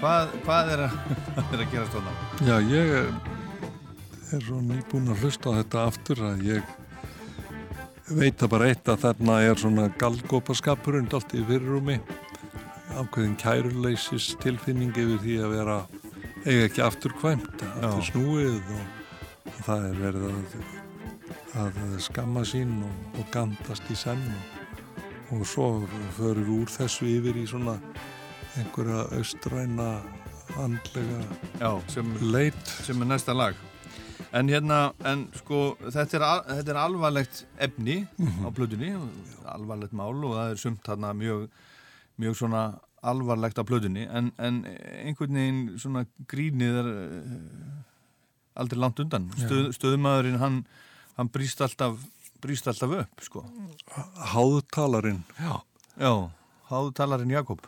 hvað, 0.00 0.32
hvað 0.48 0.72
er, 0.72 0.86
að, 0.86 0.96
er 1.52 1.66
að 1.66 1.68
gera 1.76 1.84
stóna? 1.92 2.16
Já, 2.48 2.56
ég 2.72 2.96
er, 3.02 3.12
er 4.32 4.48
svo 4.48 4.64
nýbúin 4.64 5.12
að 5.12 5.20
hlusta 5.28 5.52
á 5.52 5.58
þetta 5.60 5.86
aftur 5.92 6.24
að 6.32 6.48
ég 6.48 6.73
veit 8.18 8.42
að 8.42 8.52
bara 8.54 8.68
eitt 8.70 8.88
að 8.90 9.02
þarna 9.04 9.40
er 9.44 9.60
svona 9.60 9.88
galgópaskapurinn 10.00 11.10
allt 11.16 11.34
í 11.34 11.42
fyrirrúmi. 11.48 11.98
Ákveðin 12.94 13.36
kæruleysis 13.40 14.34
tilfinning 14.42 14.94
yfir 14.94 15.20
því 15.22 15.36
að 15.42 15.54
vera 15.56 15.78
eiga 16.44 16.66
ekki 16.68 16.82
afturkvæmt 16.84 17.64
aftur 17.80 18.06
snúið 18.10 18.72
og, 18.76 18.88
það 19.64 19.86
er 19.88 20.00
verið 20.02 20.26
að, 20.30 20.56
að 21.64 21.78
skamma 22.04 22.44
sín 22.48 22.74
og, 22.84 22.98
og 23.20 23.30
gandast 23.34 23.90
í 23.90 23.96
senn 23.98 24.24
og, 24.28 24.58
og 25.34 25.46
svo 25.48 25.68
förum 26.18 26.44
við 26.44 26.56
úr 26.58 26.74
þessu 26.74 27.08
yfir 27.08 27.40
í 27.40 27.46
svona 27.48 27.78
einhverja 28.60 29.06
austræna 29.18 29.88
andlega 30.60 31.22
Já, 31.58 31.70
sem, 31.90 32.12
leit. 32.20 32.74
sem 32.84 33.00
er 33.00 33.14
næsta 33.14 33.34
lag 33.34 33.58
en 34.34 34.50
hérna, 34.50 34.78
en 35.06 35.26
sko 35.38 35.60
þetta 35.84 36.18
er, 36.18 36.26
þetta 36.50 36.74
er 36.74 36.80
alvarlegt 36.80 37.44
efni 37.66 38.00
á 38.44 38.48
blöðunni, 38.54 38.94
alvarlegt 39.54 39.94
mál 39.96 40.16
og 40.16 40.36
það 40.36 40.54
er 40.54 40.60
sumt 40.64 40.82
þarna 40.86 41.14
mjög 41.18 41.46
mjög 42.22 42.36
svona 42.38 42.64
alvarlegt 43.04 43.60
á 43.60 43.64
blöðunni 43.66 44.06
en, 44.08 44.30
en 44.38 44.62
einhvern 45.04 45.38
veginn 45.38 45.62
svona 45.80 46.04
grínið 46.30 46.80
er 46.82 46.90
eh, 46.94 47.34
aldrei 48.60 48.80
langt 48.80 49.02
undan. 49.02 49.28
Stöð, 49.36 49.68
stöðumæðurinn 49.76 50.40
hann, 50.40 50.62
hann 51.18 51.30
brýst 51.34 51.62
alltaf 51.64 51.98
brýst 52.44 52.68
alltaf 52.68 52.92
upp 53.02 53.24
sko. 53.24 53.44
Háðtalarinn 54.34 55.22
já, 55.38 55.60
já 55.98 56.14
háðtalarinn 56.70 57.32
Jakob. 57.34 57.64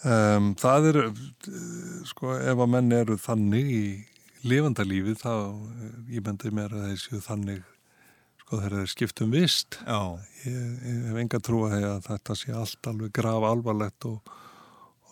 Um, 0.00 0.54
það 0.56 0.86
er, 0.90 0.98
uh, 1.10 1.96
sko, 2.08 2.32
ef 2.40 2.62
að 2.64 2.70
menn 2.72 2.94
eru 2.96 3.18
þannig 3.20 3.66
í 3.68 3.82
lifandalífi 4.46 5.16
þá, 5.20 5.32
uh, 5.52 5.92
ég 6.10 6.24
bendi 6.26 6.52
mér 6.54 6.74
að 6.76 6.90
þessu 6.92 7.20
þannig, 7.24 7.62
sko, 8.42 8.58
þegar 8.58 8.76
þeir 8.78 8.92
skiptum 8.94 9.34
vist. 9.34 9.80
Ég, 10.46 10.58
ég 10.86 11.06
hef 11.10 11.20
enga 11.22 11.42
trú 11.44 11.64
að 11.68 12.00
þetta 12.06 12.36
sé 12.38 12.54
allt 12.56 12.90
alveg 12.90 13.12
graf 13.16 13.46
alvarlegt 13.50 14.08
og, 14.08 14.32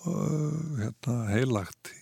og 0.09 0.79
hérna, 0.81 1.19
heilagt 1.33 1.93
í 1.93 1.99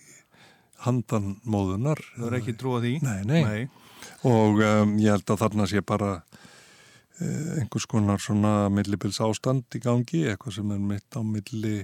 handan 0.85 1.35
móðunar. 1.47 2.01
Það 2.15 2.29
er 2.29 2.39
ekki 2.39 2.57
trú 2.57 2.77
að 2.77 2.87
því? 2.87 2.95
Nei, 3.05 3.19
nei. 3.27 3.43
Nei. 3.43 3.93
Og 4.27 4.61
um, 4.61 4.97
ég 5.01 5.15
held 5.15 5.33
að 5.33 5.41
þarna 5.41 5.67
sé 5.69 5.81
bara 5.85 6.11
uh, 6.21 7.53
einhvers 7.57 7.87
konar 7.89 8.21
svona 8.23 8.69
millibils 8.73 9.19
ástand 9.25 9.65
í 9.75 9.81
gangi, 9.83 10.27
eitthvað 10.29 10.59
sem 10.59 10.75
er 10.75 10.83
mitt 10.93 11.17
á 11.17 11.21
milli 11.25 11.79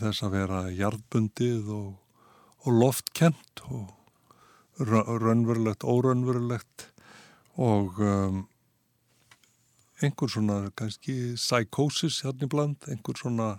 þess 0.00 0.24
að 0.24 0.36
vera 0.36 0.60
jarðbundið 0.74 1.70
og, 1.74 1.94
og 2.64 2.76
loftkent 2.82 3.64
og 3.68 3.88
raunverulegt, 4.80 5.84
órraunverulegt 5.84 6.86
og 7.60 7.98
um, 8.00 8.46
einhver 10.00 10.32
svona 10.32 10.70
kannski 10.76 11.34
psychosis 11.36 12.22
hérna 12.24 12.48
í 12.48 12.52
bland, 12.52 12.88
einhver 12.88 13.18
svona 13.20 13.50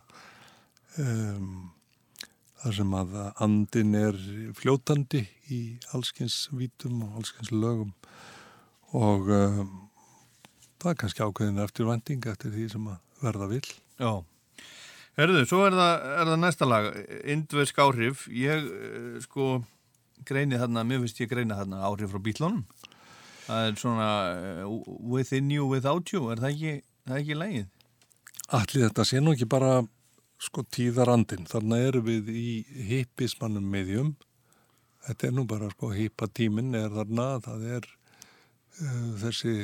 um, 0.97 1.69
þar 2.61 2.77
sem 2.77 2.97
að 2.97 3.15
andin 3.41 3.95
er 3.97 4.17
fljótandi 4.57 5.25
í 5.53 5.61
allskins 5.95 6.47
vítum 6.53 7.03
og 7.05 7.21
allskins 7.21 7.53
lögum 7.53 7.93
og 8.97 9.29
um, 9.29 9.71
það 10.81 10.91
er 10.91 10.99
kannski 11.03 11.25
ákveðin 11.25 11.63
eftir 11.63 11.89
vending 11.89 12.27
eftir 12.27 12.53
því 12.53 12.67
sem 12.73 12.91
að 12.91 12.99
verða 13.21 13.47
vill. 13.51 13.67
Já. 14.01 14.11
Herðu, 15.19 15.43
svo 15.45 15.65
er 15.67 15.75
það, 15.75 16.05
er 16.15 16.29
það 16.31 16.39
næsta 16.41 16.67
lag, 16.67 16.87
Indversk 17.29 17.81
áhrif. 17.83 18.23
Ég, 18.31 18.65
eh, 18.65 19.17
sko, 19.25 19.59
greini 20.27 20.59
þarna, 20.61 20.85
mér 20.87 21.03
finnst 21.03 21.21
ég 21.23 21.31
greina 21.31 21.59
þarna 21.59 21.83
áhrif 21.89 22.13
frá 22.13 22.23
bílunum. 22.23 22.65
Það 23.45 23.67
er 23.67 23.79
svona 23.81 24.09
eh, 24.31 24.65
within 25.13 25.51
you, 25.51 25.67
without 25.69 26.13
you, 26.13 26.27
er 26.31 26.41
það 26.43 26.53
ekki, 26.53 26.75
það 27.07 27.15
er 27.15 27.23
ekki 27.23 27.39
lægið? 27.39 27.69
Allir 28.61 28.87
þetta 28.89 29.07
sé 29.07 29.21
nú 29.21 29.35
ekki 29.35 29.47
bara 29.49 29.79
sko 30.41 30.65
tíðarandin, 30.73 31.47
þarna 31.49 31.79
erum 31.85 32.07
við 32.07 32.29
í 32.33 32.49
hippismannum 32.89 33.67
meðjum 33.71 34.15
þetta 35.05 35.27
er 35.27 35.35
nú 35.35 35.45
bara 35.49 35.69
sko 35.73 35.91
hippatímin 35.95 36.75
er 36.77 36.89
þarna, 36.93 37.27
það 37.45 37.67
er 37.77 37.87
uh, 37.89 39.11
þessi 39.21 39.55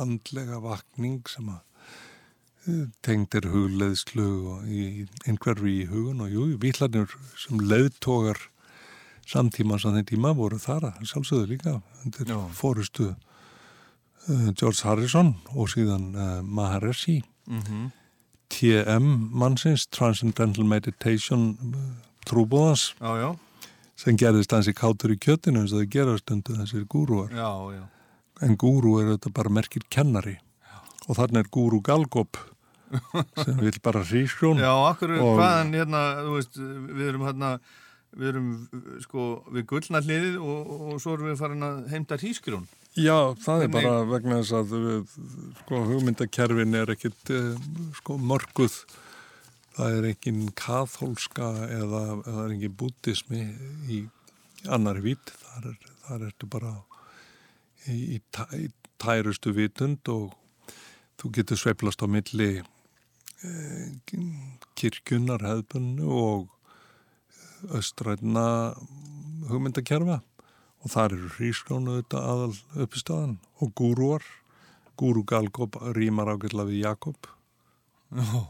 andlega 0.00 0.60
vakning 0.64 1.20
sem 1.30 1.48
að 1.52 1.60
uh, 2.68 2.86
tengd 3.04 3.36
er 3.40 3.48
hugleðslu 3.52 4.28
og 4.54 4.68
í 4.68 5.06
einhverfi 5.26 5.78
í 5.82 5.88
hugun 5.90 6.24
og 6.24 6.34
jú, 6.34 6.48
výtlanir 6.62 7.12
sem 7.40 7.60
leiðtógar 7.60 8.40
samtíma 9.26 9.78
sem 9.80 9.94
þeim 9.96 10.06
tíma 10.08 10.32
voru 10.36 10.58
þar 10.58 10.88
að 10.92 11.02
sjálfsögðu 11.10 11.46
líka 11.52 11.74
undir 12.04 12.32
fórustu 12.58 13.10
uh, 13.12 14.50
George 14.58 14.82
Harrison 14.84 15.34
og 15.54 15.70
síðan 15.72 16.10
uh, 16.14 16.40
Maharishi 16.42 17.22
Mhm. 17.50 17.90
TM 18.52 19.06
mannsins, 19.34 19.86
Transcendental 19.90 20.62
Meditation 20.68 21.56
trúbóðans 22.28 22.92
Já, 23.00 23.10
já. 23.18 23.30
sem 23.96 24.16
gerðist 24.20 24.52
hans 24.54 24.68
í 24.68 24.74
kátur 24.76 25.14
í 25.14 25.18
kjötinu 25.18 25.62
eins 25.64 25.72
og 25.72 25.80
það 25.82 25.88
gera 25.94 26.14
stundu 26.20 26.54
þessir 26.60 26.84
gúrúar 26.86 27.32
Já, 27.34 27.48
já. 27.74 27.82
en 28.46 28.56
gúrú 28.60 29.00
er 29.00 29.08
þetta 29.16 29.32
bara 29.34 29.50
merkir 29.50 29.82
kennari 29.90 30.36
og 31.08 31.16
þarna 31.18 31.40
er 31.42 31.48
gúrú 31.50 31.80
Galgop 31.82 32.36
sem 33.42 33.56
vil 33.58 33.74
bara 33.82 34.04
hrísjón 34.04 34.60
Já, 34.62 34.70
akkur, 34.92 35.16
hvaðan 35.18 35.72
hérna, 35.74 36.02
þú 36.22 36.36
veist, 36.36 36.60
við 36.92 37.08
erum 37.08 37.24
hérna, 37.26 37.54
við 38.18 38.28
erum 38.32 38.48
sko 39.04 39.26
við 39.54 39.66
gullna 39.70 40.00
hliðið 40.04 40.38
og, 40.42 40.72
og 40.92 41.00
svo 41.02 41.14
erum 41.16 41.30
við 41.30 41.38
farin 41.40 41.66
að 41.66 41.78
heimta 41.92 42.18
hrísgrjón. 42.20 42.66
Já, 42.92 43.16
það 43.40 43.62
er 43.64 43.70
Hvernig- 43.70 43.76
bara 43.88 44.08
vegna 44.10 44.40
þess 44.42 44.56
að 44.58 44.74
við, 44.76 45.14
sko, 45.62 45.78
hugmyndakerfin 45.88 46.76
er 46.82 46.92
ekkit 46.92 47.32
uh, 47.32 47.54
sko, 47.96 48.18
mörguð 48.20 48.76
það 49.72 49.96
er 49.96 50.08
engin 50.10 50.42
kathólska 50.60 51.48
eða, 51.72 52.02
eða 52.20 52.26
það 52.26 52.42
er 52.42 52.54
engin 52.58 52.74
bútismi 52.82 53.42
í 53.88 54.02
annar 54.68 55.00
vít 55.00 55.32
þar, 55.40 55.70
er, 55.72 55.88
þar 56.04 56.26
ertu 56.28 56.50
bara 56.52 56.74
í, 57.88 57.96
í, 58.18 58.20
í 58.60 58.68
tærustu 59.00 59.54
vitund 59.56 60.12
og 60.12 60.36
þú 61.22 61.32
getur 61.38 61.62
sveiflast 61.62 62.04
á 62.04 62.06
milli 62.12 62.50
uh, 62.60 63.86
kirkjunar 64.76 65.40
hefðbunnu 65.48 66.12
og 66.12 66.51
östrætna 67.78 68.44
hugmyndakerfa 69.50 70.20
og 70.82 70.90
þar 70.90 71.14
eru 71.16 71.30
hrískránu 71.36 71.98
þetta 72.00 72.22
aðal 72.32 72.54
uppistaðan 72.84 73.36
og 73.62 73.72
gúrúar 73.78 74.24
gúrú 74.98 75.22
Galgop 75.26 75.78
rýmar 75.96 76.32
ágætla 76.34 76.66
við 76.68 76.82
Jakob 76.84 77.30
Já. 78.12 78.42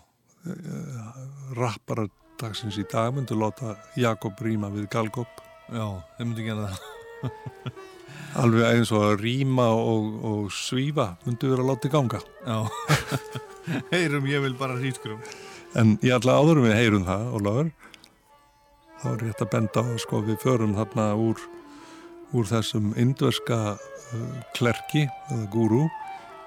rappara 1.57 2.09
dagsins 2.41 2.79
í 2.81 2.85
dag 2.91 3.13
myndu 3.15 3.37
láta 3.39 3.77
Jakob 4.01 4.41
rýma 4.43 4.73
við 4.75 4.89
Galgop 4.93 5.43
Já, 5.73 5.87
þeir 6.17 6.27
myndu 6.27 6.47
gera 6.49 6.71
það. 6.73 6.81
alveg 8.43 8.65
eins 8.67 8.91
og 8.97 9.05
að 9.07 9.21
rýma 9.23 9.69
og, 9.77 10.09
og 10.27 10.51
svífa 10.57 11.13
myndu 11.27 11.53
vera 11.53 11.63
að 11.69 11.87
í 11.87 11.93
ganga 11.93 12.21
Já, 12.43 12.59
heyrum 13.95 14.27
ég 14.27 14.43
vil 14.43 14.57
bara 14.59 14.79
hrísgrjón. 14.81 15.23
en 15.79 15.95
ég 16.03 16.17
ætla 16.17 16.41
áður 16.41 16.63
en 16.63 16.67
við 16.67 16.79
heyrum 16.81 17.07
það 17.07 17.29
Ólafur 17.39 17.71
þá 19.03 19.09
er 19.13 19.25
rétt 19.27 19.43
að 19.43 19.53
benda 19.57 19.83
á 19.83 19.91
sko 19.99 20.23
við 20.25 20.39
förum 20.45 20.77
þarna 20.79 21.09
úr 21.19 21.43
úr 22.33 22.47
þessum 22.49 22.93
indverska 22.97 23.59
uh, 23.75 24.39
klerki 24.57 25.05
eða 25.05 25.49
gúru 25.53 25.83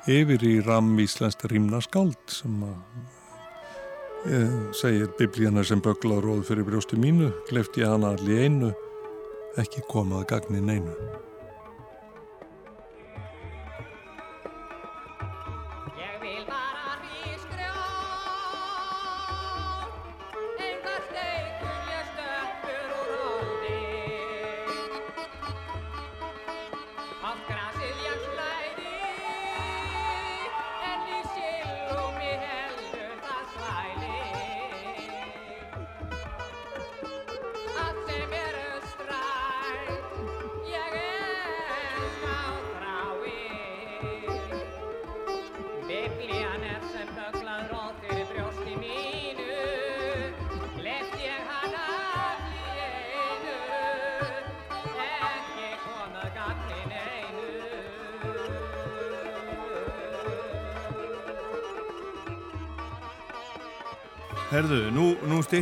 yfir 0.09 0.45
í 0.45 0.55
ram 0.65 0.93
íslenskt 1.01 1.45
rýmna 1.49 1.81
skáld 1.81 2.19
sem 2.29 2.59
að 2.65 4.29
eh, 4.29 4.57
segir 4.77 5.09
biblíana 5.17 5.65
sem 5.65 5.81
bögla 5.81 6.19
róð 6.21 6.43
fyrir 6.51 6.67
brjóstu 6.67 6.99
mínu, 7.01 7.31
glefti 7.49 7.81
ég 7.81 7.89
hana 7.89 8.13
allir 8.13 8.45
einu, 8.45 8.73
ekki 9.57 9.81
komað 9.89 10.27
gagni 10.29 10.61
neinu. 10.61 10.93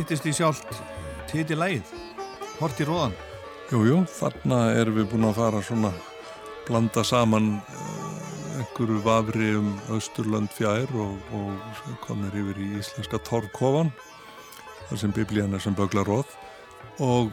Stýttist 0.04 0.26
í 0.28 0.32
sjálft 0.36 0.80
titilægið, 1.30 1.92
hort 2.58 2.80
í 2.82 2.84
róðan. 2.84 3.14
Jújú, 3.70 3.84
jú, 3.88 3.98
þarna 4.12 4.58
erum 4.76 4.98
við 4.98 5.06
búin 5.14 5.26
að 5.30 5.38
fara 5.38 5.60
svona 5.64 5.92
blanda 6.66 7.00
saman 7.08 7.46
uh, 7.56 8.58
einhverju 8.58 8.98
vafri 9.06 9.46
um 9.56 9.70
Östurlönd 9.96 10.52
fjær 10.52 10.90
og, 10.92 11.14
og 11.32 11.94
komir 12.04 12.36
yfir 12.36 12.60
í 12.60 12.66
íslenska 12.82 13.16
torrkofan 13.24 13.94
þar 14.90 15.00
sem 15.00 15.14
biblían 15.16 15.56
er 15.56 15.62
sem 15.64 15.76
bögla 15.78 16.04
róð 16.04 16.34
og 17.06 17.30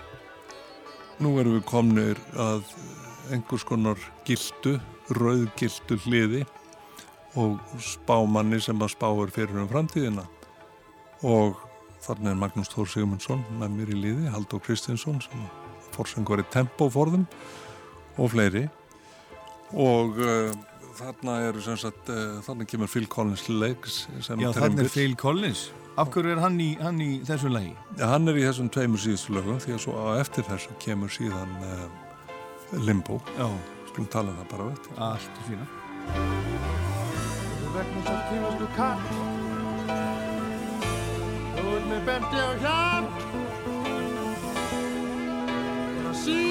nú 1.19 1.34
erum 1.41 1.57
við 1.57 1.65
komnir 1.73 2.22
að 2.39 2.64
einhvers 3.35 3.65
konar 3.68 3.99
gildu, 4.30 4.77
rauðgildu 5.18 5.99
hliði 6.06 6.45
og 7.35 7.60
spámanni 7.84 8.61
sem 8.64 8.80
að 8.80 8.93
spáur 8.95 9.35
fyrir 9.35 9.60
um 9.60 9.68
framtíðina. 9.68 10.23
Og 11.27 11.60
þarna 12.01 12.33
er 12.33 12.39
Magnús 12.41 12.71
Þór 12.71 12.89
Sigmundsson 12.89 13.43
með 13.59 13.75
mér 13.77 13.93
í 13.93 13.99
liði, 13.99 14.29
Haldur 14.33 14.61
Kristinsson 14.65 15.21
sem 15.23 15.43
fórsöngur 15.95 16.41
í 16.41 16.47
tempoforðum 16.53 17.25
og 18.17 18.31
fleiri 18.33 18.65
og 19.71 20.17
uh, 20.19 20.51
þarna 20.97 21.37
eru 21.49 21.61
sem 21.63 21.77
sagt 21.79 22.09
uh, 22.11 22.39
þarna 22.45 22.67
kemur 22.67 22.91
Phil 22.91 23.07
Collins 23.11 23.47
legs 23.49 24.05
sem 24.25 24.41
Já, 24.41 24.51
þarna 24.55 24.85
er 24.85 24.91
Phil 24.91 25.15
Collins. 25.19 25.69
Af 25.99 26.07
hverju 26.13 26.31
er 26.33 26.39
hann 26.39 26.55
í, 26.63 26.69
hann 26.79 27.01
í 27.03 27.09
þessu 27.27 27.51
lægi? 27.51 27.73
Já, 27.99 28.05
hann 28.13 28.31
er 28.31 28.39
í 28.39 28.45
þessum 28.45 28.69
tveimur 28.71 29.01
síðustu 29.03 29.35
lögum 29.35 29.59
því 29.59 29.75
að 29.75 29.83
svo 29.85 29.97
á 29.99 30.03
eftir 30.21 30.47
þessu 30.47 30.77
kemur 30.83 31.11
síðan 31.11 31.51
uh, 31.67 32.79
Limbo 32.79 33.19
Já. 33.35 33.49
Skulum 33.91 34.07
tala 34.13 34.31
um 34.31 34.39
það 34.39 34.47
bara 34.53 34.69
veit 34.71 34.89
Allt 35.09 35.43
í 35.43 35.49
fína 35.49 35.67
Vegna 37.75 38.07
svo 38.07 38.17
kemur 38.31 38.57
þú 38.63 38.71
kall 38.79 39.30
Þú 41.91 41.97
ert 41.97 42.05
með 42.05 42.13
benti 42.22 42.38
á 42.39 42.51
hjart 42.61 43.11
Og 46.07 46.15
síðan 46.23 46.50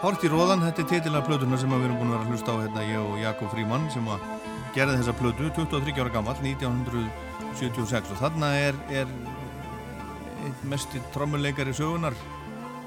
Hort 0.00 0.22
í 0.24 0.28
róðan, 0.32 0.62
þetta 0.64 0.80
er 0.80 0.86
titilega 0.88 1.26
plötuna 1.26 1.58
sem 1.60 1.72
við 1.74 1.82
erum 1.84 1.98
búin 2.00 2.08
að 2.08 2.14
vera 2.14 2.24
að 2.24 2.30
hlusta 2.32 2.52
á 2.56 2.62
hérna, 2.62 2.84
ég 2.88 3.00
og 3.04 3.18
Jakob 3.20 3.50
Fríman 3.52 3.82
sem 3.92 4.06
að 4.08 4.22
gerði 4.72 4.94
þessa 4.96 5.12
plötu, 5.18 5.48
23 5.58 5.92
ára 6.00 6.12
gammal, 6.14 6.34
1976 6.40 8.14
og 8.14 8.22
þarna 8.22 8.48
er, 8.62 8.78
er 8.88 9.12
einn 10.40 10.56
mesti 10.72 11.02
trommuleikari 11.12 11.76
sögunar 11.76 12.16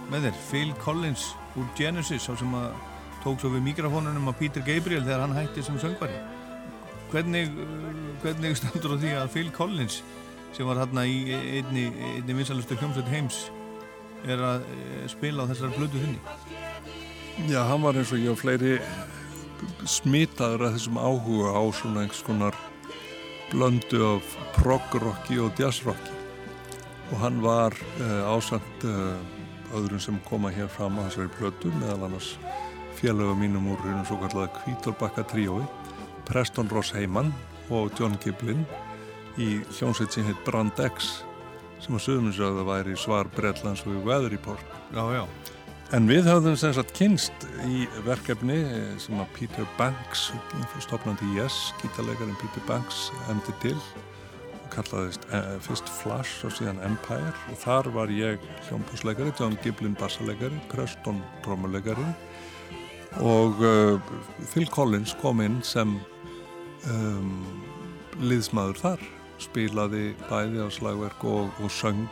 með 0.10 0.26
þér, 0.26 0.42
Phil 0.48 0.74
Collins 0.82 1.28
úr 1.54 1.70
Genesis, 1.78 2.26
sá 2.26 2.34
sem 2.40 2.58
að 2.58 2.74
tók 3.22 3.38
svo 3.44 3.54
við 3.54 3.68
mikrofónunum 3.70 4.34
að 4.34 4.40
Peter 4.42 4.66
Gabriel 4.66 5.06
þegar 5.06 5.28
hann 5.28 5.38
hætti 5.38 5.68
sem 5.70 5.78
söngvari. 5.86 6.18
Hvernig, 7.14 7.54
hvernig 8.26 8.58
standur 8.58 8.98
á 8.98 9.02
því 9.06 9.16
að 9.22 9.32
Phil 9.38 9.54
Collins 9.54 10.02
sem 10.58 10.66
var 10.66 10.82
hérna 10.82 11.06
í 11.06 11.22
einni, 11.30 11.92
einni 12.18 12.42
vinsalustu 12.42 12.82
hljómsveit 12.82 13.14
heims 13.14 13.44
er 14.26 14.42
að 14.42 14.66
spila 15.14 15.46
á 15.46 15.50
þessari 15.54 15.78
plötu 15.78 16.02
þinni? 16.02 16.63
Já, 17.34 17.64
hann 17.66 17.82
var 17.82 17.98
eins 17.98 18.12
og 18.14 18.22
ég 18.22 18.30
og 18.30 18.38
fleiri 18.38 18.76
smitaður 19.90 20.68
að 20.68 20.76
þessum 20.76 21.00
áhuga 21.02 21.54
á 21.58 21.64
svona 21.74 22.04
einhvers 22.04 22.22
konar 22.28 22.58
blöndu 23.50 24.02
af 24.06 24.36
prog-rocki 24.60 25.40
og 25.42 25.58
jazz-rocki. 25.58 26.14
Og 27.10 27.18
hann 27.24 27.42
var 27.42 27.74
uh, 27.74 28.36
ásamt 28.38 28.86
uh, 28.86 29.18
öðrum 29.74 30.02
sem 30.02 30.20
koma 30.30 30.52
hér 30.54 30.70
fram 30.70 31.00
á 31.02 31.10
þessari 31.10 31.34
plötu 31.40 31.74
meðal 31.80 32.06
annars 32.06 32.36
félögum 33.00 33.42
mínum 33.42 33.72
úr 33.74 33.82
húnum 33.82 34.06
svo 34.06 34.20
kallaða 34.22 34.54
Kvítorbakka 34.60 35.26
tríói 35.34 35.66
Preston 36.30 36.70
Ross 36.70 36.94
Heyman 36.94 37.34
og 37.74 37.92
John 37.98 38.14
Giblin 38.22 38.62
í 39.42 39.58
hljómsveit 39.74 40.14
sem 40.14 40.28
heit 40.30 40.46
Brand 40.46 40.78
X 40.86 41.24
sem 41.82 41.98
að 41.98 42.06
sögum 42.06 42.30
þess 42.30 42.46
að 42.46 42.62
það 42.62 42.70
væri 42.70 42.96
svar 43.02 43.34
Breitlands 43.34 43.84
við 43.88 44.06
Weather 44.06 44.32
Report 44.38 44.80
Já, 44.94 45.04
já 45.18 45.26
En 45.94 46.08
við 46.10 46.26
höfðum 46.26 46.56
sem 46.58 46.72
sagt 46.74 46.96
kynst 46.98 47.44
í 47.70 47.84
verkefni 48.02 48.56
sem 48.98 49.20
að 49.22 49.28
Peter 49.36 49.68
Banks, 49.78 50.32
stopnandi 50.82 51.28
Yes, 51.36 51.70
gítarleikarinn 51.84 52.40
Peter 52.42 52.64
Banks, 52.66 53.12
emdi 53.30 53.54
til 53.62 53.76
og 53.78 54.72
kallaðist 54.74 55.28
eh, 55.30 55.52
fyrst 55.62 55.92
Flash 56.00 56.48
og 56.48 56.56
síðan 56.58 56.82
Empire. 56.88 57.36
Og 57.54 57.62
þar 57.62 57.92
var 57.94 58.10
ég 58.10 58.42
hljómbúsleikari, 58.66 59.36
John 59.38 59.54
Giblin 59.62 59.94
bassaleikari, 60.00 60.58
Creston 60.74 61.22
trommuleikari 61.46 62.10
og 63.22 63.62
uh, 63.62 64.14
Phil 64.50 64.66
Collins 64.74 65.14
kom 65.22 65.44
inn 65.46 65.60
sem 65.62 66.00
um, 66.90 67.34
liðsmaður 68.18 68.80
þar, 68.82 69.10
spilaði 69.46 70.08
bæði 70.26 70.66
á 70.66 70.68
slagverk 70.74 71.28
og, 71.30 71.54
og 71.62 71.70
söng 71.70 72.08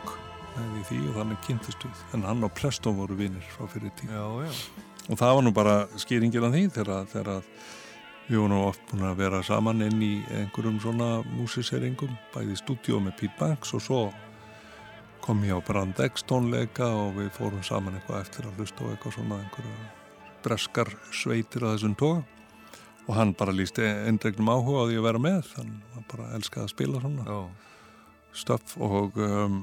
í 0.60 0.86
því 0.90 1.02
og 1.10 1.19
þannig 1.19 1.44
kynntist 1.48 1.86
við. 1.86 2.02
En 2.15 2.26
hann 2.28 2.48
og 2.48 2.53
Preston 2.57 2.98
voru 2.99 3.18
vinnir 3.19 3.45
frá 3.53 3.68
fyrir 3.72 3.94
tíð. 3.99 4.11
Já, 4.15 4.26
já. 4.48 4.90
og 5.10 5.22
það 5.22 5.36
var 5.38 5.45
nú 5.45 5.53
bara 5.56 5.76
skýringin 6.02 6.48
af 6.48 6.56
því 6.56 6.65
þegar, 6.78 7.07
þegar 7.11 7.45
við 8.28 8.41
vorum 8.41 8.65
oft 8.65 8.84
búin 8.90 9.07
að 9.10 9.22
vera 9.23 9.44
saman 9.44 9.86
inn 9.88 10.03
í 10.03 10.11
einhverjum 10.40 10.82
svona 10.84 11.10
músiseringum 11.38 12.11
bæði 12.36 12.56
í 12.56 12.60
stúdíu 12.60 12.99
með 13.03 13.18
Pete 13.23 13.40
Banks 13.40 13.73
og 13.76 13.84
svo 13.84 14.03
kom 15.22 15.44
ég 15.45 15.57
á 15.57 15.61
Brand 15.61 15.99
X 16.02 16.26
tónleika 16.26 16.88
og 16.90 17.18
við 17.19 17.34
fórum 17.36 17.64
saman 17.65 17.98
eitthvað 17.98 18.23
eftir 18.23 18.48
að 18.48 18.61
hlusta 18.61 18.86
á 18.86 18.91
eitthvað 18.91 19.18
svona 19.18 19.41
einhverja 19.44 19.90
breskar 20.41 20.90
sveitir 21.14 21.65
að 21.65 21.76
þessum 21.76 21.98
toga. 21.99 22.23
Og 23.10 23.15
hann 23.18 23.34
bara 23.38 23.53
lísti 23.53 23.84
eindregnum 24.07 24.49
áhuga 24.53 24.86
á 24.86 24.90
því 24.90 24.98
að 24.99 25.06
vera 25.07 25.22
með. 25.22 25.52
Hann 25.57 25.76
var 25.94 26.07
bara 26.14 26.32
elskað 26.38 26.65
að 26.65 26.73
spila 26.73 27.02
svona. 27.03 27.26
Já. 27.28 27.40
stöff 28.32 28.78
og 28.80 29.18
um, 29.19 29.57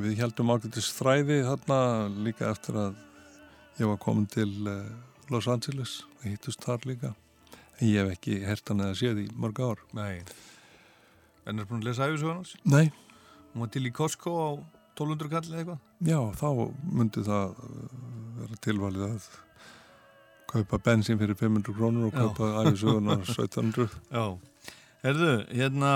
við 0.00 0.18
heldum 0.22 0.50
ákveðtis 0.54 0.88
þræði 0.96 1.36
þarna 1.46 1.78
líka 2.26 2.48
eftir 2.50 2.78
að 2.80 2.96
ég 3.80 3.90
var 3.90 3.98
komin 4.02 4.26
til 4.30 4.50
uh, 4.70 4.80
Los 5.32 5.46
Angeles 5.50 6.00
og 6.18 6.26
hittust 6.28 6.64
þar 6.64 6.84
líka 6.88 7.12
en 7.78 7.88
ég 7.88 8.00
hef 8.02 8.12
ekki 8.16 8.40
hert 8.46 8.68
hann 8.70 8.82
eða 8.86 8.98
séð 8.98 9.22
í 9.24 9.28
mörg 9.38 9.60
ár 9.64 9.82
Nei. 9.96 10.20
En 11.44 11.60
er 11.60 11.66
búin 11.68 11.82
að 11.82 11.90
lesa 11.90 12.06
æfisögun 12.08 12.38
hans? 12.40 12.54
Nei, 12.64 12.86
Hún 13.54 13.62
var 13.66 13.70
til 13.70 13.84
í 13.86 13.92
Costco 13.94 14.32
á 14.34 14.48
1200 14.96 15.30
kall 15.30 15.48
eða 15.50 15.60
eitthvað? 15.62 15.80
já, 16.04 16.18
þá 16.38 16.48
myndi 16.98 17.24
það 17.26 17.54
uh, 17.54 17.96
vera 18.40 18.60
tilvalið 18.66 19.04
að 19.08 19.28
kaupa 20.54 20.78
bensín 20.86 21.18
fyrir 21.18 21.38
500 21.38 21.74
krónur 21.74 22.08
og 22.10 22.14
kaupa 22.18 22.50
æfisögunar 22.64 23.22
1700 23.26 23.88
Já. 24.14 24.24
Herðu, 25.04 25.32
hérna, 25.52 25.90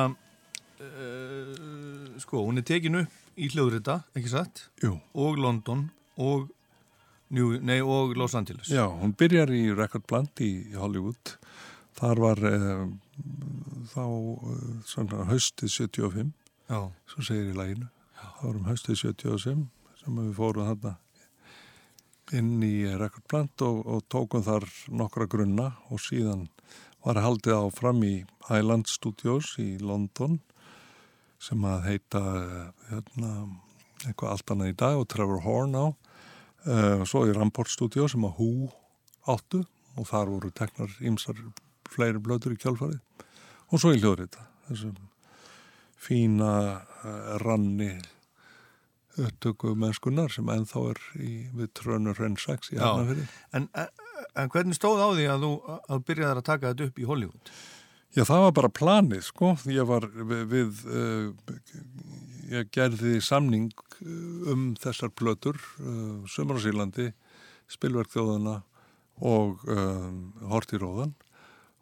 uh, 0.82 2.18
sko, 2.20 2.42
hún 2.46 2.60
er 2.60 2.66
tekin 2.68 3.00
upp 3.04 3.24
í 3.38 3.48
hljóðrita, 3.52 4.02
ekki 4.18 4.32
satt? 4.32 4.64
Jú. 4.82 4.96
Og 5.18 5.38
London 5.40 5.88
og, 6.18 6.48
New, 7.34 7.54
nei, 7.60 7.78
og 7.84 8.16
Los 8.18 8.34
Angeles. 8.38 8.70
Já, 8.72 8.86
hún 8.88 9.14
byrjar 9.18 9.52
í 9.54 9.68
Record 9.76 10.06
Plant 10.08 10.40
í 10.44 10.52
Hollywood. 10.76 11.34
Þar 11.98 12.22
var 12.24 12.44
uh, 12.48 12.86
þá 13.92 14.04
uh, 14.04 14.62
svona 14.88 15.26
haustið 15.28 15.74
75, 15.74 16.32
Já. 16.70 16.80
svo 17.12 17.26
segir 17.26 17.52
í 17.52 17.58
læginu. 17.58 17.90
Það 18.18 18.46
var 18.46 18.58
um 18.60 18.70
haustið 18.70 19.02
75 19.02 19.66
sem 19.98 20.18
við 20.22 20.34
fórum 20.38 20.70
þarna 20.70 20.96
inn 22.36 22.58
í 22.64 22.84
Record 22.98 23.24
Plant 23.30 23.64
og, 23.64 23.80
og 23.88 24.04
tókum 24.12 24.44
þar 24.44 24.66
nokkra 24.92 25.28
grunna 25.30 25.70
og 25.88 26.02
síðan 26.02 26.48
var 27.04 27.20
haldið 27.22 27.56
á 27.56 27.64
fram 27.72 28.02
í 28.04 28.14
Highland 28.48 28.88
Studios 28.90 29.54
í 29.62 29.76
London 29.80 30.38
sem 31.42 31.64
að 31.68 31.86
heita 31.86 32.22
eh, 32.42 32.68
hérna, 32.90 33.32
eitthvað 34.04 34.32
allt 34.32 34.52
annað 34.54 34.72
í 34.72 34.76
dag 34.82 34.98
og 34.98 35.08
Trevor 35.10 35.42
Horn 35.44 35.76
á 35.78 35.86
uh, 35.86 37.04
svo 37.08 37.24
í 37.26 37.34
Rampart 37.34 37.70
Studio 37.72 38.08
sem 38.10 38.26
að 38.26 38.38
Who 38.38 38.68
áttu 39.30 39.64
og 39.98 40.06
þar 40.10 40.32
voru 40.34 40.50
teknar 40.54 40.94
ímsar 41.02 41.38
fleiri 41.90 42.22
blöður 42.22 42.54
í 42.54 42.60
kjálfarið 42.62 43.24
og 43.68 43.82
svo 43.82 43.94
í 43.94 44.00
hljóðrita 44.02 44.46
þessum 44.68 44.94
fína 45.98 46.52
uh, 46.78 47.34
ranni 47.42 47.96
upptöku 49.18 49.74
mennskunar 49.78 50.30
sem 50.30 50.46
ennþá 50.52 50.84
er 50.92 51.00
í, 51.18 51.32
við 51.58 51.72
Trönur 51.80 52.18
Renn 52.18 52.36
6 52.38 52.70
í 52.70 52.78
Já. 52.78 52.84
Hafnafyrði. 52.84 53.24
En, 53.56 53.66
en 54.38 54.52
hvernig 54.52 54.78
stóð 54.78 55.02
á 55.02 55.08
því 55.10 55.26
að 55.32 55.46
þú 55.46 55.50
að 55.74 56.04
byrjaði 56.10 56.42
að 56.42 56.46
taka 56.46 56.70
þetta 56.70 56.86
upp 56.88 57.00
í 57.02 57.08
Hollywood? 57.08 57.52
Já, 58.16 58.22
það 58.24 58.42
var 58.46 58.52
bara 58.56 58.72
planið, 58.72 59.20
sko. 59.26 59.52
Ég 59.68 59.84
var 59.88 60.06
við, 60.48 60.78
uh, 60.88 61.28
ég 62.48 62.70
gerði 62.72 63.18
samning 63.20 63.68
uh, 63.76 64.52
um 64.54 64.70
þessar 64.80 65.12
plötur, 65.12 65.58
uh, 65.82 66.24
Sumarasílandi, 66.32 67.10
Spilverkþjóðana 67.68 68.62
og 69.28 69.66
uh, 69.68 70.08
Hortiróðan 70.48 71.16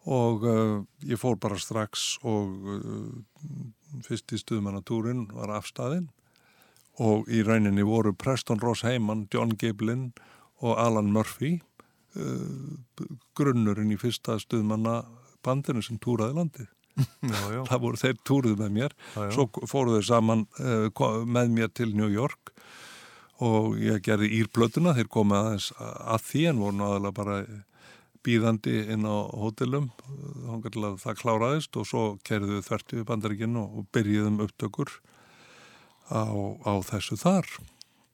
og 0.06 0.44
ég 1.02 1.18
fór 1.18 1.34
bara 1.42 1.56
strax 1.58 2.12
og 2.22 2.52
fyrst 4.06 4.30
í 4.30 4.38
stuðmannatúrin 4.38 5.24
var 5.34 5.50
afstæðin 5.56 6.04
og 7.02 7.26
í 7.26 7.40
rauninni 7.42 7.82
voru 7.82 8.12
Preston 8.14 8.62
Ross 8.62 8.84
Heyman, 8.86 9.24
John 9.34 9.56
Giblin 9.58 10.12
og 10.62 10.78
Alan 10.78 11.10
Murphy 11.10 11.56
grunnurinn 13.34 13.90
í 13.90 13.98
fyrsta 13.98 14.38
stuðmanna 14.38 15.00
bandinu 15.46 15.84
sem 15.84 16.00
túraði 16.02 16.40
landið. 16.40 16.72
Já, 17.28 17.40
já. 17.52 17.60
Það 17.68 17.80
voru 17.82 17.98
þeir 18.00 18.20
túruðu 18.24 18.56
með 18.56 18.70
mér, 18.72 18.92
Já, 19.12 19.24
svo 19.36 19.44
fóruðu 19.68 19.98
þeir 19.98 20.06
saman 20.08 20.46
uh, 20.64 21.08
með 21.28 21.50
mér 21.52 21.72
til 21.76 21.90
New 21.92 22.08
York 22.08 22.54
og 23.44 23.74
ég 23.76 24.00
gerði 24.00 24.30
írblötuna, 24.38 24.94
þeir 24.96 25.10
komið 25.12 25.36
aðeins 25.42 25.66
að 25.76 26.22
því 26.24 26.44
en 26.48 26.62
voru 26.62 26.78
náðalega 26.78 27.16
bara 27.18 27.36
býðandi 28.26 28.78
inn 28.94 29.04
á 29.06 29.16
hótelum, 29.38 29.90
að 30.48 30.96
það 31.02 31.20
kláraðist 31.20 31.78
og 31.78 31.86
svo 31.90 32.04
kerðuðu 32.26 32.64
þvertu 32.66 33.00
við 33.00 33.08
bandaríkinn 33.10 33.60
og 33.60 33.76
og 33.76 33.88
byrjuðum 33.94 34.40
upptökur 34.46 34.94
á, 36.10 36.24
á 36.64 36.72
þessu 36.88 37.18
þar. 37.20 37.50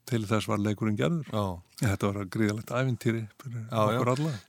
Til 0.09 0.25
þess 0.27 0.49
var 0.51 0.59
leikurinn 0.59 0.97
gerður. 0.99 1.29
Já. 1.31 1.43
Þetta 1.83 2.09
var 2.09 2.27
gríðalegt 2.31 2.71
ævintýri 2.75 3.21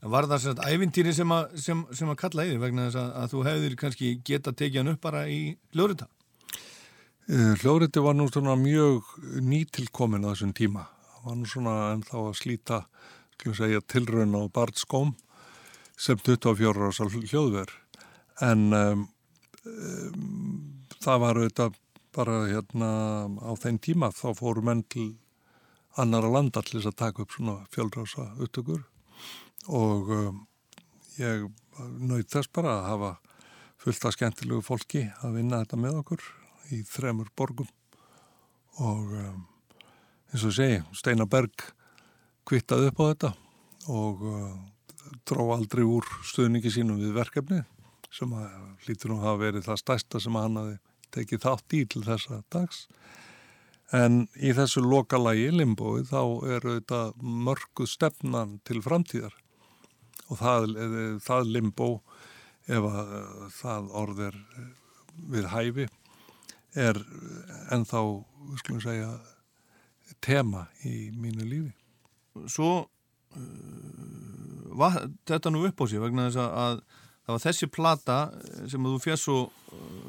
Var 0.03 0.27
það 0.31 0.43
svona 0.43 0.71
ævintýri 0.71 1.15
sem 1.15 1.35
að, 1.35 1.55
sem, 1.63 1.85
sem 1.95 2.11
að 2.11 2.19
kalla 2.25 2.47
þig 2.49 2.61
vegna 2.63 2.89
þess 2.89 3.01
að, 3.01 3.13
að 3.21 3.33
þú 3.33 3.43
hefðir 3.49 3.77
kannski 3.79 4.11
geta 4.27 4.55
tekið 4.55 4.81
hann 4.83 4.93
upp 4.95 5.03
bara 5.05 5.25
í 5.31 5.39
hljóðrita? 5.77 6.09
Eh, 7.25 7.55
Hljóðriti 7.63 8.03
var 8.05 8.19
nú 8.19 8.27
svona 8.29 8.53
mjög 8.61 9.07
nýtilkomin 9.41 10.27
á 10.27 10.35
þessum 10.35 10.53
tíma. 10.59 10.89
Var 11.25 11.39
nú 11.39 11.49
svona 11.49 11.77
ennþá 11.95 12.19
að 12.21 12.35
slíta, 12.37 12.81
segja, 13.41 13.81
tilraun 13.81 14.37
á 14.37 14.43
Bartskóm 14.53 15.15
sem 15.97 16.19
24 16.19 16.91
ára 16.91 17.09
hljóðver. 17.15 17.73
En 18.45 18.69
um, 18.75 19.09
um, 19.65 20.85
það 21.01 21.23
var 21.23 21.41
auðvitað 21.41 21.81
bara 22.15 22.39
hérna 22.51 22.91
á 23.41 23.51
þeim 23.59 23.79
tíma 23.83 24.11
þá 24.15 24.29
fóru 24.37 24.63
menn 24.67 24.85
til 24.85 25.15
annara 26.01 26.31
landa 26.33 26.63
til 26.63 26.79
þess 26.79 26.91
að 26.91 26.99
taka 27.03 27.25
upp 27.25 27.35
svona 27.35 27.57
fjöldrasa 27.75 28.27
upptökur. 28.43 28.83
Og 29.71 30.11
um, 30.15 30.43
ég 31.21 31.47
naut 32.01 32.31
þess 32.33 32.51
bara 32.53 32.79
að 32.79 32.89
hafa 32.91 33.13
fullt 33.85 34.07
af 34.09 34.17
skemmtilegu 34.17 34.65
fólki 34.65 35.07
að 35.23 35.39
vinna 35.39 35.63
þetta 35.63 35.81
með 35.81 36.01
okkur 36.03 36.29
í 36.75 36.83
þremur 36.89 37.31
borgum. 37.37 37.71
Og 38.83 39.17
um, 39.21 39.43
eins 40.33 40.47
og 40.47 40.55
segi, 40.57 40.81
Steinar 40.97 41.31
Berg 41.31 41.69
kvittaði 42.49 42.91
upp 42.91 43.01
á 43.01 43.05
þetta 43.07 43.33
og 43.95 44.25
uh, 44.29 44.55
dró 45.29 45.51
aldrei 45.55 45.85
úr 45.85 46.09
stuðningi 46.25 46.73
sínum 46.73 47.01
við 47.01 47.15
verkefni 47.17 47.63
sem 48.15 48.31
að 48.37 48.89
lítur 48.89 49.11
nú 49.11 49.19
að 49.19 49.27
hafa 49.29 49.43
verið 49.43 49.67
það 49.69 49.81
stærsta 49.81 50.21
sem 50.23 50.37
hann 50.39 50.59
hafi 50.61 50.77
tekið 51.15 51.43
þátt 51.45 51.77
í 51.77 51.81
til 51.91 52.03
þessa 52.07 52.41
dags 52.53 52.85
en 53.93 54.25
í 54.41 54.53
þessu 54.57 54.83
lokalagi 54.85 55.51
limbói 55.53 56.05
þá 56.09 56.21
eru 56.57 56.79
þetta 56.79 57.01
mörguð 57.21 57.91
stefnan 57.91 58.59
til 58.65 58.81
framtíðar 58.85 59.35
og 60.31 60.41
það, 60.41 60.71
það 61.25 61.51
limbó 61.53 61.89
ef 62.65 62.89
að 62.89 63.13
uh, 63.19 63.45
það 63.53 63.93
orð 64.01 64.23
er 64.31 64.41
uh, 64.41 64.69
við 65.35 65.49
hæfi 65.53 65.87
er 66.75 66.99
ennþá, 67.75 68.01
skulum 68.59 68.81
segja, 68.83 69.13
tema 70.25 70.65
í 70.83 71.13
mínu 71.15 71.45
lífi. 71.47 71.71
Svo 72.51 72.71
uh, 73.37 74.97
þetta 75.29 75.53
nú 75.53 75.63
upp 75.69 75.85
á 75.85 75.85
sig 75.87 76.03
vegna 76.03 76.27
þess 76.27 76.41
að, 76.43 76.51
að 76.65 76.81
það 77.27 77.37
var 77.37 77.45
þessi 77.45 77.71
plata 77.71 78.19
sem 78.73 78.89
þú 78.89 78.97
fjast 79.05 79.29
svo 79.29 79.39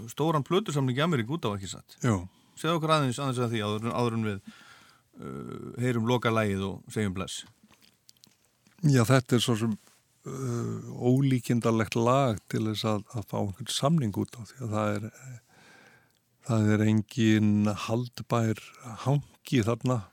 stóran 0.10 0.48
plötusamling 0.48 0.98
í 0.98 1.06
Amerík 1.06 1.30
út 1.36 1.46
á 1.46 1.54
ekki 1.54 1.70
satt. 1.76 2.00
Jú. 2.02 2.24
Segðu 2.56 2.78
okkur 2.80 2.96
aðeins 2.96 3.20
aðeins 3.20 3.42
að 3.44 3.56
því 3.56 3.64
áður, 3.66 3.90
áður 3.92 4.18
en 4.20 4.28
við 4.30 4.38
uh, 4.46 5.72
heyrum 5.84 6.10
loka 6.10 6.34
lægið 6.34 6.68
og 6.70 6.96
segjum 6.96 7.16
bless. 7.18 7.44
Já, 8.86 9.02
þetta 9.08 9.38
er 9.38 9.44
svo 9.44 9.56
sem 9.60 9.74
uh, 9.76 10.94
ólíkindalegt 11.00 11.98
lag 12.00 12.40
til 12.52 12.66
þess 12.70 12.88
að, 12.92 13.08
að 13.16 13.28
fá 13.32 13.38
einhvern 13.42 13.74
samning 13.74 14.16
út 14.22 14.38
á 14.38 14.42
því 14.46 14.62
að 14.62 14.78
það 14.78 14.96
er 15.00 15.10
það 16.46 16.68
er 16.76 16.84
engin 16.86 17.70
haldbær 17.86 18.62
hangi 19.06 19.64
þarna. 19.66 20.04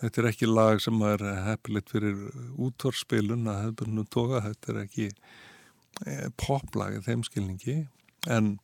Þetta 0.00 0.22
er 0.22 0.28
ekki 0.30 0.48
lag 0.48 0.80
sem 0.80 1.02
er 1.04 1.24
heppilegt 1.44 1.92
fyrir 1.92 2.20
útvarspilun 2.56 3.48
að 3.50 3.64
hefðbunum 3.66 4.08
toga, 4.12 4.40
þetta 4.46 4.72
er 4.72 4.78
ekki 4.86 5.08
eh, 5.10 6.28
poplag 6.40 6.96
í 6.96 7.02
þeim 7.04 7.24
skilningi. 7.26 7.76
En 8.32 8.54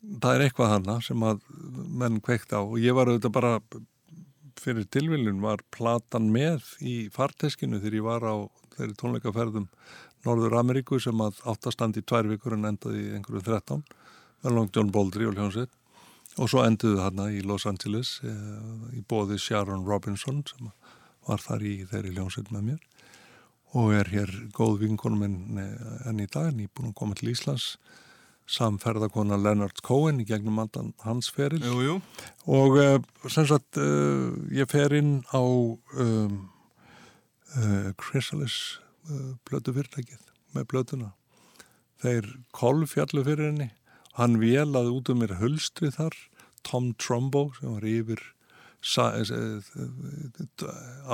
það 0.00 0.34
er 0.34 0.44
eitthvað 0.46 0.74
hana 0.74 0.98
sem 1.04 1.24
að 1.26 1.42
menn 2.00 2.20
kveikt 2.24 2.54
á 2.56 2.60
og 2.60 2.78
ég 2.80 2.96
var 2.96 3.10
auðvitað 3.10 3.34
bara 3.36 3.54
fyrir 4.60 4.86
tilviljun 4.92 5.42
var 5.44 5.62
platan 5.72 6.30
með 6.32 6.64
í 6.84 6.94
farteskinu 7.12 7.80
þegar 7.80 7.98
ég 7.98 8.06
var 8.06 8.24
á 8.24 8.34
þeirri 8.76 8.96
tónleikaferðum 9.00 9.68
Norður 10.26 10.58
Ameríku 10.60 10.98
sem 11.00 11.20
að 11.24 11.38
áttastandi 11.48 12.02
í 12.02 12.06
tvær 12.08 12.28
vikur 12.28 12.56
en 12.56 12.68
endaði 12.68 13.06
í 13.06 13.12
einhverju 13.16 13.44
13 13.46 13.84
með 14.42 14.56
Long 14.56 14.72
John 14.74 14.92
Baldry 14.92 15.28
og 15.28 15.36
hljónsett 15.36 15.72
og 16.40 16.50
svo 16.50 16.62
enduðu 16.64 17.00
þarna 17.00 17.30
í 17.34 17.40
Los 17.44 17.66
Angeles 17.68 18.18
e, 18.24 18.34
í 18.96 19.00
bóði 19.08 19.40
Sharon 19.40 19.86
Robinson 19.88 20.44
sem 20.48 20.68
var 21.28 21.42
þar 21.42 21.64
í 21.66 21.74
þeirri 21.90 22.14
ljónsveit 22.16 22.52
með 22.54 22.68
mér 22.68 22.86
og 23.80 23.94
er 23.94 24.08
hér 24.12 24.30
góð 24.56 24.80
vinkonum 24.84 25.24
en, 25.26 25.40
enn 26.08 26.22
í 26.22 26.28
dag, 26.30 26.50
nýbúin 26.56 26.90
að 26.90 26.96
koma 27.00 27.16
til 27.18 27.32
Íslands 27.32 27.74
samferðakona 28.50 29.38
Leonard 29.38 29.82
Cohen 29.86 30.20
í 30.22 30.26
gegnum 30.28 30.58
allan 30.62 30.92
hans 31.04 31.30
feril. 31.32 31.62
Jú, 31.62 31.78
jú. 31.86 31.96
og 32.50 32.78
uh, 32.80 32.98
sem 33.28 33.46
sagt 33.48 33.78
uh, 33.78 34.34
ég 34.54 34.70
fer 34.70 34.94
inn 34.96 35.20
á 35.30 35.42
um, 35.42 36.36
uh, 37.56 37.90
Chrysalis 38.00 38.80
blötu 39.48 39.72
fyrirtækið 39.74 40.20
með 40.54 40.66
blötuna 40.70 41.14
þeir 42.02 42.26
kolfjallu 42.56 43.24
fyrir 43.26 43.50
henni. 43.50 43.70
Hann 44.18 44.38
vélaði 44.42 44.92
út 44.92 45.10
um 45.12 45.20
mér 45.22 45.38
hulstri 45.40 45.90
þar 45.94 46.16
Tom 46.66 46.92
Trumbo 47.00 47.48
sem 47.56 47.72
var 47.72 47.86
yfir 47.88 48.22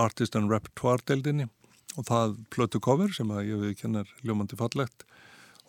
artist 0.06 0.36
and 0.38 0.50
repertoire 0.52 1.02
deildinni. 1.06 1.48
Og 1.96 2.06
það 2.08 2.36
plötu 2.52 2.80
cover 2.82 3.12
sem 3.14 3.30
að 3.32 3.48
ég 3.50 3.62
við 3.62 3.76
kennar 3.80 4.10
ljómandi 4.22 4.58
fallegt. 4.58 5.06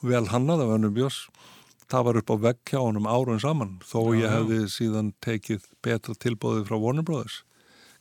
Og 0.01 0.11
vel 0.11 0.27
hannað 0.29 0.65
af 0.65 0.73
önnum 0.75 0.93
bjós 0.97 1.23
það 1.91 2.07
var 2.07 2.19
upp 2.21 2.33
á 2.33 2.35
vegg 2.47 2.61
hjá 2.71 2.79
honum 2.83 3.07
árun 3.09 3.39
saman 3.43 3.77
þó 3.87 3.99
Já, 4.11 4.17
ég 4.17 4.25
já. 4.25 4.33
hefði 4.37 4.59
síðan 4.73 5.13
tekið 5.23 5.67
betra 5.85 6.15
tilbóðið 6.19 6.67
frá 6.69 6.77
Warner 6.83 7.05
Brothers 7.07 7.41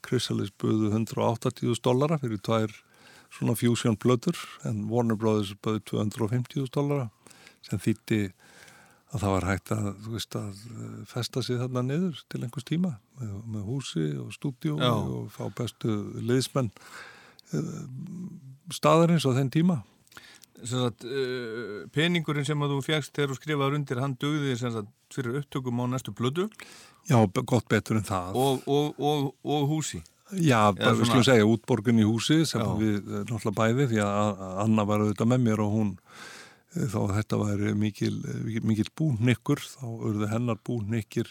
Chrysalis 0.07 0.53
buðu 0.61 0.91
180.000 0.95 1.83
dollara 1.87 2.19
fyrir 2.23 2.43
tvær 2.47 2.75
svona 3.35 3.57
fusion 3.59 3.97
blöður 3.99 4.39
en 4.69 4.85
Warner 4.91 5.19
Brothers 5.19 5.55
buðu 5.63 5.83
250.000 5.93 6.71
dollara 6.75 7.09
sem 7.67 7.81
þýtti 7.83 8.21
að 9.15 9.23
það 9.23 9.33
var 9.37 9.45
hægt 9.47 9.71
að, 9.75 9.89
veist, 10.11 10.35
að 10.39 10.63
eh, 10.67 10.95
festa 11.11 11.43
sig 11.47 11.59
þarna 11.61 11.83
niður 11.87 12.23
til 12.31 12.41
einhvers 12.43 12.67
tíma 12.67 12.97
með, 13.21 13.35
með 13.55 13.67
húsi 13.71 14.07
og 14.19 14.33
stúdíu 14.35 14.79
Já. 14.83 14.91
og 14.93 15.29
fá 15.35 15.47
bestu 15.57 15.93
liðsmenn 16.27 16.73
eh, 17.55 17.77
staðarins 18.75 19.27
á 19.27 19.31
þenn 19.37 19.53
tíma 19.55 19.79
sagt, 20.65 21.05
uh, 21.05 21.85
peningurinn 21.93 22.47
sem 22.49 22.62
að 22.65 22.73
þú 22.77 22.83
fjagst 22.87 23.12
þegar 23.16 23.33
þú 23.33 23.39
skrifaður 23.41 23.77
undir, 23.81 24.01
hann 24.01 24.16
dugði 24.20 24.57
sem 24.61 24.73
sagt, 24.73 24.93
fyrir 25.12 25.41
upptökum 25.43 25.83
á 25.83 25.85
næstu 25.93 26.15
blödu 26.16 26.49
Já, 27.07 27.19
gott 27.47 27.69
betur 27.70 27.97
en 28.01 28.07
það 28.09 28.35
og, 28.41 28.62
og, 28.66 28.97
og, 28.99 29.27
og 29.45 29.66
húsi. 29.70 30.01
Já, 30.35 30.73
Eða 30.74 30.91
við 30.91 30.97
svona- 30.97 31.07
skulum 31.12 31.27
segja 31.28 31.45
útborgun 31.47 32.01
í 32.03 32.07
húsi 32.09 32.41
sem 32.51 32.61
Já. 32.65 32.70
við 32.81 32.97
eh, 32.99 33.20
náttúrulega 33.28 33.59
bæði 33.61 33.85
því 33.93 34.01
að 34.03 34.41
Anna 34.65 34.85
var 34.89 35.05
auðvitað 35.05 35.31
með 35.31 35.45
mér 35.45 35.62
og 35.62 35.70
hún 35.77 35.93
eh, 36.74 36.89
þá 36.91 36.99
þetta 37.20 37.39
væri 37.45 37.74
mikil, 37.78 38.15
mikil 38.66 38.89
búnnikkur 38.99 39.62
þá 39.62 39.85
urðu 39.87 40.31
hennar 40.33 40.59
búnnikkir 40.66 41.31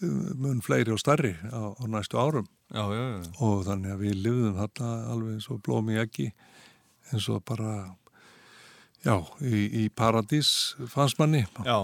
mun 0.00 0.58
fleiri 0.64 0.90
og 0.94 0.98
starri 1.02 1.34
á, 1.52 1.76
á 1.76 1.84
næstu 1.86 2.16
árum 2.18 2.48
Já, 2.72 2.82
já, 2.90 3.02
já. 3.12 3.28
og 3.44 3.60
þannig 3.68 3.92
að 3.92 4.00
við 4.06 4.16
lifðum 4.24 4.56
þarna 4.58 4.88
alveg 5.12 5.36
eins 5.36 5.50
og 5.52 5.60
blómi 5.62 6.00
ekki 6.00 6.30
eins 7.12 7.28
og 7.30 7.44
bara 7.46 7.74
já, 9.04 9.16
í, 9.44 9.64
í 9.84 9.88
paradís 9.94 10.74
fannst 10.90 11.20
manni 11.20 11.44
Já, 11.64 11.78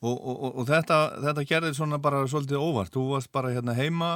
og, 0.00 0.16
og, 0.16 0.34
og, 0.34 0.50
og 0.62 0.68
þetta, 0.70 0.98
þetta 1.26 1.46
gerði 1.48 1.72
svona 1.76 2.00
bara 2.00 2.22
svolítið 2.30 2.62
óvart. 2.62 2.92
Þú 2.94 3.06
varst 3.12 3.32
bara 3.34 3.52
hérna 3.52 3.76
heima. 3.76 4.12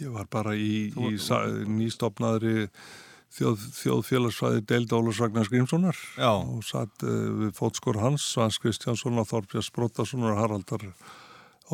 Ég 0.00 0.12
var 0.12 0.28
bara 0.30 0.52
í, 0.58 0.90
í 0.92 1.12
nýstofnaðri 1.78 2.68
þjóð, 3.34 3.64
þjóðfélagsfræði 3.78 4.64
deild 4.68 4.92
Ólafs 4.96 5.22
Ragnar 5.22 5.48
Grímssonar 5.52 5.96
Já. 6.16 6.30
og 6.32 6.62
satt 6.66 7.04
uh, 7.04 7.14
við 7.44 7.54
fótskor 7.58 8.00
hans, 8.02 8.26
Svans 8.34 8.58
Kristjánsson 8.62 9.20
og 9.20 9.28
Þorbjörns 9.30 9.72
Brottarssonar 9.74 10.34
og 10.34 10.42
Haraldar 10.42 10.86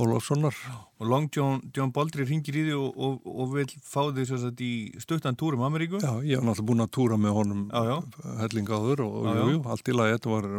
Ólafssonar. 0.00 0.56
Og 0.98 1.06
Long 1.10 1.28
John, 1.34 1.60
John 1.76 1.92
Baldry 1.94 2.26
ringir 2.26 2.56
í 2.58 2.64
því 2.66 2.74
og, 2.78 2.96
og, 2.98 3.28
og 3.30 3.52
vil 3.54 3.66
fá 3.84 4.00
því 4.08 4.26
sagt 4.30 4.62
í 4.64 4.72
stuttan 5.02 5.38
túr 5.38 5.54
um 5.58 5.62
Ameríku. 5.68 6.00
Já, 6.02 6.16
ég 6.26 6.40
hef 6.40 6.46
náttúrulega 6.46 6.68
búin 6.70 6.84
að 6.86 6.90
túra 6.96 7.18
með 7.20 7.36
honum 7.38 7.62
Já, 7.70 7.82
já. 7.92 7.96
hellingaður 8.42 9.04
og, 9.06 9.14
og 9.20 9.28
Já, 9.28 9.38
jú, 9.38 9.54
já. 9.60 9.62
allt 9.74 9.92
í 9.92 9.96
lagi, 9.98 10.16
þetta 10.18 10.34
var 10.34 10.50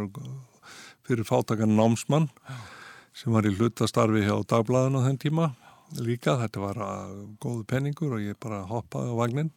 fyrir 1.06 1.28
fátakan 1.28 1.76
námsmann 1.76 2.30
sem 3.16 3.32
var 3.32 3.46
í 3.48 3.52
hlutastarfi 3.54 4.24
hjá 4.24 4.34
dagblæðinu 4.50 5.04
á 5.04 5.06
þenn 5.06 5.22
tíma 5.22 5.50
líka, 6.02 6.34
þetta 6.40 6.62
var 6.62 6.80
uh, 6.82 7.12
góðu 7.42 7.62
penningur 7.68 8.16
og 8.16 8.24
ég 8.24 8.38
bara 8.42 8.64
hoppaði 8.66 9.12
á 9.12 9.16
vagnin. 9.20 9.52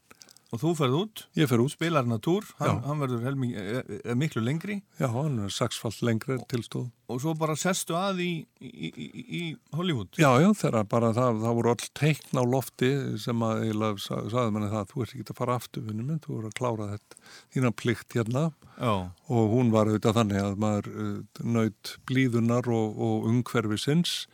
Og 0.50 0.58
þú 0.64 0.70
ferð 0.80 0.96
út, 0.98 1.22
Ég 1.38 1.46
fer 1.52 1.62
út, 1.62 1.70
spilar 1.70 2.02
hann 2.08 2.16
að 2.16 2.24
túr, 2.26 2.46
hann, 2.58 2.80
hann 2.82 2.98
verður 3.04 3.26
helming, 3.28 3.52
er, 3.54 3.84
er 4.02 4.16
miklu 4.18 4.42
lengri. 4.42 4.80
Já, 4.98 5.06
hann 5.14 5.36
er 5.46 5.52
sexfalt 5.54 6.00
lengri 6.02 6.40
tilstóð. 6.50 6.88
og 7.10 7.20
svo 7.22 7.36
bara 7.38 7.54
sestu 7.58 7.94
að 7.98 8.20
í, 8.26 8.30
í, 8.62 8.90
í, 8.90 9.06
í 9.40 9.42
Hollywood. 9.78 10.10
Já, 10.18 10.30
já, 10.42 10.50
þegar 10.58 10.88
bara 10.90 11.12
það, 11.14 11.40
það 11.46 11.56
voru 11.60 11.72
all 11.76 11.88
teikn 12.02 12.42
á 12.42 12.44
lofti 12.50 12.90
sem 13.22 13.46
að 13.46 13.64
sa- 14.02 14.24
sagði 14.30 14.54
manni 14.58 14.70
það, 14.74 14.90
þú 14.92 15.02
ert 15.06 15.14
ekki 15.20 15.26
að 15.34 15.40
fara 15.44 15.56
aftur 15.62 15.86
vinnu 15.86 16.06
minn, 16.10 16.20
þú 16.26 16.36
voru 16.40 16.50
að 16.52 16.58
klára 16.60 16.90
þetta 16.96 17.22
þína 17.54 17.72
plikt 17.84 18.18
hérna. 18.18 18.44
Já, 18.80 18.94
og 19.30 19.54
hún 19.54 19.70
var 19.74 19.90
auðvitað 19.90 20.18
þannig 20.22 20.42
að 20.48 20.60
maður 20.66 20.92
uh, 20.94 21.44
naut 21.46 21.96
blíðunar 22.10 22.70
og, 22.74 22.98
og 22.98 23.30
umhverfisins 23.30 24.26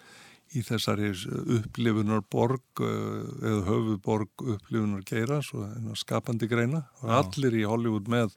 í 0.55 0.63
þessari 0.65 1.11
upplifunar 1.59 2.23
borg 2.31 2.83
uh, 2.83 3.23
eða 3.41 3.63
höfuborg 3.69 4.45
upplifunar 4.55 5.05
geira, 5.07 5.41
svo 5.45 5.67
skapandi 5.99 6.49
greina. 6.51 6.85
Og 7.03 7.15
allir 7.19 7.59
í 7.61 7.65
Hollywood 7.67 8.09
með 8.11 8.35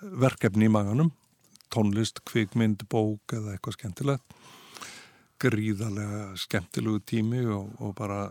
verkefni 0.00 0.68
í 0.68 0.72
maganum. 0.72 1.12
Tónlist, 1.70 2.22
kvikmynd, 2.26 2.86
bók 2.90 3.36
eða 3.36 3.54
eitthvað 3.54 3.76
skemmtilegt. 3.78 4.38
Gríðarlega 5.40 6.34
skemmtilegu 6.40 7.00
tími 7.08 7.44
og, 7.48 7.70
og 7.80 7.94
bara 7.96 8.24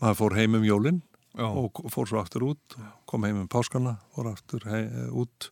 maður 0.00 0.20
fór 0.20 0.38
heim 0.38 0.56
um 0.58 0.64
jólinn 0.66 1.02
og 1.40 1.80
fór 1.92 2.08
svo 2.08 2.20
aftur 2.20 2.44
út, 2.50 2.76
kom 3.08 3.24
heim 3.24 3.42
um 3.42 3.48
páskana, 3.48 3.96
fór 4.12 4.32
aftur 4.32 4.66
hei, 4.68 4.84
út 5.08 5.48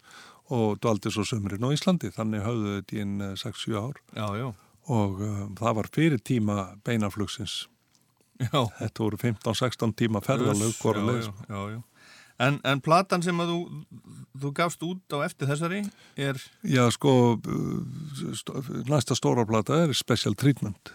og 0.51 0.81
dvaldi 0.83 1.13
svo 1.15 1.25
sömurinn 1.25 1.65
á 1.65 1.71
Íslandi, 1.73 2.11
þannig 2.13 2.45
höfðu 2.45 2.75
þetta 2.75 2.97
í 2.97 3.05
einn 3.05 3.23
6-7 3.39 3.79
ár. 3.79 4.01
Já, 4.17 4.27
já, 4.37 4.49
og 4.91 5.21
um, 5.23 5.53
það 5.59 5.77
var 5.81 5.91
fyrir 5.95 6.23
tíma 6.27 6.57
beinaflugsins. 6.87 7.63
já. 8.41 8.61
Þetta 8.81 9.05
voru 9.05 9.21
15-16 9.21 9.95
tíma 10.01 10.23
ferðalög 10.25 10.73
já, 10.73 10.91
já, 11.17 11.23
sko. 11.29 11.47
já, 11.49 11.61
já. 11.77 11.81
En, 12.41 12.57
en 12.65 12.81
platan 12.81 13.21
sem 13.21 13.37
að 13.43 13.51
þú, 13.53 13.59
þú 14.41 14.51
gafst 14.57 14.85
út 14.87 15.13
á 15.13 15.19
eftir 15.27 15.51
þessari 15.51 15.83
er, 16.17 16.39
Já, 16.65 16.87
sko, 16.95 17.13
uh, 17.37 18.31
st 18.33 18.55
næsta 18.89 19.17
stóra 19.19 19.45
plata 19.45 19.83
er 19.85 19.93
Special 19.97 20.33
Treatment 20.41 20.95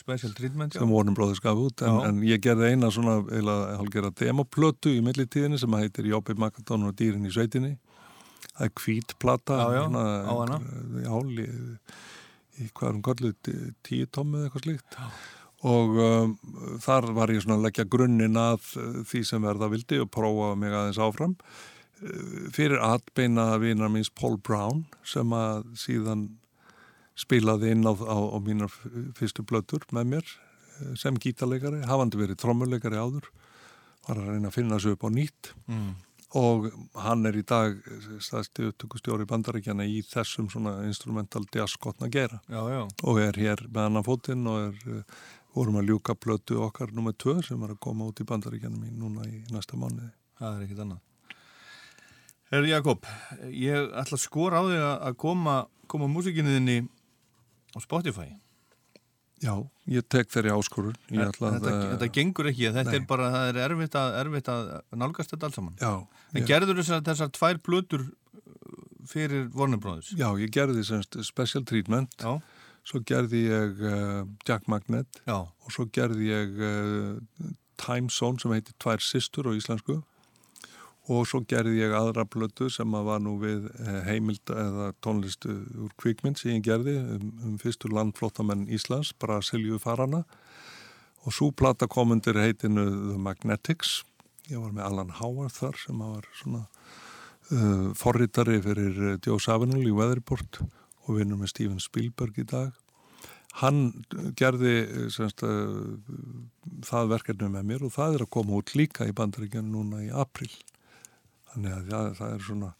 Special 0.00 0.32
Treatment, 0.34 0.74
já. 0.74 0.80
sem 0.80 0.90
Warner 0.90 1.14
Brothers 1.14 1.40
gaf 1.44 1.58
út, 1.60 1.82
en, 1.84 1.94
Já. 2.00 2.08
en 2.08 2.20
ég 2.24 2.40
gerði 2.42 2.72
eina 2.72 2.88
svona, 2.90 3.18
eða 3.36 3.56
hálfgerða 3.78 4.10
demoplötu 4.16 4.92
í 4.96 5.02
millitíðinni 5.04 5.60
sem 5.60 5.76
heitir 5.76 6.08
Jópi 6.08 6.34
Makadón 6.40 6.88
og 6.88 6.94
dýrin 6.96 7.28
í 7.28 7.32
sveitinni. 7.34 7.74
Það 8.56 8.64
er 8.66 8.72
hvít 8.80 9.14
plata. 9.20 9.58
Já, 9.60 9.74
já, 9.76 9.82
svona, 9.84 10.04
á 10.24 10.32
hana. 10.40 10.58
Já, 11.04 11.12
í, 11.20 11.44
í 11.44 12.19
hvað 12.68 12.88
er 12.88 12.96
hún 12.96 13.04
kalluð, 13.06 13.52
tíu 13.86 14.08
tommu 14.12 14.40
eða 14.40 14.48
eitthvað 14.50 14.66
slíkt. 14.66 14.98
Og 15.70 15.98
um, 16.00 16.34
þar 16.80 17.10
var 17.16 17.32
ég 17.34 17.42
svona 17.44 17.58
að 17.58 17.66
leggja 17.68 17.88
grunninn 17.92 18.38
að 18.40 18.70
uh, 18.80 19.00
því 19.08 19.22
sem 19.28 19.44
verða 19.44 19.68
vildi 19.72 19.98
og 20.00 20.08
prófa 20.12 20.54
mig 20.56 20.72
aðeins 20.72 21.00
áfram. 21.04 21.34
Uh, 22.00 22.48
fyrir 22.56 22.80
atbeina 22.80 23.50
vinar 23.60 23.92
míns 23.92 24.08
Paul 24.08 24.38
Brown 24.40 24.86
sem 25.04 25.32
að 25.36 25.66
síðan 25.82 26.28
spilaði 27.20 27.74
inn 27.74 27.84
á, 27.84 27.92
á, 27.92 28.16
á 28.16 28.38
mínar 28.40 28.72
fyrstu 29.18 29.44
blötur 29.44 29.84
með 29.92 30.06
mér 30.14 30.30
eh, 30.80 30.92
sem 30.96 31.16
gítarleikari, 31.20 31.82
hafandi 31.84 32.20
verið 32.20 32.38
trommuleikari 32.40 32.96
áður, 32.96 33.26
var 34.06 34.20
að 34.22 34.30
reyna 34.32 34.48
að 34.48 34.56
finna 34.56 34.78
þessu 34.78 34.94
upp 34.96 35.04
á 35.04 35.10
nýtt 35.12 35.50
Mm. 35.68 35.90
Og 36.38 36.68
hann 36.94 37.26
er 37.26 37.34
í 37.40 37.42
dag 37.42 37.74
stæðsti 38.22 38.68
upptökustjóri 38.70 39.26
bandaríkjana 39.26 39.86
í 39.88 40.00
þessum 40.06 40.46
svona 40.52 40.76
instrumental 40.86 41.42
jazzgotna 41.54 42.08
gera 42.12 42.38
Já, 42.48 42.60
já, 42.70 42.82
og 43.02 43.18
er 43.18 43.38
hér 43.40 43.64
með 43.68 43.88
annan 43.88 44.06
fótinn 44.06 44.46
og 44.46 44.68
er, 44.68 45.00
eh, 45.00 45.20
vorum 45.54 45.80
að 45.80 45.90
ljúka 45.90 46.14
blötu 46.14 46.60
okkar 46.62 46.92
nummer 46.94 47.12
2 47.12 47.42
sem 47.42 47.62
er 47.66 47.74
að 47.74 47.80
koma 47.80 48.06
út 48.06 48.22
í 48.22 48.26
bandaríkjana 48.28 48.78
mín 48.78 48.98
núna 48.98 49.26
í 49.26 49.42
næsta 49.50 49.74
mánuði. 49.76 50.12
það 50.38 50.56
er 50.56 50.66
ekkit 50.66 50.78
annað. 50.84 51.00
Herri 52.50 52.70
Jakob, 52.70 53.04
ég 53.46 53.90
ætla 53.94 54.16
að 54.16 54.22
skora 54.24 54.58
á 54.58 54.62
þig 54.66 54.80
að- 54.82 55.16
koma, 55.16 55.66
koma 55.86 56.06
músikinni 56.08 56.54
þinni 56.56 56.88
á 57.76 57.78
Spotify. 57.82 58.30
Já, 59.40 59.54
ég 59.88 60.04
tek 60.12 60.28
þeirri 60.28 60.50
áskorun. 60.52 60.96
Ætla 61.10 61.48
að, 61.48 61.54
Þetta, 61.56 61.70
eh, 61.72 61.84
þetta 61.94 62.08
gengur 62.12 62.48
ekki, 62.50 62.66
þetta 62.74 62.90
nei. 62.90 62.98
er 63.00 63.06
bara, 63.08 63.28
það 63.32 63.46
er 63.54 63.58
erfitt 63.70 63.94
að, 63.96 64.16
erfitt 64.20 64.48
að 64.52 64.66
nálgast 65.00 65.30
þetta 65.32 65.46
alls 65.48 65.54
saman. 65.56 65.76
Já, 65.80 65.92
En 66.34 66.42
ég- 66.42 66.46
gerður 66.50 66.76
þessar, 66.82 67.00
þessar 67.08 67.30
tvær 67.38 67.60
blötur 67.64 68.04
fyrir 69.10 69.48
Warner 69.56 69.80
Brothers? 69.80 70.12
Já, 70.18 70.28
ég 70.38 70.50
gerði 70.54 70.84
semst 70.86 71.16
Special 71.24 71.64
Treatment, 71.64 72.12
Já, 72.20 72.36
svo 72.86 73.00
gerði 73.06 73.40
ég 73.48 73.80
uh, 73.80 74.24
Jack 74.48 74.68
Magnet 74.70 75.20
já, 75.26 75.38
og 75.40 75.72
svo 75.74 75.86
gerði 75.92 76.28
ég 76.30 76.60
uh, 76.60 77.50
Time 77.80 78.08
Zone 78.12 78.38
sem 78.40 78.52
heitir 78.52 78.76
Tvær 78.80 79.00
Sistur 79.04 79.48
á 79.48 79.52
íslensku 79.56 80.02
og 81.10 81.26
svo 81.26 81.40
gerði 81.48 81.80
ég 81.80 81.94
aðra 81.96 82.24
blötu 82.28 82.68
sem 82.70 82.92
að 82.94 83.08
var 83.08 83.22
nú 83.24 83.34
við 83.40 83.66
uh, 83.72 84.00
heimild 84.06 84.52
eða 84.54 84.90
tónlistu 85.02 85.56
úr 85.82 85.94
kvikmynd 85.98 86.38
sem 86.38 86.54
ég 86.54 86.66
gerði 86.68 86.96
um, 87.00 87.32
um 87.48 87.56
fyrstur 87.60 87.94
landflottamenn 87.96 88.68
Íslands, 88.70 89.10
Brasilíu 89.18 89.80
farana 89.82 90.22
og 91.24 91.34
svo 91.34 91.50
plata 91.50 91.88
kom 91.90 92.14
undir 92.14 92.38
heitinu 92.40 92.86
The 92.86 93.18
Magnetics. 93.20 94.00
Ég 94.48 94.62
var 94.62 94.70
með 94.76 94.86
Alan 94.86 95.10
Howard 95.18 95.54
þar 95.56 95.80
sem 95.82 95.98
var 95.98 96.30
svona 96.38 96.62
uh, 96.62 97.90
forritari 97.98 98.60
fyrir 98.62 99.18
Joe 99.18 99.42
Savinul 99.42 99.82
í 99.82 99.96
Weatherport 99.96 100.62
og 100.62 101.18
vinnur 101.18 101.42
með 101.42 101.54
Steven 101.56 101.82
Spielberg 101.82 102.38
í 102.38 102.46
dag. 102.54 102.70
Hann 103.58 104.04
gerði 104.38 105.08
semst, 105.10 105.42
uh, 105.42 105.98
það 106.86 107.14
verkefni 107.16 107.50
með 107.50 107.70
mér 107.74 107.86
og 107.88 107.96
það 107.98 108.20
er 108.20 108.28
að 108.28 108.34
koma 108.38 108.60
út 108.62 108.76
líka 108.78 109.10
í 109.10 109.16
bandaríkjanu 109.16 109.74
núna 109.74 110.04
í 110.06 110.12
april 110.14 110.52
þannig 111.54 111.76
að 111.76 111.92
ja, 111.92 112.02
það 112.18 112.34
er 112.36 112.46
svona 112.46 112.72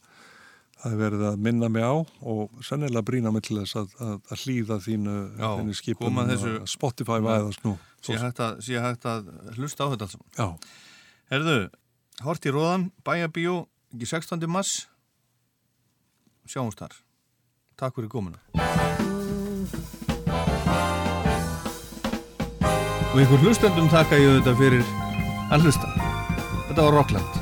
það 0.81 0.95
er 0.95 0.99
verið 1.03 1.23
að 1.29 1.43
minna 1.45 1.69
mig 1.69 1.85
á 1.85 1.93
og 1.93 2.65
sennilega 2.65 3.05
brína 3.05 3.31
mig 3.33 3.45
til 3.45 3.59
þess 3.59 3.77
að, 3.83 3.95
að, 4.01 4.15
að 4.33 4.45
hlýða 4.45 4.77
þínu, 4.81 5.15
Já, 5.37 5.49
þínu 5.59 6.41
og 6.63 6.69
Spotify 6.71 7.19
væðast 7.21 7.65
nú 7.67 7.75
sé 8.01 8.17
hægt, 8.17 8.41
hægt 8.81 9.05
að 9.05 9.29
hlusta 9.57 9.85
á 9.85 9.91
þetta 9.93 10.07
alls. 10.07 10.17
Já. 10.37 10.47
Herðu, 11.31 11.57
hort 12.25 12.45
í 12.45 12.53
róðan, 12.53 12.89
bæjabíó, 13.05 13.65
ekki 13.93 14.09
16. 14.09 14.47
mass, 14.49 14.87
sjáumst 16.49 16.81
þar. 16.81 16.97
Takk 17.79 17.97
fyrir 17.97 18.11
komuna. 18.11 18.41
Og 23.11 23.19
ykkur 23.19 23.43
hlustendum 23.43 23.91
taka 23.91 24.19
ég 24.19 24.39
þetta 24.39 24.57
fyrir 24.59 24.91
að 25.51 25.67
hlusta. 25.67 25.93
Þetta 26.71 26.87
var 26.87 26.99
Rockland. 27.01 27.40